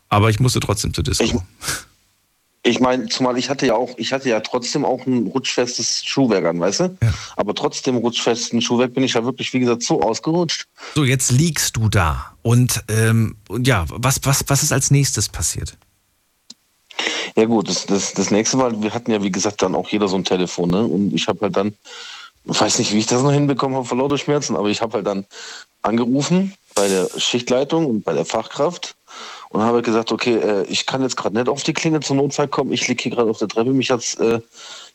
Aber 0.09 0.31
ich 0.31 0.39
musste 0.39 0.61
trotzdem 0.61 0.95
zur 0.95 1.03
Disco. 1.03 1.43
Ich 2.63 2.81
meine, 2.81 3.07
zumal 3.07 3.39
ich 3.39 3.49
hatte 3.49 3.65
ja 3.67 3.75
auch, 3.75 3.91
ich 3.97 4.13
hatte 4.13 4.29
ja 4.29 4.41
trotzdem 4.41 4.85
auch 4.85 5.07
ein 5.07 5.29
rutschfestes 5.29 6.05
Schuhwerk 6.05 6.45
an, 6.47 6.59
weißt 6.59 6.81
du? 6.81 6.99
Aber 7.37 7.55
trotzdem 7.55 7.97
rutschfesten 7.97 8.61
Schuhwerk 8.61 8.93
bin 8.95 9.05
ich 9.05 9.15
ja 9.15 9.25
wirklich, 9.25 9.53
wie 9.53 9.61
gesagt, 9.61 9.85
so 9.85 10.03
ausgerutscht. 10.03 10.67
So, 10.95 11.05
jetzt 11.05 11.31
liegst 11.31 11.77
du 11.77 11.89
da. 11.89 12.35
Und, 12.43 12.85
ähm, 12.89 13.37
ja, 13.65 13.85
was, 13.89 14.21
was, 14.25 14.45
was 14.49 14.63
ist 14.65 14.73
als 14.73 14.91
nächstes 14.91 15.29
passiert? 15.29 15.77
Ja 17.37 17.45
gut, 17.45 17.69
das, 17.69 17.87
das, 17.87 18.15
das 18.15 18.31
nächste 18.31 18.57
Mal, 18.57 18.83
wir 18.83 18.95
hatten 18.95 19.11
ja 19.11 19.23
wie 19.23 19.31
gesagt 19.31 19.63
dann 19.63 19.75
auch 19.75 19.89
jeder 19.89 20.09
so 20.09 20.17
ein 20.17 20.25
Telefon, 20.25 20.71
ne? 20.71 20.85
Und 20.85 21.13
ich 21.13 21.29
habe 21.29 21.41
halt 21.43 21.57
dann, 21.57 21.75
weiß 22.45 22.79
nicht, 22.79 22.93
wie 22.93 22.99
ich 22.99 23.07
das 23.07 23.23
noch 23.23 23.33
hinbekommen 23.33 23.77
habe 23.77 23.87
vor 23.87 23.99
lauter 23.99 24.19
Schmerzen, 24.19 24.57
aber 24.57 24.69
ich 24.69 24.81
habe 24.81 24.95
halt 24.95 25.07
dann 25.07 25.27
angerufen 25.83 26.55
bei 26.75 26.89
der 26.89 27.09
Schichtleitung 27.19 27.87
und 27.87 28.05
bei 28.05 28.13
der 28.13 28.25
Fachkraft 28.25 28.97
und 29.51 29.63
habe 29.63 29.83
gesagt, 29.83 30.13
okay, 30.13 30.37
äh, 30.37 30.65
ich 30.65 30.87
kann 30.87 31.03
jetzt 31.03 31.17
gerade 31.17 31.37
nicht 31.37 31.49
auf 31.49 31.63
die 31.63 31.73
Klinge 31.73 32.01
zum 32.01 32.19
Notfall 32.19 32.49
kommen, 32.49 32.73
ich 32.73 32.87
liege 32.89 33.03
hier 33.03 33.13
gerade 33.13 33.31
auf 33.31 33.39
der 33.39 33.49
Treppe, 33.49 33.73
mich 33.73 33.91
hat's 33.91 34.15
äh, 34.15 34.41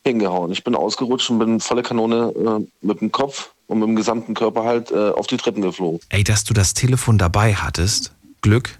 hingehauen. 0.03 0.51
Ich 0.51 0.63
bin 0.63 0.75
ausgerutscht 0.75 1.29
und 1.29 1.39
bin 1.39 1.59
volle 1.59 1.83
Kanone 1.83 2.33
äh, 2.35 2.85
mit 2.85 3.01
dem 3.01 3.11
Kopf 3.11 3.51
und 3.67 3.79
mit 3.79 3.87
dem 3.87 3.95
gesamten 3.95 4.33
Körper 4.33 4.63
halt 4.63 4.91
äh, 4.91 5.09
auf 5.11 5.27
die 5.27 5.37
Treppen 5.37 5.61
geflogen. 5.61 5.99
Ey, 6.09 6.23
dass 6.23 6.43
du 6.43 6.53
das 6.53 6.73
Telefon 6.73 7.17
dabei 7.17 7.55
hattest, 7.55 8.13
Glück. 8.41 8.79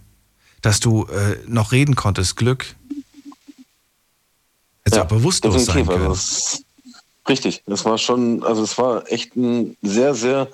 Dass 0.62 0.80
du 0.80 1.06
äh, 1.06 1.38
noch 1.48 1.72
reden 1.72 1.96
konntest, 1.96 2.38
Glück. 2.38 2.76
Hättest 4.84 4.98
ja, 4.98 5.04
auch 5.04 5.08
bewusstlos 5.08 5.66
sein 5.66 5.86
können. 5.86 6.08
Also 6.08 6.10
das, 6.10 6.64
richtig, 7.30 7.64
das 7.66 7.86
war 7.86 7.98
schon, 7.98 8.44
also 8.44 8.64
es 8.64 8.78
war 8.78 9.10
echt 9.12 9.36
ein 9.36 9.78
sehr, 9.82 10.16
sehr 10.16 10.48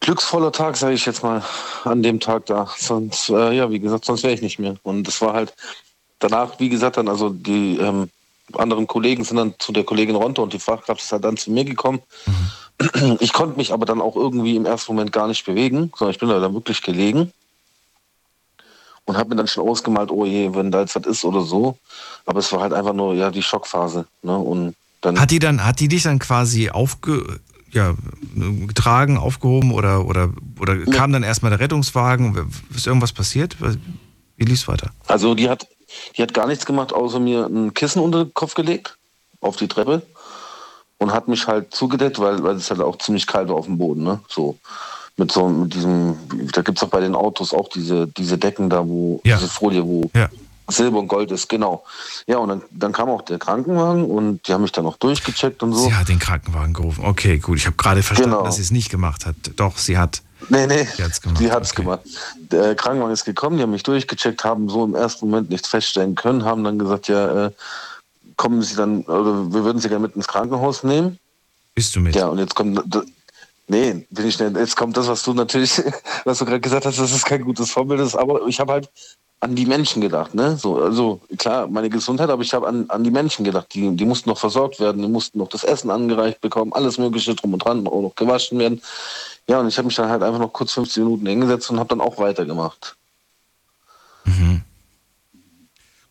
glücksvoller 0.00 0.50
Tag, 0.50 0.76
sage 0.76 0.94
ich 0.94 1.06
jetzt 1.06 1.22
mal, 1.22 1.42
an 1.84 2.02
dem 2.02 2.18
Tag 2.18 2.46
da. 2.46 2.68
Sonst, 2.76 3.28
äh, 3.28 3.52
ja, 3.52 3.70
wie 3.70 3.78
gesagt, 3.78 4.04
sonst 4.04 4.24
wäre 4.24 4.34
ich 4.34 4.42
nicht 4.42 4.58
mehr. 4.58 4.76
Und 4.82 5.06
es 5.06 5.20
war 5.20 5.32
halt 5.32 5.54
danach, 6.18 6.58
wie 6.58 6.68
gesagt, 6.68 6.96
dann, 6.96 7.08
also 7.08 7.30
die 7.30 7.78
ähm, 7.78 8.10
anderen 8.54 8.86
Kollegen 8.86 9.24
sind 9.24 9.36
dann 9.36 9.54
zu 9.58 9.72
der 9.72 9.84
Kollegin 9.84 10.16
runter 10.16 10.42
und 10.42 10.52
die 10.52 10.58
Fachkraft 10.58 11.00
ist 11.00 11.12
halt 11.12 11.24
dann 11.24 11.36
zu 11.36 11.50
mir 11.50 11.64
gekommen. 11.64 12.02
Ich 13.20 13.32
konnte 13.32 13.56
mich 13.56 13.72
aber 13.72 13.86
dann 13.86 14.00
auch 14.00 14.16
irgendwie 14.16 14.56
im 14.56 14.66
ersten 14.66 14.92
Moment 14.92 15.12
gar 15.12 15.28
nicht 15.28 15.44
bewegen, 15.44 15.92
sondern 15.96 16.12
ich 16.12 16.18
bin 16.18 16.28
da 16.28 16.40
dann 16.40 16.54
wirklich 16.54 16.82
gelegen 16.82 17.32
und 19.12 19.18
habe 19.18 19.30
mir 19.30 19.36
dann 19.36 19.46
schon 19.46 19.68
ausgemalt, 19.68 20.10
oh 20.10 20.24
je, 20.24 20.54
wenn 20.54 20.70
da 20.70 20.80
jetzt 20.80 20.96
was 20.96 21.04
ist 21.04 21.24
oder 21.24 21.42
so. 21.42 21.76
Aber 22.24 22.38
es 22.38 22.50
war 22.50 22.62
halt 22.62 22.72
einfach 22.72 22.94
nur 22.94 23.14
ja 23.14 23.30
die 23.30 23.42
Schockphase. 23.42 24.06
Ne? 24.22 24.36
Und 24.36 24.74
dann 25.02 25.20
Hat 25.20 25.30
die 25.30 25.38
dann, 25.38 25.64
hat 25.64 25.80
die 25.80 25.88
dich 25.88 26.04
dann 26.04 26.18
quasi 26.18 26.70
aufge, 26.70 27.40
ja, 27.72 27.94
getragen, 28.66 29.18
aufgehoben 29.18 29.72
oder, 29.72 30.06
oder, 30.06 30.30
oder 30.58 30.78
kam 30.86 31.12
dann 31.12 31.22
erstmal 31.22 31.50
der 31.50 31.60
Rettungswagen? 31.60 32.50
Ist 32.74 32.86
irgendwas 32.86 33.12
passiert? 33.12 33.56
Wie 34.36 34.44
lief's 34.44 34.66
weiter? 34.66 34.90
Also 35.08 35.34
die 35.34 35.50
hat, 35.50 35.66
die 36.16 36.22
hat 36.22 36.32
gar 36.32 36.46
nichts 36.46 36.64
gemacht, 36.64 36.94
außer 36.94 37.20
mir 37.20 37.46
ein 37.46 37.74
Kissen 37.74 38.00
unter 38.00 38.24
den 38.24 38.32
Kopf 38.32 38.54
gelegt, 38.54 38.96
auf 39.42 39.56
die 39.56 39.68
Treppe 39.68 40.00
und 40.96 41.12
hat 41.12 41.28
mich 41.28 41.46
halt 41.46 41.74
zugedeckt, 41.74 42.18
weil, 42.18 42.42
weil 42.42 42.56
es 42.56 42.70
halt 42.70 42.80
auch 42.80 42.96
ziemlich 42.96 43.26
kalt 43.26 43.48
war 43.48 43.56
auf 43.56 43.66
dem 43.66 43.76
Boden, 43.76 44.04
ne? 44.04 44.20
So. 44.28 44.56
Mit 45.16 45.30
so 45.30 45.48
mit 45.48 45.74
diesem, 45.74 46.16
da 46.52 46.62
gibt 46.62 46.78
es 46.78 46.84
auch 46.84 46.88
bei 46.88 47.00
den 47.00 47.14
Autos 47.14 47.52
auch 47.52 47.68
diese, 47.68 48.06
diese 48.08 48.38
Decken 48.38 48.70
da, 48.70 48.86
wo, 48.86 49.20
Ja. 49.24 49.36
diese 49.36 49.48
Folie, 49.48 49.84
wo 49.84 50.10
Ja. 50.14 50.28
Silber 50.68 51.00
und 51.00 51.08
Gold 51.08 51.30
ist, 51.32 51.48
genau. 51.50 51.84
Ja, 52.26 52.38
und 52.38 52.48
dann, 52.48 52.62
dann 52.70 52.92
kam 52.92 53.10
auch 53.10 53.20
der 53.22 53.38
Krankenwagen 53.38 54.04
und 54.06 54.46
die 54.48 54.54
haben 54.54 54.62
mich 54.62 54.72
dann 54.72 54.86
auch 54.86 54.96
durchgecheckt 54.96 55.62
und 55.62 55.74
so. 55.74 55.84
Sie 55.84 55.94
hat 55.94 56.08
den 56.08 56.18
Krankenwagen 56.18 56.72
gerufen. 56.72 57.04
Okay, 57.04 57.38
gut. 57.38 57.58
Ich 57.58 57.66
habe 57.66 57.76
gerade 57.76 58.02
verstanden, 58.02 58.32
Genau. 58.36 58.44
dass 58.44 58.56
sie 58.56 58.62
es 58.62 58.70
nicht 58.70 58.88
gemacht 58.88 59.26
hat. 59.26 59.34
Doch, 59.56 59.76
sie 59.76 59.98
hat. 59.98 60.22
Nee, 60.48 60.66
nee, 60.66 60.84
Sie 60.96 61.02
hat's 61.04 61.20
gemacht. 61.20 61.50
hat's 61.50 61.74
gemacht. 61.74 62.00
Der 62.50 62.74
Krankenwagen 62.74 63.12
ist 63.12 63.24
gekommen, 63.24 63.58
die 63.58 63.62
haben 63.64 63.70
mich 63.70 63.82
durchgecheckt, 63.82 64.44
haben 64.44 64.68
so 64.70 64.84
im 64.84 64.94
ersten 64.94 65.28
Moment 65.28 65.50
nichts 65.50 65.68
feststellen 65.68 66.14
können, 66.14 66.44
haben 66.44 66.64
dann 66.64 66.78
gesagt, 66.78 67.08
ja, 67.08 67.46
äh, 67.46 67.50
kommen 68.36 68.62
Sie 68.62 68.74
dann, 68.74 69.02
oder 69.02 69.52
wir 69.52 69.64
würden 69.64 69.78
Sie 69.80 69.88
gerne 69.88 70.02
mit 70.06 70.16
ins 70.16 70.26
Krankenhaus 70.26 70.84
nehmen. 70.84 71.18
Bist 71.74 71.94
du 71.94 72.00
mit? 72.00 72.14
Ja, 72.16 72.28
und 72.28 72.38
jetzt 72.38 72.54
kommt, 72.54 72.80
nee, 73.68 74.06
bin 74.10 74.26
ich 74.26 74.38
nicht. 74.38 74.56
Jetzt 74.56 74.76
kommt 74.76 74.96
das, 74.96 75.08
was 75.08 75.22
du 75.22 75.34
natürlich, 75.34 75.80
was 76.24 76.38
du 76.38 76.44
gerade 76.44 76.60
gesagt 76.60 76.86
hast, 76.86 76.98
dass 76.98 77.12
es 77.12 77.24
kein 77.24 77.42
gutes 77.42 77.70
Vorbild 77.70 78.00
ist, 78.00 78.16
aber 78.16 78.46
ich 78.46 78.60
habe 78.60 78.72
halt 78.72 78.90
an 79.40 79.56
die 79.56 79.66
Menschen 79.66 80.00
gedacht, 80.00 80.34
ne? 80.34 80.56
So, 80.56 80.80
also 80.80 81.20
klar, 81.36 81.66
meine 81.66 81.90
Gesundheit, 81.90 82.30
aber 82.30 82.42
ich 82.42 82.54
habe 82.54 82.68
an, 82.68 82.84
an 82.88 83.02
die 83.02 83.10
Menschen 83.10 83.44
gedacht. 83.44 83.74
Die, 83.74 83.96
die 83.96 84.04
mussten 84.04 84.30
noch 84.30 84.38
versorgt 84.38 84.78
werden, 84.78 85.02
die 85.02 85.08
mussten 85.08 85.38
noch 85.38 85.48
das 85.48 85.64
Essen 85.64 85.90
angereicht 85.90 86.40
bekommen, 86.40 86.72
alles 86.72 86.96
Mögliche 86.96 87.34
drum 87.34 87.54
und 87.54 87.64
dran, 87.64 87.86
auch 87.88 88.02
noch 88.02 88.14
gewaschen 88.14 88.58
werden. 88.60 88.80
Ja, 89.48 89.58
und 89.58 89.66
ich 89.66 89.76
habe 89.76 89.86
mich 89.86 89.96
dann 89.96 90.08
halt 90.08 90.22
einfach 90.22 90.38
noch 90.38 90.52
kurz 90.52 90.72
15 90.72 91.02
Minuten 91.02 91.26
hingesetzt 91.26 91.70
und 91.70 91.80
habe 91.80 91.88
dann 91.88 92.00
auch 92.00 92.18
weitergemacht. 92.18 92.96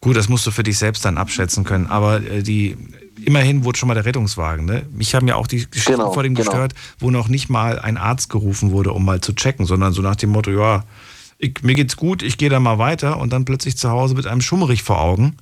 Gut, 0.01 0.15
das 0.15 0.29
musst 0.29 0.47
du 0.47 0.51
für 0.51 0.63
dich 0.63 0.79
selbst 0.79 1.05
dann 1.05 1.19
abschätzen 1.19 1.63
können. 1.63 1.85
Aber 1.85 2.21
äh, 2.21 2.41
die, 2.41 2.75
immerhin 3.23 3.63
wurde 3.63 3.77
schon 3.77 3.87
mal 3.87 3.93
der 3.93 4.05
Rettungswagen. 4.05 4.65
Ne? 4.65 4.85
Mich 4.91 5.13
haben 5.15 5.27
ja 5.27 5.35
auch 5.35 5.47
die 5.47 5.69
Geschichten 5.69 5.93
Genau, 5.93 6.11
vor 6.13 6.23
dem 6.23 6.35
genau. 6.35 6.49
gestört, 6.49 6.73
wo 6.99 7.11
noch 7.11 7.27
nicht 7.27 7.49
mal 7.49 7.79
ein 7.79 7.97
Arzt 7.97 8.29
gerufen 8.29 8.71
wurde, 8.71 8.91
um 8.93 9.03
mal 9.05 9.21
zu 9.21 9.33
checken, 9.33 9.65
sondern 9.65 9.93
so 9.93 10.01
nach 10.01 10.15
dem 10.15 10.29
Motto, 10.31 10.51
ja, 10.51 10.83
ich, 11.37 11.61
mir 11.63 11.73
geht's 11.73 11.97
gut, 11.97 12.21
ich 12.23 12.37
gehe 12.37 12.49
da 12.49 12.59
mal 12.59 12.77
weiter 12.77 13.17
und 13.19 13.31
dann 13.33 13.45
plötzlich 13.45 13.77
zu 13.77 13.89
Hause 13.89 14.15
mit 14.15 14.27
einem 14.27 14.41
Schummerich 14.41 14.83
vor 14.83 15.01
Augen. 15.01 15.37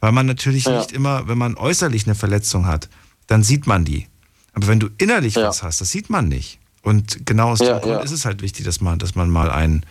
Weil 0.00 0.12
man 0.12 0.26
natürlich 0.26 0.64
Ja. 0.64 0.78
nicht 0.78 0.92
immer, 0.92 1.26
wenn 1.26 1.38
man 1.38 1.56
äußerlich 1.56 2.06
eine 2.06 2.14
Verletzung 2.14 2.66
hat, 2.66 2.88
dann 3.26 3.42
sieht 3.42 3.66
man 3.66 3.84
die. 3.84 4.06
Aber 4.52 4.68
wenn 4.68 4.78
du 4.78 4.88
innerlich 4.98 5.34
Ja. 5.34 5.48
was 5.48 5.62
hast, 5.62 5.80
das 5.80 5.90
sieht 5.90 6.08
man 6.10 6.28
nicht. 6.28 6.58
Und 6.82 7.26
genau 7.26 7.50
aus 7.50 7.58
Ja, 7.58 7.74
dem 7.74 7.80
Grund 7.80 7.92
ja. 7.94 8.00
ist 8.00 8.12
es 8.12 8.24
halt 8.24 8.40
wichtig, 8.40 8.64
dass 8.64 8.80
man, 8.80 8.98
dass 8.98 9.14
man 9.16 9.28
mal 9.28 9.50
ein, 9.50 9.84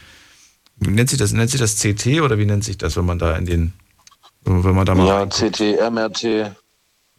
wie 0.77 0.89
nennt 0.91 1.09
sich 1.09 1.19
das, 1.19 1.33
nennt 1.33 1.49
sich 1.51 1.59
das 1.59 1.75
CT 1.75 2.21
oder 2.21 2.37
wie 2.37 2.45
nennt 2.45 2.63
sich 2.63 2.77
das, 2.77 2.95
wenn 2.95 3.05
man 3.05 3.19
da 3.19 3.35
in 3.35 3.45
den, 3.45 3.73
wenn 4.45 4.75
man 4.75 4.85
da 4.85 4.95
mal 4.95 5.05
Ja, 5.07 5.17
reinguckt? 5.17 5.53
CT, 5.57 5.81
MRT. 5.91 6.55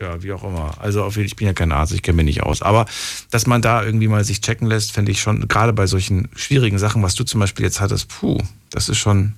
Ja, 0.00 0.22
wie 0.22 0.32
auch 0.32 0.44
immer. 0.44 0.74
Also 0.78 1.02
auf 1.02 1.16
jeden 1.16 1.26
ich 1.26 1.34
bin 1.36 1.46
ja 1.46 1.52
kein 1.52 1.72
Arzt, 1.72 1.92
ich 1.92 2.02
kenne 2.02 2.16
mich 2.16 2.26
nicht 2.26 2.42
aus. 2.44 2.62
Aber 2.62 2.86
dass 3.30 3.46
man 3.46 3.62
da 3.62 3.82
irgendwie 3.82 4.06
mal 4.06 4.22
sich 4.24 4.40
checken 4.40 4.68
lässt, 4.68 4.92
finde 4.92 5.10
ich 5.10 5.20
schon, 5.20 5.48
gerade 5.48 5.72
bei 5.72 5.86
solchen 5.86 6.28
schwierigen 6.36 6.78
Sachen, 6.78 7.02
was 7.02 7.14
du 7.16 7.24
zum 7.24 7.40
Beispiel 7.40 7.64
jetzt 7.64 7.80
hattest, 7.80 8.08
puh, 8.08 8.38
das 8.70 8.88
ist 8.88 8.98
schon. 8.98 9.34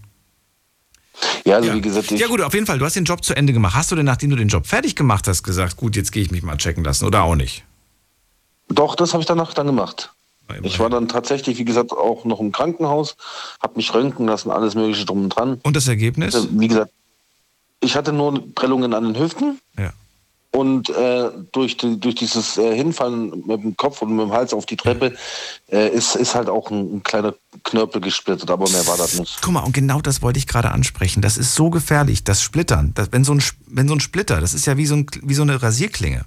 Ja, 1.45 1.57
also 1.57 1.69
Ja. 1.69 1.75
wie 1.75 1.81
gesagt, 1.81 2.13
ich, 2.13 2.21
Ja 2.21 2.27
gut, 2.29 2.43
auf 2.43 2.53
jeden 2.53 2.67
Fall, 2.67 2.79
du 2.79 2.85
hast 2.85 2.97
den 2.97 3.05
Job 3.05 3.25
zu 3.25 3.35
Ende 3.35 3.53
gemacht. 3.53 3.75
Hast 3.75 3.91
du 3.91 3.97
denn, 3.97 4.07
nachdem 4.07 4.31
du 4.31 4.37
den 4.37 4.49
Job 4.49 4.67
fertig 4.67 4.97
gemacht 4.97 5.27
hast, 5.29 5.43
gesagt, 5.43 5.77
gut, 5.77 5.97
jetzt 5.97 6.13
gehe 6.13 6.23
ich 6.23 6.31
mich 6.31 6.43
mal 6.43 6.57
checken 6.57 6.85
lassen 6.85 7.07
oder 7.07 7.23
auch 7.23 7.37
nicht? 7.37 7.65
doch, 8.73 8.95
das 8.95 9.13
habe 9.13 9.21
ich 9.21 9.27
danach 9.27 9.53
dann 9.53 9.67
gemacht. 9.67 10.13
Ich 10.63 10.79
war 10.79 10.91
dann 10.91 11.09
tatsächlich, 11.09 11.59
wie 11.59 11.65
gesagt, 11.65 11.93
auch 11.93 12.25
noch 12.25 12.41
im 12.41 12.51
Krankenhaus, 12.53 13.17
habe 13.63 13.77
mich 13.77 13.93
röntgen 13.95 14.27
lassen, 14.27 14.51
alles 14.51 14.75
Mögliche 14.75 15.05
drum 15.05 15.25
und 15.25 15.29
dran. 15.31 15.61
Und 15.63 15.77
das 15.77 15.87
Ergebnis? 15.89 16.49
Wie 16.51 16.69
gesagt, 16.69 16.91
ich 17.81 17.97
hatte 17.97 18.13
nur 18.13 18.53
Prellungen 18.55 18.93
an 18.95 19.05
den 19.13 19.19
Hüften. 19.21 19.61
Ja. 19.79 19.93
Und 20.53 20.91
äh, 20.91 21.31
durch, 21.53 21.77
durch 21.77 22.15
dieses 22.17 22.59
äh, 22.59 22.75
Hinfallen 22.75 23.45
mit 23.47 23.63
dem 23.63 23.77
Kopf 23.77 24.03
und 24.03 24.17
mit 24.17 24.27
dem 24.27 24.33
Hals 24.33 24.53
auf 24.53 24.67
die 24.67 24.77
Treppe 24.77 25.15
äh, 25.71 25.89
ist, 25.91 26.17
ist 26.17 26.35
halt 26.35 26.49
auch 26.49 26.71
ein, 26.73 26.97
ein 26.97 27.03
kleiner 27.05 27.35
Knörpel 27.63 28.01
gesplittert, 28.01 28.51
aber 28.51 28.69
mehr 28.69 28.85
war 28.89 28.97
das 28.97 29.19
nicht. 29.19 29.39
Guck 29.43 29.53
mal, 29.53 29.61
und 29.61 29.73
genau 29.73 30.01
das 30.01 30.23
wollte 30.23 30.39
ich 30.41 30.49
gerade 30.49 30.73
ansprechen. 30.73 31.23
Das 31.23 31.37
ist 31.37 31.55
so 31.55 31.71
gefährlich, 31.71 32.25
das 32.25 32.43
Splittern. 32.43 32.93
Das, 32.95 33.13
wenn, 33.13 33.23
so 33.23 33.33
ein, 33.33 33.43
wenn 33.67 33.87
so 33.87 33.95
ein 33.95 34.01
Splitter, 34.01 34.41
das 34.41 34.53
ist 34.53 34.67
ja 34.67 34.77
wie 34.77 34.87
so, 34.87 34.97
ein, 34.97 35.07
wie 35.23 35.35
so 35.35 35.43
eine 35.43 35.63
Rasierklinge. 35.63 36.25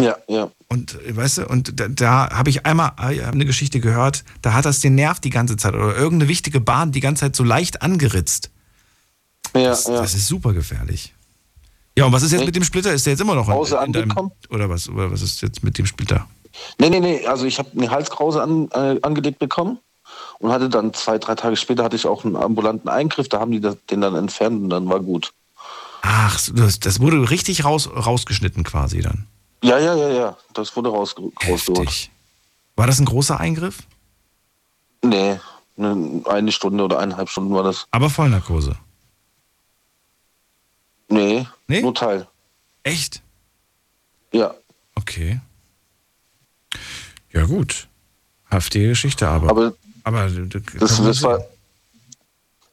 Ja, 0.00 0.16
ja. 0.26 0.50
Und 0.68 1.00
äh, 1.02 1.16
weißt 1.16 1.38
du, 1.38 1.46
und 1.46 1.78
da, 1.78 1.86
da 1.88 2.30
habe 2.30 2.50
ich 2.50 2.66
einmal 2.66 2.88
hab 2.96 3.34
eine 3.34 3.46
Geschichte 3.46 3.78
gehört, 3.78 4.24
da 4.42 4.52
hat 4.52 4.64
das 4.64 4.80
den 4.80 4.96
Nerv 4.96 5.20
die 5.20 5.30
ganze 5.30 5.56
Zeit 5.56 5.74
oder 5.74 5.96
irgendeine 5.96 6.28
wichtige 6.28 6.60
Bahn 6.60 6.90
die 6.92 7.00
ganze 7.00 7.20
Zeit 7.20 7.36
so 7.36 7.44
leicht 7.44 7.82
angeritzt. 7.82 8.50
Ja, 9.54 9.70
Das, 9.70 9.86
ja. 9.86 10.00
das 10.00 10.14
ist 10.14 10.26
super 10.26 10.52
gefährlich. 10.52 11.14
Ja, 11.98 12.04
und 12.04 12.12
was 12.12 12.22
ist 12.22 12.32
jetzt 12.32 12.44
mit 12.44 12.54
dem 12.54 12.64
Splitter? 12.64 12.92
Ist 12.92 13.06
der 13.06 13.14
jetzt 13.14 13.20
immer 13.20 13.34
noch 13.34 13.48
Hause 13.48 13.76
in, 13.78 13.94
in 13.94 14.08
deinem, 14.08 14.30
oder 14.50 14.68
was? 14.68 14.88
Oder 14.88 15.10
was 15.10 15.22
ist 15.22 15.40
jetzt 15.40 15.64
mit 15.64 15.78
dem 15.78 15.86
Splitter? 15.86 16.26
Nee, 16.78 16.90
nee, 16.90 17.00
nee. 17.00 17.26
Also 17.26 17.46
ich 17.46 17.58
habe 17.58 17.70
eine 17.76 17.90
Halskrause 17.90 18.42
an, 18.42 18.68
äh, 18.72 18.98
angelegt 19.02 19.38
bekommen 19.38 19.78
und 20.38 20.52
hatte 20.52 20.68
dann 20.68 20.92
zwei, 20.92 21.18
drei 21.18 21.34
Tage 21.34 21.56
später 21.56 21.84
hatte 21.84 21.96
ich 21.96 22.06
auch 22.06 22.24
einen 22.24 22.36
ambulanten 22.36 22.88
Eingriff. 22.88 23.28
Da 23.28 23.40
haben 23.40 23.50
die 23.50 23.60
das, 23.60 23.76
den 23.90 24.00
dann 24.00 24.14
entfernt 24.14 24.62
und 24.62 24.70
dann 24.70 24.88
war 24.88 25.00
gut. 25.00 25.32
Ach, 26.02 26.38
das, 26.54 26.80
das 26.80 27.00
wurde 27.00 27.30
richtig 27.30 27.64
raus, 27.64 27.88
rausgeschnitten 27.88 28.62
quasi 28.62 29.00
dann. 29.00 29.26
Ja, 29.62 29.78
ja, 29.78 29.94
ja, 29.94 30.08
ja. 30.10 30.36
Das 30.52 30.76
wurde 30.76 30.90
raus, 30.90 31.14
rausgeholt. 31.48 32.10
War 32.76 32.86
das 32.86 33.00
ein 33.00 33.06
großer 33.06 33.40
Eingriff? 33.40 33.78
Nee, 35.02 35.40
ne, 35.76 36.22
eine 36.26 36.52
Stunde 36.52 36.84
oder 36.84 36.98
eineinhalb 36.98 37.30
Stunden 37.30 37.54
war 37.54 37.62
das. 37.62 37.86
Aber 37.90 38.10
Vollnarkose. 38.10 38.76
Nee, 41.08 41.46
Nee? 41.68 41.82
nur 41.82 41.94
Teil. 41.94 42.26
Echt? 42.82 43.22
Ja. 44.32 44.54
Okay. 44.94 45.40
Ja, 47.32 47.44
gut. 47.44 47.88
Haftige 48.50 48.88
Geschichte, 48.88 49.28
aber. 49.28 49.50
Aber 49.50 49.72
aber 50.06 50.28
das, 50.78 51.02
das 51.02 51.22
war. 51.22 51.44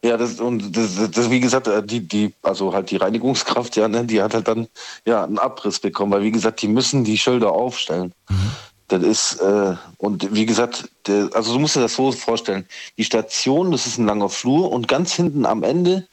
Ja, 0.03 0.18
das 0.18 0.39
und 0.39 0.77
das, 0.77 1.10
das, 1.10 1.31
wie 1.31 1.39
gesagt, 1.39 1.68
äh, 1.68 1.81
die, 1.81 2.01
die, 2.01 2.34
also 2.43 2.73
halt 2.73 2.91
die 2.91 2.97
Reinigungskraft, 2.97 3.76
ja, 3.76 3.88
ne, 3.88 4.05
die 4.05 4.22
hat 4.22 4.35
halt 4.35 4.47
dann 4.47 4.68
ja 5.05 5.23
einen 5.23 5.39
Abriss 5.39 5.80
bekommen, 5.80 6.11
weil 6.11 6.22
wie 6.22 6.31
gesagt, 6.31 6.61
die 6.61 6.68
müssen 6.68 7.03
die 7.03 7.18
Schilder 7.18 7.51
aufstellen. 7.51 8.14
Mhm. 8.30 8.51
Das 8.89 9.01
ist, 9.01 9.41
äh, 9.41 9.76
und 9.97 10.35
wie 10.35 10.45
gesagt, 10.45 10.89
der, 11.07 11.30
also 11.34 11.53
du 11.53 11.60
musst 11.60 11.76
dir 11.76 11.81
das 11.81 11.95
so 11.95 12.11
vorstellen, 12.11 12.68
die 12.97 13.03
Station, 13.03 13.72
das 13.72 13.88
ist 13.88 13.97
ein 13.97 14.05
langer 14.05 14.30
Flur 14.30 14.72
und 14.72 14.88
ganz 14.88 15.14
hinten 15.14 15.45
am 15.47 15.64
Ende, 15.64 16.07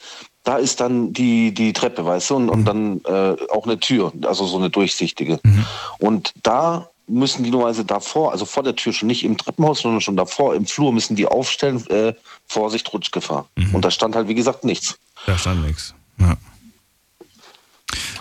da 0.45 0.57
ist 0.57 0.81
dann 0.81 1.13
die, 1.13 1.53
die 1.53 1.73
Treppe, 1.73 2.05
weißt 2.05 2.31
du, 2.31 2.37
und, 2.37 2.49
und 2.49 2.65
dann 2.65 3.01
äh, 3.05 3.37
auch 3.53 3.65
eine 3.65 3.79
Tür, 3.79 4.13
also 4.25 4.47
so 4.47 4.57
eine 4.57 4.71
durchsichtige. 4.71 5.39
Mhm. 5.43 5.67
Und 5.99 6.33
da 6.43 6.89
müssen 7.07 7.45
die 7.45 7.51
normalerweise 7.51 7.85
davor, 7.85 8.33
also 8.33 8.45
vor 8.45 8.63
der 8.63 8.77
Tür 8.77 8.93
schon 8.93 9.09
nicht 9.09 9.25
im 9.25 9.37
Treppenhaus, 9.37 9.81
sondern 9.81 10.01
schon 10.01 10.17
davor 10.17 10.55
im 10.55 10.67
Flur 10.67 10.93
müssen 10.93 11.17
die 11.17 11.27
aufstellen, 11.27 11.85
äh, 11.89 12.15
Vorsicht, 12.47 12.91
Rutschgefahr. 12.93 13.49
Mhm. 13.57 13.75
Und 13.75 13.85
da 13.85 13.91
stand 13.91 14.15
halt, 14.15 14.29
wie 14.29 14.35
gesagt, 14.35 14.65
nichts. 14.65 14.99
Da 15.27 15.37
stand 15.37 15.67
nichts. 15.67 15.95
Ja. 16.19 16.37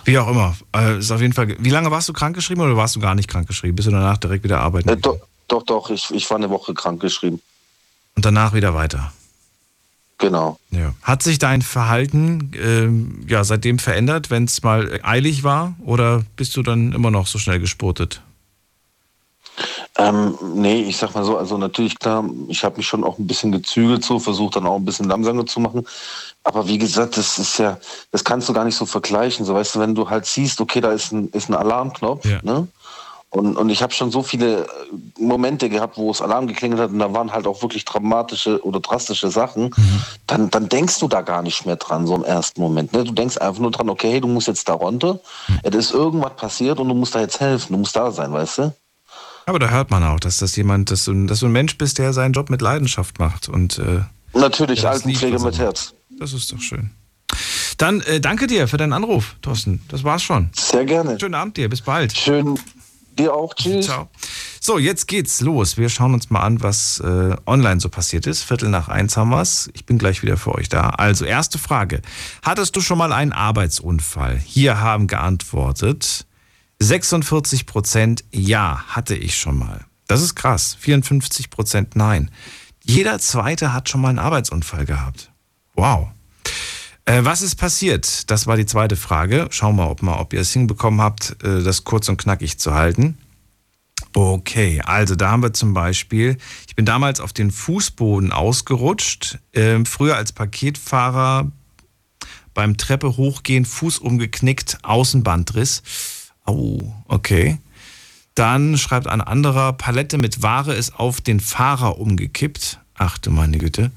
Wie 0.04 0.18
auch 0.18 0.28
immer. 0.28 0.58
Äh, 0.76 0.98
ist 0.98 1.12
auf 1.12 1.22
jeden 1.22 1.34
Fall. 1.34 1.56
Wie 1.60 1.70
lange 1.70 1.92
warst 1.92 2.10
du 2.10 2.14
krankgeschrieben 2.14 2.64
oder 2.64 2.76
warst 2.76 2.96
du 2.96 3.00
gar 3.00 3.16
nicht 3.16 3.30
krankgeschrieben? 3.30 3.76
Bist 3.76 3.88
du 3.88 3.92
danach 3.92 4.18
direkt 4.18 4.44
wieder 4.44 4.60
arbeiten? 4.60 4.90
Äh, 4.90 4.98
doch, 4.98 5.20
doch, 5.48 5.64
doch, 5.64 5.90
ich, 5.90 6.10
ich 6.12 6.30
war 6.30 6.38
eine 6.38 6.50
Woche 6.50 6.74
krankgeschrieben. 6.74 7.42
Und 8.16 8.26
danach 8.26 8.54
wieder 8.54 8.74
weiter. 8.74 9.14
Genau. 10.20 10.60
Ja. 10.72 10.94
Hat 11.02 11.24
sich 11.24 11.40
dein 11.40 11.62
Verhalten 11.62 12.52
ähm, 12.62 13.26
ja, 13.28 13.44
seitdem 13.44 13.80
verändert, 13.80 14.30
wenn 14.30 14.44
es 14.44 14.62
mal 14.62 15.00
eilig 15.02 15.44
war? 15.44 15.76
Oder 15.80 16.24
bist 16.36 16.56
du 16.58 16.62
dann 16.62 16.92
immer 16.92 17.10
noch 17.10 17.26
so 17.26 17.40
schnell 17.40 17.60
gespurtet? 17.60 18.22
Ähm, 19.98 20.38
nee, 20.56 20.82
ich 20.84 20.98
sag 20.98 21.16
mal 21.16 21.26
so, 21.26 21.38
also 21.38 21.58
natürlich 21.58 22.00
klar, 22.00 22.24
ich 22.48 22.64
habe 22.64 22.78
mich 22.78 22.88
schon 22.88 23.04
auch 23.04 23.18
ein 23.18 23.28
bisschen 23.28 23.52
gezügelt, 23.52 24.06
so 24.06 24.20
versucht 24.20 24.56
dann 24.56 24.66
auch 24.66 24.78
ein 24.78 24.86
bisschen 24.86 25.10
langsamer 25.10 25.46
zu 25.46 25.60
machen. 25.60 25.86
Aber 26.44 26.68
wie 26.68 26.78
gesagt, 26.78 27.18
das 27.18 27.38
ist 27.38 27.58
ja, 27.58 27.78
das 28.12 28.24
kannst 28.24 28.48
du 28.48 28.54
gar 28.54 28.66
nicht 28.66 28.76
so 28.76 28.86
vergleichen. 28.86 29.46
So 29.46 29.54
weißt 29.54 29.76
du, 29.76 29.80
wenn 29.80 29.96
du 29.96 30.10
halt 30.10 30.26
siehst, 30.26 30.62
okay, 30.62 30.80
da 30.80 30.92
ist 30.92 31.12
ein, 31.12 31.30
ist 31.30 31.50
ein 31.50 31.56
Alarmknopf, 31.56 32.26
ja. 32.26 32.40
ne? 32.44 32.68
Und, 33.32 33.58
und 33.58 33.70
ich 33.70 33.84
habe 33.84 33.94
schon 33.94 34.10
so 34.10 34.24
viele 34.24 34.64
äh, 34.64 34.68
Momente 35.20 35.70
gehabt, 35.70 35.98
wo 35.98 36.10
es 36.10 36.22
Alarm 36.22 36.48
geklingelt 36.48 36.82
hat 36.82 36.90
und 36.90 36.98
da 36.98 37.14
waren 37.14 37.32
halt 37.32 37.46
auch 37.46 37.62
wirklich 37.62 37.86
dramatische 37.86 38.64
oder 38.66 38.80
drastische 38.80 39.30
Sachen. 39.30 39.66
Mhm. 39.66 40.02
Dann, 40.26 40.50
dann 40.50 40.68
denkst 40.68 41.00
du 41.00 41.08
da 41.08 41.22
gar 41.22 41.44
nicht 41.44 41.66
mehr 41.66 41.76
dran, 41.76 42.08
so 42.08 42.16
im 42.16 42.24
ersten 42.24 42.60
Moment. 42.60 42.92
Ne? 42.92 43.04
Du 43.04 43.12
denkst 43.12 43.38
einfach 43.38 43.62
nur 43.62 43.70
dran, 43.70 43.90
okay, 43.90 44.20
du 44.20 44.28
musst 44.28 44.48
jetzt 44.48 44.68
da 44.68 44.74
runter. 44.74 45.20
Mhm. 45.48 45.60
Es 45.62 45.76
ist 45.76 45.92
irgendwas 45.92 46.36
passiert 46.38 46.80
und 46.80 46.90
du 46.90 46.96
musst 46.96 47.14
da 47.14 47.20
jetzt 47.20 47.40
helfen. 47.40 47.74
Du 47.74 47.80
musst 47.80 47.96
da 47.96 48.12
sein, 48.12 48.34
weißt 48.34 48.58
du? 48.58 48.74
Aber 49.46 49.60
da 49.60 49.70
hört 49.70 49.92
man 49.92 50.04
auch, 50.04 50.20
dass 50.20 50.38
das 50.38 50.56
jemand, 50.56 50.90
dass 50.90 51.06
du, 51.06 51.26
dass 51.26 51.40
du 51.40 51.48
ein 51.48 51.52
Mensch 51.52 51.78
bist, 51.78 52.00
der 52.00 52.14
seinen 52.14 52.34
Job 52.34 52.50
mit 52.50 52.62
Leidenschaft 52.62 53.20
macht. 53.20 53.48
Und, 53.48 53.78
äh, 53.78 54.02
Natürlich, 54.34 54.88
Altenpflege 54.88 55.40
mit 55.40 55.58
Herz. 55.58 55.94
Das 56.20 56.34
ist 56.34 56.52
doch 56.52 56.62
schön. 56.62 56.92
Dann 57.78 58.02
äh, 58.02 58.20
danke 58.20 58.48
dir 58.48 58.68
für 58.68 58.78
deinen 58.78 58.94
Anruf, 58.94 59.36
Thorsten. 59.42 59.82
Das 59.88 60.04
war's 60.04 60.22
schon. 60.22 60.50
Sehr 60.54 60.86
gerne. 60.86 61.18
Schönen 61.20 61.36
Abend 61.36 61.58
dir, 61.58 61.70
bis 61.70 61.82
bald. 61.82 62.16
Schön. 62.16 62.60
Dir 63.20 63.34
auch. 63.34 63.54
Tschüss. 63.54 63.86
Ciao. 63.86 64.10
So, 64.62 64.80
jetzt 64.80 65.08
geht's 65.08 65.42
los. 65.42 65.78
Wir 65.78 65.90
schauen 65.90 66.14
uns 66.14 66.30
mal 66.30 66.40
an, 66.40 66.64
was 66.64 67.00
äh, 67.02 67.36
online 67.46 67.80
so 67.80 67.90
passiert 67.90 68.26
ist. 68.26 68.44
Viertel 68.44 68.70
nach 68.70 68.88
eins 68.88 69.18
haben 69.18 69.30
wir's. 69.30 69.70
Ich 69.74 69.86
bin 69.86 69.98
gleich 69.98 70.24
wieder 70.24 70.38
für 70.38 70.56
euch 70.56 70.70
da. 70.70 70.90
Also, 70.92 71.26
erste 71.26 71.60
Frage. 71.60 72.02
Hattest 72.44 72.76
du 72.76 72.82
schon 72.82 72.98
mal 72.98 73.12
einen 73.12 73.34
Arbeitsunfall? 73.34 74.38
Hier 74.38 74.80
haben 74.80 75.08
geantwortet 75.08 76.26
46 76.80 77.66
Prozent 77.66 78.24
ja, 78.32 78.84
hatte 78.88 79.16
ich 79.16 79.36
schon 79.36 79.60
mal. 79.60 79.86
Das 80.08 80.22
ist 80.22 80.36
krass. 80.36 80.78
54 80.80 81.50
Prozent 81.50 81.96
nein. 81.96 82.32
Jeder 82.84 83.20
zweite 83.20 83.74
hat 83.74 83.90
schon 83.90 84.02
mal 84.02 84.10
einen 84.10 84.20
Arbeitsunfall 84.20 84.86
gehabt. 84.86 85.32
Wow. 85.76 86.08
Äh, 87.10 87.26
was 87.26 87.42
ist 87.42 87.56
passiert? 87.56 88.30
Das 88.30 88.46
war 88.46 88.56
die 88.56 88.68
zweite 88.68 88.96
Frage. 88.96 89.48
Schauen 89.50 89.78
wir 89.78 89.96
mal, 90.02 90.20
ob 90.20 90.32
ihr 90.32 90.42
es 90.42 90.54
hinbekommen 90.54 91.02
habt, 91.02 91.44
äh, 91.44 91.64
das 91.64 91.84
kurz 91.84 92.08
und 92.08 92.18
knackig 92.18 92.60
zu 92.60 92.76
halten. 92.76 93.18
Okay, 94.14 94.80
also 94.86 95.16
da 95.16 95.32
haben 95.32 95.42
wir 95.42 95.54
zum 95.54 95.74
Beispiel, 95.74 96.38
ich 96.68 96.76
bin 96.76 96.86
damals 96.86 97.20
auf 97.20 97.34
den 97.34 97.50
Fußboden 97.50 98.32
ausgerutscht, 98.32 99.40
äh, 99.54 99.84
früher 99.86 100.18
als 100.18 100.34
Paketfahrer 100.34 101.52
beim 102.54 102.78
Treppe 102.78 103.18
hochgehen, 103.18 103.66
Fuß 103.66 103.98
umgeknickt, 103.98 104.78
Außenbandriss. 104.84 105.82
Oh, 106.46 106.94
okay. 107.08 107.58
Dann 108.36 108.78
schreibt 108.78 109.08
ein 109.08 109.22
anderer, 109.22 109.74
Palette 109.74 110.20
mit 110.20 110.44
Ware 110.44 110.76
ist 110.76 111.00
auf 111.00 111.22
den 111.22 111.40
Fahrer 111.40 111.98
umgekippt. 111.98 112.80
Ach 112.94 113.18
du 113.18 113.32
meine 113.32 113.58
Güte. 113.58 113.90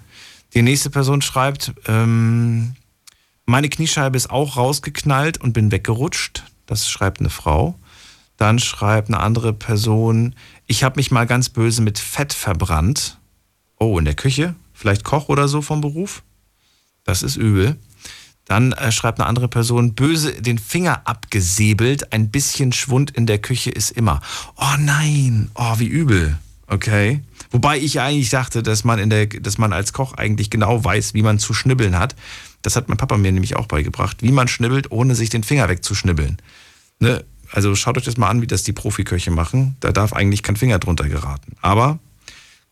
Die 0.55 0.63
nächste 0.63 0.89
Person 0.89 1.21
schreibt, 1.21 1.75
ähm, 1.87 2.75
meine 3.53 3.69
Kniescheibe 3.69 4.17
ist 4.17 4.31
auch 4.31 4.57
rausgeknallt 4.57 5.39
und 5.39 5.53
bin 5.53 5.71
weggerutscht. 5.71 6.43
Das 6.65 6.89
schreibt 6.89 7.21
eine 7.21 7.29
Frau. 7.29 7.79
Dann 8.39 8.59
schreibt 8.59 9.09
eine 9.09 9.21
andere 9.21 9.53
Person, 9.53 10.35
ich 10.67 10.83
habe 10.85 10.97
mich 10.97 11.11
mal 11.11 11.27
ganz 11.27 11.51
böse 11.51 11.83
mit 11.83 11.99
Fett 11.99 12.33
verbrannt. 12.33 13.19
Oh, 13.79 13.99
in 13.99 14.07
der 14.07 14.15
Küche? 14.15 14.55
Vielleicht 14.73 15.05
Koch 15.05 15.29
oder 15.29 15.49
so 15.49 15.61
vom 15.61 15.83
Beruf? 15.83 16.23
Das 17.05 17.23
ist 17.23 17.37
übel. 17.37 17.77
Dann 18.47 18.73
äh, 18.73 18.91
schreibt 18.91 19.21
eine 19.21 19.29
andere 19.29 19.49
Person, 19.49 19.95
böse 19.95 20.33
den 20.41 20.59
Finger 20.59 21.03
abgesäbelt, 21.05 22.11
ein 22.11 22.31
bisschen 22.31 22.73
Schwund 22.73 23.11
in 23.11 23.27
der 23.27 23.39
Küche 23.39 23.71
ist 23.71 23.91
immer. 23.91 24.23
Oh 24.57 24.77
nein, 24.79 25.51
oh 25.57 25.75
wie 25.77 25.89
übel. 25.89 26.39
Okay. 26.69 27.21
Wobei 27.51 27.79
ich 27.79 28.01
eigentlich 28.01 28.31
dachte, 28.31 28.63
dass 28.63 28.83
man, 28.83 28.99
in 28.99 29.11
der, 29.11 29.27
dass 29.27 29.59
man 29.59 29.75
als 29.75 29.93
Koch 29.93 30.15
eigentlich 30.15 30.49
genau 30.49 30.83
weiß, 30.83 31.13
wie 31.13 31.23
man 31.23 31.39
zu 31.39 31.53
schnibbeln 31.53 31.99
hat. 31.99 32.17
Das 32.63 32.77
hat 32.77 32.89
mein 32.89 32.97
Papa 32.97 33.17
mir 33.17 33.33
nämlich 33.33 33.57
auch 33.57 33.67
beigebracht, 33.67 34.23
wie 34.23 34.33
man 34.33 34.49
schnibbelt, 34.49 34.91
ohne 34.91 35.15
sich 35.15 35.31
den 35.31 35.43
Finger 35.43 35.69
wegzuschnibbeln. 35.69 36.39
Ne? 37.01 37.25
Also 37.51 37.75
schaut 37.75 37.99
euch 37.99 38.05
das 38.05 38.17
mal 38.17 38.29
an, 38.29 38.41
wie 38.41 38.47
das 38.47 38.63
die 38.63 38.73
Profiköche 38.73 39.31
machen. 39.31 39.77
Da 39.81 39.93
darf 39.93 40.13
eigentlich 40.13 40.43
kein 40.43 40.57
Finger 40.57 40.79
drunter 40.79 41.09
geraten. 41.09 41.57
Aber 41.61 41.99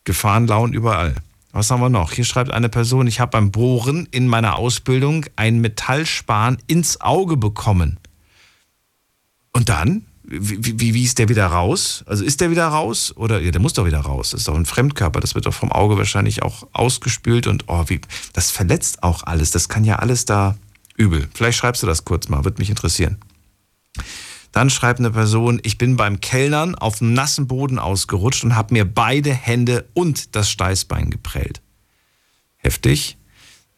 Gefahren 0.05 0.47
lauern 0.47 0.73
überall. 0.73 1.15
Was 1.53 1.71
haben 1.71 1.81
wir 1.81 1.91
noch? 1.91 2.13
Hier 2.13 2.25
schreibt 2.25 2.53
eine 2.53 2.69
Person, 2.69 3.07
ich 3.07 3.21
habe 3.21 3.33
beim 3.33 3.51
Bohren 3.51 4.07
in 4.11 4.29
meiner 4.29 4.57
Ausbildung 4.57 5.27
einen 5.37 5.61
Metallspan 5.61 6.59
ins 6.69 7.01
Auge 7.01 7.37
bekommen. 7.37 7.99
Und 9.53 9.69
dann? 9.69 10.07
Wie, 10.33 10.79
wie, 10.81 10.95
wie 10.95 11.03
ist 11.03 11.19
der 11.19 11.29
wieder 11.29 11.47
raus? 11.47 12.05
Also 12.07 12.25
ist 12.25 12.41
der 12.41 12.53
wieder 12.53 12.69
raus? 12.69 13.13
Oder 13.17 13.41
ja, 13.41 13.51
der 13.51 13.61
muss 13.61 13.73
doch 13.73 13.85
wieder 13.85 13.99
raus. 13.99 14.31
Das 14.31 14.43
ist 14.43 14.49
doch 14.49 14.55
ein 14.55 14.65
Fremdkörper. 14.65 15.19
Das 15.19 15.35
wird 15.35 15.47
doch 15.47 15.55
vom 15.55 15.73
Auge 15.73 15.99
wahrscheinlich 15.99 16.43
auch 16.45 16.69
ausgespült 16.73 17.49
und 17.49 17.65
oh, 17.67 17.85
wie, 17.89 18.01
das 18.33 18.53
verletzt 18.53 19.03
auch 19.03 19.25
alles. 19.25 19.51
Das 19.51 19.69
kann 19.69 19.83
ja 19.83 19.97
alles 19.97 20.27
da 20.27 20.57
übel. 20.97 21.29
Vielleicht 21.35 21.59
schreibst 21.59 21.83
du 21.83 21.89
das 21.89 22.05
kurz 22.05 22.29
mal, 22.29 22.45
würde 22.45 22.61
mich 22.61 22.71
interessieren. 22.71 23.19
Dann 24.53 24.71
schreibt 24.71 25.01
eine 25.01 25.11
Person, 25.11 25.61
ich 25.65 25.79
bin 25.79 25.97
beim 25.97 26.21
Kellnern 26.21 26.77
auf 26.77 26.99
dem 26.99 27.13
nassen 27.13 27.49
Boden 27.49 27.81
ausgerutscht 27.81 28.45
und 28.45 28.55
habe 28.55 28.75
mir 28.75 28.85
beide 28.85 29.33
Hände 29.33 29.89
und 29.95 30.37
das 30.37 30.49
Steißbein 30.49 31.11
geprellt. 31.11 31.61
Heftig. 32.57 33.17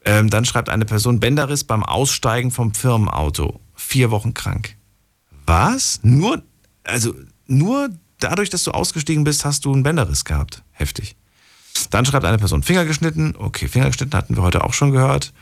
Ähm, 0.05 0.29
dann 0.29 0.45
schreibt 0.45 0.69
eine 0.69 0.85
Person, 0.85 1.19
Bänderriss 1.19 1.63
beim 1.63 1.83
Aussteigen 1.83 2.51
vom 2.51 2.73
Firmenauto. 2.73 3.59
Vier 3.73 4.11
Wochen 4.11 4.33
krank. 4.33 4.75
Was? 5.45 5.99
Nur, 6.03 6.43
also 6.83 7.13
nur 7.47 7.89
dadurch, 8.19 8.49
dass 8.49 8.63
du 8.63 8.71
ausgestiegen 8.71 9.23
bist, 9.23 9.45
hast 9.45 9.65
du 9.65 9.73
einen 9.73 9.83
Bänderriss 9.83 10.25
gehabt. 10.25 10.63
Heftig. 10.71 11.15
Dann 11.89 12.05
schreibt 12.05 12.25
eine 12.25 12.37
Person, 12.37 12.63
Finger 12.63 12.85
geschnitten. 12.85 13.35
Okay, 13.37 13.67
Finger 13.67 13.87
geschnitten 13.87 14.15
hatten 14.15 14.35
wir 14.35 14.43
heute 14.43 14.63
auch 14.63 14.73
schon 14.73 14.91
gehört. 14.91 15.33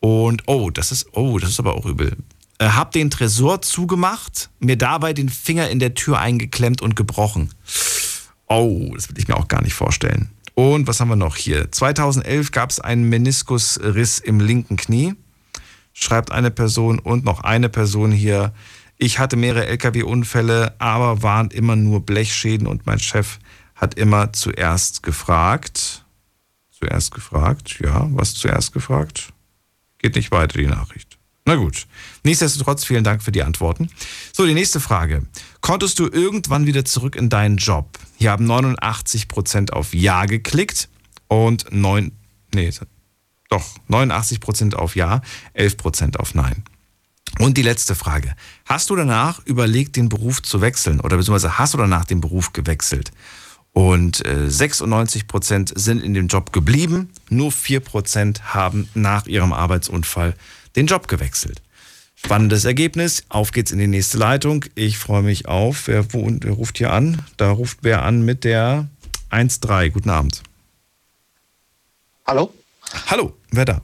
Und, 0.00 0.42
oh, 0.46 0.70
das 0.70 0.92
ist, 0.92 1.08
oh, 1.12 1.38
das 1.38 1.50
ist 1.50 1.60
aber 1.60 1.74
auch 1.74 1.86
übel. 1.86 2.16
Äh, 2.58 2.68
hab 2.70 2.92
den 2.92 3.10
Tresor 3.10 3.62
zugemacht, 3.62 4.50
mir 4.58 4.76
dabei 4.76 5.12
den 5.12 5.28
Finger 5.28 5.68
in 5.70 5.78
der 5.78 5.94
Tür 5.94 6.18
eingeklemmt 6.18 6.82
und 6.82 6.96
gebrochen. 6.96 7.50
Oh, 8.48 8.92
das 8.94 9.08
will 9.08 9.18
ich 9.18 9.28
mir 9.28 9.36
auch 9.36 9.48
gar 9.48 9.62
nicht 9.62 9.74
vorstellen. 9.74 10.30
Und 10.54 10.88
was 10.88 10.98
haben 10.98 11.08
wir 11.08 11.16
noch 11.16 11.36
hier? 11.36 11.70
2011 11.70 12.50
gab 12.50 12.70
es 12.70 12.80
einen 12.80 13.08
Meniskusriss 13.08 14.18
im 14.18 14.40
linken 14.40 14.76
Knie, 14.76 15.14
schreibt 15.92 16.32
eine 16.32 16.50
Person 16.50 16.98
und 16.98 17.24
noch 17.24 17.40
eine 17.40 17.68
Person 17.68 18.10
hier. 18.10 18.52
Ich 18.98 19.20
hatte 19.20 19.36
mehrere 19.36 19.66
Lkw-Unfälle, 19.68 20.74
aber 20.80 21.22
waren 21.22 21.50
immer 21.50 21.76
nur 21.76 22.04
Blechschäden 22.04 22.66
und 22.66 22.84
mein 22.84 22.98
Chef 22.98 23.38
hat 23.76 23.94
immer 23.94 24.32
zuerst 24.32 25.04
gefragt. 25.04 26.04
Zuerst 26.70 27.12
gefragt, 27.12 27.78
ja, 27.80 28.08
was 28.10 28.34
zuerst 28.34 28.72
gefragt? 28.72 29.32
Geht 29.98 30.16
nicht 30.16 30.32
weiter 30.32 30.58
die 30.58 30.66
Nachricht. 30.66 31.16
Na 31.44 31.54
gut. 31.54 31.86
Nichtsdestotrotz 32.24 32.84
vielen 32.84 33.04
Dank 33.04 33.22
für 33.22 33.32
die 33.32 33.42
Antworten. 33.42 33.88
So, 34.32 34.44
die 34.44 34.54
nächste 34.54 34.80
Frage. 34.80 35.26
Konntest 35.60 35.98
du 35.98 36.06
irgendwann 36.06 36.66
wieder 36.66 36.84
zurück 36.84 37.16
in 37.16 37.30
deinen 37.30 37.56
Job? 37.56 37.98
Hier 38.16 38.32
haben 38.32 38.50
89% 38.50 39.70
auf 39.70 39.94
Ja 39.94 40.26
geklickt 40.26 40.88
und 41.28 41.72
9, 41.72 42.12
nee, 42.52 42.70
doch, 43.48 43.64
89% 43.88 44.74
auf 44.74 44.94
Ja, 44.94 45.22
11% 45.54 46.16
auf 46.16 46.34
Nein. 46.34 46.64
Und 47.38 47.56
die 47.56 47.62
letzte 47.62 47.94
Frage. 47.94 48.34
Hast 48.64 48.90
du 48.90 48.96
danach 48.96 49.44
überlegt, 49.44 49.96
den 49.96 50.08
Beruf 50.08 50.42
zu 50.42 50.60
wechseln? 50.60 51.00
Oder 51.00 51.16
beziehungsweise 51.16 51.58
hast 51.58 51.74
du 51.74 51.78
danach 51.78 52.04
den 52.04 52.20
Beruf 52.20 52.52
gewechselt? 52.52 53.12
Und 53.72 54.26
äh, 54.26 54.50
96 54.50 55.28
Prozent 55.28 55.72
sind 55.76 56.02
in 56.02 56.14
dem 56.14 56.26
Job 56.26 56.52
geblieben. 56.52 57.10
Nur 57.30 57.52
4 57.52 57.80
Prozent 57.80 58.54
haben 58.54 58.88
nach 58.94 59.26
ihrem 59.26 59.52
Arbeitsunfall 59.52 60.34
den 60.74 60.86
Job 60.86 61.06
gewechselt. 61.06 61.62
Spannendes 62.16 62.64
Ergebnis. 62.64 63.24
Auf 63.28 63.52
geht's 63.52 63.70
in 63.70 63.78
die 63.78 63.86
nächste 63.86 64.18
Leitung. 64.18 64.64
Ich 64.74 64.98
freue 64.98 65.22
mich 65.22 65.46
auf. 65.46 65.86
Wer, 65.86 66.12
wo, 66.12 66.28
wer 66.28 66.52
ruft 66.52 66.78
hier 66.78 66.92
an? 66.92 67.22
Da 67.36 67.52
ruft 67.52 67.78
wer 67.82 68.02
an 68.02 68.24
mit 68.24 68.42
der 68.42 68.88
1.3. 69.30 69.90
Guten 69.90 70.10
Abend. 70.10 70.42
Hallo? 72.26 72.52
Hallo, 73.06 73.36
wer 73.52 73.64
da? 73.64 73.80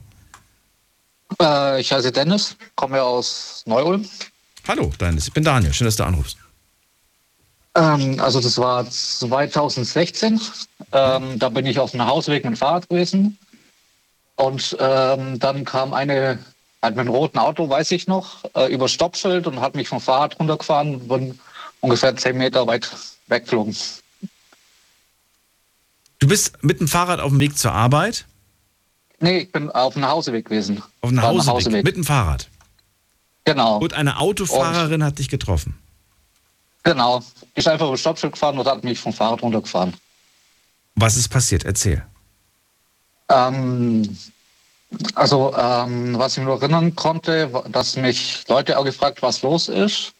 Äh, 1.41 1.81
ich 1.81 1.91
heiße 1.91 2.11
Dennis, 2.11 2.55
komme 2.75 3.01
aus 3.01 3.63
Neu-Ulm. 3.65 4.07
Hallo, 4.67 4.91
Dennis. 4.99 5.27
Ich 5.27 5.33
bin 5.33 5.43
Daniel. 5.43 5.73
Schön, 5.73 5.85
dass 5.85 5.95
du 5.95 6.03
anrufst. 6.03 6.37
Ähm, 7.75 8.19
also 8.19 8.39
das 8.39 8.57
war 8.57 8.89
2016. 8.89 10.39
Ähm, 10.91 11.39
da 11.39 11.49
bin 11.49 11.65
ich 11.65 11.79
auf 11.79 11.93
einem 11.93 12.07
Hausweg 12.07 12.43
mit 12.43 12.53
dem 12.53 12.57
Fahrrad 12.57 12.89
gewesen. 12.89 13.37
Und 14.35 14.75
ähm, 14.79 15.39
dann 15.39 15.65
kam 15.65 15.93
eine, 15.93 16.39
halt 16.81 16.95
mit 16.95 17.01
einem 17.01 17.09
roten 17.09 17.37
Auto, 17.37 17.69
weiß 17.69 17.91
ich 17.91 18.07
noch, 18.07 18.43
äh, 18.55 18.73
über 18.73 18.87
Stoppschild 18.87 19.47
und 19.47 19.61
hat 19.61 19.75
mich 19.75 19.87
vom 19.87 20.01
Fahrrad 20.01 20.39
runtergefahren 20.39 20.95
und 20.95 21.07
bin 21.07 21.39
ungefähr 21.81 22.15
10 22.15 22.37
Meter 22.37 22.65
weit 22.67 22.89
weggeflogen. 23.27 23.75
Du 26.19 26.27
bist 26.27 26.63
mit 26.63 26.79
dem 26.79 26.87
Fahrrad 26.87 27.19
auf 27.19 27.29
dem 27.29 27.39
Weg 27.39 27.57
zur 27.57 27.73
Arbeit? 27.73 28.25
Nee, 29.25 29.39
ich 29.39 29.51
bin 29.51 29.71
auf 29.71 29.95
einem 29.95 30.07
Hauseweg 30.07 30.45
gewesen. 30.45 30.83
Auf 31.01 31.09
ein 31.09 31.19
Hauseweg, 31.19 31.55
Hauseweg. 31.55 31.83
mit 31.83 31.95
dem 31.95 32.03
Fahrrad. 32.03 32.47
Genau. 33.43 33.79
Und 33.79 33.93
eine 33.93 34.19
Autofahrerin 34.19 35.03
hat 35.03 35.17
dich 35.17 35.29
getroffen. 35.29 35.75
Genau. 36.83 37.23
Ich 37.55 37.63
bin 37.63 37.73
einfach 37.73 37.87
über 37.87 37.97
Stoppschild 37.97 38.33
gefahren 38.33 38.59
und 38.59 38.67
hat 38.67 38.83
mich 38.83 38.99
vom 38.99 39.11
Fahrrad 39.11 39.41
runtergefahren. 39.41 39.95
Was 40.93 41.17
ist 41.17 41.29
passiert? 41.29 41.63
Erzähl. 41.63 42.05
Ähm, 43.29 44.15
also, 45.15 45.55
ähm, 45.57 46.19
was 46.19 46.37
ich 46.37 46.43
mir 46.43 46.51
erinnern 46.51 46.95
konnte, 46.95 47.49
dass 47.69 47.95
mich 47.95 48.47
Leute 48.47 48.77
auch 48.77 48.85
gefragt, 48.85 49.23
was 49.23 49.41
los 49.41 49.69
ist. 49.69 50.13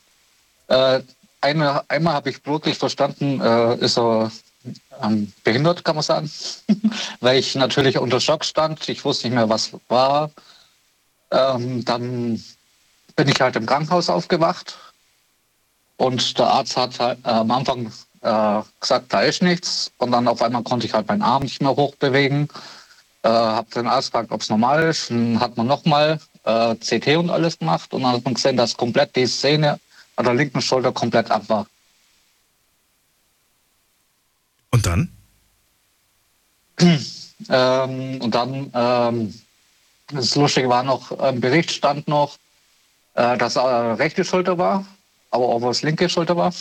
Äh, 0.66 1.02
eine, 1.42 1.88
einmal 1.92 2.16
habe 2.16 2.32
ich 2.32 2.44
wirklich 2.44 2.80
verstanden, 2.80 3.40
äh, 3.40 3.76
ist 3.76 4.00
er 4.00 4.32
ähm, 5.02 5.32
behindert, 5.44 5.84
kann 5.84 5.96
man 5.96 6.04
sagen. 6.04 6.30
Weil 7.20 7.40
ich 7.40 7.56
natürlich 7.56 7.98
unter 7.98 8.20
Schock 8.20 8.46
stand. 8.46 8.88
Ich 8.90 9.04
wusste 9.06 9.28
nicht 9.28 9.36
mehr, 9.36 9.50
was 9.50 9.72
war. 9.88 10.32
Ähm, 11.32 11.84
dann 11.86 12.44
bin 13.16 13.28
ich 13.28 13.40
halt 13.42 13.56
im 13.56 13.66
Krankenhaus 13.66 14.10
aufgewacht. 14.10 14.78
Und 15.98 16.38
der 16.38 16.48
Arzt 16.48 16.78
hat 16.78 17.00
äh, 17.00 17.16
am 17.24 17.52
Anfang 17.52 17.92
äh, 18.22 18.62
gesagt, 18.80 19.14
da 19.14 19.22
ist 19.22 19.42
nichts. 19.42 19.92
Und 19.98 20.12
dann 20.12 20.28
auf 20.28 20.42
einmal 20.42 20.64
konnte 20.64 20.86
ich 20.86 20.94
halt 20.94 21.08
meinen 21.08 21.22
Arm 21.22 21.44
nicht 21.44 21.62
mehr 21.62 21.76
hochbewegen. 21.76 22.50
Äh, 23.24 23.30
habe 23.30 23.70
den 23.72 23.88
Arzt 23.88 24.12
gefragt, 24.12 24.32
ob 24.32 24.42
es 24.42 24.50
normal 24.50 24.84
ist. 24.84 25.10
Dann 25.10 25.40
hat 25.40 25.58
man 25.58 25.68
nochmal 25.68 26.20
äh, 26.44 26.76
CT 26.76 27.18
und 27.18 27.30
alles 27.30 27.58
gemacht. 27.60 27.94
Und 27.94 28.04
dann 28.04 28.14
hat 28.14 28.26
man 28.26 28.34
gesehen, 28.34 28.58
dass 28.58 28.76
komplett 28.76 29.16
die 29.16 29.28
Szene 29.28 29.80
an 30.16 30.26
der 30.26 30.34
linken 30.34 30.62
Schulter 30.62 30.92
komplett 30.92 31.32
ab 31.32 31.44
war. 31.48 31.66
Und 34.76 34.86
dann? 34.86 35.10
ähm, 37.50 38.22
und 38.22 38.36
dann, 38.36 38.70
ähm, 38.74 39.34
das 40.12 40.36
Lustige 40.36 40.68
war 40.68 40.84
noch, 40.84 41.12
im 41.12 41.40
Bericht 41.40 41.72
stand 41.72 42.10
noch, 42.10 42.36
äh, 43.14 43.38
dass 43.38 43.56
er 43.56 43.98
rechte 43.98 44.26
Schulter 44.26 44.58
war, 44.58 44.86
aber 45.32 45.46
auch 45.46 45.62
was 45.62 45.82
linke 45.82 46.10
Schulter 46.10 46.36
war. 46.36 46.54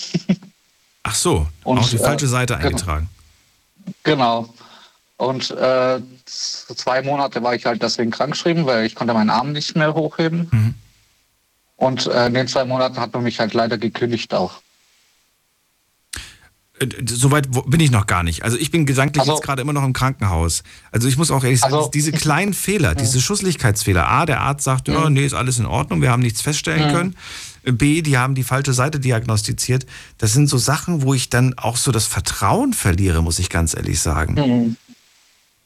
Ach 1.03 1.15
so, 1.15 1.49
Und, 1.65 1.79
auf 1.79 1.91
die 1.91 1.97
äh, 1.97 1.99
falsche 1.99 2.29
Seite 2.29 2.55
genau. 2.55 2.69
eingetragen. 2.69 3.09
Genau. 4.05 4.55
Und 5.17 5.51
äh, 5.51 6.01
zwei 6.25 7.03
Monate 7.03 7.43
war 7.43 7.57
ich 7.57 7.67
halt 7.67 7.83
deswegen 7.83 8.13
krankgeschrieben, 8.13 8.65
weil 8.65 8.87
ich 8.87 8.95
konnte 8.95 9.13
meinen 9.13 9.31
Arm 9.31 9.51
nicht 9.51 9.75
mehr 9.75 9.93
hochheben. 9.93 10.49
Mhm. 10.53 10.75
Und 11.77 12.07
äh, 12.07 12.27
in 12.27 12.35
den 12.35 12.47
zwei 12.47 12.65
Monaten 12.65 13.01
hat 13.01 13.13
man 13.13 13.25
mich 13.25 13.41
halt 13.41 13.55
leider 13.55 13.77
gekündigt 13.77 14.33
auch. 14.35 14.61
Äh, 16.81 16.87
Soweit 17.07 17.49
bin 17.71 17.81
ich 17.81 17.91
noch 17.91 18.07
gar 18.07 18.23
nicht. 18.23 18.43
Also 18.43 18.57
ich 18.59 18.71
bin 18.71 18.85
gedanklich 18.87 19.21
Also- 19.21 19.33
jetzt 19.35 19.43
gerade 19.43 19.63
immer 19.63 19.73
noch 19.73 19.85
im 19.85 19.93
Krankenhaus. 19.93 20.63
Also 20.91 21.07
ich 21.09 21.17
muss 21.17 21.31
auch 21.31 21.45
ehrlich 21.45 21.61
sagen, 21.61 21.75
Also- 21.75 21.91
diese 21.93 22.13
kleinen 22.13 22.53
Fehler, 22.55 22.95
diese 22.95 23.21
Schusslichkeitsfehler. 23.21 24.09
A, 24.09 24.27
der 24.27 24.41
Arzt 24.41 24.65
sagt, 24.65 24.89
ja, 24.89 25.09
nee, 25.11 25.25
ist 25.25 25.35
alles 25.35 25.59
in 25.59 25.67
Ordnung, 25.67 26.03
wir 26.03 26.11
haben 26.11 26.23
nichts 26.23 26.41
feststellen 26.41 26.89
Mhm. 26.89 26.93
können. 26.93 27.17
B, 27.79 28.03
die 28.03 28.19
haben 28.19 28.35
die 28.35 28.43
falsche 28.43 28.73
Seite 28.75 29.01
diagnostiziert. 29.01 29.87
Das 30.19 30.33
sind 30.35 30.49
so 30.49 30.59
Sachen, 30.59 31.03
wo 31.03 31.15
ich 31.15 31.31
dann 31.31 31.55
auch 31.57 31.77
so 31.79 31.93
das 31.93 32.07
Vertrauen 32.07 32.73
verliere, 32.75 33.23
muss 33.23 33.39
ich 33.39 33.49
ganz 33.49 33.75
ehrlich 33.75 34.01
sagen. 34.01 34.35
Mhm. 34.35 34.77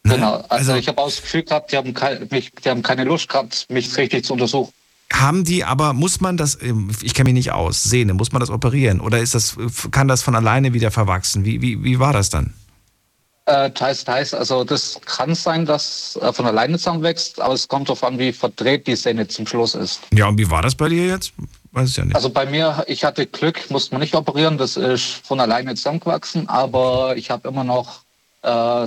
Ne? 0.04 0.14
Genau. 0.14 0.44
Also, 0.48 0.74
ich 0.76 0.86
habe 0.88 0.98
auch 0.98 1.06
das 1.08 1.20
Gefühl 1.22 1.42
gehabt, 1.42 1.72
die 1.72 1.76
haben, 1.76 1.92
kein, 1.94 2.28
mich, 2.30 2.52
die 2.64 2.68
haben 2.68 2.82
keine 2.82 3.02
Lust 3.04 3.28
gehabt, 3.28 3.66
mich 3.68 3.96
richtig 3.96 4.24
zu 4.24 4.34
untersuchen. 4.34 4.72
Haben 5.12 5.44
die 5.44 5.64
aber, 5.64 5.94
muss 5.94 6.20
man 6.20 6.36
das, 6.36 6.60
ähm, 6.60 6.90
ich 7.02 7.14
kenne 7.14 7.28
mich 7.28 7.34
nicht 7.34 7.52
aus, 7.52 7.82
Sehne, 7.82 8.14
muss 8.14 8.32
man 8.32 8.40
das 8.40 8.50
operieren? 8.50 9.00
Oder 9.00 9.18
ist 9.18 9.34
das, 9.34 9.56
kann 9.90 10.06
das 10.06 10.22
von 10.22 10.34
alleine 10.34 10.74
wieder 10.74 10.90
verwachsen? 10.90 11.44
Wie, 11.44 11.62
wie, 11.62 11.82
wie 11.82 11.98
war 11.98 12.12
das 12.12 12.30
dann? 12.30 12.52
Äh, 13.46 13.70
teils, 13.70 14.04
teils. 14.04 14.34
Also 14.34 14.62
das 14.62 15.00
kann 15.06 15.34
sein, 15.34 15.64
dass 15.64 16.18
äh, 16.20 16.32
von 16.34 16.44
alleine 16.44 16.76
zusammenwächst, 16.76 17.40
aber 17.40 17.54
es 17.54 17.66
kommt 17.66 17.88
darauf 17.88 18.04
an, 18.04 18.18
wie 18.18 18.32
verdreht 18.32 18.86
die 18.86 18.94
Szene 18.94 19.26
zum 19.26 19.46
Schluss 19.46 19.74
ist. 19.74 20.00
Ja, 20.12 20.28
und 20.28 20.36
wie 20.36 20.50
war 20.50 20.60
das 20.60 20.74
bei 20.74 20.90
dir 20.90 21.06
jetzt? 21.06 21.32
Weiß 21.72 21.88
ich 21.88 21.96
ja 21.96 22.04
nicht. 22.04 22.14
Also 22.14 22.28
bei 22.28 22.44
mir, 22.44 22.84
ich 22.88 23.04
hatte 23.04 23.26
Glück, 23.26 23.70
musste 23.70 23.94
man 23.94 24.02
nicht 24.02 24.14
operieren, 24.14 24.58
das 24.58 24.76
ist 24.76 25.26
von 25.26 25.40
alleine 25.40 25.74
zusammengewachsen, 25.74 26.46
aber 26.48 27.16
ich 27.16 27.30
habe 27.30 27.48
immer 27.48 27.64
noch 27.64 28.02
äh, 28.42 28.86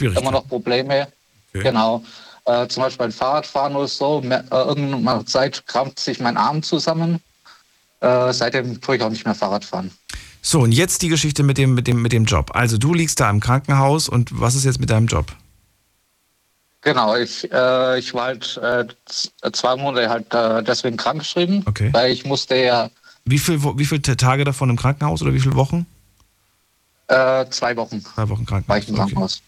immer 0.00 0.32
noch 0.32 0.48
Probleme. 0.48 1.08
Okay. 1.52 1.62
Genau. 1.62 2.04
Äh, 2.50 2.68
zum 2.68 2.82
Beispiel 2.82 2.98
beim 2.98 3.12
Fahrradfahren 3.12 3.76
oder 3.76 3.86
so, 3.86 4.20
mer- 4.22 4.44
äh, 4.50 4.56
irgendeiner 4.56 5.24
Zeit 5.26 5.64
krampft 5.66 6.00
sich 6.00 6.18
mein 6.20 6.36
Arm 6.36 6.62
zusammen. 6.62 7.20
Äh, 8.00 8.32
seitdem 8.32 8.80
tue 8.80 8.96
ich 8.96 9.02
auch 9.02 9.10
nicht 9.10 9.24
mehr 9.24 9.34
Fahrrad 9.34 9.64
fahren. 9.64 9.90
So, 10.42 10.60
und 10.60 10.72
jetzt 10.72 11.02
die 11.02 11.08
Geschichte 11.08 11.42
mit 11.42 11.58
dem, 11.58 11.74
mit, 11.74 11.86
dem, 11.86 12.00
mit 12.02 12.12
dem 12.12 12.24
Job. 12.24 12.50
Also 12.54 12.78
du 12.78 12.94
liegst 12.94 13.20
da 13.20 13.28
im 13.30 13.40
Krankenhaus 13.40 14.08
und 14.08 14.40
was 14.40 14.54
ist 14.54 14.64
jetzt 14.64 14.80
mit 14.80 14.90
deinem 14.90 15.06
Job? 15.06 15.26
Genau, 16.82 17.14
ich, 17.14 17.44
äh, 17.52 17.98
ich 17.98 18.14
war 18.14 18.24
halt 18.28 18.56
äh, 18.62 18.86
zwei 19.52 19.76
Monate 19.76 20.08
halt 20.08 20.32
äh, 20.32 20.62
deswegen 20.62 20.96
krankgeschrieben, 20.96 21.62
Okay. 21.66 21.90
weil 21.92 22.10
ich 22.10 22.24
musste 22.24 22.56
ja 22.56 22.90
Wie 23.26 23.38
viele 23.38 23.62
wie 23.78 23.84
viel 23.84 24.00
Tage 24.00 24.44
davon 24.44 24.70
im 24.70 24.76
Krankenhaus 24.76 25.20
oder 25.20 25.34
wie 25.34 25.40
viele 25.40 25.56
Wochen? 25.56 25.84
äh, 27.08 27.44
zwei 27.50 27.76
Wochen 27.76 28.02
Zwei 28.02 28.28
Wochen 28.30 28.46
war 28.50 28.78
ich 28.78 28.86
Krankenhaus. 28.86 28.88
im 28.88 28.96
Krankenhaus. 28.96 29.42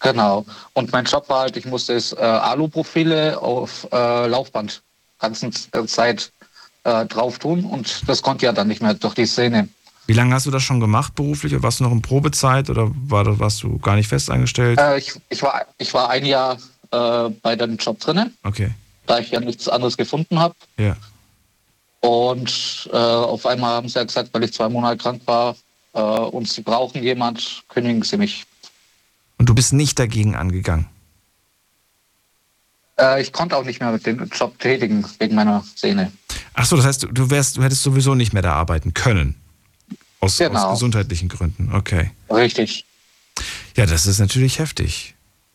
Genau. 0.00 0.44
Und 0.72 0.92
mein 0.92 1.04
Job 1.04 1.28
war 1.28 1.40
halt, 1.40 1.56
ich 1.56 1.66
musste 1.66 1.94
es, 1.94 2.12
äh, 2.12 2.16
Aluprofile 2.16 3.40
auf 3.40 3.86
äh, 3.92 4.26
Laufband 4.26 4.82
ganzen 5.18 5.52
Z- 5.52 5.90
Zeit 5.90 6.32
äh, 6.84 7.04
drauf 7.06 7.38
tun 7.38 7.64
und 7.64 8.08
das 8.08 8.22
konnte 8.22 8.46
ja 8.46 8.52
dann 8.52 8.68
nicht 8.68 8.80
mehr 8.82 8.94
durch 8.94 9.14
die 9.14 9.26
Szene. 9.26 9.68
Wie 10.06 10.14
lange 10.14 10.34
hast 10.34 10.46
du 10.46 10.50
das 10.50 10.62
schon 10.62 10.80
gemacht 10.80 11.14
beruflich? 11.14 11.52
Oder 11.52 11.62
warst 11.62 11.80
du 11.80 11.84
noch 11.84 11.92
in 11.92 12.00
Probezeit 12.02 12.70
oder 12.70 12.90
war, 13.06 13.38
warst 13.38 13.62
du 13.62 13.78
gar 13.78 13.94
nicht 13.96 14.08
festangestellt? 14.08 14.78
Äh, 14.80 14.98
ich, 14.98 15.12
ich, 15.28 15.42
war, 15.42 15.66
ich 15.76 15.92
war 15.92 16.08
ein 16.08 16.24
Jahr 16.24 16.56
äh, 16.90 17.28
bei 17.42 17.54
dem 17.54 17.76
Job 17.76 18.00
drinnen, 18.00 18.34
Okay, 18.42 18.70
da 19.06 19.18
ich 19.18 19.30
ja 19.30 19.40
nichts 19.40 19.68
anderes 19.68 19.96
gefunden 19.96 20.38
habe. 20.38 20.54
ja. 20.78 20.96
Und 22.02 22.88
äh, 22.92 22.96
auf 22.96 23.44
einmal 23.44 23.74
haben 23.74 23.88
sie 23.88 23.98
ja 23.98 24.04
gesagt, 24.04 24.30
weil 24.32 24.44
ich 24.44 24.54
zwei 24.54 24.70
Monate 24.70 24.96
krank 24.96 25.20
war 25.26 25.54
äh, 25.92 26.00
und 26.00 26.48
sie 26.48 26.62
brauchen 26.62 27.02
jemand, 27.02 27.62
kündigen 27.68 28.02
sie 28.02 28.16
mich. 28.16 28.46
Und 29.40 29.48
du 29.48 29.54
bist 29.54 29.72
nicht 29.72 29.98
dagegen 29.98 30.36
angegangen. 30.36 30.84
Äh, 32.98 33.22
ich 33.22 33.32
konnte 33.32 33.56
auch 33.56 33.64
nicht 33.64 33.80
mehr 33.80 33.90
mit 33.90 34.04
dem 34.04 34.22
Job 34.28 34.58
tätigen 34.58 35.02
wegen 35.18 35.34
meiner 35.34 35.62
Szene. 35.64 36.12
Ach 36.52 36.66
so, 36.66 36.76
das 36.76 36.84
heißt, 36.84 37.02
du, 37.04 37.06
du, 37.06 37.30
wärst, 37.30 37.56
du 37.56 37.62
hättest 37.62 37.82
sowieso 37.82 38.14
nicht 38.14 38.34
mehr 38.34 38.42
da 38.42 38.52
arbeiten 38.52 38.92
können. 38.92 39.34
Aus, 40.20 40.36
Genau. 40.36 40.66
aus 40.66 40.72
gesundheitlichen 40.74 41.30
Gründen. 41.30 41.74
Okay. 41.74 42.10
Richtig. 42.28 42.84
Ja, 43.76 43.86
das 43.86 44.04
ist 44.04 44.18
natürlich 44.18 44.58
heftig. 44.58 45.14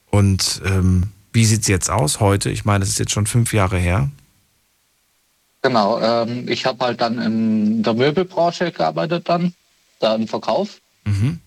Und 0.09 0.63
ähm, 0.65 1.11
wie 1.31 1.45
sieht 1.45 1.61
es 1.61 1.67
jetzt 1.67 1.91
aus 1.91 2.19
heute? 2.19 2.49
Ich 2.49 2.65
meine, 2.65 2.83
es 2.83 2.89
ist 2.89 2.97
jetzt 2.97 3.11
schon 3.11 3.27
fünf 3.27 3.53
Jahre 3.53 3.77
her. 3.77 4.09
Genau. 5.61 6.01
Ähm, 6.01 6.49
ich 6.49 6.65
habe 6.65 6.83
halt 6.83 7.01
dann 7.01 7.19
in 7.21 7.83
der 7.83 7.93
Möbelbranche 7.93 8.71
gearbeitet 8.71 9.29
dann, 9.29 9.53
da 9.99 10.15
im 10.15 10.27
Verkauf, 10.27 10.81
Mhm. 11.05 11.39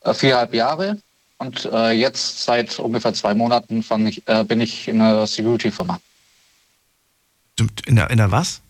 äh, 0.00 0.12
viereinhalb 0.12 0.54
Jahre. 0.54 0.98
Und 1.42 1.64
äh, 1.72 1.90
jetzt 1.90 2.44
seit 2.44 2.78
ungefähr 2.78 3.12
zwei 3.14 3.34
Monaten 3.34 3.84
ich, 4.06 4.22
äh, 4.28 4.44
bin 4.44 4.60
ich 4.60 4.86
in 4.86 5.00
einer 5.00 5.26
Security-Firma. 5.26 5.98
In 7.86 7.96
der, 7.96 8.10
in 8.10 8.18
der 8.18 8.30
was? 8.30 8.60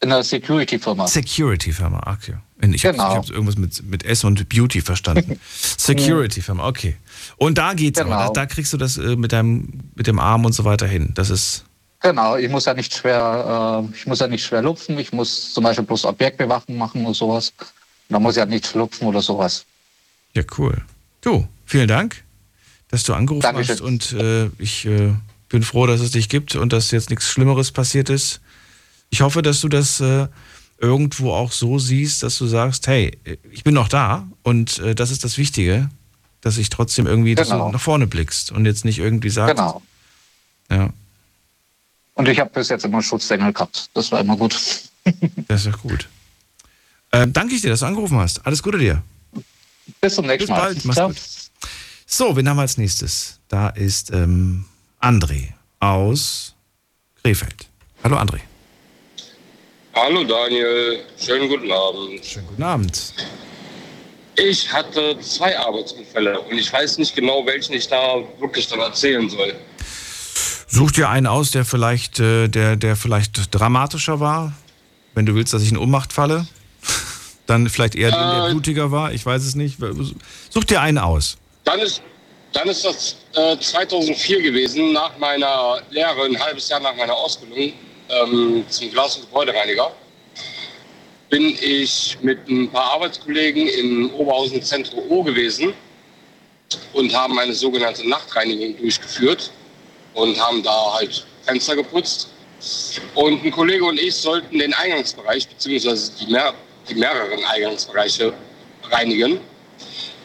In 0.00 0.12
einer 0.12 0.22
Security-Firma. 0.22 1.08
Security-Firma, 1.08 2.00
okay. 2.06 2.36
Ich 2.72 2.86
habe 2.86 2.96
Genau. 2.96 3.16
hab 3.16 3.28
irgendwas 3.30 3.56
mit, 3.56 3.82
mit 3.82 4.04
S 4.04 4.22
und 4.22 4.48
Beauty 4.48 4.80
verstanden. 4.80 5.40
Security-Firma, 5.76 6.68
okay. 6.68 6.96
Und 7.36 7.58
da 7.58 7.74
geht's 7.74 7.98
Genau. 7.98 8.12
aber, 8.12 8.26
da, 8.26 8.42
da 8.42 8.46
kriegst 8.46 8.72
du 8.72 8.76
das 8.76 8.96
äh, 8.98 9.16
mit, 9.16 9.32
deinem, 9.32 9.80
mit 9.96 10.06
dem 10.06 10.20
Arm 10.20 10.44
und 10.44 10.52
so 10.52 10.64
weiter 10.64 10.86
hin. 10.86 11.10
Das 11.14 11.30
ist, 11.30 11.64
Genau, 11.98 12.36
ich 12.36 12.48
muss 12.48 12.64
ja 12.64 12.74
nicht 12.74 12.94
schwer, 12.94 13.82
äh, 13.90 13.96
ich 13.96 14.06
muss 14.06 14.20
ja 14.20 14.28
nicht 14.28 14.44
schwer 14.44 14.62
lupfen, 14.62 14.96
ich 14.98 15.12
muss 15.12 15.52
zum 15.52 15.64
Beispiel 15.64 15.84
bloß 15.84 16.04
Objektbewachung 16.04 16.76
machen 16.76 17.04
oder 17.04 17.14
sowas. 17.14 17.52
Da 18.08 18.20
muss 18.20 18.34
ich 18.34 18.38
ja 18.38 18.46
nicht 18.46 18.72
lupfen 18.74 19.08
oder 19.08 19.20
sowas. 19.20 19.64
Ja, 20.34 20.44
cool. 20.58 20.80
Du, 21.22 21.48
vielen 21.64 21.88
Dank, 21.88 22.22
dass 22.88 23.04
du 23.04 23.14
angerufen 23.14 23.42
Dankeschön. 23.42 23.74
hast 23.76 23.80
und 23.80 24.12
äh, 24.12 24.46
ich 24.58 24.84
äh, 24.86 25.14
bin 25.48 25.62
froh, 25.62 25.86
dass 25.86 26.00
es 26.00 26.10
dich 26.10 26.28
gibt 26.28 26.54
und 26.56 26.72
dass 26.72 26.90
jetzt 26.90 27.08
nichts 27.10 27.28
Schlimmeres 27.28 27.70
passiert 27.72 28.10
ist. 28.10 28.40
Ich 29.10 29.20
hoffe, 29.22 29.40
dass 29.42 29.60
du 29.60 29.68
das 29.68 30.00
äh, 30.00 30.26
irgendwo 30.78 31.32
auch 31.32 31.52
so 31.52 31.78
siehst, 31.78 32.22
dass 32.22 32.36
du 32.38 32.46
sagst, 32.46 32.86
hey, 32.88 33.16
ich 33.50 33.62
bin 33.64 33.72
noch 33.74 33.88
da 33.88 34.26
und 34.42 34.78
äh, 34.80 34.94
das 34.94 35.10
ist 35.10 35.22
das 35.24 35.38
Wichtige, 35.38 35.88
dass 36.40 36.58
ich 36.58 36.68
trotzdem 36.70 37.06
irgendwie 37.06 37.34
Genau. 37.36 37.70
nach 37.70 37.80
vorne 37.80 38.06
blickst 38.06 38.50
und 38.50 38.66
jetzt 38.66 38.84
nicht 38.84 38.98
irgendwie 38.98 39.30
sagst. 39.30 39.54
Genau. 39.56 39.80
Ja, 40.70 40.90
Und 42.14 42.28
ich 42.28 42.40
habe 42.40 42.50
bis 42.50 42.68
jetzt 42.68 42.84
immer 42.84 43.02
Schutzengel 43.02 43.52
gehabt. 43.52 43.90
Das 43.94 44.10
war 44.10 44.20
immer 44.20 44.36
gut. 44.36 44.54
das 45.48 45.66
ist 45.66 45.72
doch 45.72 45.80
gut. 45.82 46.08
Ähm, 47.12 47.32
danke 47.32 47.54
ich 47.54 47.60
dir, 47.60 47.68
dass 47.70 47.80
du 47.80 47.86
angerufen 47.86 48.18
hast. 48.18 48.44
Alles 48.46 48.62
Gute 48.62 48.78
dir. 48.78 49.02
Bis 50.00 50.14
zum 50.14 50.26
nächsten 50.26 50.46
Bis 50.46 50.48
Mal. 50.50 50.60
bald. 50.60 50.84
Mach's 50.84 50.96
Ciao. 50.96 51.08
gut. 51.08 51.16
So, 52.06 52.36
wen 52.36 52.48
haben 52.48 52.56
wir 52.56 52.62
als 52.62 52.76
nächstes? 52.76 53.40
Da 53.48 53.68
ist 53.70 54.10
ähm, 54.10 54.66
André 55.00 55.48
aus 55.80 56.54
Krefeld. 57.22 57.68
Hallo 58.04 58.16
André. 58.16 58.40
Hallo 59.94 60.24
Daniel, 60.24 61.00
schönen 61.18 61.48
guten 61.48 61.70
Abend. 61.70 62.24
Schönen 62.24 62.46
guten 62.48 62.62
Abend. 62.62 63.14
Ich 64.36 64.72
hatte 64.72 65.18
zwei 65.20 65.58
Arbeitsunfälle 65.58 66.40
und 66.40 66.56
ich 66.56 66.72
weiß 66.72 66.98
nicht 66.98 67.14
genau, 67.14 67.44
welchen 67.44 67.74
ich 67.74 67.88
da 67.88 68.16
wirklich 68.40 68.66
dann 68.68 68.80
erzählen 68.80 69.28
soll. 69.28 69.54
Such 70.66 70.92
dir 70.92 71.10
einen 71.10 71.26
aus, 71.26 71.50
der 71.50 71.66
vielleicht, 71.66 72.18
äh, 72.18 72.48
der, 72.48 72.76
der 72.76 72.96
vielleicht 72.96 73.54
dramatischer 73.54 74.20
war. 74.20 74.54
Wenn 75.14 75.26
du 75.26 75.34
willst, 75.34 75.52
dass 75.52 75.62
ich 75.62 75.70
in 75.70 75.76
Ohnmacht 75.76 76.14
falle. 76.14 76.46
Dann 77.46 77.68
vielleicht 77.68 77.94
eher 77.94 78.10
den, 78.10 78.18
der 78.18 78.46
Äh. 78.46 78.50
blutiger 78.52 78.90
war. 78.90 79.12
Ich 79.12 79.24
weiß 79.26 79.42
es 79.42 79.54
nicht. 79.54 79.78
Such 80.50 80.64
dir 80.64 80.80
einen 80.80 80.98
aus. 80.98 81.36
Dann 81.64 81.80
ist, 81.80 82.02
dann 82.52 82.68
ist 82.68 82.84
das 82.84 83.16
äh, 83.34 83.56
2004 83.58 84.42
gewesen, 84.42 84.92
nach 84.92 85.16
meiner 85.18 85.80
Lehre, 85.90 86.24
ein 86.24 86.38
halbes 86.38 86.68
Jahr 86.68 86.80
nach 86.80 86.94
meiner 86.94 87.14
Ausbildung 87.14 87.72
ähm, 88.08 88.64
zum 88.68 88.90
Glas- 88.90 89.16
und 89.16 89.22
Gebäudereiniger. 89.26 89.90
Bin 91.30 91.56
ich 91.62 92.18
mit 92.20 92.46
ein 92.48 92.70
paar 92.70 92.92
Arbeitskollegen 92.94 93.66
in 93.66 94.10
Oberhausen 94.12 94.62
Zentrum 94.62 95.00
O 95.08 95.22
gewesen 95.22 95.72
und 96.92 97.14
haben 97.14 97.38
eine 97.38 97.54
sogenannte 97.54 98.06
Nachtreinigung 98.08 98.76
durchgeführt 98.78 99.50
und 100.14 100.38
haben 100.38 100.62
da 100.62 100.92
halt 100.94 101.26
Fenster 101.44 101.74
geputzt. 101.74 102.28
Und 103.14 103.44
ein 103.44 103.50
Kollege 103.50 103.84
und 103.84 103.98
ich 103.98 104.14
sollten 104.14 104.58
den 104.58 104.72
Eingangsbereich 104.74 105.48
beziehungsweise 105.48 106.12
die, 106.20 106.26
die 106.88 106.94
mehreren 106.94 107.44
Eingangsbereiche 107.44 108.32
reinigen. 108.90 109.40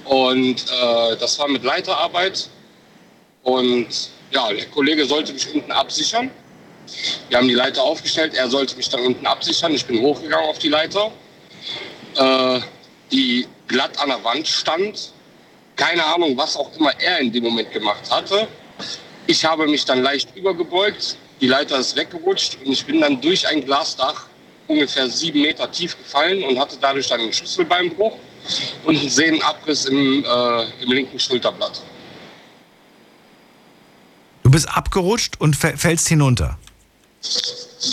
Und 0.06 0.66
äh, 0.72 1.18
das 1.18 1.38
war 1.40 1.48
mit 1.48 1.64
Leiterarbeit. 1.64 2.50
Und 3.44 3.88
ja, 4.32 4.52
der 4.52 4.66
Kollege 4.68 5.06
sollte 5.06 5.34
mich 5.34 5.54
unten 5.54 5.72
absichern. 5.72 6.32
Wir 7.30 7.38
haben 7.38 7.48
die 7.48 7.54
Leiter 7.54 7.84
aufgestellt, 7.84 8.34
er 8.34 8.50
sollte 8.50 8.76
mich 8.78 8.90
dann 8.90 9.02
unten 9.02 9.26
absichern. 9.26 9.74
Ich 9.74 9.86
bin 9.86 10.02
hochgegangen 10.02 10.48
auf 10.48 10.60
die 10.60 10.70
Leiter, 10.70 11.12
äh, 12.16 12.60
die 13.12 13.48
glatt 13.68 14.00
an 14.00 14.10
der 14.10 14.24
Wand 14.24 14.48
stand. 14.48 15.12
Keine 15.76 16.04
Ahnung, 16.06 16.38
was 16.38 16.56
auch 16.56 16.76
immer 16.78 16.92
er 17.00 17.20
in 17.20 17.32
dem 17.32 17.44
Moment 17.44 17.72
gemacht 17.72 18.10
hatte. 18.10 18.48
Ich 19.28 19.44
habe 19.44 19.68
mich 19.68 19.84
dann 19.86 20.02
leicht 20.02 20.36
übergebeugt, 20.36 21.18
die 21.42 21.48
Leiter 21.48 21.78
ist 21.78 21.96
weggerutscht 21.96 22.58
und 22.64 22.72
ich 22.72 22.86
bin 22.86 23.02
dann 23.02 23.20
durch 23.22 23.48
ein 23.48 23.64
Glasdach 23.64 24.28
ungefähr 24.68 25.10
sieben 25.10 25.42
Meter 25.42 25.72
tief 25.72 25.98
gefallen 25.98 26.44
und 26.44 26.60
hatte 26.60 26.78
dadurch 26.80 27.08
dann 27.08 27.22
einen 27.22 27.34
Schlüsselbeinbruch 27.34 28.18
und 28.86 28.98
einen 28.98 29.10
Sehnenabriss 29.10 29.86
im, 29.86 30.24
äh, 30.26 30.64
im 30.84 30.92
linken 30.92 31.20
Schulterblatt. 31.20 31.82
Du 34.44 34.52
bist 34.52 34.70
abgerutscht 34.70 35.40
und 35.40 35.56
fä- 35.56 35.76
fällst 35.78 36.08
hinunter. 36.08 36.58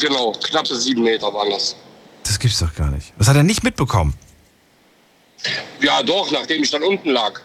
Genau, 0.00 0.32
knappe 0.32 0.74
sieben 0.76 1.02
Meter 1.02 1.32
waren 1.32 1.50
das. 1.50 1.76
Das 2.24 2.38
gibt's 2.38 2.58
doch 2.60 2.74
gar 2.74 2.90
nicht. 2.90 3.12
Das 3.18 3.28
hat 3.28 3.36
er 3.36 3.42
nicht 3.42 3.62
mitbekommen. 3.64 4.14
Ja, 5.80 6.02
doch, 6.02 6.30
nachdem 6.30 6.62
ich 6.62 6.70
dann 6.70 6.82
unten 6.82 7.10
lag. 7.10 7.40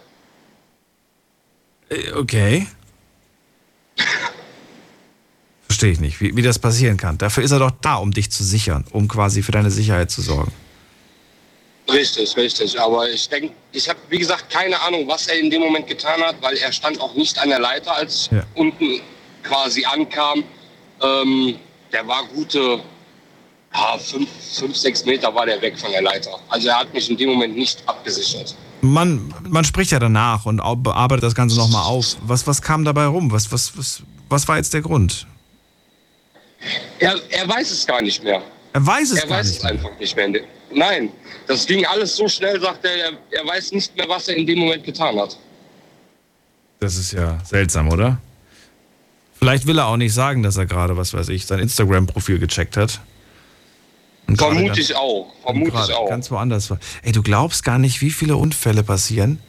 Äh, 1.89 2.11
Okay. 2.13 2.67
Verstehe 5.79 5.93
ich 5.93 6.01
nicht, 6.01 6.19
wie, 6.19 6.35
wie 6.35 6.41
das 6.41 6.59
passieren 6.59 6.97
kann. 6.97 7.17
Dafür 7.17 7.41
ist 7.41 7.51
er 7.51 7.59
doch 7.59 7.71
da, 7.71 7.95
um 7.95 8.11
dich 8.11 8.29
zu 8.29 8.43
sichern, 8.43 8.83
um 8.91 9.07
quasi 9.07 9.41
für 9.41 9.53
deine 9.53 9.71
Sicherheit 9.71 10.11
zu 10.11 10.21
sorgen. 10.21 10.51
Richtig, 11.89 12.35
richtig. 12.35 12.77
Aber 12.77 13.09
ich 13.09 13.29
denke, 13.29 13.53
ich 13.71 13.87
habe, 13.87 13.97
wie 14.09 14.17
gesagt, 14.19 14.49
keine 14.49 14.77
Ahnung, 14.81 15.07
was 15.07 15.27
er 15.27 15.39
in 15.39 15.49
dem 15.49 15.61
Moment 15.61 15.87
getan 15.87 16.19
hat, 16.21 16.35
weil 16.41 16.57
er 16.57 16.73
stand 16.73 16.99
auch 16.99 17.15
nicht 17.15 17.39
an 17.39 17.47
der 17.47 17.59
Leiter, 17.61 17.95
als 17.95 18.25
ich 18.25 18.31
Ja. 18.31 18.43
unten 18.55 18.99
quasi 19.41 19.85
ankam. 19.85 20.43
Ähm, 21.01 21.55
der 21.93 22.05
war 22.05 22.25
gute 22.25 22.81
ja, 23.73 23.97
fünf, 23.99 24.27
fünf, 24.51 24.75
sechs 24.75 25.05
Meter 25.05 25.33
war 25.33 25.45
der 25.45 25.61
weg 25.61 25.79
von 25.79 25.91
der 25.91 26.01
Leiter. 26.01 26.37
Also 26.49 26.67
er 26.67 26.79
hat 26.79 26.93
mich 26.93 27.09
in 27.09 27.15
dem 27.15 27.29
Moment 27.29 27.55
nicht 27.55 27.81
abgesichert. 27.85 28.53
Man, 28.81 29.33
man 29.47 29.63
spricht 29.63 29.91
ja 29.91 29.99
danach 29.99 30.45
und 30.45 30.57
bearbeitet 30.83 31.23
das 31.23 31.35
Ganze 31.35 31.55
nochmal 31.55 31.85
auf. 31.85 32.17
Was, 32.23 32.45
was 32.47 32.61
kam 32.61 32.83
dabei 32.83 33.05
rum? 33.05 33.31
Was, 33.31 33.49
was, 33.53 33.77
was, 33.77 34.01
was 34.27 34.45
war 34.49 34.57
jetzt 34.57 34.73
der 34.73 34.81
Grund? 34.81 35.25
Er, 36.99 37.15
er 37.29 37.47
weiß 37.47 37.71
es 37.71 37.85
gar 37.85 38.01
nicht 38.01 38.23
mehr. 38.23 38.41
Er 38.73 38.85
weiß 38.85 39.11
es 39.11 39.19
er 39.19 39.27
gar 39.27 39.37
weiß 39.37 39.47
nicht 39.47 39.59
es 39.59 39.65
einfach 39.65 39.99
nicht 39.99 40.15
mehr. 40.15 40.41
Nein, 40.71 41.09
das 41.47 41.65
ging 41.65 41.85
alles 41.85 42.15
so 42.15 42.27
schnell, 42.27 42.59
sagt 42.59 42.85
er, 42.85 42.95
er, 42.95 43.11
er 43.31 43.47
weiß 43.47 43.71
nicht 43.71 43.95
mehr, 43.95 44.07
was 44.07 44.27
er 44.27 44.35
in 44.35 44.45
dem 44.45 44.59
Moment 44.59 44.83
getan 44.83 45.19
hat. 45.19 45.37
Das 46.79 46.95
ist 46.95 47.11
ja 47.11 47.39
seltsam, 47.43 47.89
oder? 47.89 48.19
Vielleicht 49.33 49.65
will 49.65 49.77
er 49.77 49.87
auch 49.87 49.97
nicht 49.97 50.13
sagen, 50.13 50.43
dass 50.43 50.57
er 50.57 50.65
gerade, 50.65 50.97
was 50.97 51.13
weiß 51.13 51.29
ich, 51.29 51.45
sein 51.45 51.59
Instagram-Profil 51.59 52.39
gecheckt 52.39 52.77
hat. 52.77 52.99
Und 54.27 54.37
Vermute 54.37 54.79
ich 54.79 54.95
auch. 54.95 55.33
Vermute 55.43 55.77
ich 55.87 55.93
auch. 55.93 56.09
Ganz 56.09 56.29
woanders 56.29 56.69
war. 56.69 56.79
Ey, 57.01 57.11
du 57.11 57.23
glaubst 57.23 57.63
gar 57.63 57.79
nicht, 57.79 58.01
wie 58.01 58.11
viele 58.11 58.35
Unfälle 58.35 58.83
passieren 58.83 59.39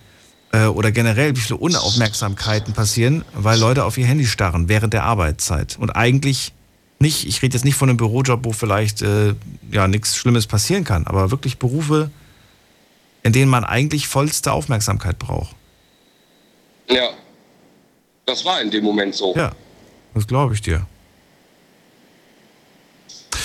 äh, 0.53 0.67
oder 0.67 0.91
generell 0.91 1.37
wie 1.37 1.41
viele 1.41 1.59
Unaufmerksamkeiten 1.59 2.73
passieren, 2.73 3.25
weil 3.35 3.59
Leute 3.59 3.85
auf 3.85 3.99
ihr 3.99 4.07
Handy 4.07 4.27
starren 4.27 4.69
während 4.69 4.95
der 4.95 5.05
Arbeitszeit. 5.05 5.77
Und 5.79 5.91
eigentlich 5.91 6.53
nicht, 7.01 7.27
ich 7.27 7.43
rede 7.43 7.57
jetzt 7.57 7.65
nicht 7.65 7.77
von 7.77 7.89
einem 7.89 7.97
Bürojob, 7.97 8.45
wo 8.45 8.53
vielleicht 8.53 9.03
äh, 9.03 9.35
ja 9.73 9.89
nichts 9.89 10.17
Schlimmes 10.17 10.47
passieren 10.47 10.85
kann, 10.85 11.07
aber 11.07 11.31
wirklich 11.31 11.59
Berufe, 11.59 12.11
in 13.23 13.33
denen 13.33 13.51
man 13.51 13.65
eigentlich 13.65 14.07
vollste 14.07 14.53
Aufmerksamkeit 14.53 15.19
braucht. 15.19 15.57
Ja. 16.89 17.11
Das 18.27 18.45
war 18.45 18.61
in 18.61 18.71
dem 18.71 18.85
Moment 18.85 19.15
so. 19.15 19.35
Ja, 19.35 19.53
das 20.15 20.27
glaube 20.27 20.55
ich 20.55 20.61
dir. 20.61 20.87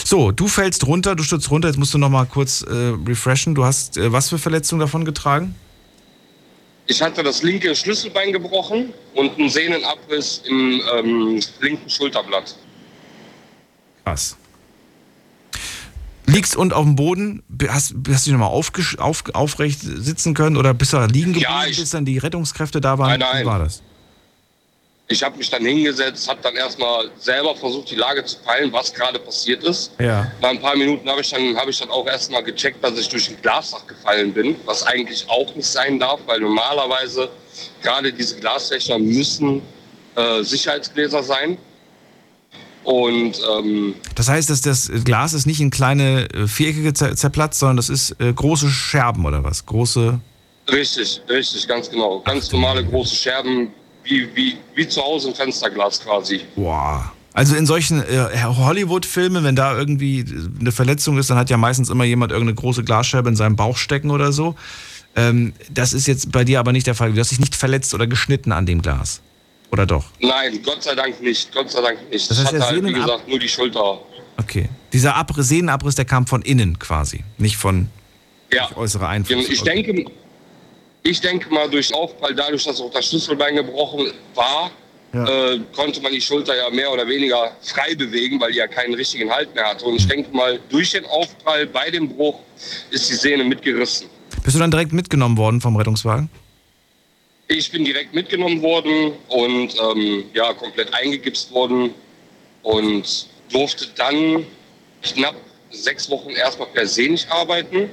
So, 0.03 0.31
du 0.31 0.47
fällst 0.47 0.85
runter, 0.85 1.15
du 1.15 1.23
stürzt 1.23 1.49
runter, 1.49 1.69
jetzt 1.69 1.77
musst 1.77 1.93
du 1.93 1.97
noch 1.97 2.09
mal 2.09 2.25
kurz 2.25 2.61
äh, 2.61 2.93
refreshen. 3.07 3.55
Du 3.55 3.63
hast 3.63 3.97
äh, 3.97 4.11
was 4.11 4.29
für 4.29 4.37
Verletzungen 4.37 4.81
davon 4.81 5.05
getragen? 5.05 5.55
Ich 6.87 7.01
hatte 7.01 7.23
das 7.23 7.41
linke 7.41 7.75
Schlüsselbein 7.75 8.31
gebrochen 8.31 8.93
und 9.15 9.39
einen 9.39 9.49
Sehnenabriss 9.49 10.43
im 10.45 10.81
ähm, 10.93 11.41
linken 11.61 11.89
Schulterblatt. 11.89 12.55
Krass. 14.05 14.37
Liegst 16.27 16.55
und 16.55 16.73
auf 16.73 16.83
dem 16.85 16.95
Boden, 16.95 17.43
hast, 17.67 17.93
hast 18.09 18.25
du 18.25 18.31
dich 18.31 18.39
nochmal 18.39 18.49
auf, 18.49 18.71
aufrecht 19.33 19.81
sitzen 19.81 20.33
können 20.33 20.57
oder 20.57 20.73
bist 20.73 20.93
du 20.93 20.97
da 20.97 21.05
liegen 21.05 21.33
geblieben, 21.33 21.41
Ja, 21.51 21.65
ich- 21.65 21.77
bis 21.77 21.89
dann 21.91 22.05
die 22.05 22.17
Rettungskräfte 22.17 22.81
da 22.81 22.97
waren? 22.97 23.09
Nein, 23.11 23.19
nein. 23.19 23.41
Wie 23.43 23.45
war 23.45 23.59
das? 23.59 23.81
Ich 25.07 25.21
habe 25.21 25.37
mich 25.37 25.51
dann 25.51 25.63
hingesetzt, 25.63 26.27
habe 26.27 26.39
dann 26.41 26.55
erstmal 26.55 27.11
selber 27.19 27.55
versucht, 27.55 27.91
die 27.91 27.95
Lage 27.95 28.25
zu 28.25 28.37
peilen, 28.39 28.73
was 28.73 28.91
gerade 28.91 29.19
passiert 29.19 29.63
ist. 29.63 29.91
Ja. 29.99 30.31
Nach 30.41 30.49
ein 30.49 30.59
paar 30.59 30.75
Minuten 30.75 31.07
habe 31.07 31.21
ich, 31.21 31.29
dann- 31.29 31.55
habe 31.57 31.69
ich 31.69 31.77
dann 31.77 31.91
auch 31.91 32.07
erstmal 32.07 32.43
gecheckt, 32.43 32.83
dass 32.83 32.97
ich 32.97 33.07
durch 33.07 33.29
ein 33.29 33.37
Glasdach 33.43 33.85
gefallen 33.85 34.33
bin, 34.33 34.55
was 34.65 34.81
eigentlich 34.81 35.23
auch 35.29 35.53
nicht 35.55 35.67
sein 35.67 35.99
darf, 35.99 36.19
weil 36.25 36.39
normalerweise 36.39 37.29
gerade 37.83 38.11
diese 38.11 38.35
Glasfächer 38.39 38.97
müssen 38.97 39.61
äh, 40.15 40.41
Sicherheitsgläser 40.43 41.21
sein. 41.21 41.57
Und 42.85 43.33
ähm, 43.57 43.95
Das 44.13 44.29
heißt, 44.29 44.49
dass 44.49 44.61
das 44.61 44.91
Glas 45.03 45.33
ist 45.33 45.47
nicht 45.47 45.59
in 45.59 45.71
kleine 45.71 46.29
äh, 46.33 46.47
Viereckige 46.47 46.93
zer 46.93 47.15
zerplatzt, 47.15 47.59
sondern 47.59 47.77
das 47.77 47.89
ist 47.89 48.15
äh, 48.19 48.31
große 48.31 48.69
Scherben 48.69 49.25
oder 49.25 49.43
was? 49.43 49.65
Große. 49.65 50.19
richtig, 50.71 51.21
richtig, 51.27 51.67
ganz 51.67 51.89
genau. 51.89 52.21
Ganz 52.21 52.51
normale 52.51 52.85
große 52.85 53.15
Scherben, 53.15 53.69
wie, 54.03 54.27
wie, 54.35 54.57
wie 54.75 54.87
zu 54.87 55.01
Hause 55.01 55.29
im 55.29 55.35
Fensterglas 55.35 55.99
quasi. 55.99 56.41
Boah. 56.55 57.11
Also 57.33 57.55
in 57.55 57.65
solchen 57.65 58.01
äh, 58.01 58.43
Hollywood-Filmen, 58.43 59.43
wenn 59.43 59.55
da 59.55 59.75
irgendwie 59.77 60.23
eine 60.59 60.71
Verletzung 60.71 61.17
ist, 61.17 61.29
dann 61.29 61.37
hat 61.37 61.49
ja 61.49 61.57
meistens 61.57 61.89
immer 61.89 62.05
jemand 62.05 62.31
irgendeine 62.31 62.55
große 62.55 62.83
Glasscherbe 62.83 63.27
in 63.27 63.35
seinem 63.35 63.55
Bauch 63.55 63.77
stecken 63.77 64.11
oder 64.11 64.31
so. 64.31 64.55
Ähm, 65.15 65.53
das 65.73 65.91
ist 65.93 66.07
jetzt 66.07 66.31
bei 66.31 66.43
dir 66.43 66.59
aber 66.59 66.71
nicht 66.71 66.87
der 66.87 66.95
Fall. 66.95 67.13
Du 67.13 67.19
hast 67.19 67.31
dich 67.31 67.39
nicht 67.39 67.55
verletzt 67.55 67.93
oder 67.93 68.05
geschnitten 68.07 68.51
an 68.51 68.65
dem 68.65 68.81
Glas. 68.81 69.21
Oder 69.75 69.85
doch? 69.85 70.05
Nein, 70.21 70.61
Gott 70.63 70.81
sei 70.83 70.95
Dank 70.95 71.21
nicht. 71.21 71.53
Gott 71.53 71.69
sei 71.69 71.81
Dank 71.81 72.09
nicht. 72.09 72.29
Das 72.31 72.37
heißt, 72.37 72.53
ich 72.53 72.57
der 72.59 72.61
hatte 72.65 72.75
halt, 72.75 72.85
wie 72.85 72.93
gesagt, 72.93 73.27
nur 73.27 73.39
die 73.39 73.49
Schulter. 73.49 73.99
Okay. 74.37 74.69
Dieser 74.93 75.15
Abriss, 75.17 75.49
Sehnenabriss, 75.49 75.95
der 75.95 76.05
kam 76.05 76.25
von 76.27 76.41
innen 76.43 76.79
quasi, 76.79 77.25
nicht 77.37 77.57
von 77.57 77.89
Ja. 78.53 78.67
durch 78.67 78.77
äußere 78.77 79.05
Einflüsse. 79.05 79.51
Ich 79.51 79.61
denke, 79.63 80.05
Ich 81.03 81.19
denke 81.21 81.53
mal, 81.53 81.69
durch 81.69 81.93
Aufprall, 81.93 82.33
dadurch, 82.33 82.63
dass 82.63 82.79
auch 82.79 82.89
das 82.91 83.05
Schlüsselbein 83.07 83.57
gebrochen 83.57 84.11
war, 84.33 84.71
Ja. 85.13 85.51
äh, 85.53 85.59
konnte 85.75 86.01
man 86.01 86.11
die 86.13 86.21
Schulter 86.21 86.55
ja 86.55 86.69
mehr 86.69 86.89
oder 86.91 87.05
weniger 87.07 87.51
frei 87.61 87.93
bewegen, 87.95 88.39
weil 88.39 88.53
die 88.53 88.57
ja 88.59 88.67
keinen 88.67 88.93
richtigen 88.95 89.29
Halt 89.29 89.53
mehr 89.53 89.65
hatte. 89.67 89.83
Und 89.85 89.97
ich 89.97 90.07
denke 90.07 90.33
mal, 90.35 90.57
durch 90.69 90.91
den 90.91 91.05
Aufprall 91.05 91.67
bei 91.67 91.91
dem 91.91 92.07
Bruch 92.09 92.39
ist 92.91 93.09
die 93.09 93.13
Sehne 93.15 93.43
mitgerissen. 93.43 94.07
Bist 94.41 94.55
du 94.55 94.59
dann 94.59 94.71
direkt 94.71 94.93
mitgenommen 94.93 95.37
worden 95.37 95.59
vom 95.61 95.75
Rettungswagen? 95.75 96.29
Ich 97.47 97.71
bin 97.71 97.85
direkt 97.85 98.13
mitgenommen 98.15 98.61
worden 98.63 99.13
und 99.27 99.75
ähm, 99.79 100.25
ja, 100.33 100.51
komplett 100.53 100.91
eingegipst 100.93 101.51
worden 101.51 101.93
und 102.63 103.27
durfte 103.51 103.87
dann 103.95 104.47
knapp 105.03 105.35
sechs 105.69 106.09
Wochen 106.09 106.31
erstmal 106.31 106.69
per 106.69 106.87
se 106.87 107.03
nicht 107.03 107.29
arbeiten. 107.31 107.89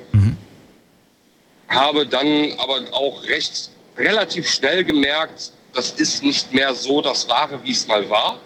Habe 1.68 2.06
dann 2.06 2.52
aber 2.58 2.80
auch 2.92 3.24
recht 3.24 3.70
relativ 3.98 4.48
schnell 4.48 4.84
gemerkt, 4.84 5.52
das 5.74 5.92
ist 5.92 6.22
nicht 6.22 6.52
mehr 6.52 6.74
so 6.74 7.02
das 7.02 7.28
Wahre, 7.28 7.62
wie 7.62 7.72
es 7.72 7.86
mal 7.86 8.08
war, 8.08 8.38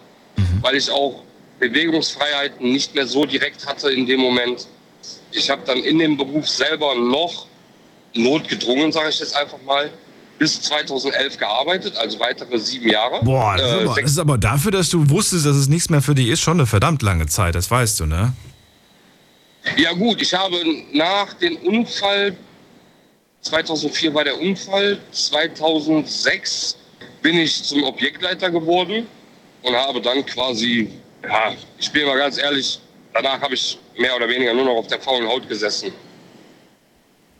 weil 0.61 0.77
ich 0.77 0.91
auch 0.91 1.23
Bewegungsfreiheiten 1.61 2.73
nicht 2.73 2.95
mehr 2.95 3.07
so 3.07 3.24
direkt 3.24 3.65
hatte 3.66 3.91
in 3.91 4.07
dem 4.07 4.20
Moment. 4.20 4.66
Ich 5.31 5.51
habe 5.51 5.62
dann 5.65 5.78
in 5.78 5.99
dem 5.99 6.16
Beruf 6.16 6.49
selber 6.49 6.95
noch 6.97 7.47
notgedrungen, 8.15 8.91
sage 8.91 9.11
ich 9.11 9.20
jetzt 9.20 9.37
einfach 9.37 9.61
mal, 9.62 9.91
bis 10.39 10.61
2011 10.63 11.39
gearbeitet, 11.39 11.97
also 11.97 12.21
weitere 12.21 12.59
sieben 12.59 12.89
Jahre. 12.91 13.25
Boah, 13.25 13.57
das, 13.57 13.71
Äh, 13.71 13.75
ist 13.75 13.75
aber, 13.85 13.95
sechs- 13.95 14.03
das 14.05 14.13
ist 14.13 14.19
aber 14.19 14.39
dafür, 14.39 14.71
dass 14.71 14.89
du 14.91 15.09
wusstest, 15.11 15.47
dass 15.47 15.57
es 15.57 15.69
nichts 15.69 15.89
mehr 15.91 16.03
für 16.03 16.15
dich 16.15 16.29
ist, 16.29 16.41
schon 16.41 16.59
eine 16.59 16.67
verdammt 16.67 17.03
lange 17.03 17.27
Zeit, 17.27 17.55
das 17.55 17.71
weißt 17.71 18.01
du, 18.01 18.07
ne? 18.07 18.33
Ja 19.77 19.93
gut, 19.95 20.21
ich 20.23 20.33
habe 20.35 20.57
nach 20.93 21.33
dem 21.35 21.57
Unfall, 21.57 22.37
2004 23.43 24.15
war 24.15 24.25
der 24.25 24.41
Unfall, 24.41 24.99
2006 25.11 26.77
bin 27.23 27.39
ich 27.39 27.63
zum 27.65 27.83
Objektleiter 27.85 28.51
geworden 28.51 29.07
und 29.63 29.75
habe 29.75 30.01
dann 30.01 30.25
quasi, 30.27 30.91
ja, 31.25 31.53
ich 31.79 31.91
bin 31.91 32.07
mal 32.07 32.17
ganz 32.19 32.39
ehrlich, 32.39 32.79
danach 33.13 33.41
habe 33.41 33.55
ich 33.55 33.79
mehr 33.99 34.15
oder 34.15 34.29
weniger 34.29 34.53
nur 34.55 34.65
noch 34.67 34.77
auf 34.77 34.87
der 34.87 35.01
faulen 35.01 35.27
Haut 35.27 35.49
gesessen 35.49 35.93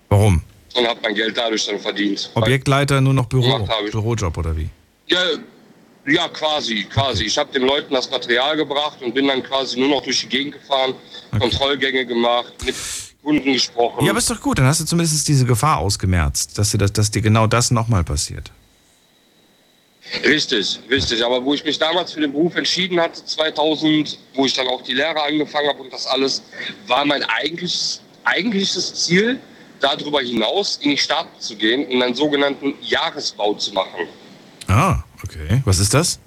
Warum? 0.09 0.43
Und 0.77 0.87
habe 0.87 1.01
mein 1.03 1.15
Geld 1.15 1.37
dadurch 1.37 1.67
dann 1.67 1.79
verdient. 1.79 2.31
Objektleiter 2.35 3.01
nur 3.01 3.15
noch 3.15 3.27
Büro. 3.27 3.67
Bürojob 3.91 4.37
oder 4.37 4.57
wie? 4.57 4.69
Ja, 5.07 5.21
ja, 6.07 6.29
quasi, 6.29 6.85
quasi. 6.85 7.25
Ich 7.25 7.37
habe 7.37 7.53
den 7.53 7.63
Leuten 7.63 7.93
das 7.93 8.11
Material 8.11 8.57
gebracht 8.57 8.99
und 9.03 9.15
bin 9.15 9.27
dann 9.27 9.43
quasi 9.43 9.79
nur 9.79 9.89
noch 9.89 10.03
durch 10.03 10.21
die 10.21 10.29
Gegend 10.29 10.55
gefahren, 10.55 10.95
Kontrollgänge 11.39 12.07
gemacht, 12.07 12.53
mit 12.65 12.75
Kunden 13.23 13.53
gesprochen. 13.53 14.05
Ja, 14.05 14.11
aber 14.11 14.19
ist 14.19 14.31
doch 14.31 14.41
gut, 14.41 14.59
dann 14.59 14.67
hast 14.67 14.81
du 14.81 14.85
zumindest 14.85 15.27
diese 15.27 15.45
Gefahr 15.45 15.79
ausgemerzt, 15.79 16.57
dass 16.59 16.71
dir, 16.71 16.79
das, 16.79 16.93
dass 16.93 17.11
dir 17.11 17.23
genau 17.23 17.49
das 17.49 17.73
nochmal 17.73 18.05
passiert. 18.05 18.53
Richtig, 20.25 20.79
richtig. 20.89 21.25
Aber 21.25 21.45
wo 21.45 21.55
ich 21.55 21.65
mich 21.65 21.79
damals 21.79 22.13
für 22.13 22.21
den 22.21 22.31
Beruf 22.31 22.55
entschieden 22.55 23.01
hatte, 23.01 23.25
2000, 23.25 24.19
wo 24.35 24.47
ich 24.47 24.55
dann 24.55 24.69
auch 24.69 24.83
die 24.83 24.93
Lehre 24.93 25.21
angefangen 25.21 25.69
habe 25.69 25.83
und 25.83 25.93
das 25.93 26.07
alles, 26.07 26.43
war 26.87 27.05
mein 27.05 27.25
eigentliches, 27.25 28.01
eigentliches 28.23 28.95
Ziel, 28.95 29.41
darüber 29.81 30.21
hinaus 30.21 30.79
in 30.83 30.91
die 30.91 30.99
Staaten 30.99 31.41
zu 31.41 31.57
gehen 31.57 31.87
und 31.87 32.03
einen 32.03 32.15
sogenannten 32.15 32.75
Jahresbau 32.81 33.55
zu 33.55 33.73
machen. 33.73 34.09
Ah, 34.69 35.03
okay. 35.23 35.63
Was 35.65 35.79
ist 35.79 35.95
das? 35.95 36.19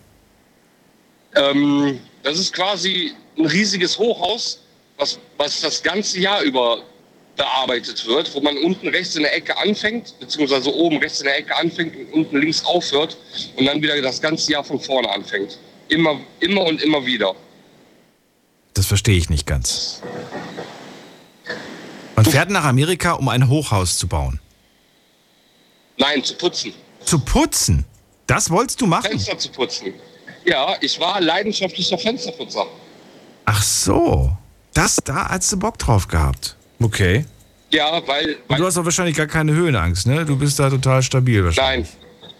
Ähm, 1.35 1.99
das 2.23 2.39
ist 2.39 2.53
quasi 2.53 3.13
ein 3.37 3.45
riesiges 3.45 3.97
Hochhaus, 3.97 4.59
was, 4.97 5.19
was 5.37 5.61
das 5.61 5.81
ganze 5.81 6.19
Jahr 6.19 6.41
über 6.41 6.83
bearbeitet 7.39 8.05
wird, 8.05 8.35
wo 8.35 8.41
man 8.41 8.57
unten 8.57 8.89
rechts 8.89 9.15
in 9.15 9.23
der 9.23 9.33
Ecke 9.33 9.57
anfängt, 9.57 10.13
beziehungsweise 10.19 10.75
oben 10.75 10.97
rechts 10.97 11.21
in 11.21 11.25
der 11.25 11.37
Ecke 11.37 11.55
anfängt 11.55 11.95
und 11.95 12.13
unten 12.13 12.37
links 12.37 12.65
aufhört 12.65 13.17
und 13.55 13.65
dann 13.65 13.81
wieder 13.81 13.99
das 14.01 14.21
ganze 14.21 14.51
Jahr 14.51 14.63
von 14.63 14.79
vorne 14.79 15.09
anfängt. 15.09 15.57
Immer, 15.87 16.19
immer 16.41 16.65
und 16.65 16.81
immer 16.81 17.05
wieder. 17.05 17.33
Das 18.73 18.85
verstehe 18.85 19.17
ich 19.17 19.29
nicht 19.29 19.47
ganz. 19.47 20.01
Man 22.19 22.25
fährt 22.25 22.49
nach 22.49 22.65
Amerika, 22.65 23.13
um 23.13 23.29
ein 23.29 23.47
Hochhaus 23.47 23.97
zu 23.97 24.05
bauen. 24.05 24.41
Nein, 25.95 26.21
zu 26.21 26.35
putzen. 26.35 26.73
Zu 27.05 27.19
putzen? 27.19 27.85
Das 28.27 28.49
wolltest 28.49 28.81
du 28.81 28.87
machen? 28.87 29.05
Fenster 29.05 29.37
zu 29.37 29.49
putzen. 29.49 29.93
Ja, 30.43 30.75
ich 30.81 30.99
war 30.99 31.21
leidenschaftlicher 31.21 31.97
Fensterputzer. 31.97 32.65
Ach 33.45 33.63
so. 33.63 34.35
Das, 34.73 34.97
da 34.97 35.29
hast 35.29 35.49
du 35.53 35.59
Bock 35.59 35.77
drauf 35.77 36.09
gehabt. 36.09 36.57
Okay. 36.81 37.25
Ja, 37.71 38.05
weil. 38.05 38.35
Und 38.49 38.59
du 38.59 38.65
hast 38.65 38.77
auch 38.77 38.83
wahrscheinlich 38.83 39.15
gar 39.15 39.27
keine 39.27 39.53
Höhenangst, 39.53 40.05
ne? 40.05 40.25
Du 40.25 40.35
bist 40.35 40.59
da 40.59 40.69
total 40.69 41.01
stabil 41.01 41.45
wahrscheinlich. 41.45 41.87
Nein. 41.87 42.31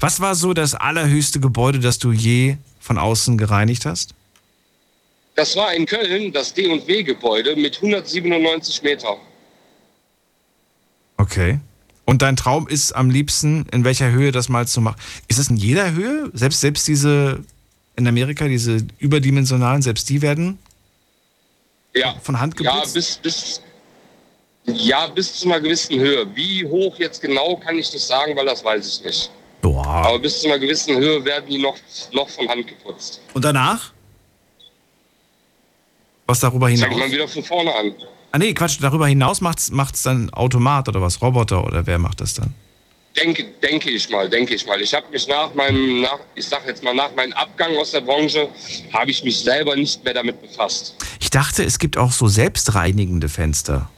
Was 0.00 0.18
war 0.18 0.34
so 0.34 0.52
das 0.52 0.74
allerhöchste 0.74 1.38
Gebäude, 1.38 1.78
das 1.78 2.00
du 2.00 2.10
je 2.10 2.56
von 2.80 2.98
außen 2.98 3.38
gereinigt 3.38 3.86
hast? 3.86 4.15
Das 5.36 5.54
war 5.54 5.72
in 5.74 5.84
Köln 5.86 6.32
das 6.32 6.52
D&W-Gebäude 6.54 7.56
mit 7.56 7.76
197 7.76 8.82
Meter. 8.82 9.16
Okay. 11.18 11.60
Und 12.04 12.22
dein 12.22 12.36
Traum 12.36 12.68
ist 12.68 12.92
am 12.92 13.10
liebsten, 13.10 13.66
in 13.72 13.84
welcher 13.84 14.10
Höhe 14.10 14.32
das 14.32 14.48
mal 14.48 14.66
zu 14.66 14.80
machen? 14.80 14.96
Ist 15.28 15.38
es 15.38 15.50
in 15.50 15.56
jeder 15.56 15.92
Höhe? 15.92 16.30
Selbst, 16.32 16.60
selbst 16.60 16.86
diese 16.88 17.42
in 17.96 18.06
Amerika, 18.06 18.46
diese 18.46 18.78
überdimensionalen, 18.98 19.82
selbst 19.82 20.08
die 20.08 20.22
werden 20.22 20.58
Ja. 21.94 22.14
von 22.22 22.38
Hand 22.38 22.58
Ja, 22.60 22.74
geputzt? 22.74 22.94
bis, 22.94 23.16
bis, 23.16 23.60
ja, 24.66 25.06
bis 25.08 25.34
zu 25.34 25.46
einer 25.48 25.60
gewissen 25.60 25.98
Höhe. 25.98 26.26
Wie 26.36 26.64
hoch 26.66 26.98
jetzt 26.98 27.20
genau, 27.22 27.56
kann 27.56 27.76
ich 27.78 27.92
nicht 27.92 28.04
sagen, 28.06 28.36
weil 28.36 28.46
das 28.46 28.62
weiß 28.64 28.86
ich 28.98 29.04
nicht. 29.04 29.30
Boah. 29.62 29.86
Aber 29.86 30.18
bis 30.18 30.40
zu 30.40 30.46
einer 30.48 30.58
gewissen 30.58 30.96
Höhe 30.96 31.24
werden 31.24 31.46
die 31.48 31.58
noch, 31.58 31.76
noch 32.12 32.28
von 32.28 32.48
Hand 32.48 32.66
geputzt. 32.68 33.20
Und 33.34 33.44
danach? 33.44 33.92
Was 36.26 36.40
darüber 36.40 36.66
Fängt 36.66 36.82
hinaus? 36.82 36.98
man 36.98 37.10
wieder 37.10 37.28
von 37.28 37.42
vorne 37.42 37.74
an. 37.74 37.94
Ah 38.32 38.38
nee, 38.38 38.52
Quatsch, 38.52 38.78
darüber 38.80 39.06
hinaus 39.06 39.40
macht's, 39.40 39.70
macht's 39.70 40.02
dann 40.02 40.30
Automat 40.30 40.88
oder 40.88 41.00
was? 41.00 41.22
Roboter 41.22 41.64
oder 41.64 41.86
wer 41.86 41.98
macht 41.98 42.20
das 42.20 42.34
dann? 42.34 42.52
Denke, 43.16 43.44
denke 43.62 43.88
ich 43.90 44.10
mal, 44.10 44.28
denke 44.28 44.54
ich 44.54 44.66
mal. 44.66 44.78
Ich 44.82 44.92
habe 44.92 45.06
mich 45.10 45.26
nach 45.26 45.54
meinem, 45.54 46.02
nach, 46.02 46.18
ich 46.34 46.44
sag 46.46 46.66
jetzt 46.66 46.82
mal, 46.84 46.94
nach 46.94 47.14
meinem 47.14 47.32
Abgang 47.32 47.74
aus 47.78 47.92
der 47.92 48.02
Branche, 48.02 48.48
habe 48.92 49.10
ich 49.10 49.24
mich 49.24 49.38
selber 49.38 49.74
nicht 49.74 50.04
mehr 50.04 50.12
damit 50.12 50.42
befasst. 50.42 50.94
Ich 51.18 51.30
dachte, 51.30 51.64
es 51.64 51.78
gibt 51.78 51.96
auch 51.96 52.12
so 52.12 52.28
selbstreinigende 52.28 53.30
Fenster. 53.30 53.88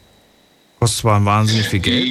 Kostet 0.78 1.00
zwar 1.00 1.24
wahnsinnig 1.24 1.66
viel 1.66 1.80
Geld. 1.80 2.08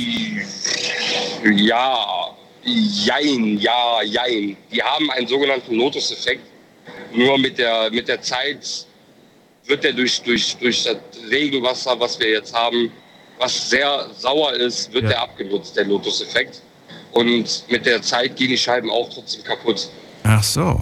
Ja, 1.55 2.35
jein, 2.65 3.57
ja, 3.57 4.01
jein. 4.03 4.57
Die 4.69 4.83
haben 4.83 5.09
einen 5.11 5.27
sogenannten 5.27 5.75
Lotus-Effekt. 5.75 6.41
Nur 7.13 7.37
mit 7.37 7.57
der, 7.57 7.89
mit 7.91 8.09
der 8.09 8.21
Zeit 8.21 8.85
wird 9.67 9.83
der 9.83 9.93
durch, 9.93 10.21
durch, 10.21 10.57
durch 10.57 10.83
das 10.83 10.97
Regenwasser, 11.29 11.99
was 11.99 12.19
wir 12.19 12.29
jetzt 12.29 12.53
haben, 12.53 12.91
was 13.37 13.69
sehr 13.69 14.09
sauer 14.17 14.53
ist, 14.53 14.91
wird 14.93 15.03
Ja. 15.03 15.09
der 15.09 15.21
abgenutzt, 15.21 15.75
der 15.75 15.85
Lotus-Effekt. 15.85 16.61
Und 17.11 17.63
mit 17.69 17.85
der 17.85 18.01
Zeit 18.01 18.35
gehen 18.35 18.49
die 18.49 18.57
Scheiben 18.57 18.89
auch 18.89 19.09
trotzdem 19.13 19.43
kaputt. 19.43 19.89
Ach 20.23 20.43
so. 20.43 20.81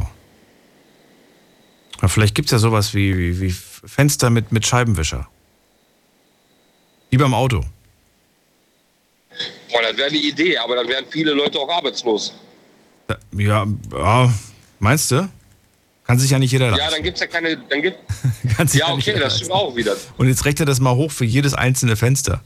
Aber 2.00 2.10
vielleicht 2.10 2.36
gibt 2.36 2.48
es 2.48 2.52
ja 2.52 2.60
sowas 2.60 2.94
wie, 2.94 3.18
wie, 3.18 3.42
wie 3.42 3.52
Fenster 3.52 4.30
mit, 4.30 4.52
mit 4.52 4.66
Scheibenwischer. 4.66 5.28
Wie 7.10 7.18
beim 7.18 7.34
Auto. 7.34 7.62
Boah, 9.72 9.82
das 9.82 9.98
wäre 9.98 10.10
eine 10.10 10.18
Idee, 10.18 10.58
aber 10.58 10.76
dann 10.76 10.88
wären 10.88 11.06
viele 11.10 11.32
Leute 11.34 11.60
auch 11.60 11.70
arbeitslos. 11.70 12.34
Ja, 13.38 13.66
ja 13.94 14.34
meinst 14.80 15.12
du? 15.12 15.30
Kann 16.08 16.20
sich 16.20 16.30
ja 16.32 16.40
nicht 16.40 16.52
jeder 16.52 16.68
Ja, 16.70 16.76
leisten. 16.76 16.94
dann 16.94 17.04
gibt's 17.04 17.20
ja 17.20 17.28
keine. 17.28 17.58
Dann 17.58 17.82
gibt, 17.82 17.98
Kann 18.58 18.68
sich 18.68 18.80
ja, 18.82 18.96
nicht 18.96 19.08
okay, 19.08 19.20
das 19.20 19.38
stimmt 19.38 19.52
auch 19.52 19.76
wieder. 19.76 19.96
Und 20.18 20.28
jetzt 20.28 20.46
rechne 20.46 20.66
das 20.66 20.80
mal 20.80 20.96
hoch 20.96 21.12
für 21.12 21.26
jedes 21.26 21.54
einzelne 21.54 21.96
Fenster. 21.96 22.42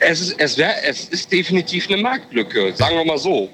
Es 0.00 0.20
ist, 0.20 0.36
es, 0.38 0.56
wär, 0.56 0.88
es 0.88 1.06
ist 1.06 1.32
definitiv 1.32 1.88
eine 1.90 2.00
Marktlücke, 2.00 2.72
sagen 2.76 2.96
wir 2.96 3.04
mal 3.04 3.18
so. 3.18 3.50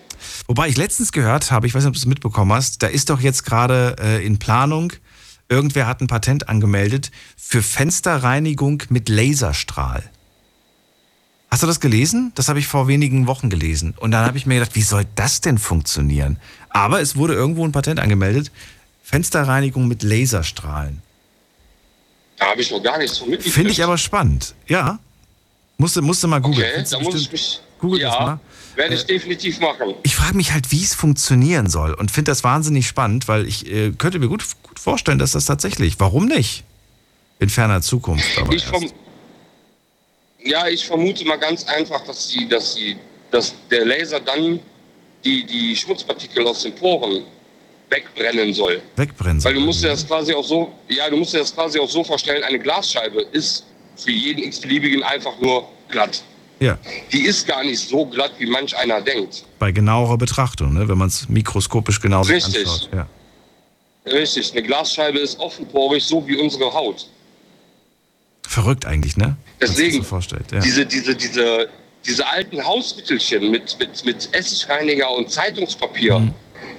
Wobei 0.46 0.68
ich 0.68 0.76
letztens 0.76 1.10
gehört 1.10 1.50
habe, 1.50 1.66
ich 1.66 1.74
weiß 1.74 1.82
nicht, 1.82 1.88
ob 1.88 1.94
du 1.94 1.98
es 1.98 2.06
mitbekommen 2.06 2.52
hast, 2.52 2.82
da 2.82 2.86
ist 2.86 3.08
doch 3.10 3.20
jetzt 3.20 3.44
gerade 3.44 3.96
äh, 3.98 4.24
in 4.24 4.38
Planung, 4.38 4.92
irgendwer 5.48 5.86
hat 5.86 6.00
ein 6.02 6.06
Patent 6.06 6.48
angemeldet 6.48 7.10
für 7.36 7.62
Fensterreinigung 7.62 8.82
mit 8.90 9.08
Laserstrahl. 9.08 10.02
Hast 11.54 11.62
du 11.62 11.68
das 11.68 11.78
gelesen? 11.78 12.32
Das 12.34 12.48
habe 12.48 12.58
ich 12.58 12.66
vor 12.66 12.88
wenigen 12.88 13.28
Wochen 13.28 13.48
gelesen. 13.48 13.94
Und 14.00 14.10
dann 14.10 14.26
habe 14.26 14.36
ich 14.36 14.44
mir 14.44 14.54
gedacht, 14.54 14.74
wie 14.74 14.82
soll 14.82 15.06
das 15.14 15.40
denn 15.40 15.56
funktionieren? 15.56 16.40
Aber 16.68 17.00
es 17.00 17.14
wurde 17.14 17.34
irgendwo 17.34 17.64
ein 17.64 17.70
Patent 17.70 18.00
angemeldet. 18.00 18.50
Fensterreinigung 19.04 19.86
mit 19.86 20.02
Laserstrahlen. 20.02 21.00
Da 22.38 22.46
habe 22.46 22.60
ich 22.60 22.72
noch 22.72 22.82
gar 22.82 22.98
nichts 22.98 23.18
von 23.18 23.30
mitgekriegt. 23.30 23.54
Finde 23.54 23.70
ich 23.70 23.84
aber 23.84 23.98
spannend. 23.98 24.56
Ja. 24.66 24.98
Musste, 25.78 26.02
musste 26.02 26.26
mal 26.26 26.40
googeln. 26.40 26.66
Okay, 26.72 26.84
da 26.90 26.98
muss 26.98 27.14
ich 27.14 27.30
mich. 27.30 27.60
Google 27.78 28.00
das 28.00 28.18
mal. 28.18 28.26
ja, 28.26 28.40
werde 28.74 28.94
ich 28.96 29.06
definitiv 29.06 29.60
machen. 29.60 29.94
Ich 30.02 30.16
frage 30.16 30.36
mich 30.36 30.50
halt, 30.52 30.72
wie 30.72 30.82
es 30.82 30.96
funktionieren 30.96 31.68
soll 31.68 31.94
und 31.94 32.10
finde 32.10 32.32
das 32.32 32.42
wahnsinnig 32.42 32.88
spannend, 32.88 33.28
weil 33.28 33.46
ich 33.46 33.70
äh, 33.70 33.92
könnte 33.92 34.18
mir 34.18 34.26
gut, 34.26 34.44
gut 34.64 34.80
vorstellen, 34.80 35.20
dass 35.20 35.30
das 35.30 35.44
tatsächlich, 35.44 36.00
warum 36.00 36.26
nicht? 36.26 36.64
In 37.38 37.48
ferner 37.48 37.80
Zukunft. 37.80 38.26
Aber 38.38 38.52
Ich 38.52 38.64
vom, 38.64 38.90
ja, 40.44 40.68
ich 40.68 40.84
vermute 40.84 41.24
mal 41.24 41.36
ganz 41.36 41.64
einfach, 41.64 42.04
dass, 42.04 42.28
sie, 42.28 42.46
dass, 42.48 42.74
sie, 42.74 42.96
dass 43.30 43.54
der 43.70 43.84
Laser 43.84 44.20
dann 44.20 44.60
die, 45.24 45.44
die 45.44 45.74
Schmutzpartikel 45.74 46.46
aus 46.46 46.62
den 46.62 46.74
Poren 46.74 47.24
wegbrennen 47.88 48.52
soll. 48.52 48.82
Wegbrennen 48.96 49.42
Weil 49.42 49.54
du 49.54 49.60
musst 49.60 49.82
dir 49.82 49.88
das 49.88 50.06
quasi 50.06 50.34
auch 50.34 50.44
so, 50.44 50.72
ja, 50.88 51.08
du 51.08 51.16
musst 51.16 51.34
dir 51.34 51.38
das 51.38 51.54
quasi 51.54 51.78
auch 51.78 51.88
so 51.88 52.04
vorstellen, 52.04 52.42
eine 52.44 52.58
Glasscheibe 52.58 53.22
ist 53.32 53.64
für 53.96 54.10
jeden 54.10 54.42
x-beliebigen 54.44 55.02
einfach 55.02 55.38
nur 55.40 55.68
glatt. 55.88 56.22
Ja. 56.60 56.78
Die 57.12 57.24
ist 57.24 57.46
gar 57.46 57.64
nicht 57.64 57.80
so 57.80 58.06
glatt, 58.06 58.32
wie 58.38 58.46
manch 58.46 58.76
einer 58.76 59.00
denkt. 59.00 59.44
Bei 59.58 59.72
genauerer 59.72 60.18
Betrachtung, 60.18 60.74
ne? 60.74 60.88
wenn 60.88 60.98
man 60.98 61.08
es 61.08 61.28
mikroskopisch 61.28 62.00
genau 62.00 62.22
Richtig. 62.22 62.66
anschaut. 62.66 62.88
Ja. 62.92 63.06
Richtig, 64.06 64.52
eine 64.52 64.62
Glasscheibe 64.62 65.18
ist 65.18 65.38
offenporig, 65.40 66.04
so 66.04 66.26
wie 66.26 66.36
unsere 66.36 66.72
Haut. 66.72 67.08
Verrückt 68.46 68.84
eigentlich, 68.84 69.16
ne? 69.16 69.36
Deswegen, 69.70 69.98
so 69.98 70.02
vorstellt, 70.04 70.50
ja. 70.52 70.60
diese, 70.60 70.86
diese, 70.86 71.14
diese, 71.14 71.68
diese 72.04 72.26
alten 72.26 72.64
Hausmittelchen 72.64 73.50
mit, 73.50 73.76
mit, 73.78 74.04
mit 74.04 74.28
Essigreiniger 74.32 75.10
und 75.10 75.30
Zeitungspapier, 75.30 76.18
Mhm. 76.18 76.34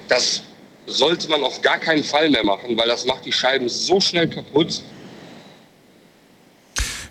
das 0.08 0.42
sollte 0.86 1.28
man 1.28 1.42
auf 1.42 1.62
gar 1.62 1.78
keinen 1.78 2.04
Fall 2.04 2.30
mehr 2.30 2.44
machen, 2.44 2.76
weil 2.76 2.88
das 2.88 3.06
macht 3.06 3.24
die 3.24 3.32
Scheiben 3.32 3.68
so 3.68 4.00
schnell 4.00 4.28
kaputt. 4.28 4.82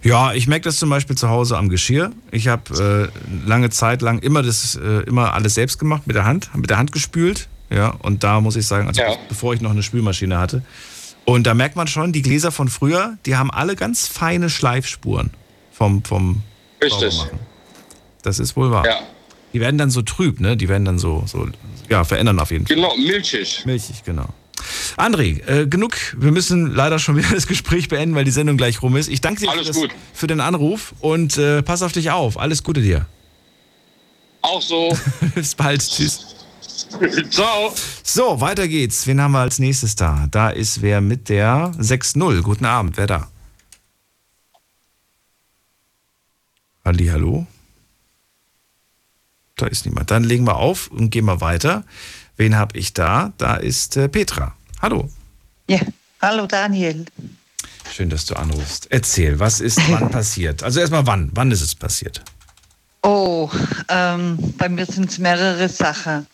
Ja, 0.02 0.34
ich 0.34 0.48
merke 0.48 0.66
das 0.66 0.78
zum 0.78 0.90
Beispiel 0.90 1.18
zu 1.18 1.30
Hause 1.30 1.58
am 1.58 1.68
Geschirr. 1.68 2.12
Ich 2.32 2.48
habe 2.48 3.12
äh, 3.12 3.48
lange 3.50 3.72
Zeit 3.72 4.02
lang 4.02 4.20
immer 4.20 4.44
das, 4.44 4.76
äh, 4.76 5.02
immer 5.08 5.34
alles 5.34 5.56
selbst 5.56 5.80
gemacht 5.80 6.04
mit 6.06 6.16
der 6.16 6.26
Hand, 6.26 6.50
mit 6.56 6.70
der 6.70 6.78
Hand 6.78 6.92
gespült. 6.92 7.48
Ja, 7.72 7.96
und 8.04 8.24
da 8.24 8.40
muss 8.40 8.56
ich 8.56 8.68
sagen, 8.68 8.88
also 8.88 9.02
bevor 9.28 9.56
ich 9.56 9.62
noch 9.62 9.72
eine 9.72 9.82
Spülmaschine 9.82 10.38
hatte. 10.38 10.62
Und 11.26 11.48
da 11.48 11.56
merkt 11.56 11.76
man 11.76 11.88
schon, 11.88 12.14
die 12.14 12.22
Gläser 12.22 12.52
von 12.52 12.68
früher, 12.70 13.18
die 13.26 13.36
haben 13.36 13.50
alle 13.50 13.76
ganz 13.76 14.08
feine 14.08 14.50
Schleifspuren 14.52 15.32
vom, 15.76 16.04
vom 16.04 16.42
Richtig. 16.82 17.12
Saubermachen. 17.14 17.40
Das 18.24 18.40
ist 18.40 18.56
wohl 18.56 18.72
wahr. 18.72 18.86
Ja. 18.86 19.00
Die 19.54 19.60
werden 19.60 19.78
dann 19.78 19.90
so 19.90 20.02
trüb, 20.02 20.40
ne? 20.40 20.58
Die 20.58 20.68
werden 20.68 20.86
dann 20.86 21.00
so, 21.00 21.24
so 21.28 21.48
ja, 21.90 22.04
verändern 22.04 22.40
auf 22.40 22.52
jeden 22.52 22.66
Fall. 22.66 22.76
Genau, 22.76 22.96
milchig. 22.98 23.66
Milchig, 23.66 24.04
genau. 24.04 24.28
André, 24.98 25.46
äh, 25.48 25.68
genug. 25.68 25.96
Wir 26.18 26.32
müssen 26.32 26.74
leider 26.74 27.00
schon 27.00 27.16
wieder 27.18 27.30
das 27.30 27.48
Gespräch 27.48 27.88
beenden, 27.88 28.16
weil 28.16 28.26
die 28.26 28.32
Sendung 28.32 28.58
gleich 28.58 28.82
rum 28.82 28.96
ist. 28.96 29.10
Ich 29.10 29.22
danke 29.22 29.42
dir 29.42 29.52
für, 29.52 29.64
das, 29.64 29.80
für 30.14 30.28
den 30.28 30.40
Anruf 30.40 30.94
und 31.00 31.38
äh, 31.38 31.62
pass 31.62 31.84
auf 31.84 31.92
dich 31.92 32.12
auf. 32.12 32.40
Alles 32.40 32.64
Gute 32.64 32.82
dir. 32.82 33.06
Auch 34.42 34.62
so. 34.62 34.98
Bis 35.36 35.56
bald. 35.56 35.82
Tschüss. 35.82 36.36
Ciao. 37.30 37.74
So, 38.04 38.42
weiter 38.42 38.68
geht's. 38.68 39.08
Wen 39.08 39.22
haben 39.22 39.32
wir 39.32 39.40
als 39.40 39.60
nächstes 39.60 39.96
da? 39.96 40.28
Da 40.32 40.50
ist 40.50 40.82
wer 40.82 41.02
mit 41.02 41.30
der 41.30 41.72
6-0. 41.80 42.42
Guten 42.42 42.66
Abend, 42.66 42.98
wer 42.98 43.08
da? 43.08 43.28
Halli, 46.86 47.08
hallo? 47.08 47.48
Da 49.56 49.66
ist 49.66 49.86
niemand. 49.88 50.12
Dann 50.12 50.24
legen 50.24 50.46
wir 50.46 50.58
auf 50.58 50.88
und 50.92 51.10
gehen 51.10 51.26
wir 51.26 51.42
weiter. 51.42 51.84
Wen 52.38 52.56
habe 52.56 52.78
ich 52.78 52.94
da? 52.94 53.34
Da 53.40 53.56
ist 53.56 53.98
äh, 53.98 54.08
Petra. 54.08 54.56
Hallo. 54.82 55.10
Ja, 55.68 55.80
hallo 56.22 56.46
Daniel. 56.46 57.06
Schön, 57.92 58.12
dass 58.12 58.26
du 58.26 58.36
anrufst. 58.36 58.88
Erzähl, 58.92 59.40
was 59.40 59.62
ist 59.62 59.80
wann 59.90 60.12
passiert? 60.12 60.62
Also 60.62 60.80
erstmal 60.80 61.08
wann? 61.08 61.32
Wann 61.34 61.50
ist 61.52 61.62
es 61.62 61.74
passiert? 61.74 62.24
Oh, 63.06 63.52
ähm, 63.88 64.36
bei 64.58 64.68
mir 64.68 64.88
sind 64.88 65.12
es 65.12 65.20
mehrere 65.20 65.70
Sachen. 65.70 66.26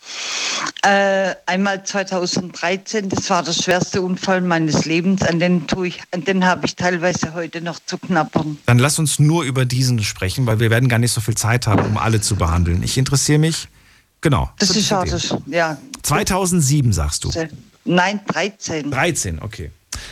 Äh, 0.83 1.35
einmal 1.45 1.83
2013, 1.83 3.09
das 3.09 3.29
war 3.29 3.43
der 3.43 3.51
schwerste 3.51 4.01
Unfall 4.01 4.39
meines 4.39 4.85
Lebens, 4.85 5.21
an 5.21 5.41
den, 5.41 5.67
tue 5.67 5.89
ich, 5.89 6.01
an 6.11 6.23
den 6.23 6.45
habe 6.45 6.65
ich 6.65 6.77
teilweise 6.77 7.33
heute 7.33 7.59
noch 7.59 7.77
zu 7.85 7.97
knappern. 7.97 8.57
Dann 8.67 8.79
lass 8.79 8.99
uns 8.99 9.19
nur 9.19 9.43
über 9.43 9.65
diesen 9.65 10.01
sprechen, 10.01 10.45
weil 10.45 10.61
wir 10.61 10.69
werden 10.69 10.87
gar 10.87 10.97
nicht 10.97 11.11
so 11.11 11.19
viel 11.19 11.35
Zeit 11.35 11.67
haben, 11.67 11.85
um 11.85 11.97
alle 11.97 12.21
zu 12.21 12.37
behandeln. 12.37 12.83
Ich 12.83 12.97
interessiere 12.97 13.39
mich, 13.39 13.67
genau. 14.21 14.49
Das 14.57 14.69
ist 14.69 14.87
schade, 14.87 15.19
ja. 15.47 15.77
2007 16.03 16.93
sagst 16.93 17.25
du. 17.25 17.31
Nein, 17.83 18.21
13. 18.27 18.91
13, 18.91 19.41
okay. 19.41 19.71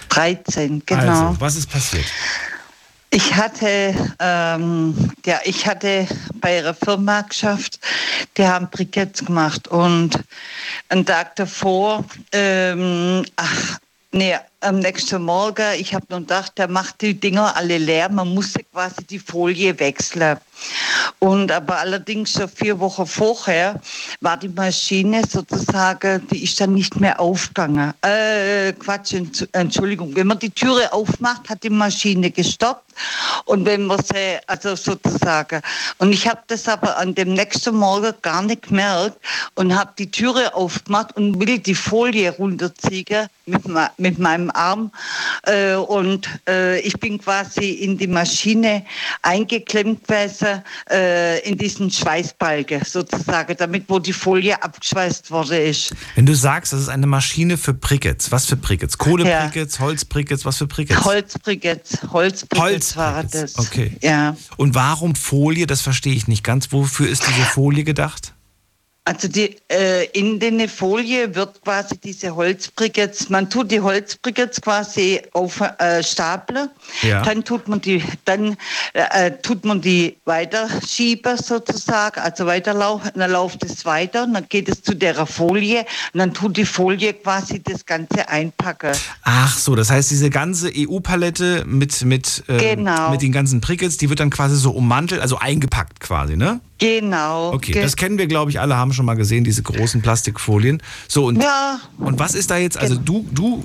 13, 0.09 0.83
genau. 0.85 1.01
Also, 1.01 1.39
was 1.39 1.55
ist 1.55 1.69
passiert? 1.69 2.05
Ich 3.11 3.35
hatte, 3.35 3.95
ähm, 4.19 5.11
ja, 5.25 5.39
ich 5.43 5.65
hatte 5.65 6.07
bei 6.35 6.57
ihrer 6.57 6.75
Firma 6.75 7.21
geschafft, 7.21 7.79
die 8.37 8.45
haben 8.45 8.69
Briketts 8.69 9.25
gemacht 9.25 9.67
und 9.67 10.19
einen 10.89 11.05
Tag 11.05 11.35
davor, 11.35 12.05
ähm, 12.31 13.25
ach, 13.35 13.79
nee, 14.11 14.35
am 14.61 14.79
nächsten 14.79 15.23
Morgen, 15.23 15.65
ich 15.77 15.93
habe 15.93 16.05
nur 16.09 16.19
gedacht, 16.19 16.57
der 16.57 16.67
macht 16.67 17.01
die 17.01 17.13
Dinger 17.13 17.55
alle 17.55 17.77
leer, 17.77 18.09
man 18.09 18.33
musste 18.33 18.63
quasi 18.63 19.03
die 19.09 19.19
Folie 19.19 19.79
wechseln. 19.79 20.37
Und 21.19 21.51
aber 21.51 21.77
allerdings 21.77 22.33
schon 22.33 22.49
vier 22.49 22.77
Wochen 22.79 23.05
vorher 23.05 23.79
war 24.19 24.35
die 24.35 24.49
Maschine 24.49 25.21
sozusagen, 25.27 26.27
die 26.29 26.43
ist 26.43 26.59
dann 26.59 26.73
nicht 26.73 26.99
mehr 26.99 27.19
aufgegangen. 27.19 27.93
Äh, 28.01 28.73
Quatsch, 28.73 29.13
Entsch- 29.13 29.47
Entschuldigung. 29.53 30.13
Wenn 30.15 30.27
man 30.27 30.39
die 30.39 30.49
Türe 30.49 30.91
aufmacht, 30.91 31.49
hat 31.49 31.63
die 31.63 31.69
Maschine 31.69 32.29
gestoppt. 32.29 32.83
Und 33.45 33.65
wenn 33.65 33.85
man 33.85 33.99
sie, 34.03 34.37
also 34.47 34.75
sozusagen, 34.75 35.61
und 35.99 36.11
ich 36.11 36.27
habe 36.27 36.41
das 36.47 36.67
aber 36.67 36.97
an 36.97 37.15
dem 37.15 37.33
nächsten 37.33 37.75
Morgen 37.75 38.13
gar 38.21 38.41
nicht 38.41 38.63
gemerkt 38.63 39.17
und 39.55 39.73
habe 39.73 39.93
die 39.97 40.11
Türe 40.11 40.53
aufgemacht 40.53 41.15
und 41.15 41.39
will 41.39 41.59
die 41.59 41.75
Folie 41.75 42.31
runterziehen 42.31 43.27
mit, 43.45 43.61
mit 43.97 44.19
meinem 44.19 44.48
Arm. 44.51 44.91
Äh, 45.43 45.75
und 45.75 46.29
äh, 46.47 46.79
ich 46.81 46.93
bin 46.99 47.19
quasi 47.19 47.69
in 47.71 47.97
die 47.97 48.07
Maschine 48.07 48.85
eingeklemmt 49.21 50.07
gewesen, 50.07 50.63
äh, 50.89 51.39
in 51.47 51.57
diesen 51.57 51.91
Schweißbalken 51.91 52.83
sozusagen, 52.83 53.55
damit 53.57 53.85
wo 53.87 53.99
die 53.99 54.13
Folie 54.13 54.61
abgeschweißt 54.61 55.31
worden 55.31 55.61
ist. 55.61 55.93
Wenn 56.15 56.25
du 56.25 56.35
sagst, 56.35 56.73
das 56.73 56.81
ist 56.81 56.89
eine 56.89 57.07
Maschine 57.07 57.57
für 57.57 57.73
Brickets, 57.73 58.31
was 58.31 58.45
für 58.45 58.55
Brickets? 58.55 58.97
Kohlebrickets, 58.97 59.79
Holzbrickets, 59.79 60.45
was 60.45 60.57
für 60.57 60.67
Brickets? 60.67 61.03
Holzbriketts, 61.03 61.99
Holzbriketts 62.11 62.95
war 62.97 63.23
das. 63.23 63.57
Okay. 63.57 63.95
Ja. 64.01 64.35
Und 64.57 64.75
warum 64.75 65.15
Folie? 65.15 65.67
Das 65.67 65.81
verstehe 65.81 66.13
ich 66.13 66.27
nicht 66.27 66.43
ganz. 66.43 66.71
Wofür 66.71 67.07
ist 67.09 67.27
diese 67.27 67.41
Folie 67.41 67.83
gedacht? 67.83 68.33
Also 69.09 69.27
die, 69.27 69.55
äh, 69.71 70.05
in 70.13 70.39
der 70.39 70.69
Folie 70.69 71.33
wird 71.33 71.63
quasi 71.63 71.97
diese 71.97 72.35
Holzbriketts, 72.35 73.29
man 73.31 73.49
tut 73.49 73.71
die 73.71 73.79
Holzbriketts 73.81 74.61
quasi 74.61 75.19
auf 75.33 75.59
äh, 75.61 76.03
Stapel, 76.03 76.69
Ja. 77.01 77.23
dann 77.23 77.43
tut 77.43 77.67
man 77.67 77.81
die, 77.81 78.03
dann 78.25 78.55
äh, 78.93 79.31
tut 79.41 79.65
man 79.65 79.81
die 79.81 80.15
weiterschieben 80.25 81.37
sozusagen, 81.37 82.19
also 82.21 82.45
weiterlaufen, 82.45 83.09
dann 83.15 83.31
läuft 83.31 83.63
es 83.63 83.83
weiter, 83.83 84.25
und 84.25 84.33
dann 84.35 84.45
geht 84.47 84.69
es 84.69 84.83
zu 84.83 84.93
der 84.93 85.25
Folie 85.25 85.87
und 86.13 86.19
dann 86.19 86.31
tut 86.31 86.55
die 86.57 86.65
Folie 86.65 87.13
quasi 87.13 87.63
das 87.63 87.83
Ganze 87.87 88.29
einpacken. 88.29 88.91
Ach 89.23 89.57
so, 89.57 89.75
das 89.75 89.89
heißt, 89.89 90.11
diese 90.11 90.29
ganze 90.29 90.69
EU-Palette 90.71 91.65
mit, 91.65 92.05
mit, 92.05 92.43
äh, 92.47 92.75
Genau. 92.75 93.09
mit 93.09 93.23
den 93.23 93.31
ganzen 93.31 93.59
Brickets, 93.59 93.97
die 93.97 94.07
wird 94.11 94.19
dann 94.19 94.29
quasi 94.29 94.55
so 94.55 94.69
ummantelt, 94.69 95.19
also 95.19 95.39
eingepackt 95.39 95.99
quasi, 95.99 96.37
ne? 96.37 96.59
Genau. 96.79 97.53
Okay, 97.53 97.73
das 97.73 97.95
kennen 97.95 98.17
wir, 98.17 98.27
glaube 98.27 98.51
ich, 98.51 98.59
alle 98.59 98.75
haben 98.77 98.93
schon 98.93 99.05
mal 99.05 99.15
gesehen, 99.15 99.43
diese 99.43 99.61
großen 99.61 100.01
Plastikfolien. 100.01 100.81
So, 101.07 101.25
und, 101.25 101.41
Ja. 101.43 101.79
und 101.97 102.19
was 102.19 102.33
ist 102.35 102.49
da 102.51 102.57
jetzt, 102.57 102.77
also 102.77 102.95
du, 102.95 103.27
du 103.31 103.63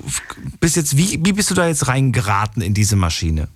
bist 0.59 0.75
jetzt, 0.75 0.97
wie, 0.97 1.19
wie 1.23 1.33
bist 1.33 1.49
du 1.49 1.55
da 1.55 1.67
jetzt 1.67 1.87
reingeraten 1.87 2.61
in 2.61 2.73
diese 2.73 2.95
Maschine? 2.95 3.47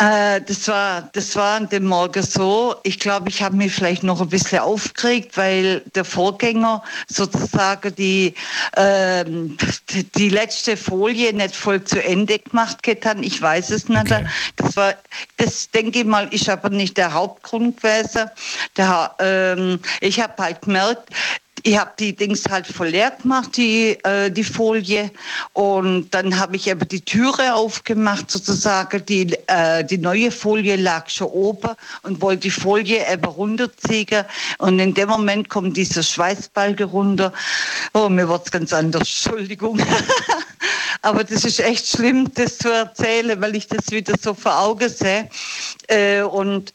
Äh, 0.00 0.40
das 0.40 0.66
war, 0.66 1.10
das 1.12 1.36
war 1.36 1.56
an 1.58 1.68
dem 1.68 1.84
Morgen 1.84 2.22
so. 2.22 2.74
Ich 2.84 2.98
glaube, 2.98 3.28
ich 3.28 3.42
habe 3.42 3.54
mich 3.56 3.74
vielleicht 3.74 4.02
noch 4.02 4.22
ein 4.22 4.30
bisschen 4.30 4.60
aufgeregt, 4.60 5.36
weil 5.36 5.80
der 5.94 6.06
Vorgänger 6.06 6.82
sozusagen 7.06 7.94
die, 7.96 8.34
ähm, 8.78 9.58
die, 10.16 10.30
letzte 10.30 10.78
Folie 10.78 11.34
nicht 11.34 11.54
voll 11.54 11.84
zu 11.84 12.02
Ende 12.02 12.38
gemacht 12.38 12.82
getan. 12.82 13.22
Ich 13.22 13.42
weiß 13.42 13.70
es 13.70 13.90
nicht. 13.90 14.10
Das 14.56 14.74
war, 14.74 14.94
das 15.36 15.70
denke 15.70 15.98
ich 15.98 16.06
mal, 16.06 16.32
ist 16.32 16.48
aber 16.48 16.70
nicht 16.70 16.96
der 16.96 17.12
Hauptgrund 17.12 17.76
gewesen. 17.76 18.30
Der, 18.78 19.14
ähm, 19.18 19.80
ich 20.00 20.18
habe 20.18 20.42
halt 20.42 20.62
gemerkt, 20.62 21.10
ich 21.62 21.78
habe 21.78 21.92
die 21.98 22.14
Dings 22.14 22.44
halt 22.48 22.66
voll 22.66 22.88
leer 22.88 23.10
gemacht, 23.10 23.56
die, 23.56 23.98
äh, 24.04 24.30
die 24.30 24.44
Folie. 24.44 25.10
Und 25.52 26.10
dann 26.10 26.38
habe 26.38 26.56
ich 26.56 26.70
aber 26.70 26.84
die 26.84 27.00
Türe 27.00 27.54
aufgemacht, 27.54 28.30
sozusagen. 28.30 29.04
Die, 29.06 29.36
äh, 29.46 29.84
die 29.84 29.98
neue 29.98 30.30
Folie 30.30 30.76
lag 30.76 31.08
schon 31.08 31.28
oben 31.28 31.70
und 32.02 32.20
wollte 32.20 32.42
die 32.42 32.50
Folie 32.50 33.04
eben 33.10 33.24
runterziehen. 33.24 34.24
Und 34.58 34.78
in 34.78 34.94
dem 34.94 35.08
Moment 35.08 35.48
kommt 35.48 35.76
dieser 35.76 36.02
Schweißbalge 36.02 36.84
runter. 36.84 37.32
Oh, 37.94 38.08
mir 38.08 38.28
wird's 38.28 38.50
ganz 38.50 38.72
anders. 38.72 39.02
Entschuldigung. 39.02 39.80
aber 41.02 41.24
das 41.24 41.44
ist 41.44 41.60
echt 41.60 41.86
schlimm, 41.86 42.32
das 42.34 42.58
zu 42.58 42.70
erzählen, 42.70 43.40
weil 43.40 43.56
ich 43.56 43.66
das 43.66 43.90
wieder 43.90 44.14
so 44.20 44.34
vor 44.34 44.58
Augen 44.58 44.88
sehe. 44.88 45.28
Äh, 45.88 46.22
und 46.22 46.72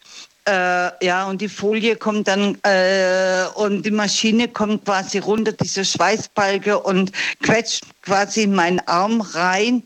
äh, 0.48 1.06
ja, 1.06 1.28
und 1.28 1.42
die 1.42 1.50
Folie 1.50 1.96
kommt 1.96 2.28
dann 2.28 2.58
äh, 2.64 3.46
und 3.56 3.86
die 3.86 3.92
Maschine 3.92 4.48
kommt 4.48 4.86
quasi 4.86 5.18
runter, 5.18 5.52
diese 5.52 5.84
Schweißbalge 5.84 6.80
und 6.80 7.12
quetscht 7.42 7.84
quasi 8.06 8.44
in 8.44 8.54
meinen 8.54 8.80
Arm 8.88 9.22
rein. 9.22 9.84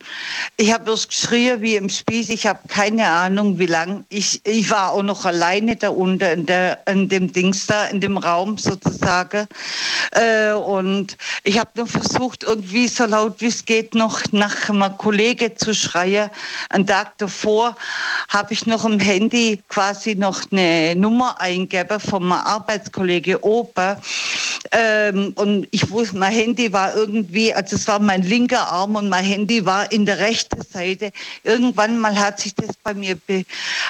Ich 0.58 0.74
habe 0.74 0.86
bloß 0.86 1.08
geschrien 1.08 1.62
wie 1.62 1.76
im 1.76 1.90
Spieß. 1.90 2.30
Ich 2.30 2.46
habe 2.46 2.60
keine 2.68 3.08
Ahnung, 3.08 3.58
wie 3.60 3.66
lang. 3.66 4.06
Ich, 4.10 4.42
ich 4.46 4.70
war 4.70 4.92
auch 4.92 5.04
noch 5.04 5.26
alleine 5.26 5.76
da 5.76 5.90
unten 5.90 6.24
in, 6.24 6.46
der, 6.46 6.80
in 6.88 7.08
dem 7.08 7.32
Dings 7.32 7.66
da, 7.68 7.86
in 7.86 8.02
dem 8.02 8.18
Raum 8.18 8.58
sozusagen. 8.58 9.48
Äh, 10.12 10.52
und 10.52 11.18
ich 11.44 11.58
habe 11.58 11.70
nur 11.76 11.88
versucht, 11.88 12.44
irgendwie 12.44 12.88
so 12.88 13.06
laut 13.06 13.40
wie 13.40 13.48
es 13.48 13.66
geht, 13.66 13.96
noch 13.96 14.22
nach 14.32 14.70
einem 14.70 14.98
Kollege 14.98 15.56
zu 15.56 15.74
schreien. 15.74 16.30
Einen 16.70 16.86
Tag 16.86 17.18
davor 17.18 17.76
habe 18.28 18.54
ich 18.54 18.66
noch 18.66 18.86
im 18.86 19.00
Handy 19.00 19.62
quasi 19.70 20.16
noch 20.16 20.42
eine 20.52 20.96
Nummer 20.96 21.40
eingegeben 21.40 22.00
von 22.00 22.24
meinem 22.26 22.46
Arbeitskollege 22.46 23.44
Opa. 23.44 24.02
Ähm, 24.72 25.34
und 25.36 25.68
ich 25.72 25.90
wusste, 25.90 26.18
mein 26.18 26.34
Handy 26.34 26.72
war 26.74 26.96
irgendwie, 26.96 27.54
also 27.54 27.76
es 27.76 27.88
war 27.88 28.00
mein 28.10 28.24
linker 28.24 28.68
Arm 28.72 28.96
und 28.96 29.08
mein 29.08 29.24
Handy 29.24 29.68
war 29.68 29.92
in 29.92 30.04
der 30.08 30.18
rechten 30.18 30.64
Seite. 30.64 31.12
Irgendwann 31.44 32.00
mal 32.00 32.18
hat 32.18 32.40
sich 32.40 32.56
das 32.56 32.76
bei 32.84 32.96
mir, 32.96 33.20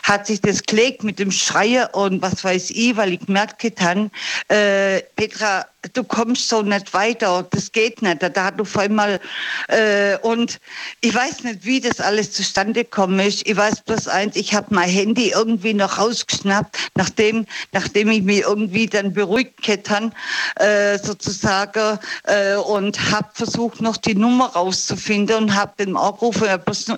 hat 0.04 0.28
sich 0.28 0.41
das 0.41 0.64
gelegt 0.64 1.06
mit 1.06 1.20
dem 1.20 1.32
Schreien 1.32 1.88
und 1.94 2.22
was 2.22 2.44
weiß 2.44 2.72
ich, 2.72 2.98
weil 2.98 3.14
ich 3.14 3.26
gemerkt 3.26 3.64
habe, 3.80 4.12
äh, 4.50 5.04
Petra, 5.16 5.66
du 5.94 6.04
kommst 6.04 6.50
so 6.50 6.62
nicht 6.62 6.94
weiter, 6.94 7.48
das 7.52 7.72
geht 7.72 8.02
nicht. 8.02 8.22
Da 8.22 8.44
hat 8.44 8.60
du 8.60 8.64
auf 8.64 8.78
einmal, 8.78 9.20
äh, 9.68 10.18
und 10.22 10.60
ich 11.02 11.14
weiß 11.14 11.44
nicht, 11.44 11.66
wie 11.66 11.80
das 11.80 12.00
alles 12.00 12.32
zustande 12.32 12.84
gekommen 12.84 13.20
ist. 13.20 13.48
Ich 13.48 13.56
weiß 13.56 13.82
bloß 13.82 14.08
eins, 14.08 14.36
ich 14.36 14.54
habe 14.54 14.68
mein 14.72 14.90
Handy 14.90 15.32
irgendwie 15.32 15.74
noch 15.74 15.98
rausgeschnappt, 15.98 16.78
nachdem, 16.96 17.46
nachdem 17.72 18.10
ich 18.10 18.24
mich 18.24 18.42
irgendwie 18.42 18.88
dann 18.88 19.14
beruhigt 19.14 19.68
hätte, 19.68 20.12
äh, 20.56 20.98
sozusagen, 21.00 22.00
äh, 22.24 22.56
und 22.56 23.12
habe 23.12 23.30
versucht, 23.34 23.82
noch 23.82 23.98
die 23.98 24.16
Nummer 24.16 24.48
rauszufinden 24.48 25.36
und 25.38 25.56
habe 25.56 25.74
den 25.80 25.96
angerufen, 25.96 26.48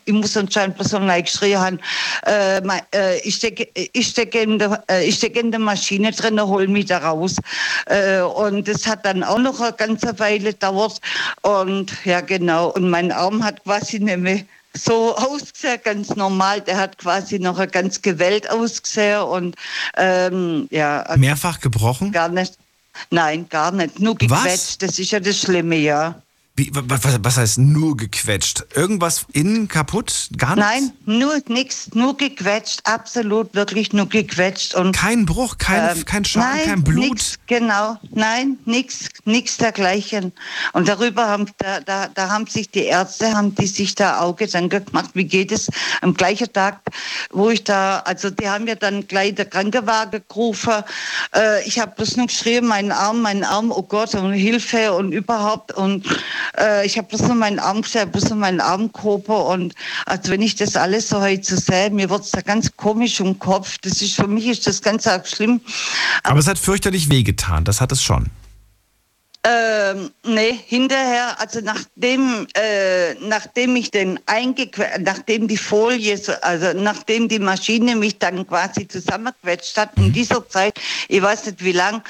ich 0.05 0.13
muss 0.13 0.35
anscheinend 0.35 0.77
bloß 0.77 0.93
noch 0.93 1.21
geschrien 1.21 1.59
haben, 1.59 1.79
äh, 2.25 2.61
äh, 2.93 3.19
ich 3.23 3.35
stecke 3.35 3.67
ich 3.73 4.07
steck 4.07 4.33
in, 4.35 4.57
der, 4.57 4.83
äh, 4.87 5.11
steck 5.11 5.35
in 5.35 5.51
der 5.51 5.59
Maschine 5.59 6.11
drin, 6.11 6.41
hol 6.41 6.67
mich 6.67 6.85
da 6.85 6.97
raus. 6.97 7.35
Äh, 7.85 8.21
und 8.21 8.70
das 8.71 8.87
hat 8.87 9.05
dann 9.05 9.23
auch 9.23 9.39
noch 9.39 9.59
eine 9.59 9.73
ganze 9.73 10.17
Weile 10.19 10.51
gedauert. 10.51 10.99
Und 11.41 11.93
ja, 12.05 12.21
genau. 12.21 12.69
Und 12.69 12.89
mein 12.89 13.11
Arm 13.11 13.43
hat 13.43 13.63
quasi 13.63 13.99
nämlich 13.99 14.45
so 14.73 15.15
ausgesehen, 15.15 15.79
ganz 15.83 16.15
normal. 16.15 16.61
Der 16.61 16.77
hat 16.77 16.97
quasi 16.97 17.39
noch 17.39 17.65
ganz 17.71 18.01
gewellt 18.01 18.49
ausgesehen 18.49 19.21
und 19.21 19.55
ähm, 19.97 20.67
ja. 20.71 21.01
Also 21.01 21.19
Mehrfach 21.19 21.59
gebrochen? 21.59 22.11
Gar 22.11 22.29
nicht. 22.29 22.57
Nein, 23.09 23.47
gar 23.49 23.71
nicht. 23.71 23.99
Nur 23.99 24.15
gequetscht. 24.15 24.81
Das 24.81 24.99
ist 24.99 25.11
ja 25.11 25.19
das 25.19 25.37
Schlimme, 25.37 25.75
ja. 25.75 26.21
Wie, 26.61 26.69
was, 26.73 27.23
was, 27.23 27.37
heißt 27.37 27.57
nur 27.57 27.97
gequetscht? 27.97 28.65
Irgendwas 28.75 29.25
innen 29.33 29.67
kaputt? 29.67 30.29
Gar 30.37 30.55
nichts? 30.55 30.69
Nein, 30.69 30.91
nur 31.07 31.41
nichts, 31.47 31.89
nur 31.95 32.15
gequetscht, 32.15 32.81
absolut, 32.83 33.55
wirklich 33.55 33.93
nur 33.93 34.07
gequetscht. 34.07 34.75
Und, 34.75 34.95
kein 34.95 35.25
Bruch, 35.25 35.57
kein, 35.57 35.97
ähm, 35.97 36.05
kein 36.05 36.23
Schaden, 36.23 36.57
nein, 36.57 36.67
kein 36.67 36.83
Blut? 36.83 37.09
Nix, 37.09 37.39
genau, 37.47 37.97
nein, 38.11 38.59
nichts, 38.65 39.09
nichts 39.25 39.57
dergleichen. 39.57 40.33
Und 40.73 40.87
darüber 40.87 41.27
haben, 41.29 41.47
da, 41.57 41.79
da, 41.79 42.07
da 42.09 42.29
haben 42.29 42.45
sich 42.45 42.69
die 42.69 42.83
Ärzte, 42.83 43.33
haben 43.33 43.55
die 43.55 43.65
sich 43.65 43.95
da 43.95 44.19
auch 44.19 44.35
Gedanken 44.35 44.85
gemacht, 44.85 45.09
wie 45.15 45.25
geht 45.25 45.51
es 45.51 45.67
am 46.01 46.13
gleichen 46.13 46.53
Tag, 46.53 46.79
wo 47.31 47.49
ich 47.49 47.63
da, 47.63 48.01
also 48.01 48.29
die 48.29 48.47
haben 48.47 48.67
ja 48.67 48.75
dann 48.75 49.07
gleich 49.07 49.33
der 49.33 49.45
Krankenwagen 49.45 50.21
gerufen. 50.29 50.83
Äh, 51.35 51.67
ich 51.67 51.79
habe 51.79 51.95
bloß 51.95 52.17
nur 52.17 52.27
geschrieben, 52.27 52.67
meinen 52.67 52.91
Arm, 52.91 53.23
meinen 53.23 53.43
Arm, 53.43 53.71
oh 53.71 53.81
Gott, 53.81 54.13
und 54.13 54.33
Hilfe 54.33 54.93
und 54.93 55.11
überhaupt 55.11 55.71
und 55.71 56.05
äh, 56.57 56.85
ich 56.85 56.97
habe 56.97 57.07
bloß 57.07 57.21
noch 57.21 57.35
meinen 57.35 57.59
Arm 57.59 57.81
gesehen, 57.81 58.11
bloß 58.11 58.29
noch 58.29 58.37
meinen 58.37 58.59
Armkörper 58.59 59.45
und 59.47 59.73
also 60.05 60.31
wenn 60.31 60.41
ich 60.41 60.55
das 60.55 60.75
alles 60.75 61.09
so 61.09 61.21
heute 61.21 61.57
sehe, 61.57 61.89
mir 61.89 62.09
wird 62.09 62.23
es 62.23 62.31
da 62.31 62.41
ganz 62.41 62.75
komisch 62.75 63.19
im 63.19 63.39
Kopf. 63.39 63.77
Das 63.81 64.01
ist 64.01 64.15
für 64.15 64.27
mich 64.27 64.47
ist 64.47 64.67
das 64.67 64.81
ganz 64.81 65.07
arg 65.07 65.27
schlimm. 65.27 65.61
Aber, 66.23 66.31
Aber 66.31 66.39
es 66.39 66.47
hat 66.47 66.59
fürchterlich 66.59 67.09
wehgetan, 67.09 67.63
das 67.63 67.81
hat 67.81 67.91
es 67.91 68.01
schon. 68.01 68.29
Ähm, 69.43 70.11
nee, 70.23 70.59
hinterher, 70.67 71.39
also 71.39 71.61
nachdem, 71.61 72.45
äh, 72.53 73.15
nachdem 73.15 73.75
ich 73.75 73.89
den 73.89 74.19
eingequetscht, 74.27 74.99
nachdem 74.99 75.47
die 75.47 75.57
Folie, 75.57 76.21
also 76.43 76.73
nachdem 76.75 77.27
die 77.27 77.39
Maschine 77.39 77.95
mich 77.95 78.19
dann 78.19 78.45
quasi 78.47 78.87
zusammengequetscht 78.87 79.75
hat, 79.77 79.97
in 79.97 80.13
dieser 80.13 80.47
Zeit, 80.47 80.79
ich 81.07 81.23
weiß 81.23 81.47
nicht 81.47 81.63
wie 81.63 81.71
lang, 81.71 82.03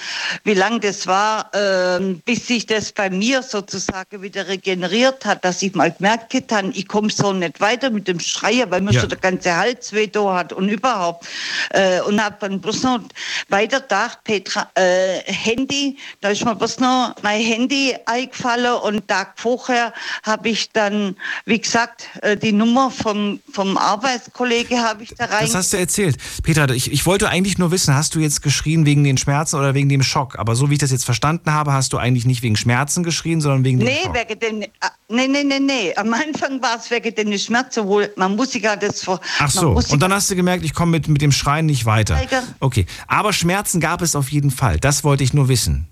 wie 0.43 0.55
lang 0.55 0.81
das 0.81 1.07
war, 1.07 1.49
äh, 1.55 2.01
bis 2.25 2.47
sich 2.47 2.65
das 2.65 2.91
bei 2.91 3.09
mir 3.09 3.41
sozusagen 3.43 4.21
wieder 4.21 4.49
regeneriert 4.49 5.23
hat, 5.23 5.45
dass 5.45 5.61
ich 5.61 5.73
mal 5.73 5.91
gemerkt 5.93 6.33
habe, 6.51 6.71
ich 6.73 6.87
komme 6.89 7.09
so 7.09 7.31
nicht 7.31 7.61
weiter 7.61 7.91
mit 7.91 8.09
dem 8.09 8.19
Schreier, 8.19 8.69
weil 8.71 8.81
mir 8.81 8.91
ja. 8.91 8.99
schon 8.99 9.09
der 9.09 9.19
ganze 9.19 9.55
Hals 9.55 9.93
weh 9.93 10.07
da 10.07 10.33
hat 10.33 10.51
und 10.51 10.67
überhaupt. 10.67 11.27
Äh, 11.69 12.01
und 12.01 12.21
habe 12.21 12.35
dann 12.41 12.59
bloß 12.59 12.83
noch 12.83 12.99
weiter 13.47 13.79
gedacht, 13.79 14.19
Petra, 14.25 14.69
äh, 14.75 15.21
Handy, 15.31 15.97
da 16.19 16.31
ist 16.31 16.43
mir 16.43 16.55
bloß 16.55 16.79
noch 16.79 17.15
mein 17.23 17.41
Handy 17.41 17.95
eingefallen 18.05 18.73
und 18.81 19.07
Tag 19.07 19.33
vorher 19.35 19.93
habe 20.23 20.49
ich 20.49 20.71
dann, 20.71 21.15
wie 21.45 21.59
gesagt, 21.59 22.09
äh, 22.21 22.37
die 22.37 22.51
Nummer 22.51 22.91
vom, 22.91 23.39
vom 23.51 23.77
Arbeitskollege 23.77 24.77
habe 24.77 25.03
ich 25.03 25.13
da 25.15 25.25
rein. 25.25 25.45
Das 25.45 25.55
hast 25.55 25.73
du 25.73 25.77
erzählt. 25.77 26.17
Peter, 26.43 26.69
ich, 26.69 26.91
ich 26.91 27.05
wollte 27.05 27.29
eigentlich 27.29 27.57
nur 27.57 27.71
wissen, 27.71 27.95
hast 27.95 28.15
du 28.15 28.19
jetzt 28.19 28.41
geschrien 28.41 28.85
wegen 28.85 29.03
den 29.03 29.17
Schmerzen 29.17 29.57
oder 29.57 29.73
wegen 29.73 29.89
dem 29.89 30.03
Schock? 30.03 30.37
Aber 30.39 30.55
so 30.55 30.69
wie 30.69 30.73
ich 30.73 30.79
das 30.79 30.91
jetzt 30.91 31.05
verstanden 31.05 31.53
habe, 31.53 31.73
hast 31.73 31.93
du 31.93 31.97
eigentlich 31.97 32.25
nicht 32.25 32.41
wegen 32.43 32.55
Schmerzen 32.55 33.03
geschrien, 33.03 33.41
sondern 33.41 33.63
wegen 33.63 33.79
dem 33.79 33.87
nee, 33.87 34.03
Schock. 34.03 34.15
Wegen 34.15 34.39
den, 34.39 34.61
äh, 34.63 34.67
nee, 35.09 35.27
nee, 35.27 35.43
nee, 35.43 35.59
nee. 35.59 35.95
Am 35.95 36.13
Anfang 36.13 36.61
war 36.61 36.77
es 36.77 36.89
wegen 36.91 37.13
den 37.13 37.37
Schmerzen, 37.37 37.85
wohl, 37.85 38.11
man 38.15 38.35
muss 38.35 38.51
sich 38.51 38.63
ja 38.63 38.75
das 38.75 39.03
vor. 39.03 39.19
Ach 39.39 39.49
so, 39.49 39.71
und 39.71 39.99
dann 39.99 40.13
hast 40.13 40.29
du 40.29 40.35
gemerkt, 40.35 40.63
ich 40.63 40.73
komme 40.73 40.91
mit, 40.91 41.07
mit 41.07 41.21
dem 41.21 41.31
Schreien 41.31 41.65
nicht 41.65 41.85
weiter. 41.85 42.19
Okay, 42.59 42.85
aber 43.07 43.33
Schmerzen 43.33 43.79
gab 43.79 44.01
es 44.01 44.15
auf 44.15 44.29
jeden 44.29 44.51
Fall. 44.51 44.79
Das 44.79 45.03
wollte 45.03 45.23
ich 45.23 45.33
nur 45.33 45.47
wissen. 45.47 45.87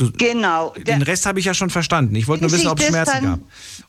Du, 0.00 0.10
genau. 0.12 0.72
Den 0.78 1.02
Rest 1.02 1.26
habe 1.26 1.40
ich 1.40 1.44
ja 1.44 1.52
schon 1.52 1.68
verstanden. 1.68 2.14
Ich 2.14 2.26
wollte 2.26 2.44
nur 2.44 2.52
wissen, 2.52 2.68
ob 2.68 2.80
es 2.80 2.86
Schmerzen 2.86 3.22
gab. 3.22 3.40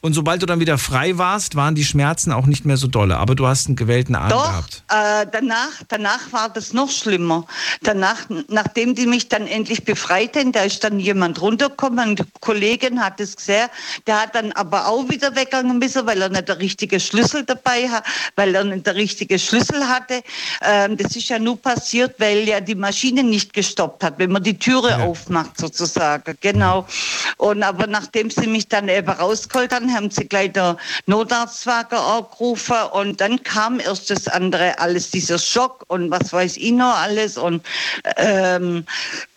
Und 0.01 0.13
sobald 0.13 0.41
du 0.41 0.45
dann 0.45 0.59
wieder 0.59 0.77
frei 0.77 1.17
warst, 1.17 1.55
waren 1.55 1.73
die 1.73 1.85
Schmerzen 1.85 2.33
auch 2.33 2.47
nicht 2.47 2.65
mehr 2.65 2.75
so 2.75 2.87
dolle. 2.87 3.15
Aber 3.15 3.33
du 3.33 3.47
hast 3.47 3.67
einen 3.67 3.77
gewellten 3.77 4.15
Arm 4.15 4.27
Doch, 4.27 4.43
gehabt. 4.43 4.83
Äh, 4.89 5.25
danach, 5.31 5.71
danach 5.87 6.33
war 6.33 6.49
das 6.49 6.73
noch 6.73 6.91
schlimmer. 6.91 7.45
Danach, 7.81 8.17
nachdem 8.49 8.93
die 8.93 9.05
mich 9.05 9.29
dann 9.29 9.47
endlich 9.47 9.85
befreiten, 9.85 10.51
da 10.51 10.63
ist 10.63 10.83
dann 10.83 10.99
jemand 10.99 11.41
runtergekommen, 11.41 11.99
eine 11.99 12.15
Kollegin 12.41 12.99
hat 12.99 13.21
es 13.21 13.37
gesehen, 13.37 13.69
der 14.05 14.23
hat 14.23 14.35
dann 14.35 14.51
aber 14.51 14.87
auch 14.87 15.07
wieder 15.07 15.33
weggegangen 15.33 15.79
müssen, 15.79 16.05
weil 16.05 16.21
er 16.21 16.27
nicht 16.27 16.49
der 16.49 16.59
richtige 16.59 16.99
Schlüssel 16.99 17.45
dabei 17.45 17.87
hat, 17.87 18.03
weil 18.35 18.53
er 18.53 18.65
nicht 18.65 18.85
der 18.85 18.95
richtige 18.95 19.39
Schlüssel 19.39 19.87
hatte. 19.87 20.23
Ähm, 20.61 20.97
das 20.97 21.15
ist 21.15 21.29
ja 21.29 21.39
nur 21.39 21.55
passiert, 21.61 22.15
weil 22.17 22.39
ja 22.39 22.59
die 22.59 22.75
Maschine 22.75 23.23
nicht 23.23 23.53
gestoppt 23.53 24.03
hat, 24.03 24.19
wenn 24.19 24.33
man 24.33 24.43
die 24.43 24.59
Türe 24.59 24.89
ja. 24.89 25.05
aufmacht 25.05 25.57
sozusagen 25.57 26.00
sagen, 26.01 26.35
genau. 26.41 26.87
Und 27.37 27.61
aber 27.61 27.85
nachdem 27.85 28.31
sie 28.31 28.47
mich 28.47 28.67
dann 28.67 28.89
eben 28.89 29.09
rausgeholt 29.09 29.73
haben, 29.73 29.93
haben 29.93 30.09
sie 30.09 30.25
gleich 30.27 30.51
der 30.53 30.77
Notarztwagen 31.05 31.97
angerufen 31.97 32.77
und 32.93 33.21
dann 33.21 33.43
kam 33.43 33.79
erst 33.79 34.09
das 34.09 34.27
andere, 34.27 34.79
alles 34.79 35.11
dieser 35.11 35.37
Schock 35.37 35.83
und 35.87 36.09
was 36.09 36.33
weiß 36.33 36.57
ich 36.57 36.71
noch 36.71 36.95
alles 36.97 37.37
und 37.37 37.63
ähm, 38.17 38.85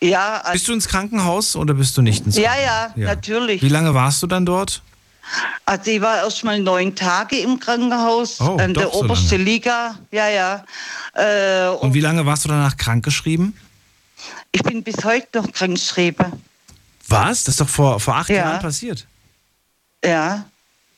ja. 0.00 0.40
Also 0.42 0.52
bist 0.52 0.68
du 0.68 0.72
ins 0.72 0.88
Krankenhaus 0.88 1.54
oder 1.54 1.74
bist 1.74 1.96
du 1.96 2.02
nicht 2.02 2.24
ins 2.24 2.36
Krankenhaus? 2.36 2.62
Ja, 2.62 2.92
ja, 2.96 3.02
ja, 3.02 3.14
natürlich. 3.14 3.62
Wie 3.62 3.68
lange 3.68 3.94
warst 3.94 4.22
du 4.22 4.26
dann 4.26 4.46
dort? 4.46 4.82
Also 5.66 5.90
ich 5.90 6.00
war 6.00 6.16
erst 6.16 6.44
mal 6.44 6.60
neun 6.60 6.94
Tage 6.94 7.38
im 7.38 7.58
Krankenhaus, 7.58 8.40
oh, 8.40 8.58
in 8.58 8.74
der 8.74 8.94
obersten 8.94 9.28
so 9.28 9.36
Liga, 9.36 9.98
ja, 10.10 10.28
ja. 10.28 10.64
Äh, 11.14 11.68
und, 11.68 11.78
und 11.78 11.94
wie 11.94 12.00
lange 12.00 12.24
warst 12.26 12.44
du 12.44 12.48
danach 12.48 12.76
krankgeschrieben? 12.76 13.54
Ich 14.52 14.62
bin 14.62 14.82
bis 14.82 15.04
heute 15.04 15.40
noch 15.40 15.52
krankgeschrieben. 15.52 16.32
Was? 17.08 17.44
Das 17.44 17.54
ist 17.54 17.60
doch 17.60 17.68
vor, 17.68 18.00
vor 18.00 18.16
acht 18.16 18.28
ja. 18.30 18.36
Jahren 18.36 18.60
passiert. 18.60 19.06
Ja. 20.04 20.44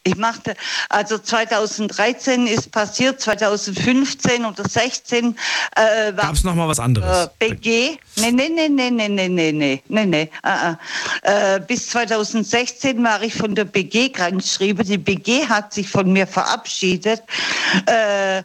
Ich 0.07 0.15
machte, 0.15 0.55
also 0.89 1.19
2013 1.19 2.47
ist 2.47 2.71
passiert, 2.71 3.21
2015 3.21 4.45
oder 4.45 4.63
16 4.69 5.37
äh, 5.75 6.13
Gab 6.13 6.33
es 6.33 6.45
nochmal 6.45 6.69
was 6.69 6.79
anderes? 6.79 7.27
Äh, 7.41 7.49
BG? 7.49 7.99
Nee, 8.15 8.31
nee, 8.31 8.49
nee, 8.49 8.69
nee, 8.69 8.91
nee, 8.91 9.09
nee, 9.09 9.29
nee, 9.29 9.51
nee, 9.51 9.83
nee, 9.89 10.07
nee. 10.07 10.31
Äh, 11.23 11.61
bis 11.67 11.89
2016 11.89 13.03
war 13.03 13.21
ich 13.21 13.35
von 13.35 13.57
der 13.57 13.65
BG 13.65 14.11
krankgeschrieben. 14.11 14.87
Die 14.87 14.97
BG 14.97 15.49
hat 15.49 15.75
sich 15.75 15.89
von 15.89 16.13
mir 16.13 16.29
verabschiedet 16.29 17.25
äh, 17.89 18.39
äh, 18.39 18.43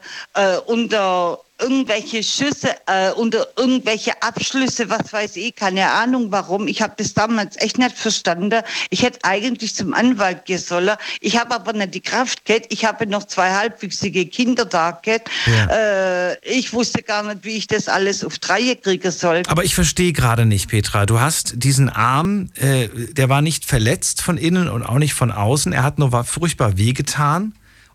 unter 0.65 1.37
irgendwelche 1.61 2.23
Schüsse 2.23 2.69
äh, 2.87 3.11
unter 3.11 3.47
irgendwelche 3.55 4.21
Abschlüsse, 4.21 4.89
was 4.89 5.13
weiß 5.13 5.37
ich, 5.37 5.55
keine 5.55 5.89
Ahnung 5.91 6.31
warum. 6.31 6.67
Ich 6.67 6.81
habe 6.81 6.93
das 6.97 7.13
damals 7.13 7.55
echt 7.61 7.77
nicht 7.77 7.97
verstanden. 7.97 8.61
Ich 8.89 9.03
hätte 9.03 9.19
eigentlich 9.23 9.75
zum 9.75 9.93
Anwalt 9.93 10.45
gehen 10.45 10.59
sollen. 10.59 10.95
Ich 11.19 11.39
habe 11.39 11.55
aber 11.55 11.73
nicht 11.73 11.93
die 11.93 12.01
Kraft 12.01 12.45
gehabt. 12.45 12.67
Ich 12.69 12.85
habe 12.85 13.07
noch 13.07 13.25
zwei 13.25 13.51
halbwüchsige 13.51 14.25
Kinder 14.25 14.65
da 14.65 14.91
gehabt. 14.91 15.29
Ja. 15.45 16.31
Äh, 16.31 16.37
ich 16.43 16.73
wusste 16.73 17.03
gar 17.03 17.23
nicht, 17.23 17.45
wie 17.45 17.57
ich 17.57 17.67
das 17.67 17.87
alles 17.87 18.23
auf 18.23 18.39
Dreie 18.39 18.75
kriegen 18.75 19.11
soll. 19.11 19.43
Aber 19.47 19.63
ich 19.63 19.75
verstehe 19.75 20.13
gerade 20.13 20.45
nicht, 20.45 20.69
Petra. 20.69 21.05
Du 21.05 21.19
hast 21.19 21.53
diesen 21.55 21.89
Arm, 21.89 22.49
äh, 22.55 22.87
der 23.11 23.29
war 23.29 23.41
nicht 23.41 23.65
verletzt 23.65 24.21
von 24.21 24.37
innen 24.37 24.67
und 24.67 24.83
auch 24.83 24.97
nicht 24.97 25.13
von 25.13 25.31
außen. 25.31 25.73
Er 25.73 25.83
hat 25.83 25.99
nur 25.99 26.11
war 26.11 26.23
furchtbar 26.23 26.77
wehgetan. 26.77 27.53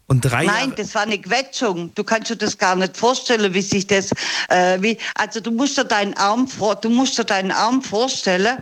Und 0.08 0.20
drei 0.20 0.44
Nein, 0.44 0.72
das 0.76 0.94
war 0.94 1.02
eine 1.02 1.18
Quetschung. 1.18 1.92
Du 1.96 2.04
kannst 2.04 2.30
dir 2.30 2.36
das 2.36 2.56
gar 2.56 2.76
nicht 2.76 2.96
vorstellen, 2.96 3.52
wie 3.54 3.60
sich 3.62 3.88
das, 3.88 4.12
äh, 4.48 4.80
wie, 4.80 4.98
also 5.16 5.40
du 5.40 5.50
musst 5.50 5.76
dir 5.78 5.84
deinen 5.84 6.14
Arm 6.14 6.46
vor, 6.46 6.76
du 6.76 6.90
musst 6.90 7.18
dir 7.18 7.24
deinen 7.24 7.50
Arm 7.50 7.82
vorstellen 7.82 8.58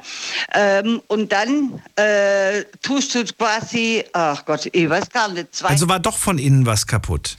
ähm, 0.55 1.03
und 1.09 1.33
dann 1.33 1.83
äh, 1.97 2.65
tust 2.81 3.15
du 3.15 3.25
quasi, 3.39 4.05
ach 4.15 4.45
Gott, 4.47 4.71
ich 4.73 4.89
weiß 4.89 5.11
gar 5.11 5.29
nicht. 5.29 5.55
Zwei 5.55 5.69
Also 5.69 5.87
war 5.87 6.01
doch 6.01 6.17
von 6.17 6.39
innen 6.39 6.65
was 6.65 6.87
kaputt. 6.87 7.37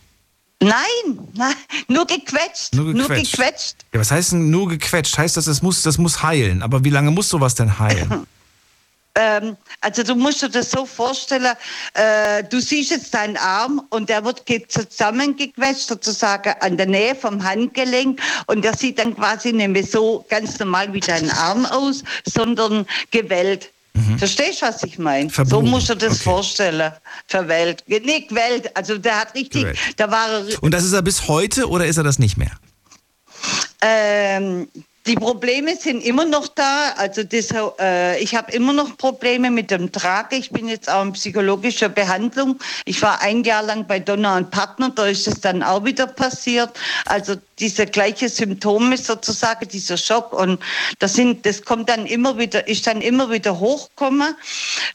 Nein, 0.61 0.73
nein, 1.33 1.55
nur 1.87 2.05
gequetscht, 2.05 2.73
Nur 2.75 2.93
gequetscht. 2.93 3.31
gequetscht. 3.33 3.75
Ja, 3.93 3.99
was 3.99 4.11
heißt 4.11 4.33
denn 4.33 4.51
nur 4.51 4.69
gequetscht? 4.69 5.17
Heißt 5.17 5.35
das, 5.35 5.45
das 5.45 5.61
muss, 5.61 5.81
das 5.81 5.97
muss 5.97 6.21
heilen. 6.23 6.61
Aber 6.61 6.83
wie 6.83 6.89
lange 6.91 7.11
muss 7.11 7.27
sowas 7.29 7.55
denn 7.55 7.79
heilen? 7.79 8.27
Ähm, 9.17 9.55
also 9.85 10.01
du 10.03 10.15
musst 10.15 10.41
dir 10.41 10.49
das 10.49 10.71
so 10.71 10.85
vorstellen, 10.85 11.53
äh, 11.93 12.43
du 12.43 12.59
siehst 12.59 12.89
jetzt 12.91 13.13
deinen 13.13 13.37
Arm 13.37 13.81
und 13.91 14.09
der 14.09 14.25
wird 14.25 14.45
ge- 14.45 14.67
zusammengequetscht 14.67 15.87
sozusagen 15.87 16.53
an 16.59 16.75
der 16.75 16.87
Nähe 16.87 17.13
vom 17.15 17.43
Handgelenk 17.43 18.19
und 18.47 18.63
der 18.65 18.75
sieht 18.75 18.97
dann 18.99 19.15
quasi 19.15 19.53
nicht 19.53 19.69
mehr 19.69 19.83
so 19.85 20.25
ganz 20.27 20.57
normal 20.59 20.91
wie 20.93 20.99
dein 21.01 21.29
Arm 21.29 21.65
aus, 21.67 22.03
sondern 22.25 22.85
gewellt. 23.11 23.69
Verstehst 24.17 24.61
du, 24.61 24.65
was 24.65 24.83
ich 24.83 24.97
meine? 24.99 25.29
So 25.45 25.61
Mhm. 25.61 25.69
Musst 25.69 25.89
du 25.89 25.95
das 25.95 26.15
okay. 26.15 26.23
vorstellen. 26.23 26.91
Verwellt. 27.27 27.83
Nicht 27.87 28.27
gewellt. 28.29 28.75
Also 28.75 28.97
der 28.97 29.19
hat 29.21 29.33
richtig, 29.35 29.61
Gewellt. 29.61 29.79
da 29.97 30.11
war 30.11 30.27
er 30.29 30.63
Und 30.63 30.71
das 30.73 30.83
ist 30.83 30.91
er 30.93 31.01
bis 31.01 31.27
heute 31.29 31.69
oder 31.69 31.85
ist 31.85 31.95
er 31.97 32.03
das 32.03 32.19
nicht 32.19 32.37
mehr? 32.37 32.51
Ähm, 33.81 34.67
die 35.07 35.15
Probleme 35.15 35.75
sind 35.75 36.03
immer 36.03 36.25
noch 36.25 36.47
da. 36.47 36.93
Also 36.97 37.23
das, 37.23 37.49
äh, 37.79 38.19
ich 38.19 38.35
habe 38.35 38.51
immer 38.51 38.73
noch 38.73 38.97
Probleme 38.97 39.51
mit 39.51 39.69
dem 39.69 39.91
Trage. 39.91 40.35
Ich 40.35 40.49
bin 40.49 40.67
jetzt 40.67 40.89
auch 40.89 41.03
in 41.03 41.13
psychologischer 41.13 41.89
Behandlung. 41.89 42.59
Ich 42.85 43.01
war 43.01 43.21
ein 43.21 43.43
Jahr 43.43 43.61
lang 43.61 43.85
bei 43.85 43.99
Donner 43.99 44.35
und 44.35 44.49
Partner, 44.49 44.89
da 44.89 45.05
ist 45.05 45.27
es 45.27 45.41
dann 45.41 45.61
auch 45.61 45.85
wieder 45.85 46.07
passiert. 46.07 46.71
Also 47.05 47.35
diese 47.59 47.85
gleiche 47.85 48.29
Symptome 48.29 48.97
sozusagen, 48.97 49.67
dieser 49.67 49.97
Schock 49.97 50.33
und 50.33 50.59
das 50.99 51.13
sind, 51.13 51.45
das 51.45 51.63
kommt 51.63 51.89
dann 51.89 52.05
immer 52.05 52.37
wieder, 52.37 52.67
ist 52.67 52.87
dann 52.87 53.01
immer 53.01 53.29
wieder 53.29 53.59
hochgekommen. 53.59 54.35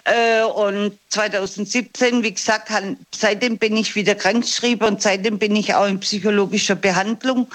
Äh, 0.04 0.42
und 0.42 0.98
2017, 1.10 2.22
wie 2.22 2.34
gesagt, 2.34 2.70
seitdem 3.14 3.58
bin 3.58 3.76
ich 3.76 3.94
wieder 3.94 4.14
krankgeschrieben 4.14 4.88
und 4.88 5.02
seitdem 5.02 5.38
bin 5.38 5.56
ich 5.56 5.74
auch 5.74 5.86
in 5.86 6.00
psychologischer 6.00 6.74
Behandlung. 6.74 7.48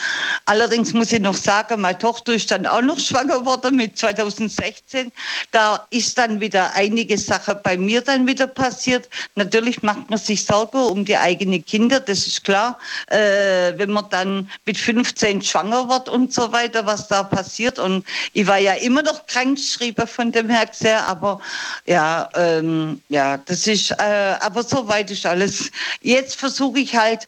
Allerdings 0.45 0.93
muss 0.93 1.11
ich 1.11 1.19
noch 1.19 1.35
sagen, 1.35 1.81
meine 1.81 1.97
Tochter 1.97 2.33
ist 2.33 2.44
dann 2.47 2.65
auch 2.65 2.81
noch 2.81 2.99
schwanger 2.99 3.39
geworden 3.39 3.75
mit 3.75 3.97
2016. 3.97 5.11
Da 5.51 5.85
ist 5.89 6.17
dann 6.17 6.39
wieder 6.39 6.73
einige 6.73 7.17
Sachen 7.17 7.55
bei 7.63 7.77
mir 7.77 8.01
dann 8.01 8.27
wieder 8.27 8.47
passiert. 8.47 9.09
Natürlich 9.35 9.83
macht 9.83 10.09
man 10.09 10.19
sich 10.19 10.45
Sorgen 10.45 10.77
um 10.77 11.05
die 11.05 11.17
eigenen 11.17 11.65
Kinder, 11.65 11.99
das 11.99 12.27
ist 12.27 12.43
klar. 12.43 12.77
Äh, 13.07 13.73
wenn 13.77 13.91
man 13.91 14.09
dann 14.09 14.49
mit 14.65 14.77
15 14.77 15.41
schwanger 15.41 15.89
wird 15.89 16.09
und 16.09 16.33
so 16.33 16.51
weiter, 16.51 16.85
was 16.85 17.07
da 17.07 17.23
passiert. 17.23 17.79
Und 17.79 18.05
ich 18.33 18.47
war 18.47 18.57
ja 18.57 18.73
immer 18.73 19.01
noch 19.01 19.25
krankgeschrieben 19.27 20.07
von 20.07 20.31
dem 20.31 20.49
her 20.49 20.65
gesehen, 20.65 20.99
aber 21.05 21.39
ja, 21.85 22.29
ähm, 22.35 23.01
ja, 23.09 23.37
das 23.37 23.67
ist, 23.67 23.91
äh, 23.91 24.35
aber 24.39 24.63
soweit 24.63 25.11
ist 25.11 25.25
alles. 25.25 25.71
Jetzt 26.01 26.35
versuche 26.35 26.79
ich 26.79 26.95
halt, 26.95 27.27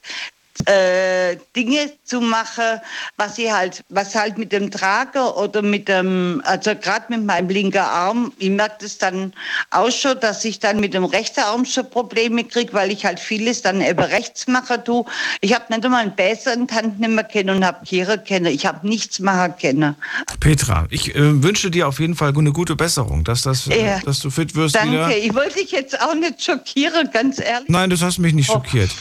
äh, 0.68 1.38
Dinge 1.56 1.92
zu 2.04 2.20
machen, 2.20 2.82
was 3.16 3.38
ich 3.38 3.50
halt, 3.52 3.84
was 3.90 4.16
halt 4.16 4.38
mit 4.38 4.52
dem 4.52 4.70
Trager 4.70 5.38
oder 5.38 5.62
mit 5.62 5.88
dem, 5.88 6.42
also 6.46 6.76
gerade 6.76 7.06
mit 7.10 7.24
meinem 7.26 7.48
linken 7.50 7.78
Arm, 7.78 8.34
ich 8.38 8.50
merke 8.50 8.76
das 8.82 8.98
dann 8.98 9.34
auch 9.72 9.90
schon, 9.92 10.20
dass 10.20 10.44
ich 10.44 10.60
dann 10.60 10.80
mit 10.82 10.94
dem 10.94 11.06
rechten 11.06 11.40
Arm 11.40 11.64
schon 11.64 11.90
Probleme 11.90 12.44
kriege, 12.44 12.74
weil 12.74 12.92
ich 12.92 13.06
halt 13.06 13.20
vieles 13.20 13.62
dann 13.62 13.82
eben 13.82 14.00
rechts 14.00 14.48
machen 14.48 14.84
tue. 14.84 15.06
Ich 15.40 15.54
habe 15.54 15.66
nicht 15.70 15.86
einmal 15.86 16.02
einen 16.02 16.16
Bäser 16.16 16.54
in 16.54 16.68
die 16.68 16.74
Hand 16.74 16.98
kennen 17.32 17.50
und 17.56 17.66
habe 17.66 17.86
Kehre 17.86 18.18
kennen. 18.18 18.48
Ich 18.48 18.66
habe 18.66 18.86
nichts 18.88 19.20
machen 19.20 19.54
können. 19.62 19.96
Petra, 20.42 20.86
ich 20.90 21.16
äh, 21.16 21.44
wünsche 21.44 21.72
dir 21.72 21.88
auf 21.88 22.00
jeden 22.00 22.16
Fall 22.16 22.34
eine 22.38 22.52
gute 22.52 22.76
Besserung, 22.76 23.24
dass, 23.24 23.42
das, 23.44 23.68
äh, 23.68 23.86
Ja. 23.86 24.00
dass 24.04 24.20
du 24.20 24.30
fit 24.30 24.54
wirst 24.56 24.76
Danke. 24.76 24.92
wieder. 24.92 25.18
Ich 25.18 25.34
wollte 25.34 25.56
dich 25.60 25.72
jetzt 25.72 26.00
auch 26.02 26.14
nicht 26.14 26.44
schockieren, 26.44 27.10
ganz 27.12 27.40
ehrlich. 27.40 27.70
Nein, 27.70 27.90
das 27.90 28.02
hast 28.02 28.18
mich 28.20 28.34
nicht 28.34 28.50
Oh. 28.50 28.54
schockiert. 28.56 28.92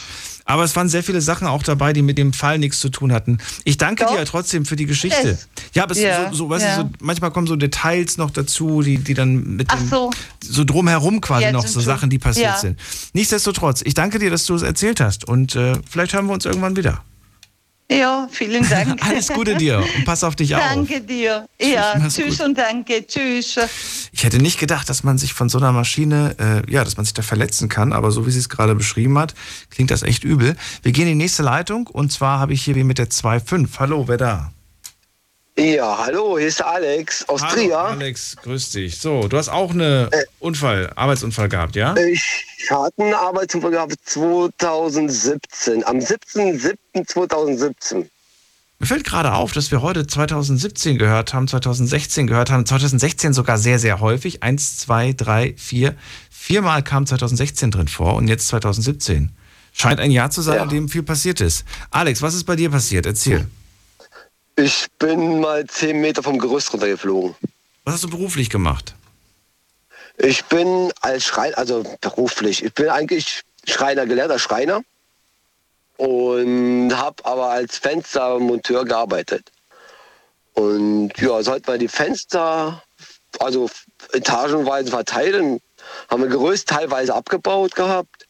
Aber 0.49 0.63
es 0.63 0.75
waren 0.77 0.87
sehr 0.87 1.03
viele 1.03 1.19
Sachen 1.21 1.45
auch 1.45 1.61
dabei, 1.61 1.91
die 1.93 2.01
mit 2.01 2.17
dem 2.17 2.31
Fall 2.31 2.57
nichts 2.57 2.79
zu 2.79 2.87
tun 2.89 3.11
hatten. 3.11 3.37
Ich 3.65 3.77
danke 3.77 4.05
dir 4.05 4.23
trotzdem 4.25 4.65
für 4.65 4.77
die 4.77 4.85
Geschichte. 4.85 5.29
Es- 5.31 5.47
Ja, 5.73 5.83
aber 5.83 5.91
es 5.91 5.99
Ja, 5.99 6.29
so, 6.31 6.35
so, 6.37 6.49
weißt 6.49 6.63
ja. 6.65 6.75
du, 6.77 6.81
so, 6.83 6.89
manchmal 7.01 7.31
kommen 7.31 7.47
so 7.47 7.57
Details 7.57 8.17
noch 8.17 8.31
dazu, 8.31 8.81
die, 8.81 8.97
die 8.97 9.13
dann 9.13 9.55
mit 9.57 9.67
Ach 9.69 9.77
dem, 9.77 9.89
so. 9.89 10.09
so 10.41 10.63
drumherum 10.63 11.19
quasi 11.19 11.43
Jetzt 11.43 11.53
noch 11.53 11.67
so 11.67 11.81
Sachen, 11.81 12.09
die 12.09 12.17
passiert 12.17 12.45
ja. 12.47 12.57
sind. 12.57 12.79
Nichtsdestotrotz, 13.13 13.81
ich 13.83 13.93
danke 13.93 14.19
dir, 14.19 14.29
dass 14.31 14.45
du 14.45 14.55
es 14.55 14.61
erzählt 14.61 15.01
hast 15.01 15.25
und 15.27 15.55
äh, 15.57 15.73
vielleicht 15.89 16.13
hören 16.13 16.27
wir 16.27 16.33
uns 16.33 16.45
irgendwann 16.45 16.77
wieder. 16.77 17.03
Ja, 17.89 18.27
vielen 18.29 18.67
Dank. 18.69 19.01
Alles 19.07 19.29
Gute 19.29 19.55
dir 19.55 19.81
und 19.95 20.03
pass 20.03 20.23
auf 20.23 20.35
dich 20.35 20.53
auf. 20.55 20.61
Danke 20.61 20.99
dir. 20.99 21.47
Ja, 21.59 21.95
tschüss 22.09 22.37
gut. 22.37 22.47
und 22.47 22.57
danke. 22.57 23.05
Tschüss. 23.07 23.57
Ich 24.11 24.23
hätte 24.25 24.39
nicht 24.39 24.59
gedacht, 24.59 24.89
dass 24.89 25.03
man 25.03 25.17
sich 25.17 25.33
von 25.33 25.47
so 25.47 25.57
einer 25.57 25.71
Maschine, 25.71 26.35
äh, 26.67 26.71
ja, 26.71 26.83
dass 26.83 26.97
man 26.97 27.05
sich 27.05 27.13
da 27.13 27.21
verletzen 27.21 27.69
kann, 27.69 27.93
aber 27.93 28.11
so 28.11 28.27
wie 28.27 28.31
sie 28.31 28.39
es 28.39 28.49
gerade 28.49 28.75
beschrieben 28.75 29.17
hat, 29.17 29.35
klingt 29.69 29.89
das 29.89 30.03
echt 30.03 30.25
übel. 30.25 30.57
Wir 30.83 30.91
gehen 30.91 31.07
in 31.07 31.17
die 31.17 31.23
nächste 31.23 31.43
Leitung 31.43 31.87
und 31.87 32.11
zwar 32.11 32.39
habe 32.39 32.53
ich 32.53 32.63
hier 32.63 32.75
wen 32.75 32.87
mit 32.87 32.97
der 32.97 33.09
2.5. 33.09 33.69
Hallo, 33.79 34.07
wer 34.07 34.17
da? 34.17 34.51
Ja, 35.59 35.97
hallo, 36.05 36.37
hier 36.37 36.49
ist 36.49 36.63
Alex 36.63 37.27
aus 37.27 37.41
Hallo, 37.41 37.55
Trier. 37.55 37.79
Alex, 37.79 38.35
grüß 38.43 38.69
dich. 38.69 39.01
So, 39.01 39.27
du 39.27 39.37
hast 39.37 39.49
auch 39.49 39.71
einen 39.71 40.07
Unfall, 40.37 40.91
Arbeitsunfall 40.95 41.49
gehabt, 41.49 41.75
ja? 41.75 41.95
Ich 41.97 42.45
hatte 42.69 43.01
einen 43.01 43.15
Arbeitsunfall 43.15 43.71
gehabt 43.71 43.95
2017, 44.05 45.83
am 45.83 45.97
17.07.2017. 45.97 48.05
Mir 48.79 48.85
fällt 48.85 49.03
gerade 49.03 49.33
auf, 49.33 49.51
dass 49.51 49.71
wir 49.71 49.81
heute 49.81 50.05
2017 50.05 50.99
gehört 50.99 51.33
haben, 51.33 51.47
2016 51.47 52.27
gehört 52.27 52.51
haben, 52.51 52.67
2016 52.67 53.33
sogar 53.33 53.57
sehr, 53.57 53.79
sehr 53.79 53.99
häufig. 53.99 54.43
Eins, 54.43 54.77
zwei, 54.77 55.13
drei, 55.13 55.55
vier. 55.57 55.95
Viermal 56.29 56.83
kam 56.83 57.07
2016 57.07 57.71
drin 57.71 57.87
vor 57.87 58.13
und 58.15 58.27
jetzt 58.27 58.47
2017. 58.49 59.31
Scheint 59.73 59.99
ein 59.99 60.11
Jahr 60.11 60.29
zu 60.29 60.43
sein, 60.43 60.61
in 60.61 60.69
dem 60.69 60.87
viel 60.87 61.01
passiert 61.01 61.41
ist. 61.41 61.65
Alex, 61.89 62.21
was 62.21 62.35
ist 62.35 62.43
bei 62.43 62.55
dir 62.55 62.69
passiert? 62.69 63.07
Erzähl. 63.07 63.47
Ich 64.59 64.87
bin 64.97 65.39
mal 65.39 65.67
10 65.67 66.01
Meter 66.01 66.23
vom 66.23 66.39
Gerüst 66.39 66.73
runtergeflogen. 66.73 67.35
Was 67.85 67.93
hast 67.93 68.05
du 68.05 68.09
beruflich 68.09 68.49
gemacht? 68.49 68.95
Ich 70.17 70.45
bin 70.45 70.91
als 71.01 71.25
Schreiner, 71.25 71.55
also 71.59 71.83
beruflich, 72.01 72.65
ich 72.65 72.73
bin 72.73 72.89
eigentlich 72.89 73.43
Schreiner, 73.67 74.07
gelernter 74.07 74.39
Schreiner 74.39 74.81
und 75.97 76.91
habe 76.97 77.23
aber 77.23 77.51
als 77.51 77.77
Fenstermonteur 77.77 78.83
gearbeitet. 78.83 79.51
Und 80.55 81.11
ja, 81.19 81.43
sollten 81.43 81.67
wir 81.67 81.77
die 81.77 81.87
Fenster, 81.87 82.81
also 83.39 83.69
etagenweise 84.11 84.89
verteilen, 84.89 85.61
haben 86.09 86.23
wir 86.23 86.29
Gerüst 86.29 86.69
teilweise 86.69 87.13
abgebaut 87.13 87.75
gehabt. 87.75 88.27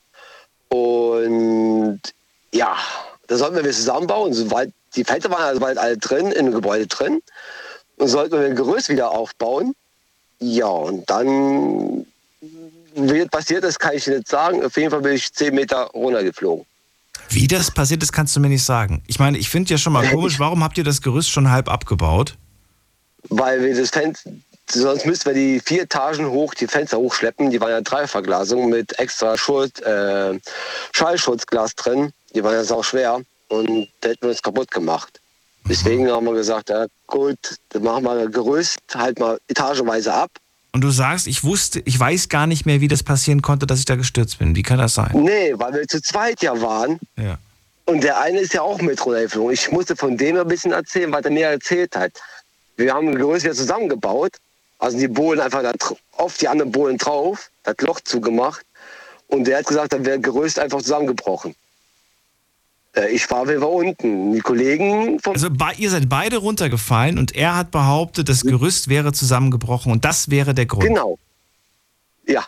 Und 0.68 2.02
ja, 2.52 2.76
da 3.28 3.38
sollten 3.38 3.56
wir 3.56 3.64
wieder 3.64 3.72
zusammenbauen. 3.72 4.34
Soweit 4.34 4.74
die 4.98 5.04
Fenster 5.04 5.30
waren 5.30 5.44
also 5.44 5.60
bald 5.60 5.78
alle 5.78 5.98
drin, 5.98 6.32
in 6.32 6.48
dem 6.48 6.54
Gebäude 6.54 6.88
drin. 6.88 7.22
Und 7.98 8.08
sollten 8.10 8.40
wir 8.40 8.48
ein 8.48 8.56
Gerüst 8.56 8.90
wieder 8.90 9.12
aufbauen. 9.12 9.76
Ja, 10.40 10.68
und 10.68 11.10
dann, 11.10 12.06
wie 12.96 13.20
das 13.20 13.30
passiert 13.30 13.64
ist, 13.64 13.80
kann 13.80 13.96
ich 13.96 14.06
nicht 14.08 14.28
sagen. 14.28 14.64
Auf 14.64 14.76
jeden 14.76 14.92
Fall 14.92 15.02
bin 15.02 15.14
ich 15.14 15.32
10 15.34 15.54
Meter 15.54 15.86
runtergeflogen. 15.94 16.66
Wie 17.30 17.48
das 17.48 17.72
passiert 17.72 18.04
ist, 18.04 18.12
kannst 18.12 18.36
du 18.36 18.40
mir 18.40 18.50
nicht 18.50 18.64
sagen. 18.64 19.04
Ich 19.08 19.20
meine, 19.20 19.38
ich 19.38 19.50
finde 19.50 19.72
ja 19.72 19.78
schon 19.78 19.94
mal 19.94 20.08
komisch, 20.12 20.40
warum 20.40 20.64
habt 20.64 20.78
ihr 20.78 20.84
das 20.84 21.02
Gerüst 21.02 21.30
schon 21.30 21.50
halb 21.50 21.70
abgebaut? 21.70 22.36
Weil 23.30 23.64
wir 23.64 23.76
das 23.76 23.90
Fenster, 23.90 24.32
sonst 24.72 25.06
müssten 25.06 25.26
wir 25.26 25.34
die 25.34 25.60
vier 25.60 25.84
Etagen 25.84 26.30
hoch, 26.30 26.54
die 26.54 26.68
Fenster 26.68 26.98
hochschleppen. 26.98 27.50
Die 27.50 27.60
waren 27.60 27.72
ja 27.72 27.82
Dreierverglasung 27.82 28.70
mit 28.70 28.98
extra 29.00 29.38
Schuld, 29.38 29.82
äh, 29.82 30.40
Schallschutzglas 30.94 31.76
drin. 31.76 32.14
Die 32.34 32.44
waren 32.44 32.54
ja 32.54 32.64
sau 32.64 32.84
schwer 32.84 33.22
und 33.50 33.88
da 34.02 34.10
hätten 34.10 34.22
wir 34.24 34.30
uns 34.30 34.42
kaputt 34.42 34.72
gemacht. 34.72 35.20
Deswegen 35.70 36.10
haben 36.10 36.26
wir 36.26 36.34
gesagt, 36.34 36.70
ja 36.70 36.86
gut, 37.08 37.38
dann 37.70 37.84
machen 37.84 38.06
wir 38.06 38.30
Gerüst 38.30 38.80
halt 38.94 39.20
mal 39.20 39.38
etagenweise 39.48 40.14
ab. 40.14 40.32
Und 40.72 40.82
du 40.82 40.92
sagst, 40.92 41.28
ich 41.28 41.44
wusste, 41.44 41.82
ich 41.86 42.00
weiß 42.00 42.30
gar 42.30 42.48
nicht 42.48 42.66
mehr, 42.66 42.82
wie 42.82 42.88
das 42.88 43.04
passieren 43.04 43.42
konnte, 43.42 43.66
dass 43.66 43.80
ich 43.80 43.86
da 43.86 43.96
gestürzt 43.96 44.40
bin. 44.40 44.56
Wie 44.56 44.64
kann 44.64 44.78
das 44.78 44.94
sein? 44.94 45.12
Nee, 45.14 45.54
weil 45.56 45.74
wir 45.74 45.88
zu 45.88 46.02
zweit 46.02 46.42
ja 46.42 46.60
waren. 46.62 47.00
Ja. 47.18 47.38
Und 47.86 48.04
der 48.04 48.20
eine 48.20 48.40
ist 48.40 48.54
ja 48.54 48.62
auch 48.62 48.80
mit 48.82 49.04
runtergeflogen. 49.06 49.54
Ich 49.54 49.72
musste 49.72 49.96
von 49.96 50.18
dem 50.18 50.38
ein 50.38 50.48
bisschen 50.48 50.74
erzählen, 50.74 51.12
was 51.12 51.26
er 51.26 51.32
mir 51.32 51.48
erzählt 51.48 51.96
hat. 51.96 52.12
Wir 52.76 52.94
haben 52.94 53.08
ein 53.08 53.16
Gerüst 53.16 53.44
wieder 53.44 53.56
zusammengebaut. 53.56 54.34
Also 54.80 54.98
die 54.98 55.08
Bohlen 55.08 55.40
einfach 55.40 55.64
da 55.64 55.74
auf 56.12 56.38
die 56.38 56.48
anderen 56.48 56.72
Bohlen 56.72 56.98
drauf, 56.98 57.50
das 57.64 57.76
Loch 57.80 58.00
zugemacht. 58.02 58.64
Und 59.28 59.48
der 59.48 59.60
hat 59.60 59.66
gesagt, 59.66 59.94
dann 59.94 60.06
wäre 60.06 60.20
Gerüst 60.20 60.60
einfach 60.60 60.82
zusammengebrochen. 60.82 61.56
Äh, 62.96 63.10
ich 63.12 63.30
war, 63.30 63.48
wir 63.48 63.62
war 63.62 63.72
unten. 63.72 64.34
Die 64.34 64.40
Kollegen 64.40 65.20
vom. 65.20 65.34
Also 65.34 65.50
ihr 65.78 65.90
seid 65.90 66.10
beide 66.10 66.38
runtergefallen 66.38 67.18
und 67.18 67.36
er 67.36 67.56
hat 67.56 67.72
behauptet, 67.72 68.30
das 68.30 68.42
Gerüst 68.42 68.88
wäre 68.88 69.14
zusammengebrochen 69.14 69.92
und 69.92 70.06
das 70.06 70.30
wäre 70.30 70.54
der 70.54 70.66
Grund. 70.66 70.86
Genau. 70.88 71.18
Ja. 72.26 72.46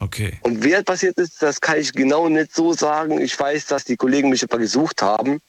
Okay. 0.00 0.38
Und 0.42 0.62
wer 0.62 0.82
passiert 0.82 1.16
ist, 1.18 1.40
das 1.40 1.60
kann 1.60 1.78
ich 1.78 1.92
genau 1.92 2.28
nicht 2.28 2.54
so 2.54 2.72
sagen. 2.72 3.20
Ich 3.20 3.38
weiß, 3.38 3.66
dass 3.66 3.84
die 3.84 3.96
Kollegen 3.96 4.28
mich 4.30 4.42
aber 4.42 4.58
gesucht 4.58 5.02
haben. 5.02 5.40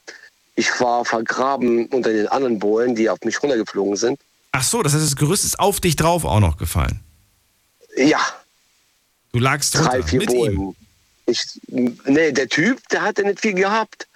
Ich 0.55 0.79
war 0.79 1.03
vergraben 1.03 1.87
unter 1.87 2.13
den 2.13 2.27
anderen 2.27 2.59
Bohlen, 2.59 2.95
die 2.95 3.09
auf 3.09 3.19
mich 3.25 3.41
runtergeflogen 3.41 3.97
sind. 3.97 4.19
Ach 4.53 4.63
so, 4.63 4.81
das 4.81 4.93
heißt, 4.93 5.03
das 5.03 5.15
Gerüst 5.17 5.43
ist 5.43 5.59
auf 5.59 5.81
dich 5.81 5.97
drauf 5.97 6.23
auch 6.23 6.39
noch 6.39 6.55
gefallen. 6.57 7.01
Ja. 7.97 8.19
Du 9.33 9.39
lagst 9.39 9.75
Drei, 9.75 9.81
drunter 9.99 10.07
vier 10.07 10.19
mit 10.19 10.29
Bohlen. 10.29 10.53
ihm. 10.53 10.75
Ich, 11.25 11.43
nee, 11.67 12.31
der 12.31 12.47
Typ, 12.47 12.87
der 12.89 13.01
hatte 13.01 13.23
nicht 13.23 13.41
viel 13.41 13.53
gehabt. 13.53 14.07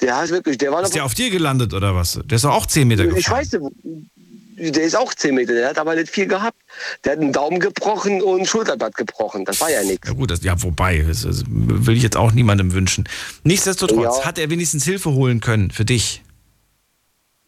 Der 0.00 0.16
hat 0.16 0.28
wirklich, 0.30 0.58
der 0.58 0.72
war 0.72 0.82
Ist 0.82 0.94
der 0.94 1.04
auf 1.04 1.14
dir 1.14 1.30
gelandet 1.30 1.72
oder 1.72 1.94
was? 1.94 2.20
Der 2.24 2.36
ist 2.36 2.44
doch 2.44 2.54
auch 2.54 2.66
10 2.66 2.86
Meter 2.86 3.04
gefallen. 3.04 3.20
Ich 3.20 3.30
weiß 3.30 3.52
nicht, 3.52 4.76
der 4.76 4.84
ist 4.84 4.96
auch 4.96 5.14
10 5.14 5.34
Meter, 5.34 5.54
der 5.54 5.68
hat 5.70 5.78
aber 5.78 5.94
nicht 5.94 6.10
viel 6.10 6.26
gehabt. 6.26 6.56
Der 7.04 7.12
hat 7.12 7.20
einen 7.20 7.32
Daumen 7.32 7.60
gebrochen 7.60 8.22
und 8.22 8.40
ein 8.40 8.46
Schulterblatt 8.46 8.94
gebrochen. 8.96 9.44
Das 9.44 9.60
war 9.60 9.70
ja 9.70 9.82
nichts. 9.82 10.06
Ja 10.06 10.14
gut, 10.14 10.30
das, 10.30 10.42
ja 10.42 10.60
wobei, 10.62 10.98
das, 10.98 11.22
das 11.22 11.44
will 11.48 11.96
ich 11.96 12.02
jetzt 12.02 12.16
auch 12.16 12.32
niemandem 12.32 12.72
wünschen. 12.72 13.08
Nichtsdestotrotz, 13.44 14.18
Ja. 14.18 14.24
hat 14.24 14.38
er 14.38 14.50
wenigstens 14.50 14.84
Hilfe 14.84 15.12
holen 15.12 15.40
können 15.40 15.70
für 15.70 15.84
dich? 15.84 16.22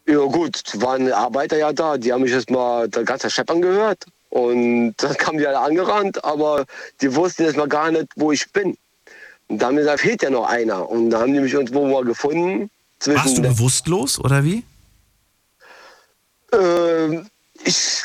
Ja 0.06 0.20
gut, 0.24 0.62
waren 0.80 1.12
Arbeiter 1.12 1.58
ja 1.58 1.72
da, 1.72 1.98
die 1.98 2.12
haben 2.12 2.22
mich 2.22 2.32
erst 2.32 2.50
mal 2.50 2.88
der 2.88 3.04
ganze 3.04 3.28
Scheppern 3.30 3.60
gehört. 3.60 4.06
Und 4.30 4.94
dann 4.98 5.16
kamen 5.16 5.38
die 5.38 5.46
alle 5.46 5.60
angerannt, 5.60 6.22
aber 6.24 6.66
die 7.00 7.14
wussten 7.14 7.44
erst 7.44 7.56
mal 7.56 7.68
gar 7.68 7.90
nicht, 7.90 8.08
wo 8.16 8.32
ich 8.32 8.50
bin. 8.52 8.76
Und 9.48 9.58
da 9.60 9.66
haben 9.66 9.76
die 9.76 9.80
gesagt, 9.82 10.00
fehlt 10.00 10.22
ja 10.22 10.30
noch 10.30 10.46
einer. 10.46 10.88
Und 10.88 11.10
da 11.10 11.20
haben 11.20 11.32
die 11.32 11.40
mich 11.40 11.52
irgendwo 11.52 11.86
mal 11.86 12.04
gefunden. 12.04 12.70
Warst 13.04 13.38
du 13.38 13.42
bewusstlos 13.42 14.18
oder 14.18 14.44
wie? 14.44 14.62
Ähm, 16.52 17.26
ich 17.64 18.02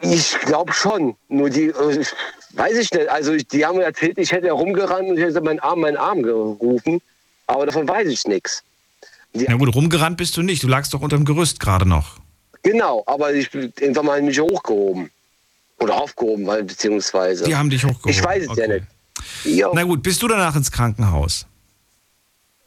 ich 0.00 0.38
glaube 0.40 0.72
schon. 0.72 1.16
Nur 1.28 1.48
die, 1.50 1.72
ich- 2.00 2.12
weiß 2.54 2.76
ich 2.78 2.90
nicht. 2.92 3.08
Also 3.08 3.32
ich, 3.32 3.46
die 3.48 3.64
haben 3.64 3.78
mir 3.78 3.84
erzählt, 3.84 4.18
ich 4.18 4.32
hätte 4.32 4.46
herumgerannt 4.48 5.08
und 5.10 5.16
ich 5.16 5.24
hätte 5.24 5.40
meinen 5.40 5.60
Arm, 5.60 5.80
meinen 5.80 5.96
Arm 5.96 6.22
gerufen. 6.22 7.00
Aber 7.46 7.66
davon 7.66 7.86
weiß 7.88 8.08
ich 8.08 8.26
nichts. 8.26 8.62
Na 9.32 9.54
gut, 9.56 9.74
rumgerannt 9.74 10.16
bist 10.18 10.36
du 10.36 10.42
nicht. 10.42 10.62
Du 10.62 10.68
lagst 10.68 10.92
doch 10.92 11.00
unterm 11.00 11.24
Gerüst 11.24 11.58
gerade 11.60 11.88
noch. 11.88 12.16
Genau, 12.62 13.02
aber 13.06 13.32
ich 13.32 13.50
bin 13.50 13.72
irgendwann 13.80 14.06
mal 14.06 14.22
mich 14.22 14.38
hochgehoben. 14.40 15.10
Oder 15.78 16.00
aufgehoben, 16.00 16.46
weil, 16.46 16.62
beziehungsweise. 16.62 17.44
Die 17.44 17.56
haben 17.56 17.70
dich 17.70 17.82
hochgehoben. 17.84 18.10
Ich 18.10 18.22
weiß 18.22 18.46
es 18.50 18.56
ja 18.56 18.68
nicht. 18.68 18.84
Ja. 19.44 19.70
Na 19.72 19.82
gut, 19.84 20.02
bist 20.02 20.22
du 20.22 20.28
danach 20.28 20.56
ins 20.56 20.70
Krankenhaus? 20.70 21.46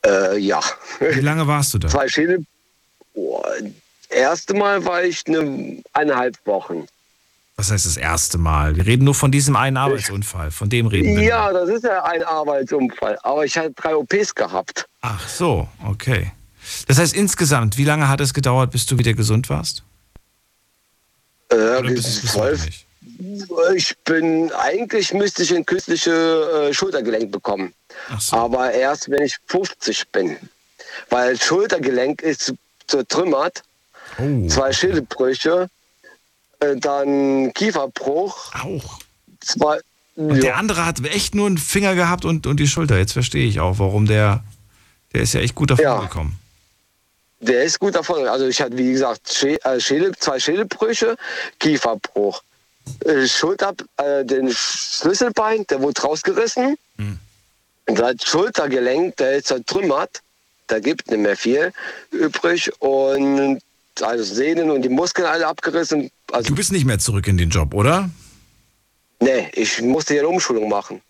Äh, 0.05 0.37
ja. 0.37 0.61
Wie 0.99 1.21
lange 1.21 1.47
warst 1.47 1.73
du 1.73 1.79
da? 1.79 1.87
Zwei 1.87 2.07
Schädel. 2.07 2.45
Oh, 3.13 3.41
erste 4.09 4.53
Mal 4.53 4.83
war 4.85 5.03
ich 5.03 5.23
eine 5.27 5.81
eineinhalb 5.93 6.37
Wochen. 6.45 6.87
Was 7.57 7.71
heißt 7.71 7.85
das 7.85 7.95
erste 7.95 8.37
Mal? 8.37 8.75
Wir 8.75 8.85
reden 8.85 9.05
nur 9.05 9.15
von 9.15 9.31
diesem 9.31 9.55
einen 9.55 9.77
Arbeitsunfall. 9.77 10.51
Von 10.51 10.69
dem 10.69 10.87
reden 10.87 11.15
wir. 11.15 11.23
Ja, 11.23 11.53
das 11.53 11.69
ist 11.69 11.85
ja 11.85 12.03
ein 12.03 12.21
Arbeitsunfall. 12.23 13.17
Aber 13.23 13.45
ich 13.45 13.57
hatte 13.57 13.71
drei 13.71 13.95
OPs 13.95 14.35
gehabt. 14.35 14.87
Ach 15.01 15.27
so, 15.29 15.69
okay. 15.85 16.33
Das 16.87 16.99
heißt 16.99 17.15
insgesamt, 17.15 17.77
wie 17.77 17.85
lange 17.85 18.09
hat 18.09 18.19
es 18.19 18.33
gedauert, 18.33 18.71
bis 18.71 18.85
du 18.85 18.97
wieder 18.97 19.13
gesund 19.13 19.49
warst? 19.49 19.83
Äh, 21.49 21.81
bist 21.83 22.23
du 22.23 22.25
es 22.25 22.31
zwölf. 22.33 22.67
Ich 23.75 23.95
bin, 24.03 24.51
eigentlich 24.51 25.13
müsste 25.13 25.43
ich 25.43 25.55
ein 25.55 25.65
künstliche 25.65 26.11
äh, 26.69 26.73
Schultergelenk 26.73 27.31
bekommen. 27.31 27.73
Aber 28.31 28.71
erst, 28.71 29.09
wenn 29.09 29.23
ich 29.23 29.37
50 29.47 30.09
bin. 30.09 30.37
Weil 31.09 31.39
Schultergelenk 31.39 32.21
ist 32.21 32.53
zertrümmert. 32.87 33.63
Oh. 34.17 34.47
Zwei 34.47 34.73
Schädelbrüche. 34.73 35.69
Äh, 36.59 36.75
dann 36.77 37.53
Kieferbruch. 37.53 38.53
Auch. 38.53 38.99
Zwei, 39.41 39.79
Und 40.15 40.41
der 40.41 40.57
andere 40.57 40.85
hat 40.85 41.03
echt 41.05 41.35
nur 41.35 41.47
einen 41.47 41.57
Finger 41.57 41.95
gehabt 41.95 42.25
und, 42.25 42.47
und 42.47 42.59
die 42.59 42.67
Schulter. 42.67 42.97
Jetzt 42.97 43.13
verstehe 43.13 43.47
ich 43.47 43.59
auch, 43.59 43.79
warum 43.79 44.05
der. 44.05 44.43
Der 45.13 45.21
ist 45.21 45.33
ja 45.33 45.39
echt 45.39 45.55
gut 45.55 45.71
davon 45.71 46.01
gekommen. 46.01 46.39
Der 47.39 47.63
ist 47.63 47.79
gut 47.79 47.95
davon. 47.95 48.27
Also 48.27 48.47
ich 48.47 48.61
hatte, 48.61 48.77
wie 48.77 48.91
gesagt, 48.91 49.31
Schä 49.33 49.55
äh, 49.63 49.79
Schädel, 49.79 50.13
zwei 50.17 50.39
Schädelbrüche, 50.39 51.15
Kieferbruch. 51.59 52.41
Äh, 53.05 53.27
Schulter, 53.27 53.73
äh, 53.97 54.23
den 54.25 54.51
Schlüsselbein, 54.51 55.65
der 55.69 55.81
wurde 55.81 56.01
rausgerissen. 56.01 56.77
Hm. 56.97 57.19
Und 57.87 57.99
das 57.99 58.15
Schultergelenk, 58.23 59.17
der 59.17 59.37
ist 59.37 59.47
zertrümmert. 59.47 60.21
Da 60.67 60.79
gibt 60.79 61.09
nicht 61.11 61.19
mehr 61.19 61.37
viel 61.37 61.71
übrig. 62.11 62.71
Und 62.79 63.61
also 64.01 64.23
Sehnen 64.23 64.71
und 64.71 64.81
die 64.81 64.89
Muskeln 64.89 65.27
alle 65.27 65.47
abgerissen. 65.47 66.09
Also, 66.31 66.49
Du 66.49 66.55
bist 66.55 66.71
nicht 66.71 66.85
mehr 66.85 66.99
zurück 66.99 67.27
in 67.27 67.37
den 67.37 67.49
Job, 67.49 67.73
oder? 67.73 68.09
nee, 69.19 69.49
ich 69.53 69.81
musste 69.81 70.13
hier 70.13 70.21
eine 70.23 70.29
Umschulung 70.29 70.67
machen. 70.69 71.01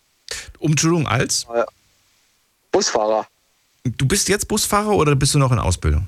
Umschulung 0.60 1.07
als? 1.07 1.45
Äh, 1.53 1.64
Busfahrer. 2.72 3.27
Du 3.84 4.06
bist 4.06 4.27
jetzt 4.30 4.47
Busfahrer 4.47 4.91
oder 4.91 5.15
bist 5.15 5.34
du 5.34 5.39
noch 5.39 5.52
in 5.52 5.60
Ausbildung? 5.60 6.07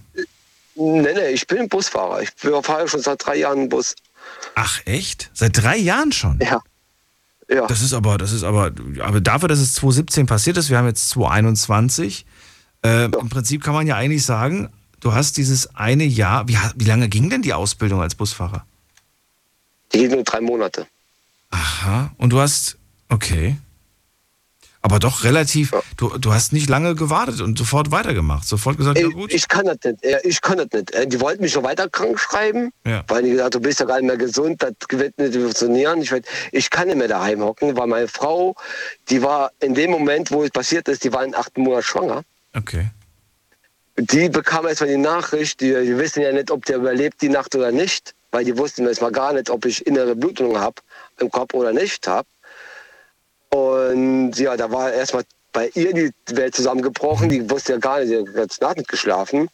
Nee, 0.75 1.13
nee, 1.13 1.29
ich 1.29 1.45
bin 1.47 1.67
Busfahrer. 1.69 2.21
Ich 2.21 2.29
fahre 2.63 2.87
schon 2.87 3.01
seit 3.01 3.25
drei 3.25 3.37
Jahren 3.37 3.69
Bus. 3.69 3.95
Ach 4.55 4.81
echt? 4.85 5.29
Seit 5.33 5.61
drei 5.61 5.77
Jahren 5.77 6.11
schon? 6.11 6.39
Ja. 6.41 6.61
Ja. 7.49 7.65
Das 7.67 7.81
ist 7.81 7.93
aber, 7.93 8.17
das 8.17 8.33
ist 8.33 8.43
aber, 8.43 8.71
aber 8.99 9.21
dafür, 9.21 9.47
dass 9.47 9.59
es 9.59 9.73
2017 9.75 10.25
passiert 10.25 10.57
ist, 10.57 10.69
wir 10.69 10.77
haben 10.77 10.87
jetzt 10.87 11.09
2021. 11.09 12.25
Äh, 12.83 13.05
Im 13.05 13.29
Prinzip 13.29 13.63
kann 13.63 13.73
man 13.73 13.87
ja 13.87 13.95
eigentlich 13.95 14.25
sagen, 14.25 14.69
du 14.99 15.13
hast 15.13 15.37
dieses 15.37 15.73
eine 15.75 16.03
Jahr. 16.03 16.47
Wie, 16.47 16.57
wie 16.75 16.85
lange 16.85 17.07
ging 17.07 17.29
denn 17.29 17.41
die 17.41 17.53
Ausbildung 17.53 18.01
als 18.01 18.15
Busfahrer? 18.15 18.65
Die 19.93 19.99
geht 19.99 20.11
nur 20.11 20.23
drei 20.23 20.41
Monate. 20.41 20.87
Aha. 21.49 22.11
Und 22.17 22.31
du 22.31 22.39
hast, 22.39 22.77
okay. 23.07 23.57
Aber 24.81 24.99
doch 24.99 25.23
relativ, 25.23 25.73
du, 25.97 26.17
du 26.17 26.33
hast 26.33 26.53
nicht 26.53 26.69
lange 26.69 26.95
gewartet 26.95 27.41
und 27.41 27.57
sofort 27.57 27.91
weitergemacht. 27.91 28.47
Sofort 28.47 28.77
gesagt, 28.77 28.99
ja 28.99 29.07
gut. 29.07 29.33
Ich 29.33 29.47
kann 29.47 29.65
das 29.65 29.77
nicht. 29.83 29.99
Ich 30.23 30.39
kann 30.41 30.57
das 30.57 30.67
nicht. 30.71 30.91
Äh, 30.91 31.07
Die 31.07 31.19
wollten 31.19 31.41
mich 31.41 31.51
schon 31.51 31.63
weiter 31.63 31.89
krank 31.89 32.19
schreiben, 32.19 32.71
Ja. 32.85 33.03
weil 33.07 33.23
die 33.23 33.31
gesagt, 33.31 33.55
du 33.55 33.59
bist 33.59 33.79
ja 33.79 33.85
gar 33.85 33.95
nicht 33.95 34.05
mehr 34.07 34.17
gesund, 34.17 34.61
das 34.63 34.73
wird 34.91 35.17
nicht 35.17 35.33
funktionieren. 35.33 36.01
Ich, 36.01 36.13
ich 36.51 36.69
kann 36.69 36.87
nicht 36.87 36.97
mehr 36.97 37.07
daheim 37.07 37.41
hocken, 37.41 37.75
weil 37.75 37.87
meine 37.87 38.07
Frau, 38.07 38.55
die 39.09 39.21
war 39.21 39.51
in 39.59 39.73
dem 39.73 39.91
Moment, 39.91 40.31
wo 40.31 40.43
es 40.43 40.51
passiert 40.51 40.87
ist, 40.87 41.03
die 41.03 41.11
war 41.11 41.23
in 41.25 41.35
achten 41.35 41.61
Monat 41.63 41.83
schwanger. 41.83 42.21
Okay. 42.55 42.87
Die 43.99 44.29
bekam 44.29 44.67
erstmal 44.67 44.89
die 44.91 44.97
Nachricht, 44.97 45.59
die, 45.59 45.73
die 45.73 45.97
wissen 45.97 46.21
ja 46.21 46.31
nicht, 46.31 46.51
ob 46.51 46.63
der 46.65 46.77
überlebt 46.77 47.19
die 47.21 47.29
Nacht 47.29 47.55
oder 47.55 47.71
nicht, 47.71 48.13
weil 48.31 48.45
die 48.45 48.55
wussten 48.57 48.85
erstmal 48.85 49.11
gar 49.11 49.33
nicht, 49.33 49.49
ob 49.49 49.65
ich 49.65 49.85
innere 49.87 50.15
Blutung 50.15 50.57
habe 50.59 50.75
im 51.19 51.31
Kopf 51.31 51.55
oder 51.55 51.73
nicht 51.73 52.07
habe. 52.07 52.27
Und 53.49 54.33
ja, 54.37 54.57
da 54.57 54.71
war 54.71 54.91
erstmal 54.91 55.23
bei 55.53 55.69
ihr 55.75 55.93
die 55.93 56.11
Welt 56.35 56.55
zusammengebrochen, 56.55 57.29
die 57.29 57.49
wusste 57.49 57.73
ja 57.73 57.79
gar 57.79 57.99
nicht, 57.99 58.11
die 58.11 58.17
hat 58.17 58.33
ganz 58.33 58.59
Nacht 58.59 58.77
nicht 58.77 58.89
geschlafen. 58.89 59.49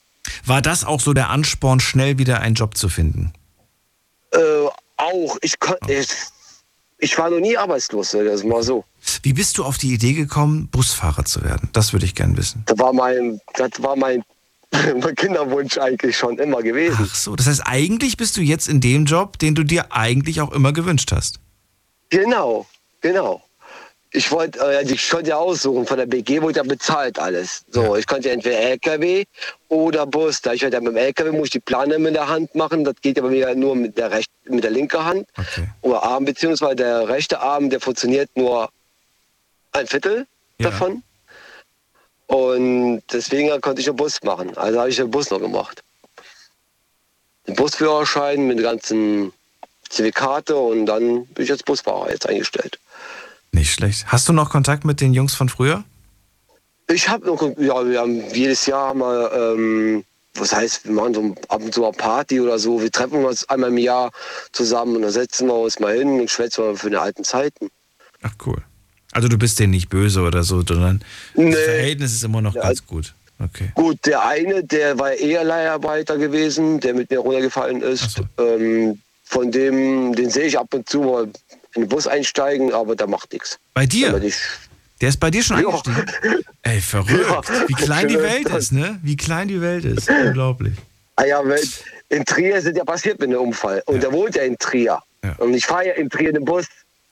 War 0.46 0.62
das 0.62 0.84
auch 0.84 1.00
so 1.00 1.14
der 1.14 1.30
Ansporn, 1.30 1.80
schnell 1.80 2.18
wieder 2.18 2.40
einen 2.42 2.56
Job 2.56 2.76
zu 2.78 2.90
finden? 2.90 3.34
Äh, 4.32 4.40
auch, 4.98 5.38
ich, 5.42 5.60
kon- 5.60 5.78
ich, 5.88 6.08
ich 6.98 7.18
war 7.18 7.30
noch 7.30 7.40
nie 7.40 7.56
arbeitslos, 7.58 8.12
das 8.12 8.22
ist 8.22 8.44
mal 8.46 8.64
so. 8.64 8.84
Wie 9.22 9.34
bist 9.34 9.58
du 9.58 9.64
auf 9.64 9.78
die 9.78 9.94
Idee 9.94 10.14
gekommen, 10.14 10.68
Busfahrer 10.70 11.26
zu 11.26 11.44
werden? 11.44 11.70
Das 11.74 11.94
würde 11.94 12.06
ich 12.06 12.16
gern 12.16 12.36
wissen. 12.38 12.64
Das 12.66 12.80
war 12.80 12.94
mein, 12.94 13.40
das 13.56 13.72
war 13.78 13.96
mein 13.96 14.24
Kinderwunsch 15.16 15.78
eigentlich 15.78 16.18
schon 16.18 16.40
immer 16.40 16.64
gewesen. 16.64 16.98
Ach 17.00 17.16
so, 17.16 17.36
das 17.36 17.48
heißt, 17.48 17.62
eigentlich 17.66 18.18
bist 18.18 18.36
du 18.38 18.42
jetzt 18.42 18.68
in 18.68 18.82
dem 18.82 19.06
Job, 19.06 19.38
den 19.40 19.56
du 19.56 19.64
dir 19.64 19.92
eigentlich 19.92 20.42
auch 20.42 20.52
immer 20.52 20.74
gewünscht 20.74 21.12
hast. 21.12 21.40
Genau, 22.10 22.66
genau. 23.02 23.43
Ich 24.16 24.32
wollte, 24.32 24.60
äh, 24.60 24.84
ich 24.84 25.10
konnte 25.10 25.32
ja 25.32 25.38
aussuchen, 25.38 25.88
von 25.88 25.98
der 25.98 26.06
BG 26.06 26.42
wurde 26.42 26.58
ja 26.58 26.64
bezahlt 26.64 27.18
alles. 27.18 27.66
So, 27.72 27.96
ich 27.96 28.06
konnte 28.06 28.30
entweder 28.30 28.60
LKW 28.60 29.26
oder 29.70 30.06
Bus. 30.06 30.40
Da 30.42 30.54
ich 30.54 30.64
halt 30.64 30.74
ja 30.74 30.80
mit 30.80 30.94
dem 30.94 30.98
LKW 30.98 31.32
muss 31.32 31.46
ich 31.46 31.52
die 31.52 31.60
Plane 31.60 31.98
mit 31.98 32.14
der 32.14 32.28
Hand 32.28 32.54
machen. 32.54 32.84
Das 32.84 32.94
geht 33.02 33.18
aber 33.18 33.32
wieder 33.32 33.56
nur 33.56 33.76
mit 33.76 33.98
der 33.98 34.12
rechten, 34.12 34.56
mit 34.56 34.64
der 34.64 34.72
linken 34.72 35.04
Hand. 35.04 35.28
Oder 35.82 36.04
Arm, 36.04 36.26
beziehungsweise 36.26 36.76
der 36.76 37.10
rechte 37.10 37.40
Arm, 37.40 37.72
der 37.72 37.82
funktioniert 37.82 38.30
nur 38.36 38.70
ein 39.72 39.88
Viertel 39.88 40.28
davon. 40.60 41.02
Und 42.28 43.02
deswegen 43.12 43.50
konnte 43.62 43.82
ich 43.82 43.88
einen 43.88 43.98
Bus 43.98 44.22
machen. 44.24 44.56
Also 44.58 44.80
habe 44.80 44.90
ich 44.90 44.96
den 44.96 45.10
Bus 45.10 45.32
noch 45.32 45.40
gemacht. 45.40 45.84
Den 47.48 47.56
Busführerschein 47.56 48.46
mit 48.46 48.60
der 48.60 48.66
ganzen 48.66 49.34
CV-Karte 49.90 50.56
und 50.56 50.86
dann 50.86 51.26
bin 51.26 51.46
ich 51.46 51.52
als 51.52 51.64
Busfahrer 51.64 52.12
jetzt 52.12 52.28
eingestellt. 52.28 52.80
Nicht 53.54 53.72
schlecht. 53.72 54.06
Hast 54.08 54.28
du 54.28 54.34
noch 54.34 54.50
Kontakt 54.50 54.84
mit 54.84 55.00
den 55.00 55.14
Jungs 55.14 55.36
von 55.36 55.48
früher? 55.48 55.84
Ich 56.92 57.08
habe 57.08 57.26
noch, 57.28 57.42
ja, 57.58 57.88
wir 57.88 58.00
haben 58.02 58.22
jedes 58.34 58.66
Jahr 58.66 58.94
mal, 58.94 59.32
ähm, 59.34 60.04
was 60.34 60.54
heißt, 60.54 60.86
wir 60.86 60.92
machen 60.94 61.14
so 61.14 61.36
ab 61.48 61.62
und 61.64 61.74
zu 61.74 61.86
eine 61.86 61.94
Party 61.96 62.42
oder 62.42 62.58
so. 62.60 62.82
Wir 62.82 62.92
treffen 62.92 63.24
uns 63.24 63.48
einmal 63.50 63.70
im 63.70 63.78
Jahr 63.78 64.12
zusammen 64.52 64.96
und 64.98 65.04
dann 65.04 65.12
setzen 65.12 65.48
wir 65.48 65.54
uns 65.56 65.80
mal 65.80 65.96
hin 65.96 66.20
und 66.20 66.30
schwätzen 66.30 66.66
mal 66.66 66.76
für 66.76 66.90
die 66.90 66.98
alten 66.98 67.24
Zeiten. 67.24 67.70
Ach 68.24 68.34
cool. 68.46 68.58
Also 69.12 69.28
du 69.28 69.38
bist 69.38 69.60
denen 69.60 69.72
nicht 69.72 69.90
böse 69.90 70.22
oder 70.22 70.44
so, 70.44 70.64
sondern 70.68 71.04
Nee. 71.36 71.52
das 71.52 71.62
Verhältnis 71.62 72.14
ist 72.14 72.24
immer 72.24 72.42
noch 72.42 72.56
ganz 72.56 72.86
gut. 72.86 73.14
Okay. 73.40 73.72
Gut, 73.76 73.98
der 74.06 74.26
eine, 74.26 74.64
der 74.64 74.98
war 74.98 75.12
eher 75.14 75.44
Leiharbeiter 75.44 76.18
gewesen, 76.18 76.80
der 76.80 76.96
mit 76.96 77.12
mir 77.12 77.20
runtergefallen 77.20 77.82
ist. 77.82 78.22
Ähm, 78.40 79.00
von 79.24 79.52
dem, 79.52 80.16
den 80.16 80.30
sehe 80.30 80.46
ich 80.46 80.58
ab 80.58 80.74
und 80.74 80.90
zu 80.90 81.02
mal 81.02 81.28
in 81.76 81.84
den 81.84 81.90
Bus 81.90 82.08
einsteigen, 82.08 82.74
aber 82.74 82.96
der 82.96 83.08
macht 83.08 83.34
nichts. 83.34 83.60
Bei 83.74 83.86
dir? 83.86 84.20
Der 85.02 85.10
ist 85.10 85.20
bei 85.20 85.30
dir 85.32 85.44
schon 85.44 85.60
Ja. 85.62 85.68
eingestiegen? 85.68 86.06
Ey, 86.62 86.80
verrückt. 86.80 87.50
Wie 87.68 87.74
klein 87.74 88.08
die 88.08 88.20
Welt 88.22 88.48
ist, 88.50 88.72
ne? 88.72 89.00
Wie 89.04 89.18
klein 89.18 89.48
die 89.48 89.60
Welt 89.62 89.86
ist. 89.86 90.10
Unglaublich. 90.10 90.74
Ah 91.16 91.26
ja, 91.26 91.42
weil 91.46 91.62
in 92.10 92.24
Trier 92.26 92.62
sind 92.62 92.78
ja 92.78 92.84
passiert 92.86 93.20
mit 93.20 93.30
einem 93.30 93.42
Unfall. 93.42 93.84
Und 93.86 94.04
er 94.04 94.12
wohnt 94.12 94.36
ja 94.36 94.44
in 94.44 94.58
Trier. 94.58 95.00
Und 95.38 95.54
ich 95.54 95.66
fahre 95.66 95.88
ja 95.88 95.94
in 95.94 96.10
Trier 96.10 96.34
den 96.34 96.46
Bus. 96.46 96.66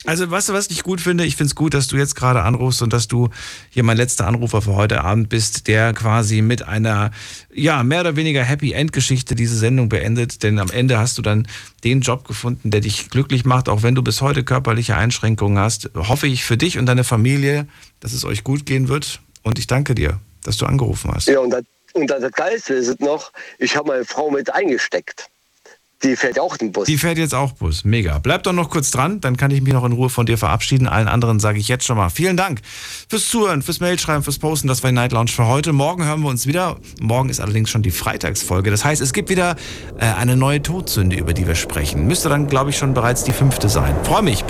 Also, 0.06 0.30
weißt 0.32 0.50
du, 0.50 0.54
was 0.54 0.68
ich 0.72 0.82
gut 0.82 1.00
finde? 1.00 1.26
Ich 1.26 1.36
finde 1.36 1.50
es 1.50 1.56
gut, 1.56 1.76
dass 1.76 1.88
du 1.88 1.96
jetzt 1.96 2.16
gerade 2.16 2.42
anrufst 2.42 2.82
und 2.82 2.92
dass 2.92 3.08
du 3.08 3.30
hier 3.70 3.84
mein 3.84 3.98
letzter 3.98 4.26
Anrufer 4.26 4.64
für 4.64 4.76
heute 4.76 5.04
Abend 5.04 5.30
bist, 5.30 5.68
der 5.68 5.94
quasi 5.94 6.42
mit 6.42 6.64
einer, 6.68 7.12
ja, 7.54 7.84
mehr 7.84 8.02
oder 8.02 8.16
weniger 8.16 8.44
Happy 8.44 8.72
End 8.72 8.94
Geschichte 8.94 9.36
diese 9.36 9.56
Sendung 9.56 9.90
beendet. 9.90 10.42
Denn 10.42 10.58
am 10.58 10.72
Ende 10.72 10.98
hast 10.98 11.20
du 11.20 11.22
dann 11.22 11.48
den 11.84 12.02
Job 12.02 12.28
gefunden, 12.28 12.72
der 12.72 12.82
dich 12.82 13.12
glücklich 13.12 13.46
macht, 13.46 13.70
auch 13.70 13.84
wenn 13.84 13.94
du 13.94 14.02
bis 14.02 14.22
heute 14.22 14.44
körperliche 14.44 14.96
Einschränkungen 14.96 15.60
hast. 15.60 15.92
Hoffe 15.96 16.26
ich 16.26 16.44
für 16.44 16.58
dich 16.58 16.80
und 16.80 16.88
deine 16.88 17.04
Familie, 17.04 17.68
dass 18.00 18.14
es 18.14 18.26
euch 18.26 18.44
gut 18.44 18.66
gehen 18.66 18.88
wird. 18.88 19.22
Und 19.44 19.60
ich 19.60 19.68
danke 19.68 19.94
dir, 19.94 20.20
dass 20.44 20.58
du 20.58 20.66
angerufen 20.66 21.12
hast. 21.14 21.28
Ja, 21.28 21.40
und 21.40 21.52
das, 21.52 21.64
und 21.94 22.10
das, 22.10 22.32
Geilste 22.32 22.74
ist 22.74 22.88
es 22.88 23.00
noch, 23.00 23.32
ich 23.60 23.76
habe 23.76 23.90
meine 23.90 24.06
Frau 24.06 24.32
mit 24.32 24.52
eingesteckt. 24.52 25.30
Die 26.04 26.16
fährt 26.16 26.40
auch 26.40 26.58
den 26.58 26.72
Bus. 26.72 26.86
Die 26.86 26.98
fährt 26.98 27.18
jetzt 27.18 27.36
auch 27.36 27.52
Bus. 27.54 27.84
Mega. 27.84 28.18
Bleib 28.18 28.44
doch 28.44 28.54
noch 28.54 28.70
kurz 28.70 28.92
dran, 28.92 29.22
dann 29.22 29.38
kann 29.38 29.52
ich 29.52 29.62
mich 29.62 29.74
noch 29.74 29.86
in 29.86 29.92
Ruhe 29.92 30.10
von 30.10 30.26
dir 30.26 30.38
verabschieden. 30.38 30.88
Allen 30.88 31.08
anderen 31.08 31.40
sage 31.40 31.60
ich 31.60 31.68
jetzt 31.68 31.86
schon 31.86 31.98
mal 31.98 32.10
vielen 32.10 32.38
Dank 32.38 32.62
fürs 33.10 33.28
Zuhören, 33.28 33.62
fürs 33.62 33.80
Mailschreiben, 33.80 34.24
fürs 34.24 34.40
Posten. 34.40 34.68
Das 34.68 34.82
war 34.84 34.90
die 34.90 34.96
Night 34.96 35.12
Lounge 35.12 35.30
für 35.30 35.48
heute. 35.48 35.74
Morgen 35.74 36.04
hören 36.06 36.22
wir 36.22 36.30
uns 36.30 36.48
wieder. 36.48 36.78
Morgen 37.00 37.30
ist 37.30 37.40
allerdings 37.40 37.70
schon 37.70 37.84
die 37.84 37.92
Freitagsfolge. 37.92 38.72
Das 38.72 38.84
heißt, 38.84 39.02
es 39.02 39.14
gibt 39.14 39.30
wieder 39.30 39.56
äh, 40.00 40.06
eine 40.06 40.36
neue 40.36 40.62
Todsünde, 40.62 41.16
über 41.16 41.34
die 41.34 41.46
wir 41.46 41.56
sprechen. 41.56 42.08
Müsste 42.08 42.30
dann, 42.30 42.48
glaube 42.48 42.72
ich, 42.72 42.78
schon 42.78 42.94
bereits 42.94 43.24
die 43.24 43.34
fünfte 43.34 43.70
sein. 43.70 43.96
Freue 44.04 44.24
mich. 44.24 44.44
Bis 44.44 44.50